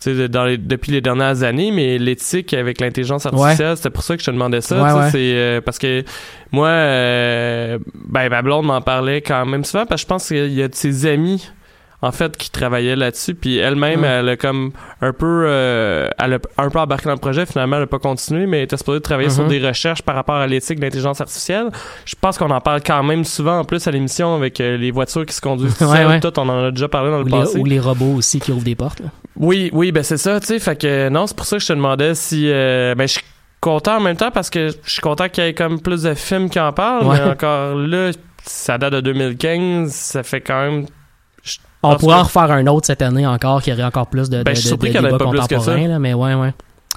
dans 0.05 0.43
les- 0.43 0.57
depuis 0.57 0.91
les 0.91 1.01
dernières 1.01 1.43
années, 1.43 1.71
mais 1.71 1.97
l'éthique 1.97 2.53
avec 2.53 2.82
l'intelligence 2.82 3.26
artificielle, 3.26 3.78
c'était 3.78 3.89
pour 3.89 4.03
ça 4.03 4.15
que 4.15 4.21
je 4.21 4.28
te 4.28 4.32
demandais 4.32 4.61
ça. 4.61 4.82
Ouais, 4.82 4.99
ouais. 4.99 5.09
C'est 5.11 5.17
euh, 5.34 5.61
parce 5.61 5.80
que 5.80 6.03
moi, 6.51 6.67
euh, 6.67 7.80
ben 7.93 8.30
ma 8.30 8.41
blonde 8.41 8.65
m'en 8.65 8.82
parlait 8.82 9.21
quand 9.21 9.45
même 9.45 9.63
souvent 9.63 9.86
parce 9.86 10.01
que 10.01 10.05
je 10.05 10.07
pense 10.07 10.28
qu'il 10.28 10.53
y 10.53 10.61
a 10.61 10.67
de 10.67 10.76
ses 10.76 11.05
amis 11.07 11.49
en 12.01 12.11
fait 12.11 12.35
qui 12.37 12.49
travaillaient 12.51 12.95
là-dessus 12.95 13.35
puis 13.35 13.57
elle-même 13.57 14.01
Ouais. 14.01 14.07
elle 14.07 14.29
a 14.29 14.35
comme 14.37 14.71
un 15.01 15.13
peu 15.13 15.45
euh, 15.47 16.09
elle 16.19 16.33
a 16.33 16.39
un 16.57 16.69
peu 16.69 16.79
embarqué 16.79 17.05
dans 17.05 17.13
le 17.13 17.17
projet 17.19 17.45
finalement 17.45 17.77
elle 17.77 17.83
a 17.83 17.87
pas 17.87 17.99
continué 17.99 18.45
mais 18.45 18.57
elle 18.57 18.63
était 18.65 18.77
supposée 18.77 19.01
travailler 19.01 19.29
sur 19.29 19.43
Mhm. 19.43 19.49
des 19.49 19.67
recherches 19.67 20.01
par 20.01 20.15
rapport 20.15 20.35
à 20.35 20.45
l'éthique 20.47 20.79
de 20.79 20.83
l'intelligence 20.85 21.21
artificielle 21.21 21.69
je 22.05 22.15
pense 22.19 22.37
qu'on 22.37 22.49
en 22.51 22.61
parle 22.61 22.81
quand 22.85 23.01
même 23.03 23.23
souvent 23.23 23.59
en 23.59 23.63
plus 23.63 23.87
à 23.87 23.91
l'émission 23.91 24.35
avec 24.35 24.59
euh, 24.61 24.77
les 24.77 24.91
voitures 24.91 25.25
qui 25.25 25.33
se 25.33 25.41
conduisent 25.41 25.77
tout 25.77 25.85
Ouais, 25.85 25.97
seules, 25.97 26.07
ouais. 26.07 26.19
tout 26.19 26.37
on 26.39 26.49
en 26.49 26.65
a 26.65 26.71
déjà 26.71 26.87
parlé 26.87 27.11
dans 27.11 27.21
Ou 27.21 27.23
le 27.23 27.31
les, 27.31 27.39
passé 27.39 27.59
ou 27.59 27.65
les 27.65 27.79
robots 27.79 28.15
aussi 28.15 28.39
qui 28.39 28.51
ouvrent 28.51 28.63
des 28.63 28.75
portes. 28.75 28.99
là. 28.99 29.07
oui, 29.37 29.69
oui, 29.73 29.91
ben 29.91 30.03
c'est 30.03 30.17
ça, 30.17 30.39
tu 30.39 30.47
sais. 30.47 30.59
Fait 30.59 30.75
que 30.79 31.09
non, 31.09 31.27
c'est 31.27 31.35
pour 31.37 31.45
ça 31.45 31.55
que 31.57 31.61
je 31.63 31.67
te 31.67 31.73
demandais 31.73 32.13
si. 32.15 32.49
euh, 32.49 32.93
ben 32.95 33.07
je 33.07 33.13
suis 33.13 33.21
content 33.61 33.97
en 33.97 33.99
même 34.01 34.15
temps 34.17 34.31
parce 34.31 34.49
que 34.49 34.69
je 34.83 34.91
suis 34.91 35.01
content 35.01 35.27
qu'il 35.29 35.43
y 35.43 35.47
ait 35.47 35.53
comme 35.53 35.79
plus 35.81 36.03
de 36.03 36.13
films 36.13 36.49
qui 36.49 36.59
en 36.59 36.71
parlent. 36.73 37.05
Ouais. 37.07 37.17
Mais 37.19 37.31
encore 37.31 37.75
là, 37.75 38.11
ça 38.43 38.77
date 38.77 38.93
de 38.93 39.01
2015, 39.01 39.91
ça 39.91 40.23
fait 40.23 40.41
quand 40.41 40.61
même. 40.61 40.85
On 41.89 41.95
que- 41.97 42.05
en 42.19 42.23
refaire 42.23 42.51
un 42.51 42.67
autre 42.67 42.88
cette 42.88 43.01
année 43.01 43.25
encore, 43.27 43.61
qui 43.61 43.71
aurait 43.71 43.83
encore 43.83 44.07
plus 44.07 44.29
de, 44.29 44.38
de, 44.38 44.43
Ben, 44.43 44.55
je 44.55 44.59
suis 44.61 44.63
de- 44.65 44.69
surpris 44.69 44.89
de 44.89 44.93
qu'il 44.93 45.01
y 45.01 45.03
en 45.03 45.07
ait 45.07 45.11
débats 45.11 45.25
pas 45.25 45.29
plus 45.31 45.47
que 45.47 45.59
ça. 45.59 45.77
là, 45.77 45.99
mais 45.99 46.13
ouais, 46.13 46.33
ouais. 46.33 46.53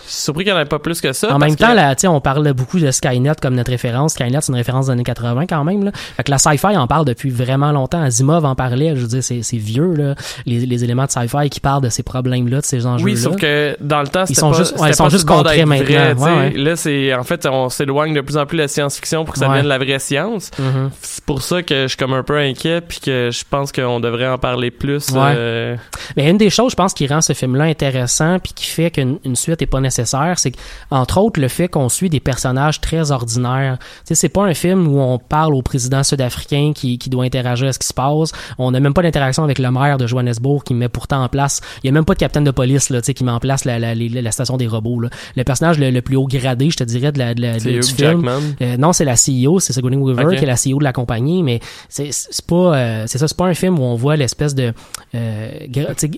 Je 0.06 0.10
suis 0.12 0.22
surpris 0.22 0.44
qu'il 0.44 0.52
n'y 0.52 0.58
en 0.58 0.62
ait 0.62 0.66
pas 0.66 0.78
plus 0.78 1.00
que 1.00 1.12
ça. 1.12 1.28
en 1.28 1.30
parce 1.38 1.42
même 1.44 1.56
que- 1.56 1.60
temps, 1.62 1.74
là, 1.74 1.94
sais, 1.96 2.06
on 2.08 2.20
parle 2.20 2.52
beaucoup 2.52 2.78
de 2.78 2.90
Skynet 2.90 3.32
comme 3.42 3.54
notre 3.54 3.70
référence. 3.70 4.12
Skynet, 4.12 4.40
c'est 4.40 4.52
une 4.52 4.56
référence 4.58 4.86
des 4.86 4.92
années 4.92 5.02
80 5.04 5.46
quand 5.46 5.64
même. 5.64 5.84
Là. 5.84 5.90
Fait 6.16 6.22
que 6.24 6.30
la 6.30 6.38
sci-fi 6.38 6.76
en 6.76 6.86
parle 6.86 7.04
depuis 7.04 7.30
vraiment 7.30 7.72
longtemps. 7.72 8.02
Asimov 8.02 8.44
en 8.44 8.54
parlait. 8.54 8.94
Je 8.96 9.00
veux 9.02 9.06
dire, 9.08 9.22
c'est, 9.22 9.40
vieux, 9.56 9.94
là, 9.94 10.14
les, 10.46 10.64
les 10.66 10.84
éléments 10.84 11.04
de 11.06 11.10
sci-fi 11.10 11.50
qui 11.50 11.60
parlent 11.60 11.82
de 11.82 11.88
ces 11.88 12.02
problèmes-là, 12.02 12.60
de 12.60 12.64
ces 12.64 12.86
enjeux-là. 12.86 13.12
Oui, 13.12 13.16
sauf 13.16 13.36
que 13.36 13.76
dans 13.80 14.00
le 14.00 14.08
temps, 14.08 14.26
c'était 14.26 14.40
sont 14.40 14.50
pas, 14.52 14.58
juste- 14.58 14.78
ouais, 14.78 14.90
ils 14.90 14.94
sont 14.94 15.08
juste 15.08 15.26
concrets 15.26 15.64
vrai, 15.64 15.66
maintenant. 16.14 16.24
Ouais, 16.24 16.36
ouais. 16.36 16.50
Là, 16.56 16.76
c'est 16.76 17.14
en 17.14 17.22
fait, 17.24 17.46
on 17.46 17.68
s'éloigne 17.68 18.14
de 18.14 18.20
plus 18.20 18.36
en 18.36 18.46
plus 18.46 18.56
de 18.56 18.62
la 18.62 18.68
science-fiction 18.68 19.24
pour 19.24 19.34
que 19.34 19.40
ça 19.40 19.48
devienne 19.48 19.66
la 19.66 19.78
vraie 19.78 19.98
science. 19.98 20.50
Mhm. 20.58 20.90
C'est 21.02 21.24
pour 21.24 21.42
ça 21.42 21.62
que 21.62 21.82
je 21.82 21.88
suis 21.88 21.96
comme 21.96 22.12
un 22.14 22.22
peu 22.22 22.36
inquiet, 22.38 22.80
puis 22.80 23.00
que 23.00 23.30
je 23.32 23.44
pense 23.48 23.72
qu'on 23.72 24.00
devrait 24.00 24.28
en 24.28 24.38
parler 24.38 24.70
plus. 24.70 25.08
Euh, 25.14 25.76
Mais 26.16 26.30
une 26.30 26.38
des 26.38 26.50
choses, 26.50 26.72
je 26.72 26.76
pense, 26.76 26.94
qui 26.94 27.06
rend 27.06 27.20
ce 27.20 27.32
film-là 27.32 27.64
intéressant 27.64 28.38
puis 28.38 28.52
qui 28.54 28.66
fait 28.66 28.90
qu'une 28.90 29.18
une 29.24 29.36
suite 29.36 29.60
est 29.62 29.66
pas 29.66 29.80
nécessaire, 29.80 29.87
c'est 29.90 30.52
entre 30.90 31.18
autres 31.20 31.40
le 31.40 31.48
fait 31.48 31.68
qu'on 31.68 31.88
suit 31.88 32.10
des 32.10 32.20
personnages 32.20 32.80
très 32.80 33.10
ordinaires. 33.10 33.78
Tu 33.80 33.86
sais, 34.04 34.14
c'est 34.14 34.28
pas 34.28 34.44
un 34.44 34.54
film 34.54 34.88
où 34.88 35.00
on 35.00 35.18
parle 35.18 35.54
au 35.54 35.62
président 35.62 36.02
sud-africain 36.02 36.72
qui, 36.74 36.98
qui 36.98 37.10
doit 37.10 37.24
interagir 37.24 37.68
à 37.68 37.72
ce 37.72 37.78
qui 37.78 37.86
se 37.86 37.94
passe. 37.94 38.32
On 38.58 38.70
n'a 38.70 38.80
même 38.80 38.94
pas 38.94 39.02
d'interaction 39.02 39.44
avec 39.44 39.58
le 39.58 39.70
maire 39.70 39.98
de 39.98 40.06
Johannesburg 40.06 40.62
qui 40.64 40.74
met 40.74 40.88
pourtant 40.88 41.22
en 41.22 41.28
place. 41.28 41.60
Il 41.82 41.86
y 41.86 41.90
a 41.90 41.92
même 41.92 42.04
pas 42.04 42.14
de 42.14 42.18
capitaine 42.18 42.44
de 42.44 42.50
police 42.50 42.90
là, 42.90 43.00
tu 43.00 43.06
sais, 43.06 43.14
qui 43.14 43.24
met 43.24 43.32
en 43.32 43.40
place 43.40 43.64
la, 43.64 43.78
la, 43.78 43.94
les- 43.94 44.08
la 44.08 44.30
station 44.32 44.56
des 44.56 44.66
robots. 44.66 45.00
Là. 45.00 45.10
Le 45.36 45.44
personnage 45.44 45.78
le, 45.78 45.90
le 45.90 46.02
plus 46.02 46.16
haut 46.16 46.26
gradé, 46.26 46.70
je 46.70 46.76
te 46.76 46.84
dirais, 46.84 47.12
de 47.12 47.18
la, 47.18 47.34
de 47.34 47.42
la- 47.42 47.54
de- 47.54 47.58
c'est 47.60 47.70
du 47.96 48.02
film. 48.12 48.20
Euh, 48.62 48.76
non, 48.76 48.92
c'est 48.92 49.04
la 49.04 49.14
CEO, 49.14 49.60
c'est 49.60 49.72
Sigourney 49.72 49.96
Weaver 49.96 50.22
qui 50.36 50.44
est 50.44 50.46
la 50.46 50.54
CEO 50.54 50.78
de 50.78 50.84
la 50.84 50.92
compagnie, 50.92 51.42
mais 51.42 51.60
c'est 51.88 52.10
pas 52.46 52.76
euh, 52.76 53.04
c'est 53.06 53.18
ça, 53.18 53.28
c'est 53.28 53.36
pas 53.36 53.46
un 53.46 53.54
film 53.54 53.78
où 53.78 53.82
on 53.82 53.94
voit 53.94 54.16
l'espèce 54.16 54.54
de 54.54 54.72
euh, 55.14 55.50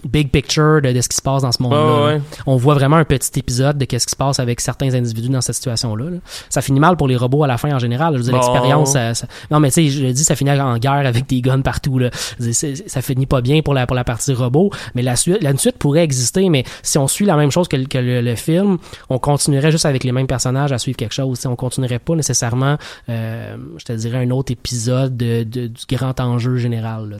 big 0.05 0.31
picture 0.31 0.81
de, 0.83 0.93
de 0.93 1.01
ce 1.01 1.09
qui 1.09 1.17
se 1.17 1.23
passe 1.23 1.43
dans 1.43 1.53
ce 1.53 1.63
monde-là. 1.63 1.79
Ouais. 2.07 2.21
On 2.47 2.57
voit 2.57 2.75
vraiment 2.75 2.97
un 2.97 3.05
petit 3.05 3.39
épisode 3.39 3.60
de 3.61 3.85
qu'est-ce 3.85 4.07
qui 4.07 4.11
se 4.13 4.17
passe 4.17 4.41
avec 4.41 4.61
certains 4.61 4.95
individus 4.95 5.29
dans 5.29 5.41
cette 5.41 5.55
situation-là. 5.55 6.11
là. 6.11 6.17
Ça 6.49 6.63
finit 6.63 6.81
mal 6.81 6.97
pour 6.97 7.09
les 7.09 7.17
robots 7.17 7.45
à 7.45 7.47
la 7.47 7.59
fin 7.59 7.75
en 7.75 7.79
général. 7.79 8.13
Je 8.15 8.19
veux 8.19 8.25
dire, 8.25 8.33
Bon. 8.33 8.39
l'expérience, 8.39 8.93
ça, 8.93 9.15
ça- 9.15 9.27
non 9.51 9.61
mais 9.61 9.69
tu 9.71 9.75
sais, 9.75 9.89
je 9.89 10.03
le 10.07 10.13
dis, 10.13 10.25
ça 10.25 10.35
finit 10.37 10.51
en 10.51 10.77
guerre 10.79 10.93
avec 11.07 11.27
des 11.29 11.41
guns 11.41 11.61
partout. 11.61 11.99
Là. 11.99 12.11
Dire, 12.39 12.55
ça 12.55 13.03
finit 13.03 13.27
pas 13.27 13.41
bien 13.41 13.63
pour 13.63 13.75
la 13.75 13.87
pour 13.87 13.95
la 13.97 14.05
partie 14.05 14.33
robot, 14.33 14.71
mais 14.95 15.03
la 15.03 15.17
suite, 15.17 15.43
la 15.43 15.57
suite 15.57 15.79
pourrait 15.79 16.03
exister, 16.05 16.49
mais 16.49 16.65
si 16.83 16.99
on 16.99 17.07
suit 17.09 17.25
la 17.27 17.37
même 17.37 17.51
chose 17.51 17.69
que, 17.69 17.77
le- 17.77 17.87
que 17.87 17.99
le, 17.99 18.21
le 18.21 18.35
film, 18.37 18.79
on 19.09 19.19
continuerait 19.19 19.71
juste 19.71 19.87
avec 19.87 20.05
les 20.05 20.13
mêmes 20.13 20.27
personnages 20.27 20.73
à 20.73 20.79
suivre 20.79 20.97
quelque 20.97 21.15
chose. 21.15 21.39
tu 21.39 21.43
sais. 21.43 21.49
On 21.49 21.57
continuerait 21.57 21.99
pas 21.99 22.15
nécessairement, 22.15 22.77
euh, 23.09 23.57
je 23.79 23.85
te 23.85 23.93
dirais, 23.93 24.19
un 24.19 24.31
autre 24.31 24.53
épisode 24.53 25.17
de, 25.17 25.43
de- 25.45 25.67
du 25.67 25.83
grand 25.97 26.19
enjeu 26.21 26.57
général. 26.57 27.09
Là. 27.11 27.17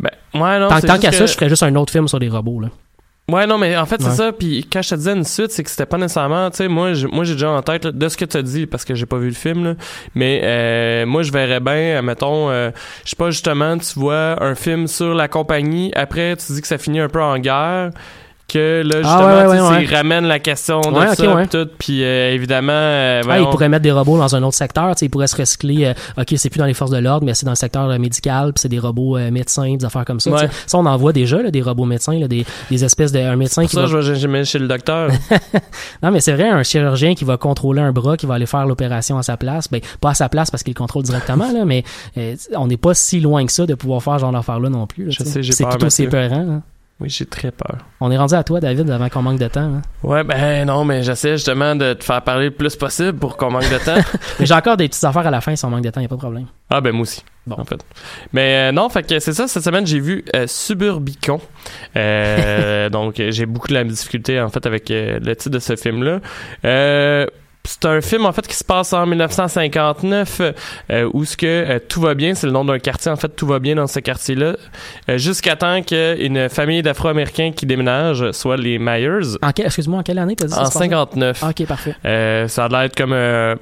Ben, 0.00 0.10
ouais, 0.34 0.58
non, 0.60 0.68
tant 0.68 0.80
qu'à 0.98 1.10
que- 1.10 1.14
ça, 1.16 1.26
je 1.26 1.32
ferais 1.32 1.48
juste 1.48 1.62
un 1.62 1.74
autre 1.76 1.92
film 1.92 2.08
sur 2.08 2.18
les 2.18 2.28
robots. 2.28 2.60
Là. 2.60 2.68
Ouais, 3.30 3.46
non, 3.46 3.56
mais 3.56 3.74
en 3.76 3.86
fait, 3.86 4.02
c'est 4.02 4.08
Ouais. 4.08 4.14
ça. 4.14 4.32
Puis 4.32 4.66
quand 4.70 4.82
je 4.82 4.90
te 4.90 4.94
disais 4.96 5.12
une 5.14 5.24
suite, 5.24 5.50
c'est 5.50 5.62
que 5.64 5.70
c'était 5.70 5.86
pas 5.86 5.96
nécessairement, 5.96 6.50
tu 6.50 6.58
sais, 6.58 6.68
moi, 6.68 6.92
j'ai- 6.92 7.06
moi, 7.06 7.24
j'ai 7.24 7.32
déjà 7.32 7.50
en 7.50 7.62
tête 7.62 7.86
là, 7.86 7.90
de 7.92 8.08
ce 8.08 8.18
que 8.18 8.26
tu 8.26 8.36
as 8.36 8.42
dit 8.42 8.66
parce 8.66 8.84
que 8.84 8.94
j'ai 8.94 9.06
pas 9.06 9.16
vu 9.16 9.28
le 9.28 9.34
film, 9.34 9.64
là, 9.64 9.74
mais 10.14 10.42
euh, 10.44 11.06
moi, 11.06 11.22
je 11.22 11.32
verrais 11.32 11.60
bien, 11.60 12.02
mettons, 12.02 12.50
euh, 12.50 12.70
je 13.04 13.10
sais 13.10 13.16
pas 13.16 13.30
justement, 13.30 13.78
tu 13.78 13.98
vois 13.98 14.42
un 14.42 14.54
film 14.54 14.86
sur 14.88 15.14
la 15.14 15.28
compagnie. 15.28 15.90
Après, 15.96 16.36
tu 16.36 16.52
dis 16.52 16.60
que 16.60 16.66
ça 16.66 16.76
finit 16.76 17.00
un 17.00 17.08
peu 17.08 17.22
en 17.22 17.38
guerre. 17.38 17.90
Que 18.46 18.82
là, 18.84 18.96
Ah, 18.96 19.02
justement, 19.02 19.26
ouais, 19.26 19.42
tu 19.42 19.48
ouais, 19.48 19.56
sais, 19.56 19.74
ouais. 19.78 19.84
ils 19.84 19.94
ramènent 19.94 20.26
la 20.26 20.38
question 20.38 20.80
de 20.82 20.88
Ouais, 20.98 21.08
ok, 21.08 21.16
ça, 21.16 21.46
tout. 21.64 21.70
Puis 21.78 22.04
euh, 22.04 22.32
évidemment, 22.34 22.72
euh, 22.74 23.22
Ah, 23.28 23.40
ils 23.40 23.46
pourraient 23.48 23.70
mettre 23.70 23.82
des 23.82 23.90
robots 23.90 24.18
dans 24.18 24.36
un 24.36 24.42
autre 24.42 24.54
secteur. 24.56 24.94
tu 24.94 24.98
sais, 25.00 25.06
Ils 25.06 25.08
pourraient 25.08 25.26
se 25.26 25.36
recycler. 25.36 25.86
euh, 25.86 26.20
OK, 26.20 26.34
c'est 26.36 26.50
plus 26.50 26.58
dans 26.58 26.66
les 26.66 26.74
forces 26.74 26.90
de 26.90 26.98
l'ordre, 26.98 27.24
mais 27.24 27.32
c'est 27.34 27.46
dans 27.46 27.52
le 27.52 27.56
secteur 27.56 27.88
euh, 27.90 27.98
médical, 27.98 28.52
puis 28.52 28.60
c'est 28.60 28.68
des 28.68 28.78
robots 28.78 29.18
médecins, 29.30 29.74
des 29.76 29.84
affaires 29.84 30.04
comme 30.04 30.20
ça. 30.20 30.30
Ça, 30.66 30.78
on 30.78 30.84
en 30.86 30.96
voit 30.98 31.12
déjà, 31.14 31.42
là, 31.42 31.50
des 31.50 31.62
robots 31.62 31.86
médecins, 31.86 32.18
là, 32.18 32.28
des, 32.28 32.44
des 32.70 32.84
espèces 32.84 33.12
de... 33.12 33.18
Un 33.18 33.36
médecin 33.36 33.62
pour 33.62 33.70
qui 33.70 33.76
ça, 33.76 33.82
va... 33.86 34.00
je 34.02 34.12
vais 34.12 34.14
jamais 34.18 34.44
chez 34.44 34.58
le 34.58 34.68
docteur. 34.68 35.10
Non, 36.02 36.10
mais 36.10 36.20
c'est 36.20 36.32
vrai, 36.32 36.48
un 36.48 36.62
chirurgien 36.62 37.14
qui 37.14 37.24
va 37.24 37.36
contrôler 37.38 37.80
un 37.80 37.92
bras, 37.92 38.16
qui 38.16 38.26
va 38.26 38.34
aller 38.34 38.46
faire 38.46 38.66
l'opération 38.66 39.16
à 39.16 39.22
sa 39.22 39.36
place. 39.38 39.68
Ben, 39.70 39.80
pas 40.00 40.10
à 40.10 40.14
sa 40.14 40.28
place 40.28 40.50
parce 40.50 40.62
qu'il 40.62 40.72
le 40.74 40.78
contrôle 40.78 41.02
directement, 41.02 41.50
là, 41.50 41.64
mais 41.64 41.82
on 42.54 42.66
n'est 42.66 42.76
pas 42.76 42.92
si 42.94 43.20
loin 43.20 43.46
que 43.46 43.52
ça 43.52 43.64
de 43.66 43.74
pouvoir 43.74 44.02
faire 44.02 44.14
ce 44.16 44.18
genre 44.20 44.32
d'affaire-là 44.32 44.68
non 44.68 44.86
plus. 44.86 45.06
là, 45.06 45.10
Je 45.18 45.24
sais, 45.24 45.42
j'ai 45.42 45.52
C'est 45.52 45.64
peur, 45.64 45.78
tout 45.78 45.86
aussi 45.86 46.02
épeurant. 46.04 46.36
hein. 46.36 46.62
Oui, 47.00 47.08
j'ai 47.10 47.26
très 47.26 47.50
peur. 47.50 47.78
On 48.00 48.10
est 48.10 48.16
rendu 48.16 48.34
à 48.34 48.44
toi, 48.44 48.60
David, 48.60 48.88
avant 48.88 49.08
qu'on 49.08 49.22
manque 49.22 49.40
de 49.40 49.48
temps. 49.48 49.60
hein? 49.60 49.82
Ouais, 50.04 50.22
ben 50.22 50.64
non, 50.64 50.84
mais 50.84 51.02
j'essaie 51.02 51.32
justement 51.32 51.74
de 51.74 51.92
te 51.94 52.04
faire 52.04 52.22
parler 52.22 52.44
le 52.46 52.50
plus 52.52 52.76
possible 52.76 53.14
pour 53.18 53.36
qu'on 53.36 53.50
manque 53.50 53.68
de 53.68 53.84
temps. 53.84 54.00
Mais 54.38 54.46
j'ai 54.46 54.54
encore 54.54 54.76
des 54.76 54.88
petites 54.88 55.02
affaires 55.02 55.26
à 55.26 55.30
la 55.30 55.40
fin 55.40 55.56
si 55.56 55.64
on 55.64 55.70
manque 55.70 55.82
de 55.82 55.90
temps, 55.90 56.00
il 56.00 56.04
a 56.04 56.08
pas 56.08 56.14
de 56.14 56.20
problème. 56.20 56.46
Ah 56.70 56.80
ben 56.80 56.92
moi 56.92 57.02
aussi. 57.02 57.24
Bon. 57.46 57.56
En 57.58 57.64
fait. 57.64 57.84
Mais 58.32 58.68
euh, 58.68 58.72
non, 58.72 58.88
fait 58.88 59.02
que 59.02 59.18
c'est 59.18 59.32
ça. 59.32 59.48
Cette 59.48 59.64
semaine, 59.64 59.86
j'ai 59.86 60.00
vu 60.00 60.24
euh, 60.36 60.46
Suburbicon. 60.46 61.40
Euh, 61.96 62.88
donc, 62.90 63.16
j'ai 63.16 63.46
beaucoup 63.46 63.68
de 63.68 63.74
la 63.74 63.84
difficulté 63.84 64.40
en 64.40 64.48
fait 64.48 64.64
avec 64.64 64.90
euh, 64.90 65.18
le 65.20 65.34
titre 65.36 65.50
de 65.50 65.58
ce 65.58 65.76
film-là. 65.76 66.20
C'est 67.66 67.86
un 67.86 68.00
film 68.02 68.26
en 68.26 68.32
fait 68.32 68.46
qui 68.46 68.54
se 68.56 68.62
passe 68.64 68.92
en 68.92 69.06
1959 69.06 70.40
euh, 70.90 71.10
où 71.14 71.24
ce 71.24 71.34
que 71.36 71.46
euh, 71.46 71.78
tout 71.88 72.00
va 72.00 72.14
bien, 72.14 72.34
c'est 72.34 72.46
le 72.46 72.52
nom 72.52 72.64
d'un 72.64 72.78
quartier 72.78 73.10
en 73.10 73.16
fait, 73.16 73.28
tout 73.30 73.46
va 73.46 73.58
bien 73.58 73.74
dans 73.76 73.86
ce 73.86 74.00
quartier-là 74.00 74.56
euh, 75.08 75.16
jusqu'à 75.18 75.56
temps 75.56 75.80
qu'une 75.82 76.48
famille 76.50 76.82
d'Afro-Américains 76.82 77.52
qui 77.52 77.64
déménage, 77.64 78.30
soit 78.32 78.58
les 78.58 78.78
Myers, 78.78 79.36
En 79.42 79.50
quel- 79.52 79.66
Excuse-moi, 79.66 80.00
en 80.00 80.02
quelle 80.02 80.18
année 80.18 80.36
t'as 80.36 80.46
dit 80.46 80.52
ça 80.52 80.60
en 80.60 80.64
passait? 80.64 80.78
59. 80.80 81.38
Ah, 81.42 81.48
ok, 81.50 81.66
parfait. 81.66 81.94
Euh, 82.04 82.48
ça 82.48 82.66
a 82.66 82.68
l'air 82.68 82.90
comme 82.94 83.12
euh, 83.14 83.54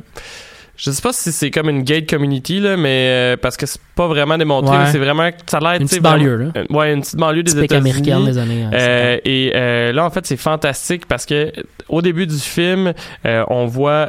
je 0.76 0.90
sais 0.90 1.02
pas 1.02 1.12
si 1.12 1.32
c'est 1.32 1.50
comme 1.50 1.68
une 1.68 1.82
gate 1.82 2.08
community 2.08 2.58
là 2.60 2.76
mais 2.76 3.06
euh, 3.08 3.36
parce 3.36 3.56
que 3.56 3.66
c'est 3.66 3.80
pas 3.94 4.06
vraiment 4.08 4.38
démontré 4.38 4.76
Ouais. 4.76 4.86
c'est 4.90 4.98
vraiment 4.98 5.28
ça 5.46 5.58
a 5.58 5.60
l'air 5.60 5.80
Une 5.80 5.86
petite 5.86 6.02
banlieue, 6.02 6.36
là. 6.36 6.46
euh, 6.56 6.64
ouais 6.70 6.92
une 6.94 7.02
petite 7.02 7.16
banlieue 7.16 7.42
des 7.42 7.52
États-Unis 7.64 8.24
des 8.24 8.38
années. 8.38 8.64
euh, 8.64 8.70
euh, 8.74 9.18
et 9.24 9.52
euh, 9.54 9.92
là 9.92 10.04
en 10.06 10.10
fait 10.10 10.24
c'est 10.26 10.36
fantastique 10.38 11.06
parce 11.06 11.26
que 11.26 11.52
au 11.88 12.00
début 12.02 12.26
du 12.26 12.38
film 12.38 12.92
on 13.24 13.66
voit 13.66 14.08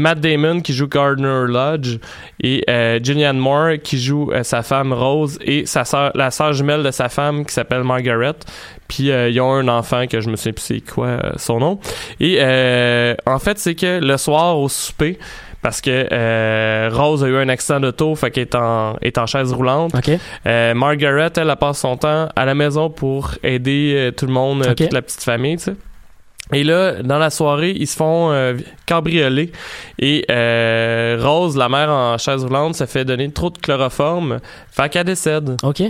Matt 0.00 0.20
Damon 0.20 0.60
qui 0.60 0.74
joue 0.74 0.86
Gardner 0.86 1.46
Lodge 1.48 1.96
et 2.40 2.62
euh, 2.70 3.00
Julianne 3.02 3.38
Moore 3.38 3.78
qui 3.82 3.98
joue 3.98 4.30
euh, 4.32 4.44
sa 4.44 4.62
femme 4.62 4.92
Rose 4.92 5.40
et 5.42 5.66
sa 5.66 5.84
sœur, 5.84 6.12
la 6.14 6.30
sœur 6.30 6.52
jumelle 6.52 6.84
de 6.84 6.92
sa 6.92 7.08
femme 7.08 7.44
qui 7.44 7.52
s'appelle 7.52 7.82
Margaret. 7.82 8.34
Puis 8.88 9.10
euh, 9.10 9.28
ils 9.28 9.40
ont 9.40 9.52
un 9.52 9.68
enfant 9.68 10.06
que 10.06 10.20
je 10.20 10.28
me 10.30 10.36
souviens 10.36 10.52
plus 10.52 10.62
c'est 10.62 10.80
quoi 10.80 11.06
euh, 11.06 11.32
son 11.36 11.58
nom. 11.60 11.78
Et 12.20 12.38
euh, 12.40 13.14
en 13.26 13.38
fait 13.38 13.58
c'est 13.58 13.74
que 13.74 14.00
le 14.00 14.16
soir 14.16 14.58
au 14.58 14.68
souper 14.68 15.18
parce 15.62 15.80
que 15.80 16.06
euh, 16.12 16.88
Rose 16.92 17.24
a 17.24 17.26
eu 17.26 17.36
un 17.36 17.48
accident 17.48 17.80
d'auto, 17.80 18.14
fait 18.14 18.30
qu'elle 18.30 18.44
est 18.44 18.54
en, 18.54 18.96
est 19.02 19.18
en 19.18 19.26
chaise 19.26 19.52
roulante. 19.52 19.92
OK. 19.94 20.10
Euh, 20.46 20.72
Margaret, 20.74 21.30
elle, 21.36 21.50
elle 21.50 21.56
passe 21.56 21.80
son 21.80 21.96
temps 21.96 22.28
à 22.34 22.44
la 22.44 22.54
maison 22.54 22.90
pour 22.90 23.32
aider 23.42 23.92
euh, 23.96 24.10
tout 24.12 24.26
le 24.26 24.32
monde, 24.32 24.64
toute 24.76 24.92
la 24.92 25.02
petite 25.02 25.22
famille, 25.22 25.56
tu 25.56 25.64
sais. 25.64 25.74
Et 26.52 26.64
là, 26.64 27.02
dans 27.02 27.18
la 27.18 27.28
soirée, 27.28 27.74
ils 27.76 27.86
se 27.86 27.96
font 27.96 28.30
euh, 28.30 28.54
cambrioler. 28.86 29.52
Et 29.98 30.24
euh, 30.30 31.18
Rose, 31.20 31.56
la 31.56 31.68
mère 31.68 31.90
en 31.90 32.16
chaise 32.16 32.42
roulante, 32.44 32.74
se 32.74 32.86
fait 32.86 33.04
donner 33.04 33.30
trop 33.30 33.50
de 33.50 33.58
chloroforme. 33.58 34.38
Fait 34.70 34.88
qu'elle 34.88 35.04
décède. 35.04 35.56
OK. 35.62 35.82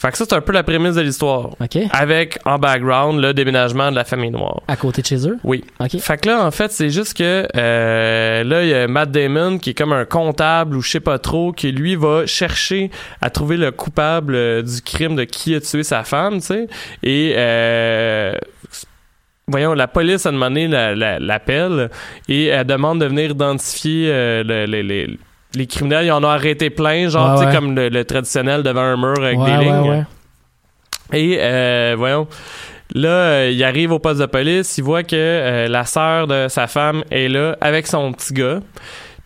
Fait 0.00 0.10
que 0.10 0.16
ça, 0.16 0.24
c'est 0.26 0.34
un 0.34 0.40
peu 0.40 0.52
la 0.52 0.62
prémisse 0.62 0.94
de 0.94 1.02
l'histoire. 1.02 1.50
OK. 1.60 1.76
Avec, 1.92 2.38
en 2.46 2.58
background, 2.58 3.20
le 3.20 3.34
déménagement 3.34 3.90
de 3.90 3.96
la 3.96 4.04
famille 4.04 4.30
noire. 4.30 4.62
À 4.66 4.76
côté 4.76 5.02
de 5.02 5.06
chez 5.06 5.28
eux? 5.28 5.36
Oui. 5.44 5.62
OK. 5.78 5.98
Fait 5.98 6.16
que 6.18 6.28
là, 6.30 6.42
en 6.42 6.50
fait, 6.50 6.72
c'est 6.72 6.88
juste 6.88 7.14
que 7.18 7.46
euh, 7.54 8.42
là, 8.44 8.62
il 8.62 8.68
y 8.70 8.74
a 8.74 8.88
Matt 8.88 9.10
Damon 9.10 9.58
qui 9.58 9.70
est 9.70 9.74
comme 9.74 9.92
un 9.92 10.06
comptable 10.06 10.76
ou 10.76 10.80
je 10.80 10.90
sais 10.90 11.00
pas 11.00 11.18
trop, 11.18 11.52
qui 11.52 11.70
lui 11.72 11.96
va 11.96 12.24
chercher 12.24 12.90
à 13.20 13.28
trouver 13.28 13.58
le 13.58 13.72
coupable 13.72 14.34
euh, 14.34 14.62
du 14.62 14.80
crime 14.80 15.16
de 15.16 15.24
qui 15.24 15.54
a 15.54 15.60
tué 15.60 15.82
sa 15.82 16.02
femme, 16.02 16.40
tu 16.40 16.46
sais. 16.46 16.66
Et 17.02 17.34
euh, 17.36 18.32
voyons, 19.48 19.74
la 19.74 19.86
police 19.88 20.24
a 20.26 20.30
demandé 20.32 20.66
la- 20.68 20.94
la- 20.94 21.18
l'appel 21.18 21.90
et 22.28 22.46
elle 22.46 22.66
demande 22.66 23.00
de 23.00 23.06
venir 23.06 23.32
identifier 23.32 24.08
euh, 24.10 24.42
le- 24.44 24.64
le- 24.66 24.80
les- 24.82 25.18
les 25.54 25.66
criminels. 25.66 26.06
Ils 26.06 26.12
en 26.12 26.22
ont 26.24 26.28
arrêté 26.28 26.70
plein, 26.70 27.08
genre, 27.08 27.38
Ouais, 27.38 27.44
tu 27.46 27.50
sais, 27.50 27.56
comme 27.56 27.74
le, 27.74 27.88
le 27.88 28.04
traditionnel 28.04 28.62
devant 28.62 28.82
un 28.82 28.96
mur 28.96 29.14
avec 29.22 29.38
des 29.38 29.56
lignes. 29.64 30.06
Et 31.12 31.36
euh, 31.40 31.94
voyons. 31.98 32.26
Là, 32.94 33.08
euh, 33.08 33.50
il 33.52 33.62
arrive 33.62 33.92
au 33.92 33.98
poste 34.00 34.20
de 34.20 34.26
police, 34.26 34.76
il 34.78 34.84
voit 34.84 35.04
que 35.04 35.14
euh, 35.14 35.68
la 35.68 35.84
sœur 35.84 36.26
de 36.26 36.46
sa 36.48 36.66
femme 36.66 37.04
est 37.10 37.28
là 37.28 37.56
avec 37.60 37.86
son 37.86 38.12
petit 38.12 38.34
gars. 38.34 38.60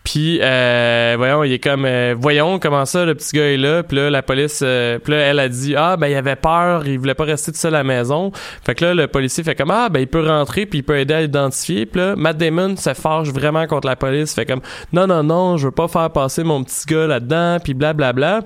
Puis, 0.05 0.39
euh, 0.39 1.15
voyons, 1.17 1.43
il 1.43 1.51
est 1.51 1.59
comme, 1.59 1.83
euh, 1.83 2.13
voyons 2.17 2.59
comment 2.59 2.85
ça, 2.85 3.05
le 3.05 3.15
petit 3.15 3.35
gars 3.35 3.51
est 3.51 3.57
là. 3.57 3.81
Puis 3.81 3.97
là, 3.97 4.11
la 4.11 4.21
police, 4.21 4.61
euh, 4.63 4.99
puis 4.99 5.11
là, 5.11 5.19
elle 5.19 5.39
a 5.39 5.49
dit, 5.49 5.75
ah, 5.75 5.97
ben, 5.97 6.07
il 6.07 6.15
avait 6.15 6.35
peur, 6.35 6.87
il 6.87 6.99
voulait 6.99 7.15
pas 7.15 7.23
rester 7.23 7.51
tout 7.51 7.57
seul 7.57 7.73
à 7.73 7.79
la 7.79 7.83
maison. 7.83 8.31
Fait 8.63 8.75
que 8.75 8.85
là, 8.85 8.93
le 8.93 9.07
policier 9.07 9.43
fait 9.43 9.55
comme, 9.55 9.71
ah, 9.71 9.89
ben, 9.89 9.99
il 9.99 10.07
peut 10.07 10.25
rentrer, 10.25 10.67
puis 10.67 10.79
il 10.79 10.83
peut 10.83 10.95
aider 10.99 11.15
à 11.15 11.21
l'identifier. 11.21 11.87
Puis 11.87 11.99
là, 11.99 12.15
Matt 12.15 12.37
Damon 12.37 12.77
se 12.77 12.93
fâche 12.93 13.29
vraiment 13.29 13.65
contre 13.65 13.87
la 13.87 13.95
police. 13.95 14.35
Fait 14.35 14.45
comme, 14.45 14.61
non, 14.93 15.07
non, 15.07 15.23
non, 15.23 15.57
je 15.57 15.65
veux 15.65 15.71
pas 15.71 15.87
faire 15.87 16.11
passer 16.11 16.43
mon 16.43 16.63
petit 16.63 16.85
gars 16.85 17.07
là-dedans, 17.07 17.57
puis 17.63 17.73
blablabla. 17.73 18.41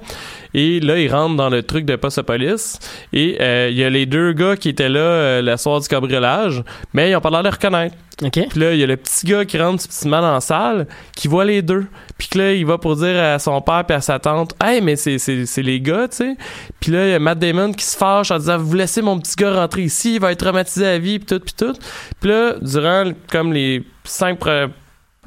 Et 0.54 0.80
là, 0.80 0.98
il 0.98 1.12
rentre 1.14 1.36
dans 1.36 1.50
le 1.50 1.62
truc 1.62 1.84
de 1.84 1.98
poste 1.98 2.20
de 2.20 2.24
police. 2.24 2.80
Et 3.12 3.38
euh, 3.42 3.68
il 3.70 3.78
y 3.78 3.84
a 3.84 3.90
les 3.90 4.06
deux 4.06 4.32
gars 4.32 4.56
qui 4.56 4.70
étaient 4.70 4.88
là 4.88 5.00
euh, 5.00 5.42
le 5.42 5.58
soir 5.58 5.82
du 5.82 5.90
cabriolage, 5.90 6.64
mais 6.94 7.12
ils 7.12 7.16
ont 7.18 7.22
pas 7.22 7.30
l'air 7.30 7.44
de 7.44 7.50
reconnaître. 7.50 7.96
Okay. 8.22 8.48
Puis 8.50 8.60
là, 8.60 8.74
il 8.74 8.80
y 8.80 8.84
a 8.84 8.88
le 8.88 8.98
petit 8.98 9.26
gars 9.26 9.46
qui 9.46 9.58
rentre 9.58 9.86
mal 10.06 10.22
dans 10.22 10.34
la 10.34 10.42
salle, 10.42 10.88
qui 11.16 11.30
voit 11.30 11.46
les 11.46 11.62
deux. 11.62 11.86
Puis 12.18 12.30
là, 12.36 12.54
il 12.54 12.66
va 12.66 12.78
pour 12.78 12.98
dire 12.98 13.22
à 13.22 13.40
son 13.40 13.62
père 13.62 13.86
puis 13.86 13.96
à 13.96 14.02
sa 14.02 14.20
tante 14.20 14.54
Hey, 14.62 14.82
mais 14.82 14.98
c'est, 14.98 15.18
c'est, 15.20 15.46
c'est 15.46 15.62
les 15.62 15.80
gars, 15.80 16.10
tu 16.10 16.18
sais. 16.18 16.38
Puis 16.82 16.92
là, 16.92 17.08
il 17.08 17.12
y 17.12 17.14
a 17.14 17.20
Matt 17.20 17.40
Damon 17.40 17.72
qui 17.72 17.86
se 17.86 17.96
fâche 17.96 18.32
en 18.32 18.38
disant 18.38 18.58
Vous 18.58 18.74
laissez 18.74 19.02
mon 19.02 19.18
petit 19.20 19.36
gars 19.38 19.54
rentrer 19.54 19.84
ici, 19.84 20.16
il 20.16 20.22
va 20.22 20.34
être 20.34 20.40
traumatisé 20.40 20.86
à 20.86 21.00
vie, 21.00 21.20
puis 21.20 21.28
tout, 21.28 21.40
puis 21.40 21.54
tout. 21.58 21.74
Puis 22.20 22.30
là, 22.30 22.56
durant 22.62 23.12
comme 23.32 23.54
les 23.54 23.84
cinq 24.04 24.40
premières 24.40 24.70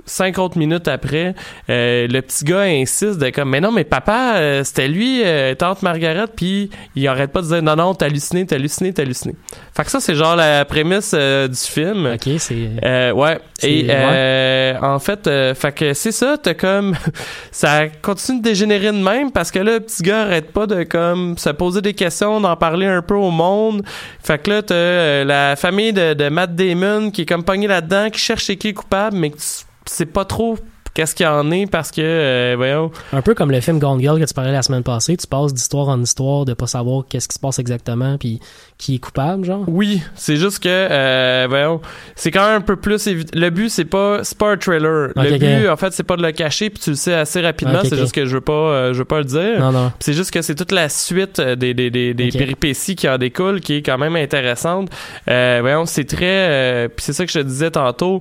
50 0.07 0.57
minutes 0.57 0.89
après, 0.89 1.35
euh, 1.71 2.07
le 2.09 2.21
petit 2.23 2.45
gars 2.45 2.63
insiste 2.63 3.19
de 3.19 3.31
comme 3.31 3.51
mais 3.51 3.61
non 3.61 3.71
mais 3.71 3.85
papa 3.85 4.35
euh, 4.37 4.65
c'était 4.65 4.89
lui 4.89 5.23
euh, 5.25 5.55
tante 5.55 5.83
Margaret 5.83 6.27
puis 6.35 6.71
il 6.97 7.07
arrête 7.07 7.31
pas 7.31 7.41
de 7.43 7.47
dire 7.47 7.63
non 7.63 7.77
non 7.77 7.95
t'as 7.95 8.07
halluciné 8.07 8.45
t'as 8.47 8.57
halluciné 8.57 8.93
t'as 8.93 9.03
halluciné. 9.03 9.35
Fait 9.75 9.85
que 9.85 9.91
ça 9.91 10.01
c'est 10.01 10.15
genre 10.15 10.37
la 10.37 10.65
prémisse 10.65 11.15
du 11.15 11.57
film. 11.57 12.15
OK, 12.15 12.29
c'est 12.39 13.13
ouais 13.13 13.39
et 13.63 14.77
en 14.83 14.99
fait 14.99 15.31
fait 15.55 15.73
que 15.73 15.95
c'est 15.95 16.13
ça 16.13 16.37
t'as 16.43 16.55
comme 16.55 16.95
ça 17.53 17.89
continue 17.89 18.39
de 18.39 18.43
dégénérer 18.43 18.93
de 18.93 19.03
même 19.03 19.31
parce 19.31 19.51
que 19.51 19.59
là 19.59 19.75
le 19.75 19.81
petit 19.81 20.03
gars 20.03 20.23
arrête 20.23 20.53
pas 20.53 20.67
de 20.67 20.83
comme 20.83 21.39
se 21.39 21.51
poser 21.51 21.81
des 21.81 21.95
questions, 21.95 22.41
d'en 22.41 22.57
parler 22.57 22.87
un 22.87 23.03
peu 23.03 23.15
au 23.15 23.31
monde. 23.31 23.83
Fait 24.23 24.43
que 24.43 24.51
là 24.51 24.63
t'as 24.63 25.25
la 25.25 25.57
famille 25.57 25.93
de, 25.93 26.15
de 26.15 26.29
Matt 26.29 26.55
Damon 26.55 27.11
qui 27.11 27.23
est 27.23 27.27
comme 27.27 27.45
pognée 27.45 27.69
là-dedans 27.69 28.11
qui 28.11 28.19
cherche 28.19 28.53
qui 28.57 28.69
est 28.69 28.73
coupable 28.73 29.17
mais 29.17 29.31
que 29.31 29.37
tu 29.37 29.65
sais 29.87 30.07
pas 30.07 30.25
trop 30.25 30.57
qu'est-ce 30.95 31.15
qu'il 31.15 31.25
y 31.25 31.29
en 31.29 31.51
est 31.51 31.67
parce 31.71 31.91
que 31.91 32.03
euh, 32.03 32.55
voyons. 32.57 32.91
Un 33.13 33.23
peu 33.23 33.35
comme 33.35 33.51
le 33.51 33.61
film 33.61 33.79
Gone 33.79 34.01
Girl 34.01 34.21
que 34.21 34.27
tu 34.27 34.35
parlais 34.35 34.53
la 34.53 34.63
semaine 34.63 34.83
passée, 34.83 35.17
tu 35.17 35.27
passes 35.27 35.55
d'histoire 35.55 35.89
en 35.89 36.01
histoire 36.03 36.45
de 36.45 36.55
pas 36.55 36.67
savoir 36.67 37.05
qu'est-ce 37.09 37.29
qui 37.29 37.35
se 37.35 37.41
passe 37.41 37.59
exactement 37.59 38.19
puis 38.19 38.41
qui 38.79 38.97
est 38.97 38.99
coupable, 38.99 39.45
genre. 39.45 39.65
Oui, 39.69 40.03
c'est 40.15 40.37
juste 40.37 40.63
que 40.63 40.69
euh, 40.69 41.47
voyons, 41.49 41.81
c'est 42.15 42.31
quand 42.31 42.47
même 42.47 42.57
un 42.57 42.61
peu 42.61 42.77
plus 42.77 43.09
le 43.33 43.51
but 43.51 43.71
c'est 43.71 43.85
pas 43.85 44.23
c'est 44.23 44.37
pas 44.37 44.53
un 44.53 44.57
trailer. 44.57 45.13
Le 45.17 45.39
but 45.39 45.69
en 45.69 45.77
fait 45.77 45.93
c'est 45.93 46.03
pas 46.03 46.17
de 46.17 46.23
le 46.23 46.33
cacher 46.33 46.69
puis 46.69 46.83
tu 46.83 46.91
le 46.91 46.97
sais 46.97 47.15
assez 47.15 47.41
rapidement, 47.41 47.81
c'est 47.85 47.97
juste 47.97 48.13
que 48.15 48.27
je 48.27 48.35
veux 48.35 48.41
pas 48.41 48.53
euh, 48.53 48.93
je 48.93 48.99
veux 48.99 49.05
pas 49.05 49.19
le 49.19 49.25
dire. 49.25 49.61
Non, 49.61 49.73
non. 49.73 49.93
C'est 49.99 50.13
juste 50.13 50.31
que 50.31 50.43
c'est 50.43 50.55
toute 50.55 50.73
la 50.73 50.89
suite 50.89 51.41
des, 51.41 51.73
des, 51.73 51.91
des, 51.91 52.13
des 52.13 52.29
péripéties 52.29 52.97
qui 52.97 53.09
en 53.09 53.17
découlent 53.17 53.61
qui 53.61 53.77
est 53.77 53.83
quand 53.83 53.99
même 53.99 54.17
intéressante. 54.17 54.91
Voyons, 55.27 55.87
c'est 55.87 56.05
très... 56.05 56.91
puis 56.95 57.05
c'est 57.05 57.13
ça 57.15 57.25
que 57.25 57.33
je 57.33 57.39
te 57.39 57.45
disais 57.45 57.71
tantôt. 57.71 58.21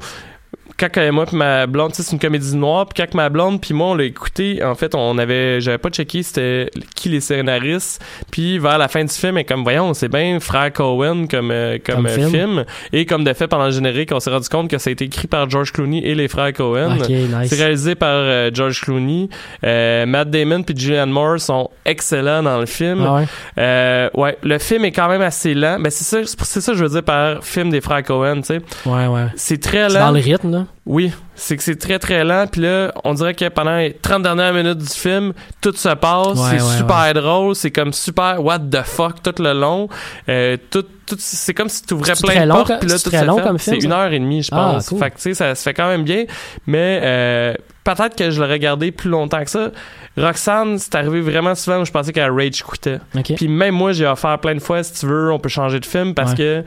Quand 0.81 0.97
euh, 0.97 1.11
moi 1.11 1.25
puis 1.27 1.35
ma 1.37 1.67
blonde, 1.67 1.91
c'est 1.93 2.11
une 2.11 2.17
comédie 2.19 2.55
noire, 2.55 2.87
puis 2.87 3.03
quand 3.03 3.13
ma 3.15 3.29
blonde 3.29 3.61
puis 3.61 3.73
moi 3.73 3.87
on 3.89 3.95
l'a 3.95 4.03
écouté, 4.05 4.63
en 4.63 4.73
fait, 4.75 4.95
on 4.95 5.17
avait, 5.19 5.61
j'avais 5.61 5.77
pas 5.77 5.89
checké 5.89 6.23
c'était 6.23 6.69
qui 6.95 7.09
les 7.09 7.21
scénaristes, 7.21 8.03
puis 8.31 8.57
vers 8.57 8.77
la 8.77 8.87
fin 8.87 9.03
du 9.03 9.13
film, 9.13 9.37
et 9.37 9.43
comme 9.43 9.63
voyons, 9.63 9.93
c'est 9.93 10.07
bien 10.09 10.39
Frère 10.39 10.73
Cohen 10.73 11.27
comme 11.29 11.51
euh, 11.51 11.77
comme, 11.85 11.95
Comme 11.97 12.05
euh, 12.07 12.15
film. 12.15 12.29
film. 12.31 12.65
et 12.93 13.05
comme 13.05 13.23
de 13.23 13.33
fait 13.33 13.47
pendant 13.47 13.65
le 13.65 13.71
générique, 13.71 14.11
on 14.11 14.19
s'est 14.19 14.31
rendu 14.31 14.49
compte 14.49 14.69
que 14.69 14.77
ça 14.79 14.89
a 14.89 14.93
été 14.93 15.05
écrit 15.05 15.27
par 15.27 15.49
George 15.49 15.71
Clooney 15.71 15.99
et 16.03 16.15
les 16.15 16.27
frères 16.27 16.53
Cohen. 16.53 16.95
Nice. 17.07 17.29
C'est 17.49 17.55
réalisé 17.61 17.95
par 17.95 18.09
euh, 18.15 18.49
George 18.53 18.81
Clooney. 18.81 19.29
Matt 19.63 20.29
Damon 20.31 20.63
puis 20.63 20.75
Julianne 20.77 21.11
Moore 21.11 21.39
sont 21.39 21.69
excellents 21.85 22.41
dans 22.43 22.59
le 22.59 22.65
film. 22.65 23.05
Ah 23.05 23.15
ouais? 23.57 24.09
Ouais, 24.15 24.37
le 24.43 24.57
film 24.57 24.85
est 24.85 24.91
quand 24.91 25.07
même 25.07 25.21
assez 25.21 25.53
lent. 25.53 25.77
Ben 25.79 25.89
c'est 25.89 26.03
ça, 26.03 26.19
c'est 26.43 26.61
ça 26.61 26.71
que 26.71 26.77
je 26.77 26.83
veux 26.83 26.89
dire 26.89 27.03
par 27.03 27.43
film 27.43 27.69
des 27.69 27.81
frères 27.81 28.03
Cohen, 28.03 28.37
tu 28.41 28.43
sais. 28.47 28.61
Ouais, 28.85 29.07
ouais. 29.07 29.27
C'est 29.35 29.61
très 29.61 29.89
C'est 29.89 29.95
dans 29.99 30.07
lent. 30.07 30.11
le 30.13 30.19
rythme, 30.21 30.51
là. 30.51 30.65
Oui, 30.85 31.11
c'est 31.35 31.57
que 31.57 31.63
c'est 31.63 31.75
très 31.75 31.99
très 31.99 32.23
lent. 32.23 32.45
Puis 32.51 32.61
là, 32.61 32.91
on 33.03 33.13
dirait 33.13 33.35
que 33.35 33.47
pendant 33.49 33.77
les 33.77 33.93
30 33.93 34.23
dernières 34.23 34.53
minutes 34.53 34.79
du 34.79 34.87
film, 34.87 35.33
tout 35.61 35.73
se 35.73 35.89
passe. 35.89 36.27
Ouais, 36.39 36.57
c'est 36.57 36.63
ouais, 36.63 36.77
super 36.77 37.13
drôle. 37.13 37.55
C'est 37.55 37.69
comme 37.71 37.93
super 37.93 38.43
what 38.43 38.59
the 38.59 38.81
fuck 38.83 39.21
tout 39.21 39.35
le 39.37 39.53
long. 39.53 39.87
Euh, 40.27 40.57
tout, 40.71 40.83
tout, 41.05 41.15
c'est 41.19 41.53
comme 41.53 41.69
si 41.69 41.83
tu 41.83 41.93
ouvrais 41.93 42.13
plein 42.21 42.45
de 42.47 42.51
portes. 42.51 42.79
Puis 42.79 42.89
là, 42.89 42.97
c'est 42.97 43.03
tout 43.03 43.09
très 43.11 43.19
se 43.19 43.25
long 43.25 43.37
fait. 43.37 43.43
comme 43.43 43.59
film, 43.59 43.77
C'est 43.79 43.85
une 43.85 43.93
heure 43.93 44.11
et 44.11 44.19
demie, 44.19 44.41
je 44.41 44.49
Ah, 44.51 44.71
pense. 44.73 44.89
cool. 44.89 44.97
Fait 44.99 45.11
que 45.11 45.15
tu 45.17 45.21
sais, 45.21 45.33
ça 45.35 45.53
se 45.53 45.61
fait 45.61 45.73
quand 45.75 45.87
même 45.87 46.03
bien. 46.03 46.25
Mais 46.65 46.99
euh, 47.03 47.53
peut-être 47.83 48.15
que 48.15 48.31
je 48.31 48.41
l'ai 48.41 48.51
regardé 48.51 48.91
plus 48.91 49.09
longtemps 49.09 49.43
que 49.43 49.51
ça. 49.51 49.69
Roxane, 50.17 50.77
c'est 50.79 50.95
arrivé 50.95 51.21
vraiment 51.21 51.53
souvent 51.55 51.81
où 51.81 51.85
je 51.85 51.91
pensais 51.91 52.11
qu'elle 52.11 52.31
rage 52.31 52.63
quittait. 52.63 52.99
OK. 53.15 53.33
Puis 53.35 53.47
même 53.47 53.75
moi, 53.75 53.91
j'ai 53.93 54.07
offert 54.07 54.39
plein 54.39 54.55
de 54.55 54.59
fois, 54.59 54.81
si 54.83 54.93
tu 54.93 55.05
veux, 55.05 55.31
on 55.31 55.39
peut 55.39 55.47
changer 55.49 55.79
de 55.79 55.85
film 55.85 56.13
parce 56.15 56.33
que 56.33 56.63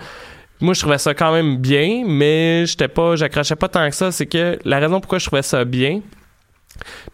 moi, 0.60 0.74
je 0.74 0.80
trouvais 0.80 0.98
ça 0.98 1.14
quand 1.14 1.32
même 1.32 1.56
bien, 1.58 2.04
mais 2.06 2.64
j'étais 2.66 2.88
pas, 2.88 3.16
j'accrochais 3.16 3.56
pas 3.56 3.68
tant 3.68 3.88
que 3.88 3.94
ça. 3.96 4.10
C'est 4.12 4.26
que 4.26 4.58
la 4.64 4.78
raison 4.78 5.00
pourquoi 5.00 5.18
je 5.18 5.26
trouvais 5.26 5.42
ça 5.42 5.64
bien, 5.64 6.00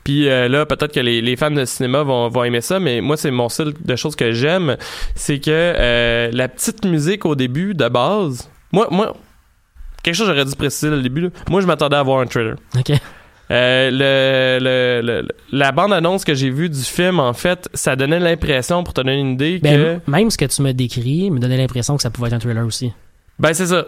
puis 0.05 0.29
euh, 0.29 0.49
là, 0.49 0.65
peut-être 0.67 0.93
que 0.95 1.01
les, 1.01 1.21
les 1.21 1.37
fans 1.37 1.51
de 1.51 1.65
cinéma 1.65 2.03
vont, 2.03 2.29
vont 2.29 2.45
aimer 2.45 2.61
ça, 2.63 2.81
mais 2.81 3.01
moi, 3.01 3.17
c'est 3.17 3.31
mon 3.31 3.49
style 3.49 3.75
de 3.85 3.97
choses 3.97 4.17
que 4.17 4.33
j'aime. 4.33 4.77
C'est 5.15 5.39
que 5.39 5.51
euh, 5.51 6.31
la 6.33 6.49
petite 6.49 6.85
musique 6.85 7.27
au 7.27 7.35
début, 7.35 7.75
de 7.75 7.89
base, 7.89 8.49
moi, 8.73 8.89
moi 8.91 9.15
quelque 10.03 10.15
chose 10.15 10.29
que 10.29 10.33
j'aurais 10.33 10.47
dû 10.49 10.57
préciser 10.57 10.89
au 10.89 11.01
début, 11.01 11.21
là. 11.23 11.29
moi, 11.51 11.61
je 11.61 11.67
m'attendais 11.67 11.97
à 11.97 12.03
voir 12.03 12.21
un 12.21 12.27
trailer. 12.27 12.57
OK. 12.79 12.93
Euh, 13.51 13.91
le, 13.91 14.65
le- 14.65 15.23
le- 15.23 15.29
la 15.51 15.73
bande-annonce 15.73 16.25
que 16.25 16.35
j'ai 16.35 16.51
vue 16.51 16.69
du 16.71 16.81
film, 16.83 17.19
en 17.21 17.33
fait, 17.33 17.69
ça 17.75 17.97
donnait 17.97 18.21
l'impression, 18.21 18.83
pour 18.85 18.95
te 18.95 19.01
donner 19.01 19.19
une 19.19 19.33
idée, 19.33 19.59
que... 19.59 19.65
Ben, 19.65 20.01
même 20.07 20.31
ce 20.31 20.39
que 20.39 20.45
tu 20.45 20.63
m'as 20.63 20.73
décrit 20.73 21.31
me 21.33 21.39
donnait 21.41 21.57
l'impression 21.57 21.97
que 21.97 22.03
ça 22.03 22.11
pouvait 22.11 22.29
être 22.29 22.35
un 22.35 22.39
thriller 22.39 22.65
aussi. 22.65 22.93
Ben, 23.41 23.55
c'est 23.55 23.67
ça. 23.67 23.85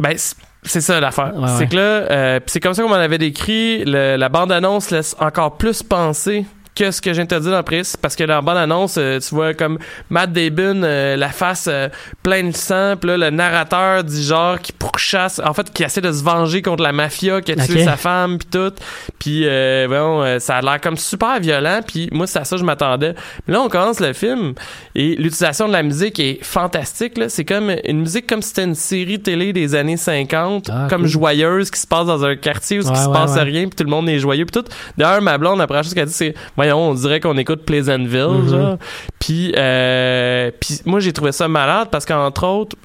Ben, 0.00 0.14
c'est- 0.16 0.80
ça 0.80 1.00
l'affaire. 1.00 1.32
Ouais, 1.36 1.48
c'est 1.48 1.58
ouais. 1.60 1.68
que 1.68 1.76
là, 1.76 1.82
euh, 1.82 2.40
c'est 2.46 2.60
comme 2.60 2.74
ça 2.74 2.82
qu'on 2.82 2.88
m'en 2.88 2.94
avait 2.96 3.18
décrit, 3.18 3.84
le- 3.84 4.16
la 4.16 4.28
bande-annonce 4.28 4.90
laisse 4.90 5.16
encore 5.20 5.56
plus 5.56 5.82
penser 5.82 6.44
que 6.74 6.90
ce 6.90 7.00
que 7.02 7.10
je 7.10 7.16
viens 7.16 7.24
de 7.24 7.28
te 7.28 7.38
dire 7.40 7.50
dans 7.50 7.58
le 7.58 7.62
précis, 7.62 7.96
parce 8.00 8.16
que 8.16 8.24
dans 8.24 8.36
la 8.36 8.40
bande-annonce, 8.40 8.94
euh, 8.98 9.18
tu 9.20 9.34
vois 9.34 9.52
comme 9.52 9.78
Matt 10.08 10.32
Damon, 10.32 10.82
euh, 10.84 11.16
la 11.16 11.28
face 11.28 11.66
euh, 11.68 11.88
pleine 12.22 12.50
de 12.50 12.56
sang, 12.56 12.96
pis 12.98 13.06
là, 13.08 13.18
le 13.18 13.28
narrateur 13.30 14.02
dit 14.04 14.24
genre 14.24 14.58
qui 14.58 14.72
pourchasse, 14.72 15.40
en 15.44 15.52
fait, 15.52 15.70
qui 15.72 15.82
essaie 15.82 16.00
de 16.00 16.10
se 16.10 16.24
venger 16.24 16.62
contre 16.62 16.82
la 16.82 16.92
mafia 16.92 17.40
qui 17.42 17.52
a 17.52 17.56
tué 17.56 17.84
sa 17.84 17.96
femme, 17.96 18.38
puis 18.38 18.48
tout. 18.50 18.72
Puis, 19.18 19.42
euh, 19.46 19.86
bon, 19.86 20.22
euh, 20.22 20.38
ça 20.38 20.56
a 20.56 20.62
l'air 20.62 20.80
comme 20.80 20.96
super 20.96 21.38
violent, 21.40 21.80
puis 21.86 22.08
moi, 22.10 22.26
c'est 22.26 22.38
à 22.38 22.44
ça 22.44 22.56
que 22.56 22.60
je 22.60 22.64
m'attendais. 22.64 23.14
Mais 23.46 23.52
là, 23.54 23.60
on 23.60 23.68
commence 23.68 24.00
le 24.00 24.12
film, 24.14 24.54
et 24.94 25.14
l'utilisation 25.16 25.68
de 25.68 25.72
la 25.72 25.82
musique 25.82 26.18
est 26.20 26.42
fantastique, 26.42 27.18
là. 27.18 27.28
C'est 27.28 27.44
comme 27.44 27.70
une 27.84 28.00
musique 28.00 28.26
comme 28.26 28.40
si 28.40 28.48
c'était 28.48 28.64
une 28.64 28.74
série 28.74 29.20
télé 29.20 29.52
des 29.52 29.74
années 29.74 29.96
50, 29.98 30.70
Ah, 30.72 30.86
comme 30.88 31.02
cool. 31.02 31.10
joyeuse, 31.10 31.70
qui 31.70 31.78
se 31.80 31.86
passe 31.86 32.06
dans 32.06 32.24
un 32.24 32.34
quartier 32.36 32.78
où 32.80 32.82
Ouais, 32.84 32.92
il 32.94 32.96
se 32.96 33.06
ouais, 33.08 33.12
passe 33.12 33.34
ouais. 33.34 33.42
rien, 33.42 33.62
puis 33.64 33.76
tout 33.76 33.84
le 33.84 33.90
monde 33.90 34.08
est 34.08 34.18
joyeux, 34.18 34.46
puis 34.46 34.62
tout. 34.62 34.68
D'ailleurs, 34.96 35.20
ma 35.20 35.36
blonde, 35.38 35.58
la 35.58 35.66
première 35.66 35.84
chose 35.84 35.92
qu'elle 35.94 36.04
a 36.04 36.06
dit, 36.06 36.12
c'est, 36.12 36.34
voyons, 36.62 36.90
on 36.90 36.94
dirait 36.94 37.20
qu'on 37.20 37.36
écoute 37.36 37.64
Pleasantville, 37.64 38.42
Mhm. 38.42 38.48
genre. 38.48 38.78
Puis, 39.18 39.52
euh, 39.56 40.50
puis 40.60 40.80
moi, 40.84 41.00
j'ai 41.00 41.12
trouvé 41.12 41.32
ça 41.32 41.48
malade, 41.48 41.88
parce 41.90 42.04
qu'entre 42.04 42.46
autres, 42.46 42.76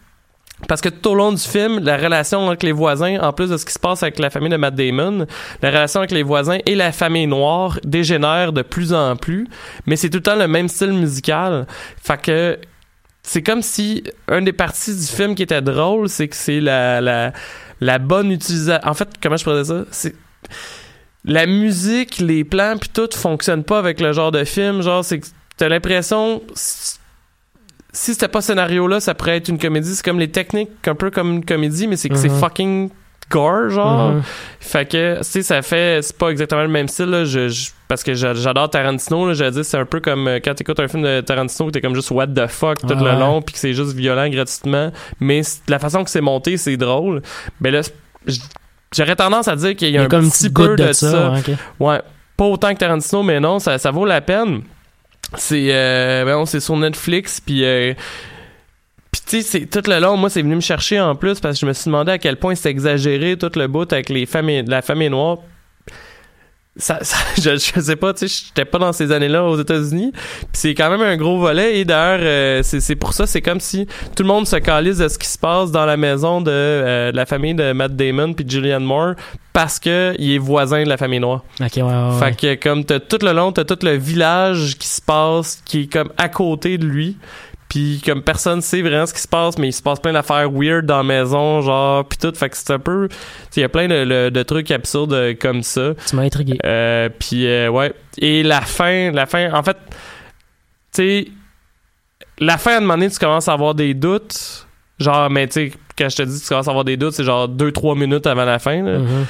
parce 0.68 0.82
que 0.82 0.90
tout 0.90 1.12
au 1.12 1.14
long 1.16 1.32
du 1.32 1.42
film, 1.42 1.80
la 1.84 1.98
relation 1.98 2.48
avec 2.48 2.64
les 2.64 2.72
voisins, 2.72 3.20
en 3.22 3.32
plus 3.32 3.50
de 3.52 3.58
ce 3.58 3.66
qui 3.66 3.74
se 3.74 3.78
passe 3.80 4.02
avec 4.02 4.18
la 4.18 4.32
famille 4.32 4.50
de 4.50 4.58
Matt 4.58 4.74
Damon, 4.74 5.28
la 5.62 5.70
relation 5.70 6.00
avec 6.00 6.10
les 6.12 6.24
voisins 6.24 6.58
et 6.66 6.74
la 6.74 6.92
famille 6.92 7.28
noire 7.28 7.78
dégénère 7.84 8.54
de 8.54 8.64
plus 8.64 8.92
en 8.92 9.16
plus, 9.16 9.48
mais 9.86 9.96
c'est 9.96 10.10
tout 10.10 10.18
le 10.18 10.24
temps 10.24 10.36
le 10.36 10.48
même 10.48 10.68
style 10.68 10.94
musical. 10.94 11.68
Fait 12.04 12.20
que 12.20 12.58
c'est 13.22 13.44
comme 13.44 13.62
si 13.62 14.04
un 14.30 14.42
des 14.42 14.54
parties 14.54 14.96
du 14.96 15.06
film 15.06 15.36
qui 15.36 15.44
était 15.44 15.62
drôle, 15.62 16.10
c'est 16.10 16.28
que 16.28 16.36
c'est 16.36 16.60
la, 16.60 17.02
la, 17.02 17.34
la 17.80 18.00
bonne 18.00 18.32
utilisation. 18.32 18.82
En 18.90 18.96
fait, 18.96 19.10
comment 19.22 19.38
je 19.38 19.44
pourrais 19.44 19.62
dire 19.62 19.66
ça? 19.66 19.84
C'est 19.92 20.16
la 21.28 21.46
musique, 21.46 22.18
les 22.20 22.44
plans, 22.44 22.76
puis 22.80 22.90
tout 22.92 23.10
fonctionne 23.14 23.64
pas 23.64 23.78
avec 23.78 24.00
le 24.00 24.12
genre 24.14 24.32
de 24.32 24.44
film. 24.44 24.82
Genre, 24.82 25.06
c'est 25.06 25.20
que 25.20 25.28
t'as 25.58 25.70
l'impression 25.70 26.42
si- 26.56 26.98
c'était 27.94 28.28
pas 28.28 28.42
ce 28.42 28.48
scénario-là, 28.48 29.00
ça 29.00 29.14
pourrait 29.16 29.38
être 29.38 29.50
une 29.50 29.58
comédie. 29.60 29.94
C'est 29.96 30.06
comme 30.06 30.20
les 30.20 30.30
techniques, 30.32 30.70
un 30.88 30.96
peu 30.96 31.10
comme 31.12 31.32
une 31.34 31.46
comédie, 31.46 31.88
mais 31.88 31.96
c'est 31.98 32.10
que 32.10 32.16
c'est 32.16 32.30
Mhm. 32.30 32.40
fucking 32.40 32.90
gore, 33.30 33.70
genre. 33.72 34.12
Mhm. 34.14 34.22
Fait 34.60 34.88
que, 34.90 35.18
tu 35.18 35.24
sais, 35.24 35.42
ça 35.44 35.62
fait, 35.62 36.02
c'est 36.02 36.16
pas 36.18 36.30
exactement 36.30 36.62
le 36.62 36.68
même 36.70 36.88
style, 36.88 37.08
là, 37.08 37.26
je, 37.26 37.50
je- 37.50 37.72
parce 37.90 38.04
que 38.04 38.14
j'a- 38.14 38.34
j'adore 38.36 38.70
Tarantino, 38.70 39.28
là, 39.28 39.34
je 39.34 39.44
veux 39.44 39.52
dire, 39.52 39.66
c'est 39.66 39.78
un 39.78 39.86
peu 39.86 40.00
comme 40.00 40.28
euh, 40.28 40.40
quand 40.44 40.54
t'écoutes 40.54 40.80
un 40.80 40.88
film 40.88 41.04
de 41.04 41.22
Tarantino, 41.22 41.72
t'es 41.72 41.82
comme 41.82 41.96
juste 41.96 42.12
what 42.12 42.28
the 42.28 42.48
fuck 42.48 42.80
tout 42.80 42.88
le 42.88 43.20
long, 43.20 43.42
puis 43.42 43.54
que 43.54 43.60
c'est 43.60 43.74
juste 43.74 43.94
violent 43.94 44.30
gratuitement, 44.30 44.92
mais 45.20 45.42
la 45.68 45.80
façon 45.80 46.04
que 46.04 46.10
c'est 46.10 46.22
monté, 46.22 46.56
c'est 46.58 46.78
drôle. 46.78 47.22
Mais 47.60 47.72
là, 47.72 47.84
c'est- 47.84 47.94
j- 48.28 48.42
j'aurais 48.98 49.16
tendance 49.16 49.48
à 49.48 49.56
dire 49.56 49.76
qu'il 49.76 49.90
y 49.90 49.92
Il 49.92 49.96
y 49.96 49.98
a 49.98 50.04
un 50.04 50.08
comme 50.08 50.30
petit 50.30 50.50
peu 50.50 50.76
de, 50.76 50.88
de 50.88 50.94
ça. 50.94 51.12
ça. 51.12 51.52
ouais, 51.80 52.02
pas 52.36 52.46
autant 52.46 52.74
que 52.74 52.80
Tarantino, 52.80 53.24
mais 53.24 53.40
non, 53.40 53.60
ça, 53.60 53.78
ça 53.78 53.92
vaut 53.92 54.06
la 54.06 54.22
peine. 54.22 54.62
C'est, 55.36 55.68
euh, 55.72 56.26
ben, 56.26 56.46
c'est 56.46 56.60
sur 56.60 56.78
Netflix, 56.78 57.42
puis 57.42 57.66
euh, 57.66 57.94
tu 59.12 59.42
sais, 59.42 59.42
c'est 59.42 59.66
tout 59.66 59.90
le 59.90 60.00
long, 60.00 60.16
moi, 60.16 60.30
c'est 60.30 60.42
venu 60.42 60.56
me 60.56 60.62
chercher 60.62 61.00
en 61.00 61.16
plus 61.16 61.40
parce 61.40 61.56
que 61.56 61.62
je 61.62 61.66
me 61.66 61.74
suis 61.74 61.86
demandé 61.86 62.12
à 62.12 62.18
quel 62.18 62.38
point 62.38 62.56
c'est 62.56 62.70
exagéré 62.70 63.38
tout 63.38 63.52
le 63.56 63.68
bout 63.68 63.92
avec 63.92 64.10
les 64.10 64.26
familles, 64.26 64.64
la 64.68 64.82
famille 64.82 65.10
noire. 65.10 65.40
Ça, 66.78 67.00
ça- 67.04 67.18
je, 67.38 67.58
je 67.58 67.80
sais 67.82 67.96
pas, 67.96 68.14
tu 68.14 68.28
sais, 68.28 68.44
j'étais 68.48 68.66
pas 68.66 68.78
dans 68.78 68.94
ces 68.94 69.12
années-là 69.12 69.44
aux 69.46 69.60
États-Unis. 69.60 70.12
Puis 70.14 70.48
c'est 70.54 70.76
quand 70.76 70.90
même 70.90 71.02
un 71.02 71.18
gros 71.18 71.38
volet. 71.40 71.80
Et 71.80 71.86
d'ailleurs, 71.86 72.20
euh, 72.22 72.62
c'est 72.64 72.80
c'est 72.80 72.96
pour 72.96 73.14
ça, 73.14 73.26
c'est 73.28 73.42
comme 73.42 73.60
si 73.60 73.88
tout 74.16 74.24
le 74.24 74.28
monde 74.28 74.48
se 74.48 74.58
calise 74.58 75.00
de 75.00 75.08
ce 75.08 75.18
qui 75.18 75.28
se 75.28 75.38
passe 75.38 75.72
dans 75.72 75.86
la 75.86 75.98
maison 75.98 76.42
de, 76.42 76.52
euh, 76.52 77.12
de 77.12 77.16
la 77.16 77.26
famille 77.26 77.56
de 77.56 77.72
Matt 77.74 77.96
Damon 77.96 78.34
puis 78.34 78.46
Julianne 78.48 78.84
Moore 78.84 79.14
parce 79.54 79.80
que 79.80 80.14
il 80.20 80.34
est 80.34 80.38
voisin 80.38 80.84
de 80.84 80.90
la 80.90 80.98
famille 80.98 81.20
noire. 81.20 81.44
Ok, 81.60 81.68
ouais, 81.78 81.82
ouais, 81.82 81.90
ouais. 81.90 82.20
Fait 82.20 82.36
que 82.36 82.64
comme 82.64 82.86
t'as 82.86 83.00
tout 83.00 83.18
le 83.24 83.32
long, 83.34 83.52
t'as 83.52 83.64
tout 83.64 83.80
le 83.82 83.94
village 83.98 84.76
qui 84.78 84.88
se 84.88 85.02
passe, 85.02 85.62
qui 85.66 85.82
est 85.84 85.92
comme 85.92 86.12
à 86.18 86.30
côté 86.30 86.78
de 86.78 86.86
lui. 86.86 87.18
Puis 87.70 88.02
comme 88.06 88.22
personne 88.22 88.62
sait 88.62 88.82
vraiment 88.82 89.06
ce 89.06 89.14
qui 89.14 89.22
se 89.22 89.28
passe, 89.28 89.58
mais 89.58 89.70
il 89.70 89.74
se 89.74 89.82
passe 89.82 90.00
plein 90.00 90.14
d'affaires 90.14 90.50
weird 90.52 90.86
dans 90.86 90.98
la 90.98 91.04
maison, 91.04 91.62
genre, 91.62 92.06
puis 92.06 92.18
tout. 92.18 92.34
Fait 92.34 92.50
que 92.50 92.58
c'est 92.58 92.72
un 92.72 92.80
peu... 92.80 93.10
Il 93.56 93.60
y 93.60 93.64
a 93.64 93.70
plein 93.70 93.88
de, 93.88 94.44
trucs 94.44 94.72
absurdes 94.72 95.14
euh, 95.14 95.34
comme 95.40 95.64
ça. 95.64 95.94
Tu 96.08 96.16
m'as 96.16 96.24
intrigué. 96.24 96.58
Euh, 96.66 97.10
puis 97.20 97.46
euh, 97.48 97.70
ouais. 97.70 97.94
Et 98.18 98.44
la 98.44 98.62
fin, 98.62 99.12
la 99.12 99.26
fin, 99.26 99.52
en 99.54 99.64
fait, 99.64 99.78
tu 100.94 101.02
sais, 101.02 101.28
la 102.40 102.58
fin, 102.58 102.76
à 102.76 102.78
un 102.78 102.82
moment 102.82 102.94
donné, 102.94 103.10
tu 103.10 103.20
commences 103.20 103.48
à 103.48 103.54
avoir 103.54 103.76
des 103.76 103.94
doutes. 103.94 104.66
Genre, 105.00 105.30
mais 105.30 105.48
tu 105.48 105.54
sais, 105.54 105.72
quand 105.98 106.10
je 106.10 106.16
te 106.16 106.24
dis 106.24 106.38
que 106.38 106.44
tu 106.44 106.50
commences 106.50 106.68
à 106.68 106.72
avoir 106.72 106.86
des 106.86 106.98
doutes, 106.98 107.14
c'est 107.14 107.24
genre 107.24 107.50
2-3 107.50 107.98
minutes 107.98 108.28
avant 108.28 108.46
la 108.46 108.60
fin. 108.60 108.82
là. 108.84 109.00
Mhm. 109.00 109.26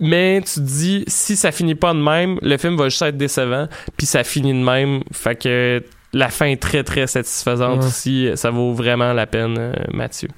Mais 0.00 0.40
tu 0.42 0.54
te 0.54 0.60
dis, 0.60 1.04
si 1.08 1.36
ça 1.36 1.50
finit 1.50 1.74
pas 1.74 1.92
de 1.92 1.98
même, 1.98 2.38
le 2.40 2.56
film 2.56 2.76
va 2.76 2.88
juste 2.88 3.02
être 3.02 3.16
décevant, 3.16 3.66
puis 3.96 4.06
ça 4.06 4.22
finit 4.22 4.52
de 4.52 4.64
même. 4.64 5.02
Fait 5.12 5.34
que 5.34 5.82
la 6.12 6.28
fin 6.28 6.46
est 6.46 6.60
très, 6.60 6.84
très 6.84 7.06
satisfaisante 7.06 7.84
aussi. 7.84 8.30
Ça 8.34 8.50
vaut 8.50 8.72
vraiment 8.72 9.12
la 9.12 9.26
peine, 9.26 9.56
euh, 9.58 9.72
Mathieu. 9.92 10.28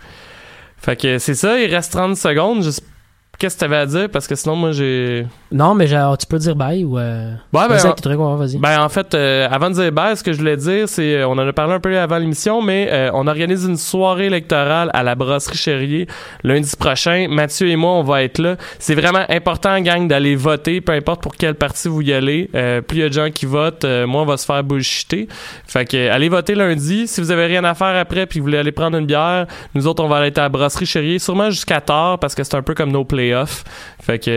Fait 0.77 0.97
que 0.97 1.18
c'est 1.18 1.35
ça, 1.35 1.61
il 1.61 1.73
reste 1.73 1.93
30 1.93 2.16
secondes. 2.16 2.64
Qu'est-ce 3.41 3.55
que 3.55 3.61
t'avais 3.61 3.76
à 3.76 3.86
dire? 3.86 4.11
Parce 4.11 4.26
que 4.26 4.34
sinon, 4.34 4.55
moi, 4.55 4.72
j'ai... 4.72 5.26
Non, 5.51 5.74
mais 5.74 5.86
genre, 5.86 6.18
tu 6.18 6.26
peux 6.26 6.36
dire 6.36 6.55
bye 6.55 6.84
ou. 6.84 6.99
Euh... 6.99 7.32
Ouais, 7.55 7.66
ben, 7.68 7.76
vas-y. 8.36 8.59
Ben 8.59 8.82
en 8.82 8.88
fait, 8.91 9.14
euh, 9.14 9.49
avant 9.51 9.70
de 9.70 9.74
dire 9.74 9.91
bye, 9.91 10.14
ce 10.14 10.22
que 10.22 10.32
je 10.32 10.38
voulais 10.38 10.59
dire, 10.59 10.88
c'est 10.88 11.16
euh, 11.16 11.26
on 11.26 11.32
en 11.32 11.49
a 11.49 11.53
parlé 11.55 11.72
un 11.72 11.80
peu 11.80 11.99
avant 11.99 12.18
l'émission, 12.18 12.61
mais 12.61 12.88
euh, 12.91 13.11
on 13.14 13.26
organise 13.26 13.64
une 13.64 13.78
soirée 13.78 14.26
électorale 14.26 14.91
à 14.93 15.03
la 15.03 15.14
brasserie 15.14 15.57
Chérier 15.57 16.07
lundi 16.45 16.70
prochain. 16.78 17.28
Mathieu 17.30 17.68
et 17.68 17.76
moi, 17.76 17.93
on 17.93 18.03
va 18.03 18.22
être 18.22 18.38
là. 18.38 18.57
C'est 18.78 18.95
vraiment 18.95 19.24
important, 19.28 19.80
gang, 19.80 20.07
d'aller 20.07 20.36
voter, 20.36 20.80
peu 20.80 20.93
importe 20.93 21.22
pour 21.22 21.34
quel 21.34 21.55
parti 21.55 21.88
vous 21.88 22.03
y 22.03 22.12
allez. 22.12 22.51
Euh, 22.55 22.80
plus 22.80 22.99
il 22.99 23.01
y 23.01 23.05
a 23.05 23.09
de 23.09 23.14
gens 23.14 23.30
qui 23.30 23.47
votent, 23.47 23.84
euh, 23.84 24.07
moins 24.07 24.22
on 24.22 24.26
va 24.26 24.36
se 24.36 24.45
faire 24.45 24.62
bullshiter. 24.62 25.28
Fait 25.66 25.84
que 25.84 26.11
allez 26.11 26.28
voter 26.28 26.55
lundi. 26.55 27.09
Si 27.09 27.20
vous 27.20 27.30
avez 27.30 27.47
rien 27.47 27.64
à 27.64 27.74
faire 27.74 27.97
après 27.97 28.26
puis 28.26 28.38
vous 28.38 28.45
voulez 28.45 28.59
aller 28.59 28.72
prendre 28.72 28.99
une 28.99 29.07
bière, 29.07 29.47
nous 29.74 29.86
autres, 29.86 30.05
on 30.05 30.09
va 30.09 30.16
aller 30.16 30.32
à 30.36 30.43
la 30.43 30.49
brasserie 30.49 30.86
Chérier, 30.86 31.18
sûrement 31.18 31.51
jusqu'à 31.51 31.80
tard 31.80 32.18
parce 32.18 32.34
que 32.34 32.45
c'est 32.45 32.57
un 32.57 32.62
peu 32.62 32.74
comme 32.74 32.93
nos 32.93 33.05
playoffs. 33.31 33.64
Fait 34.03 34.18
que 34.18 34.31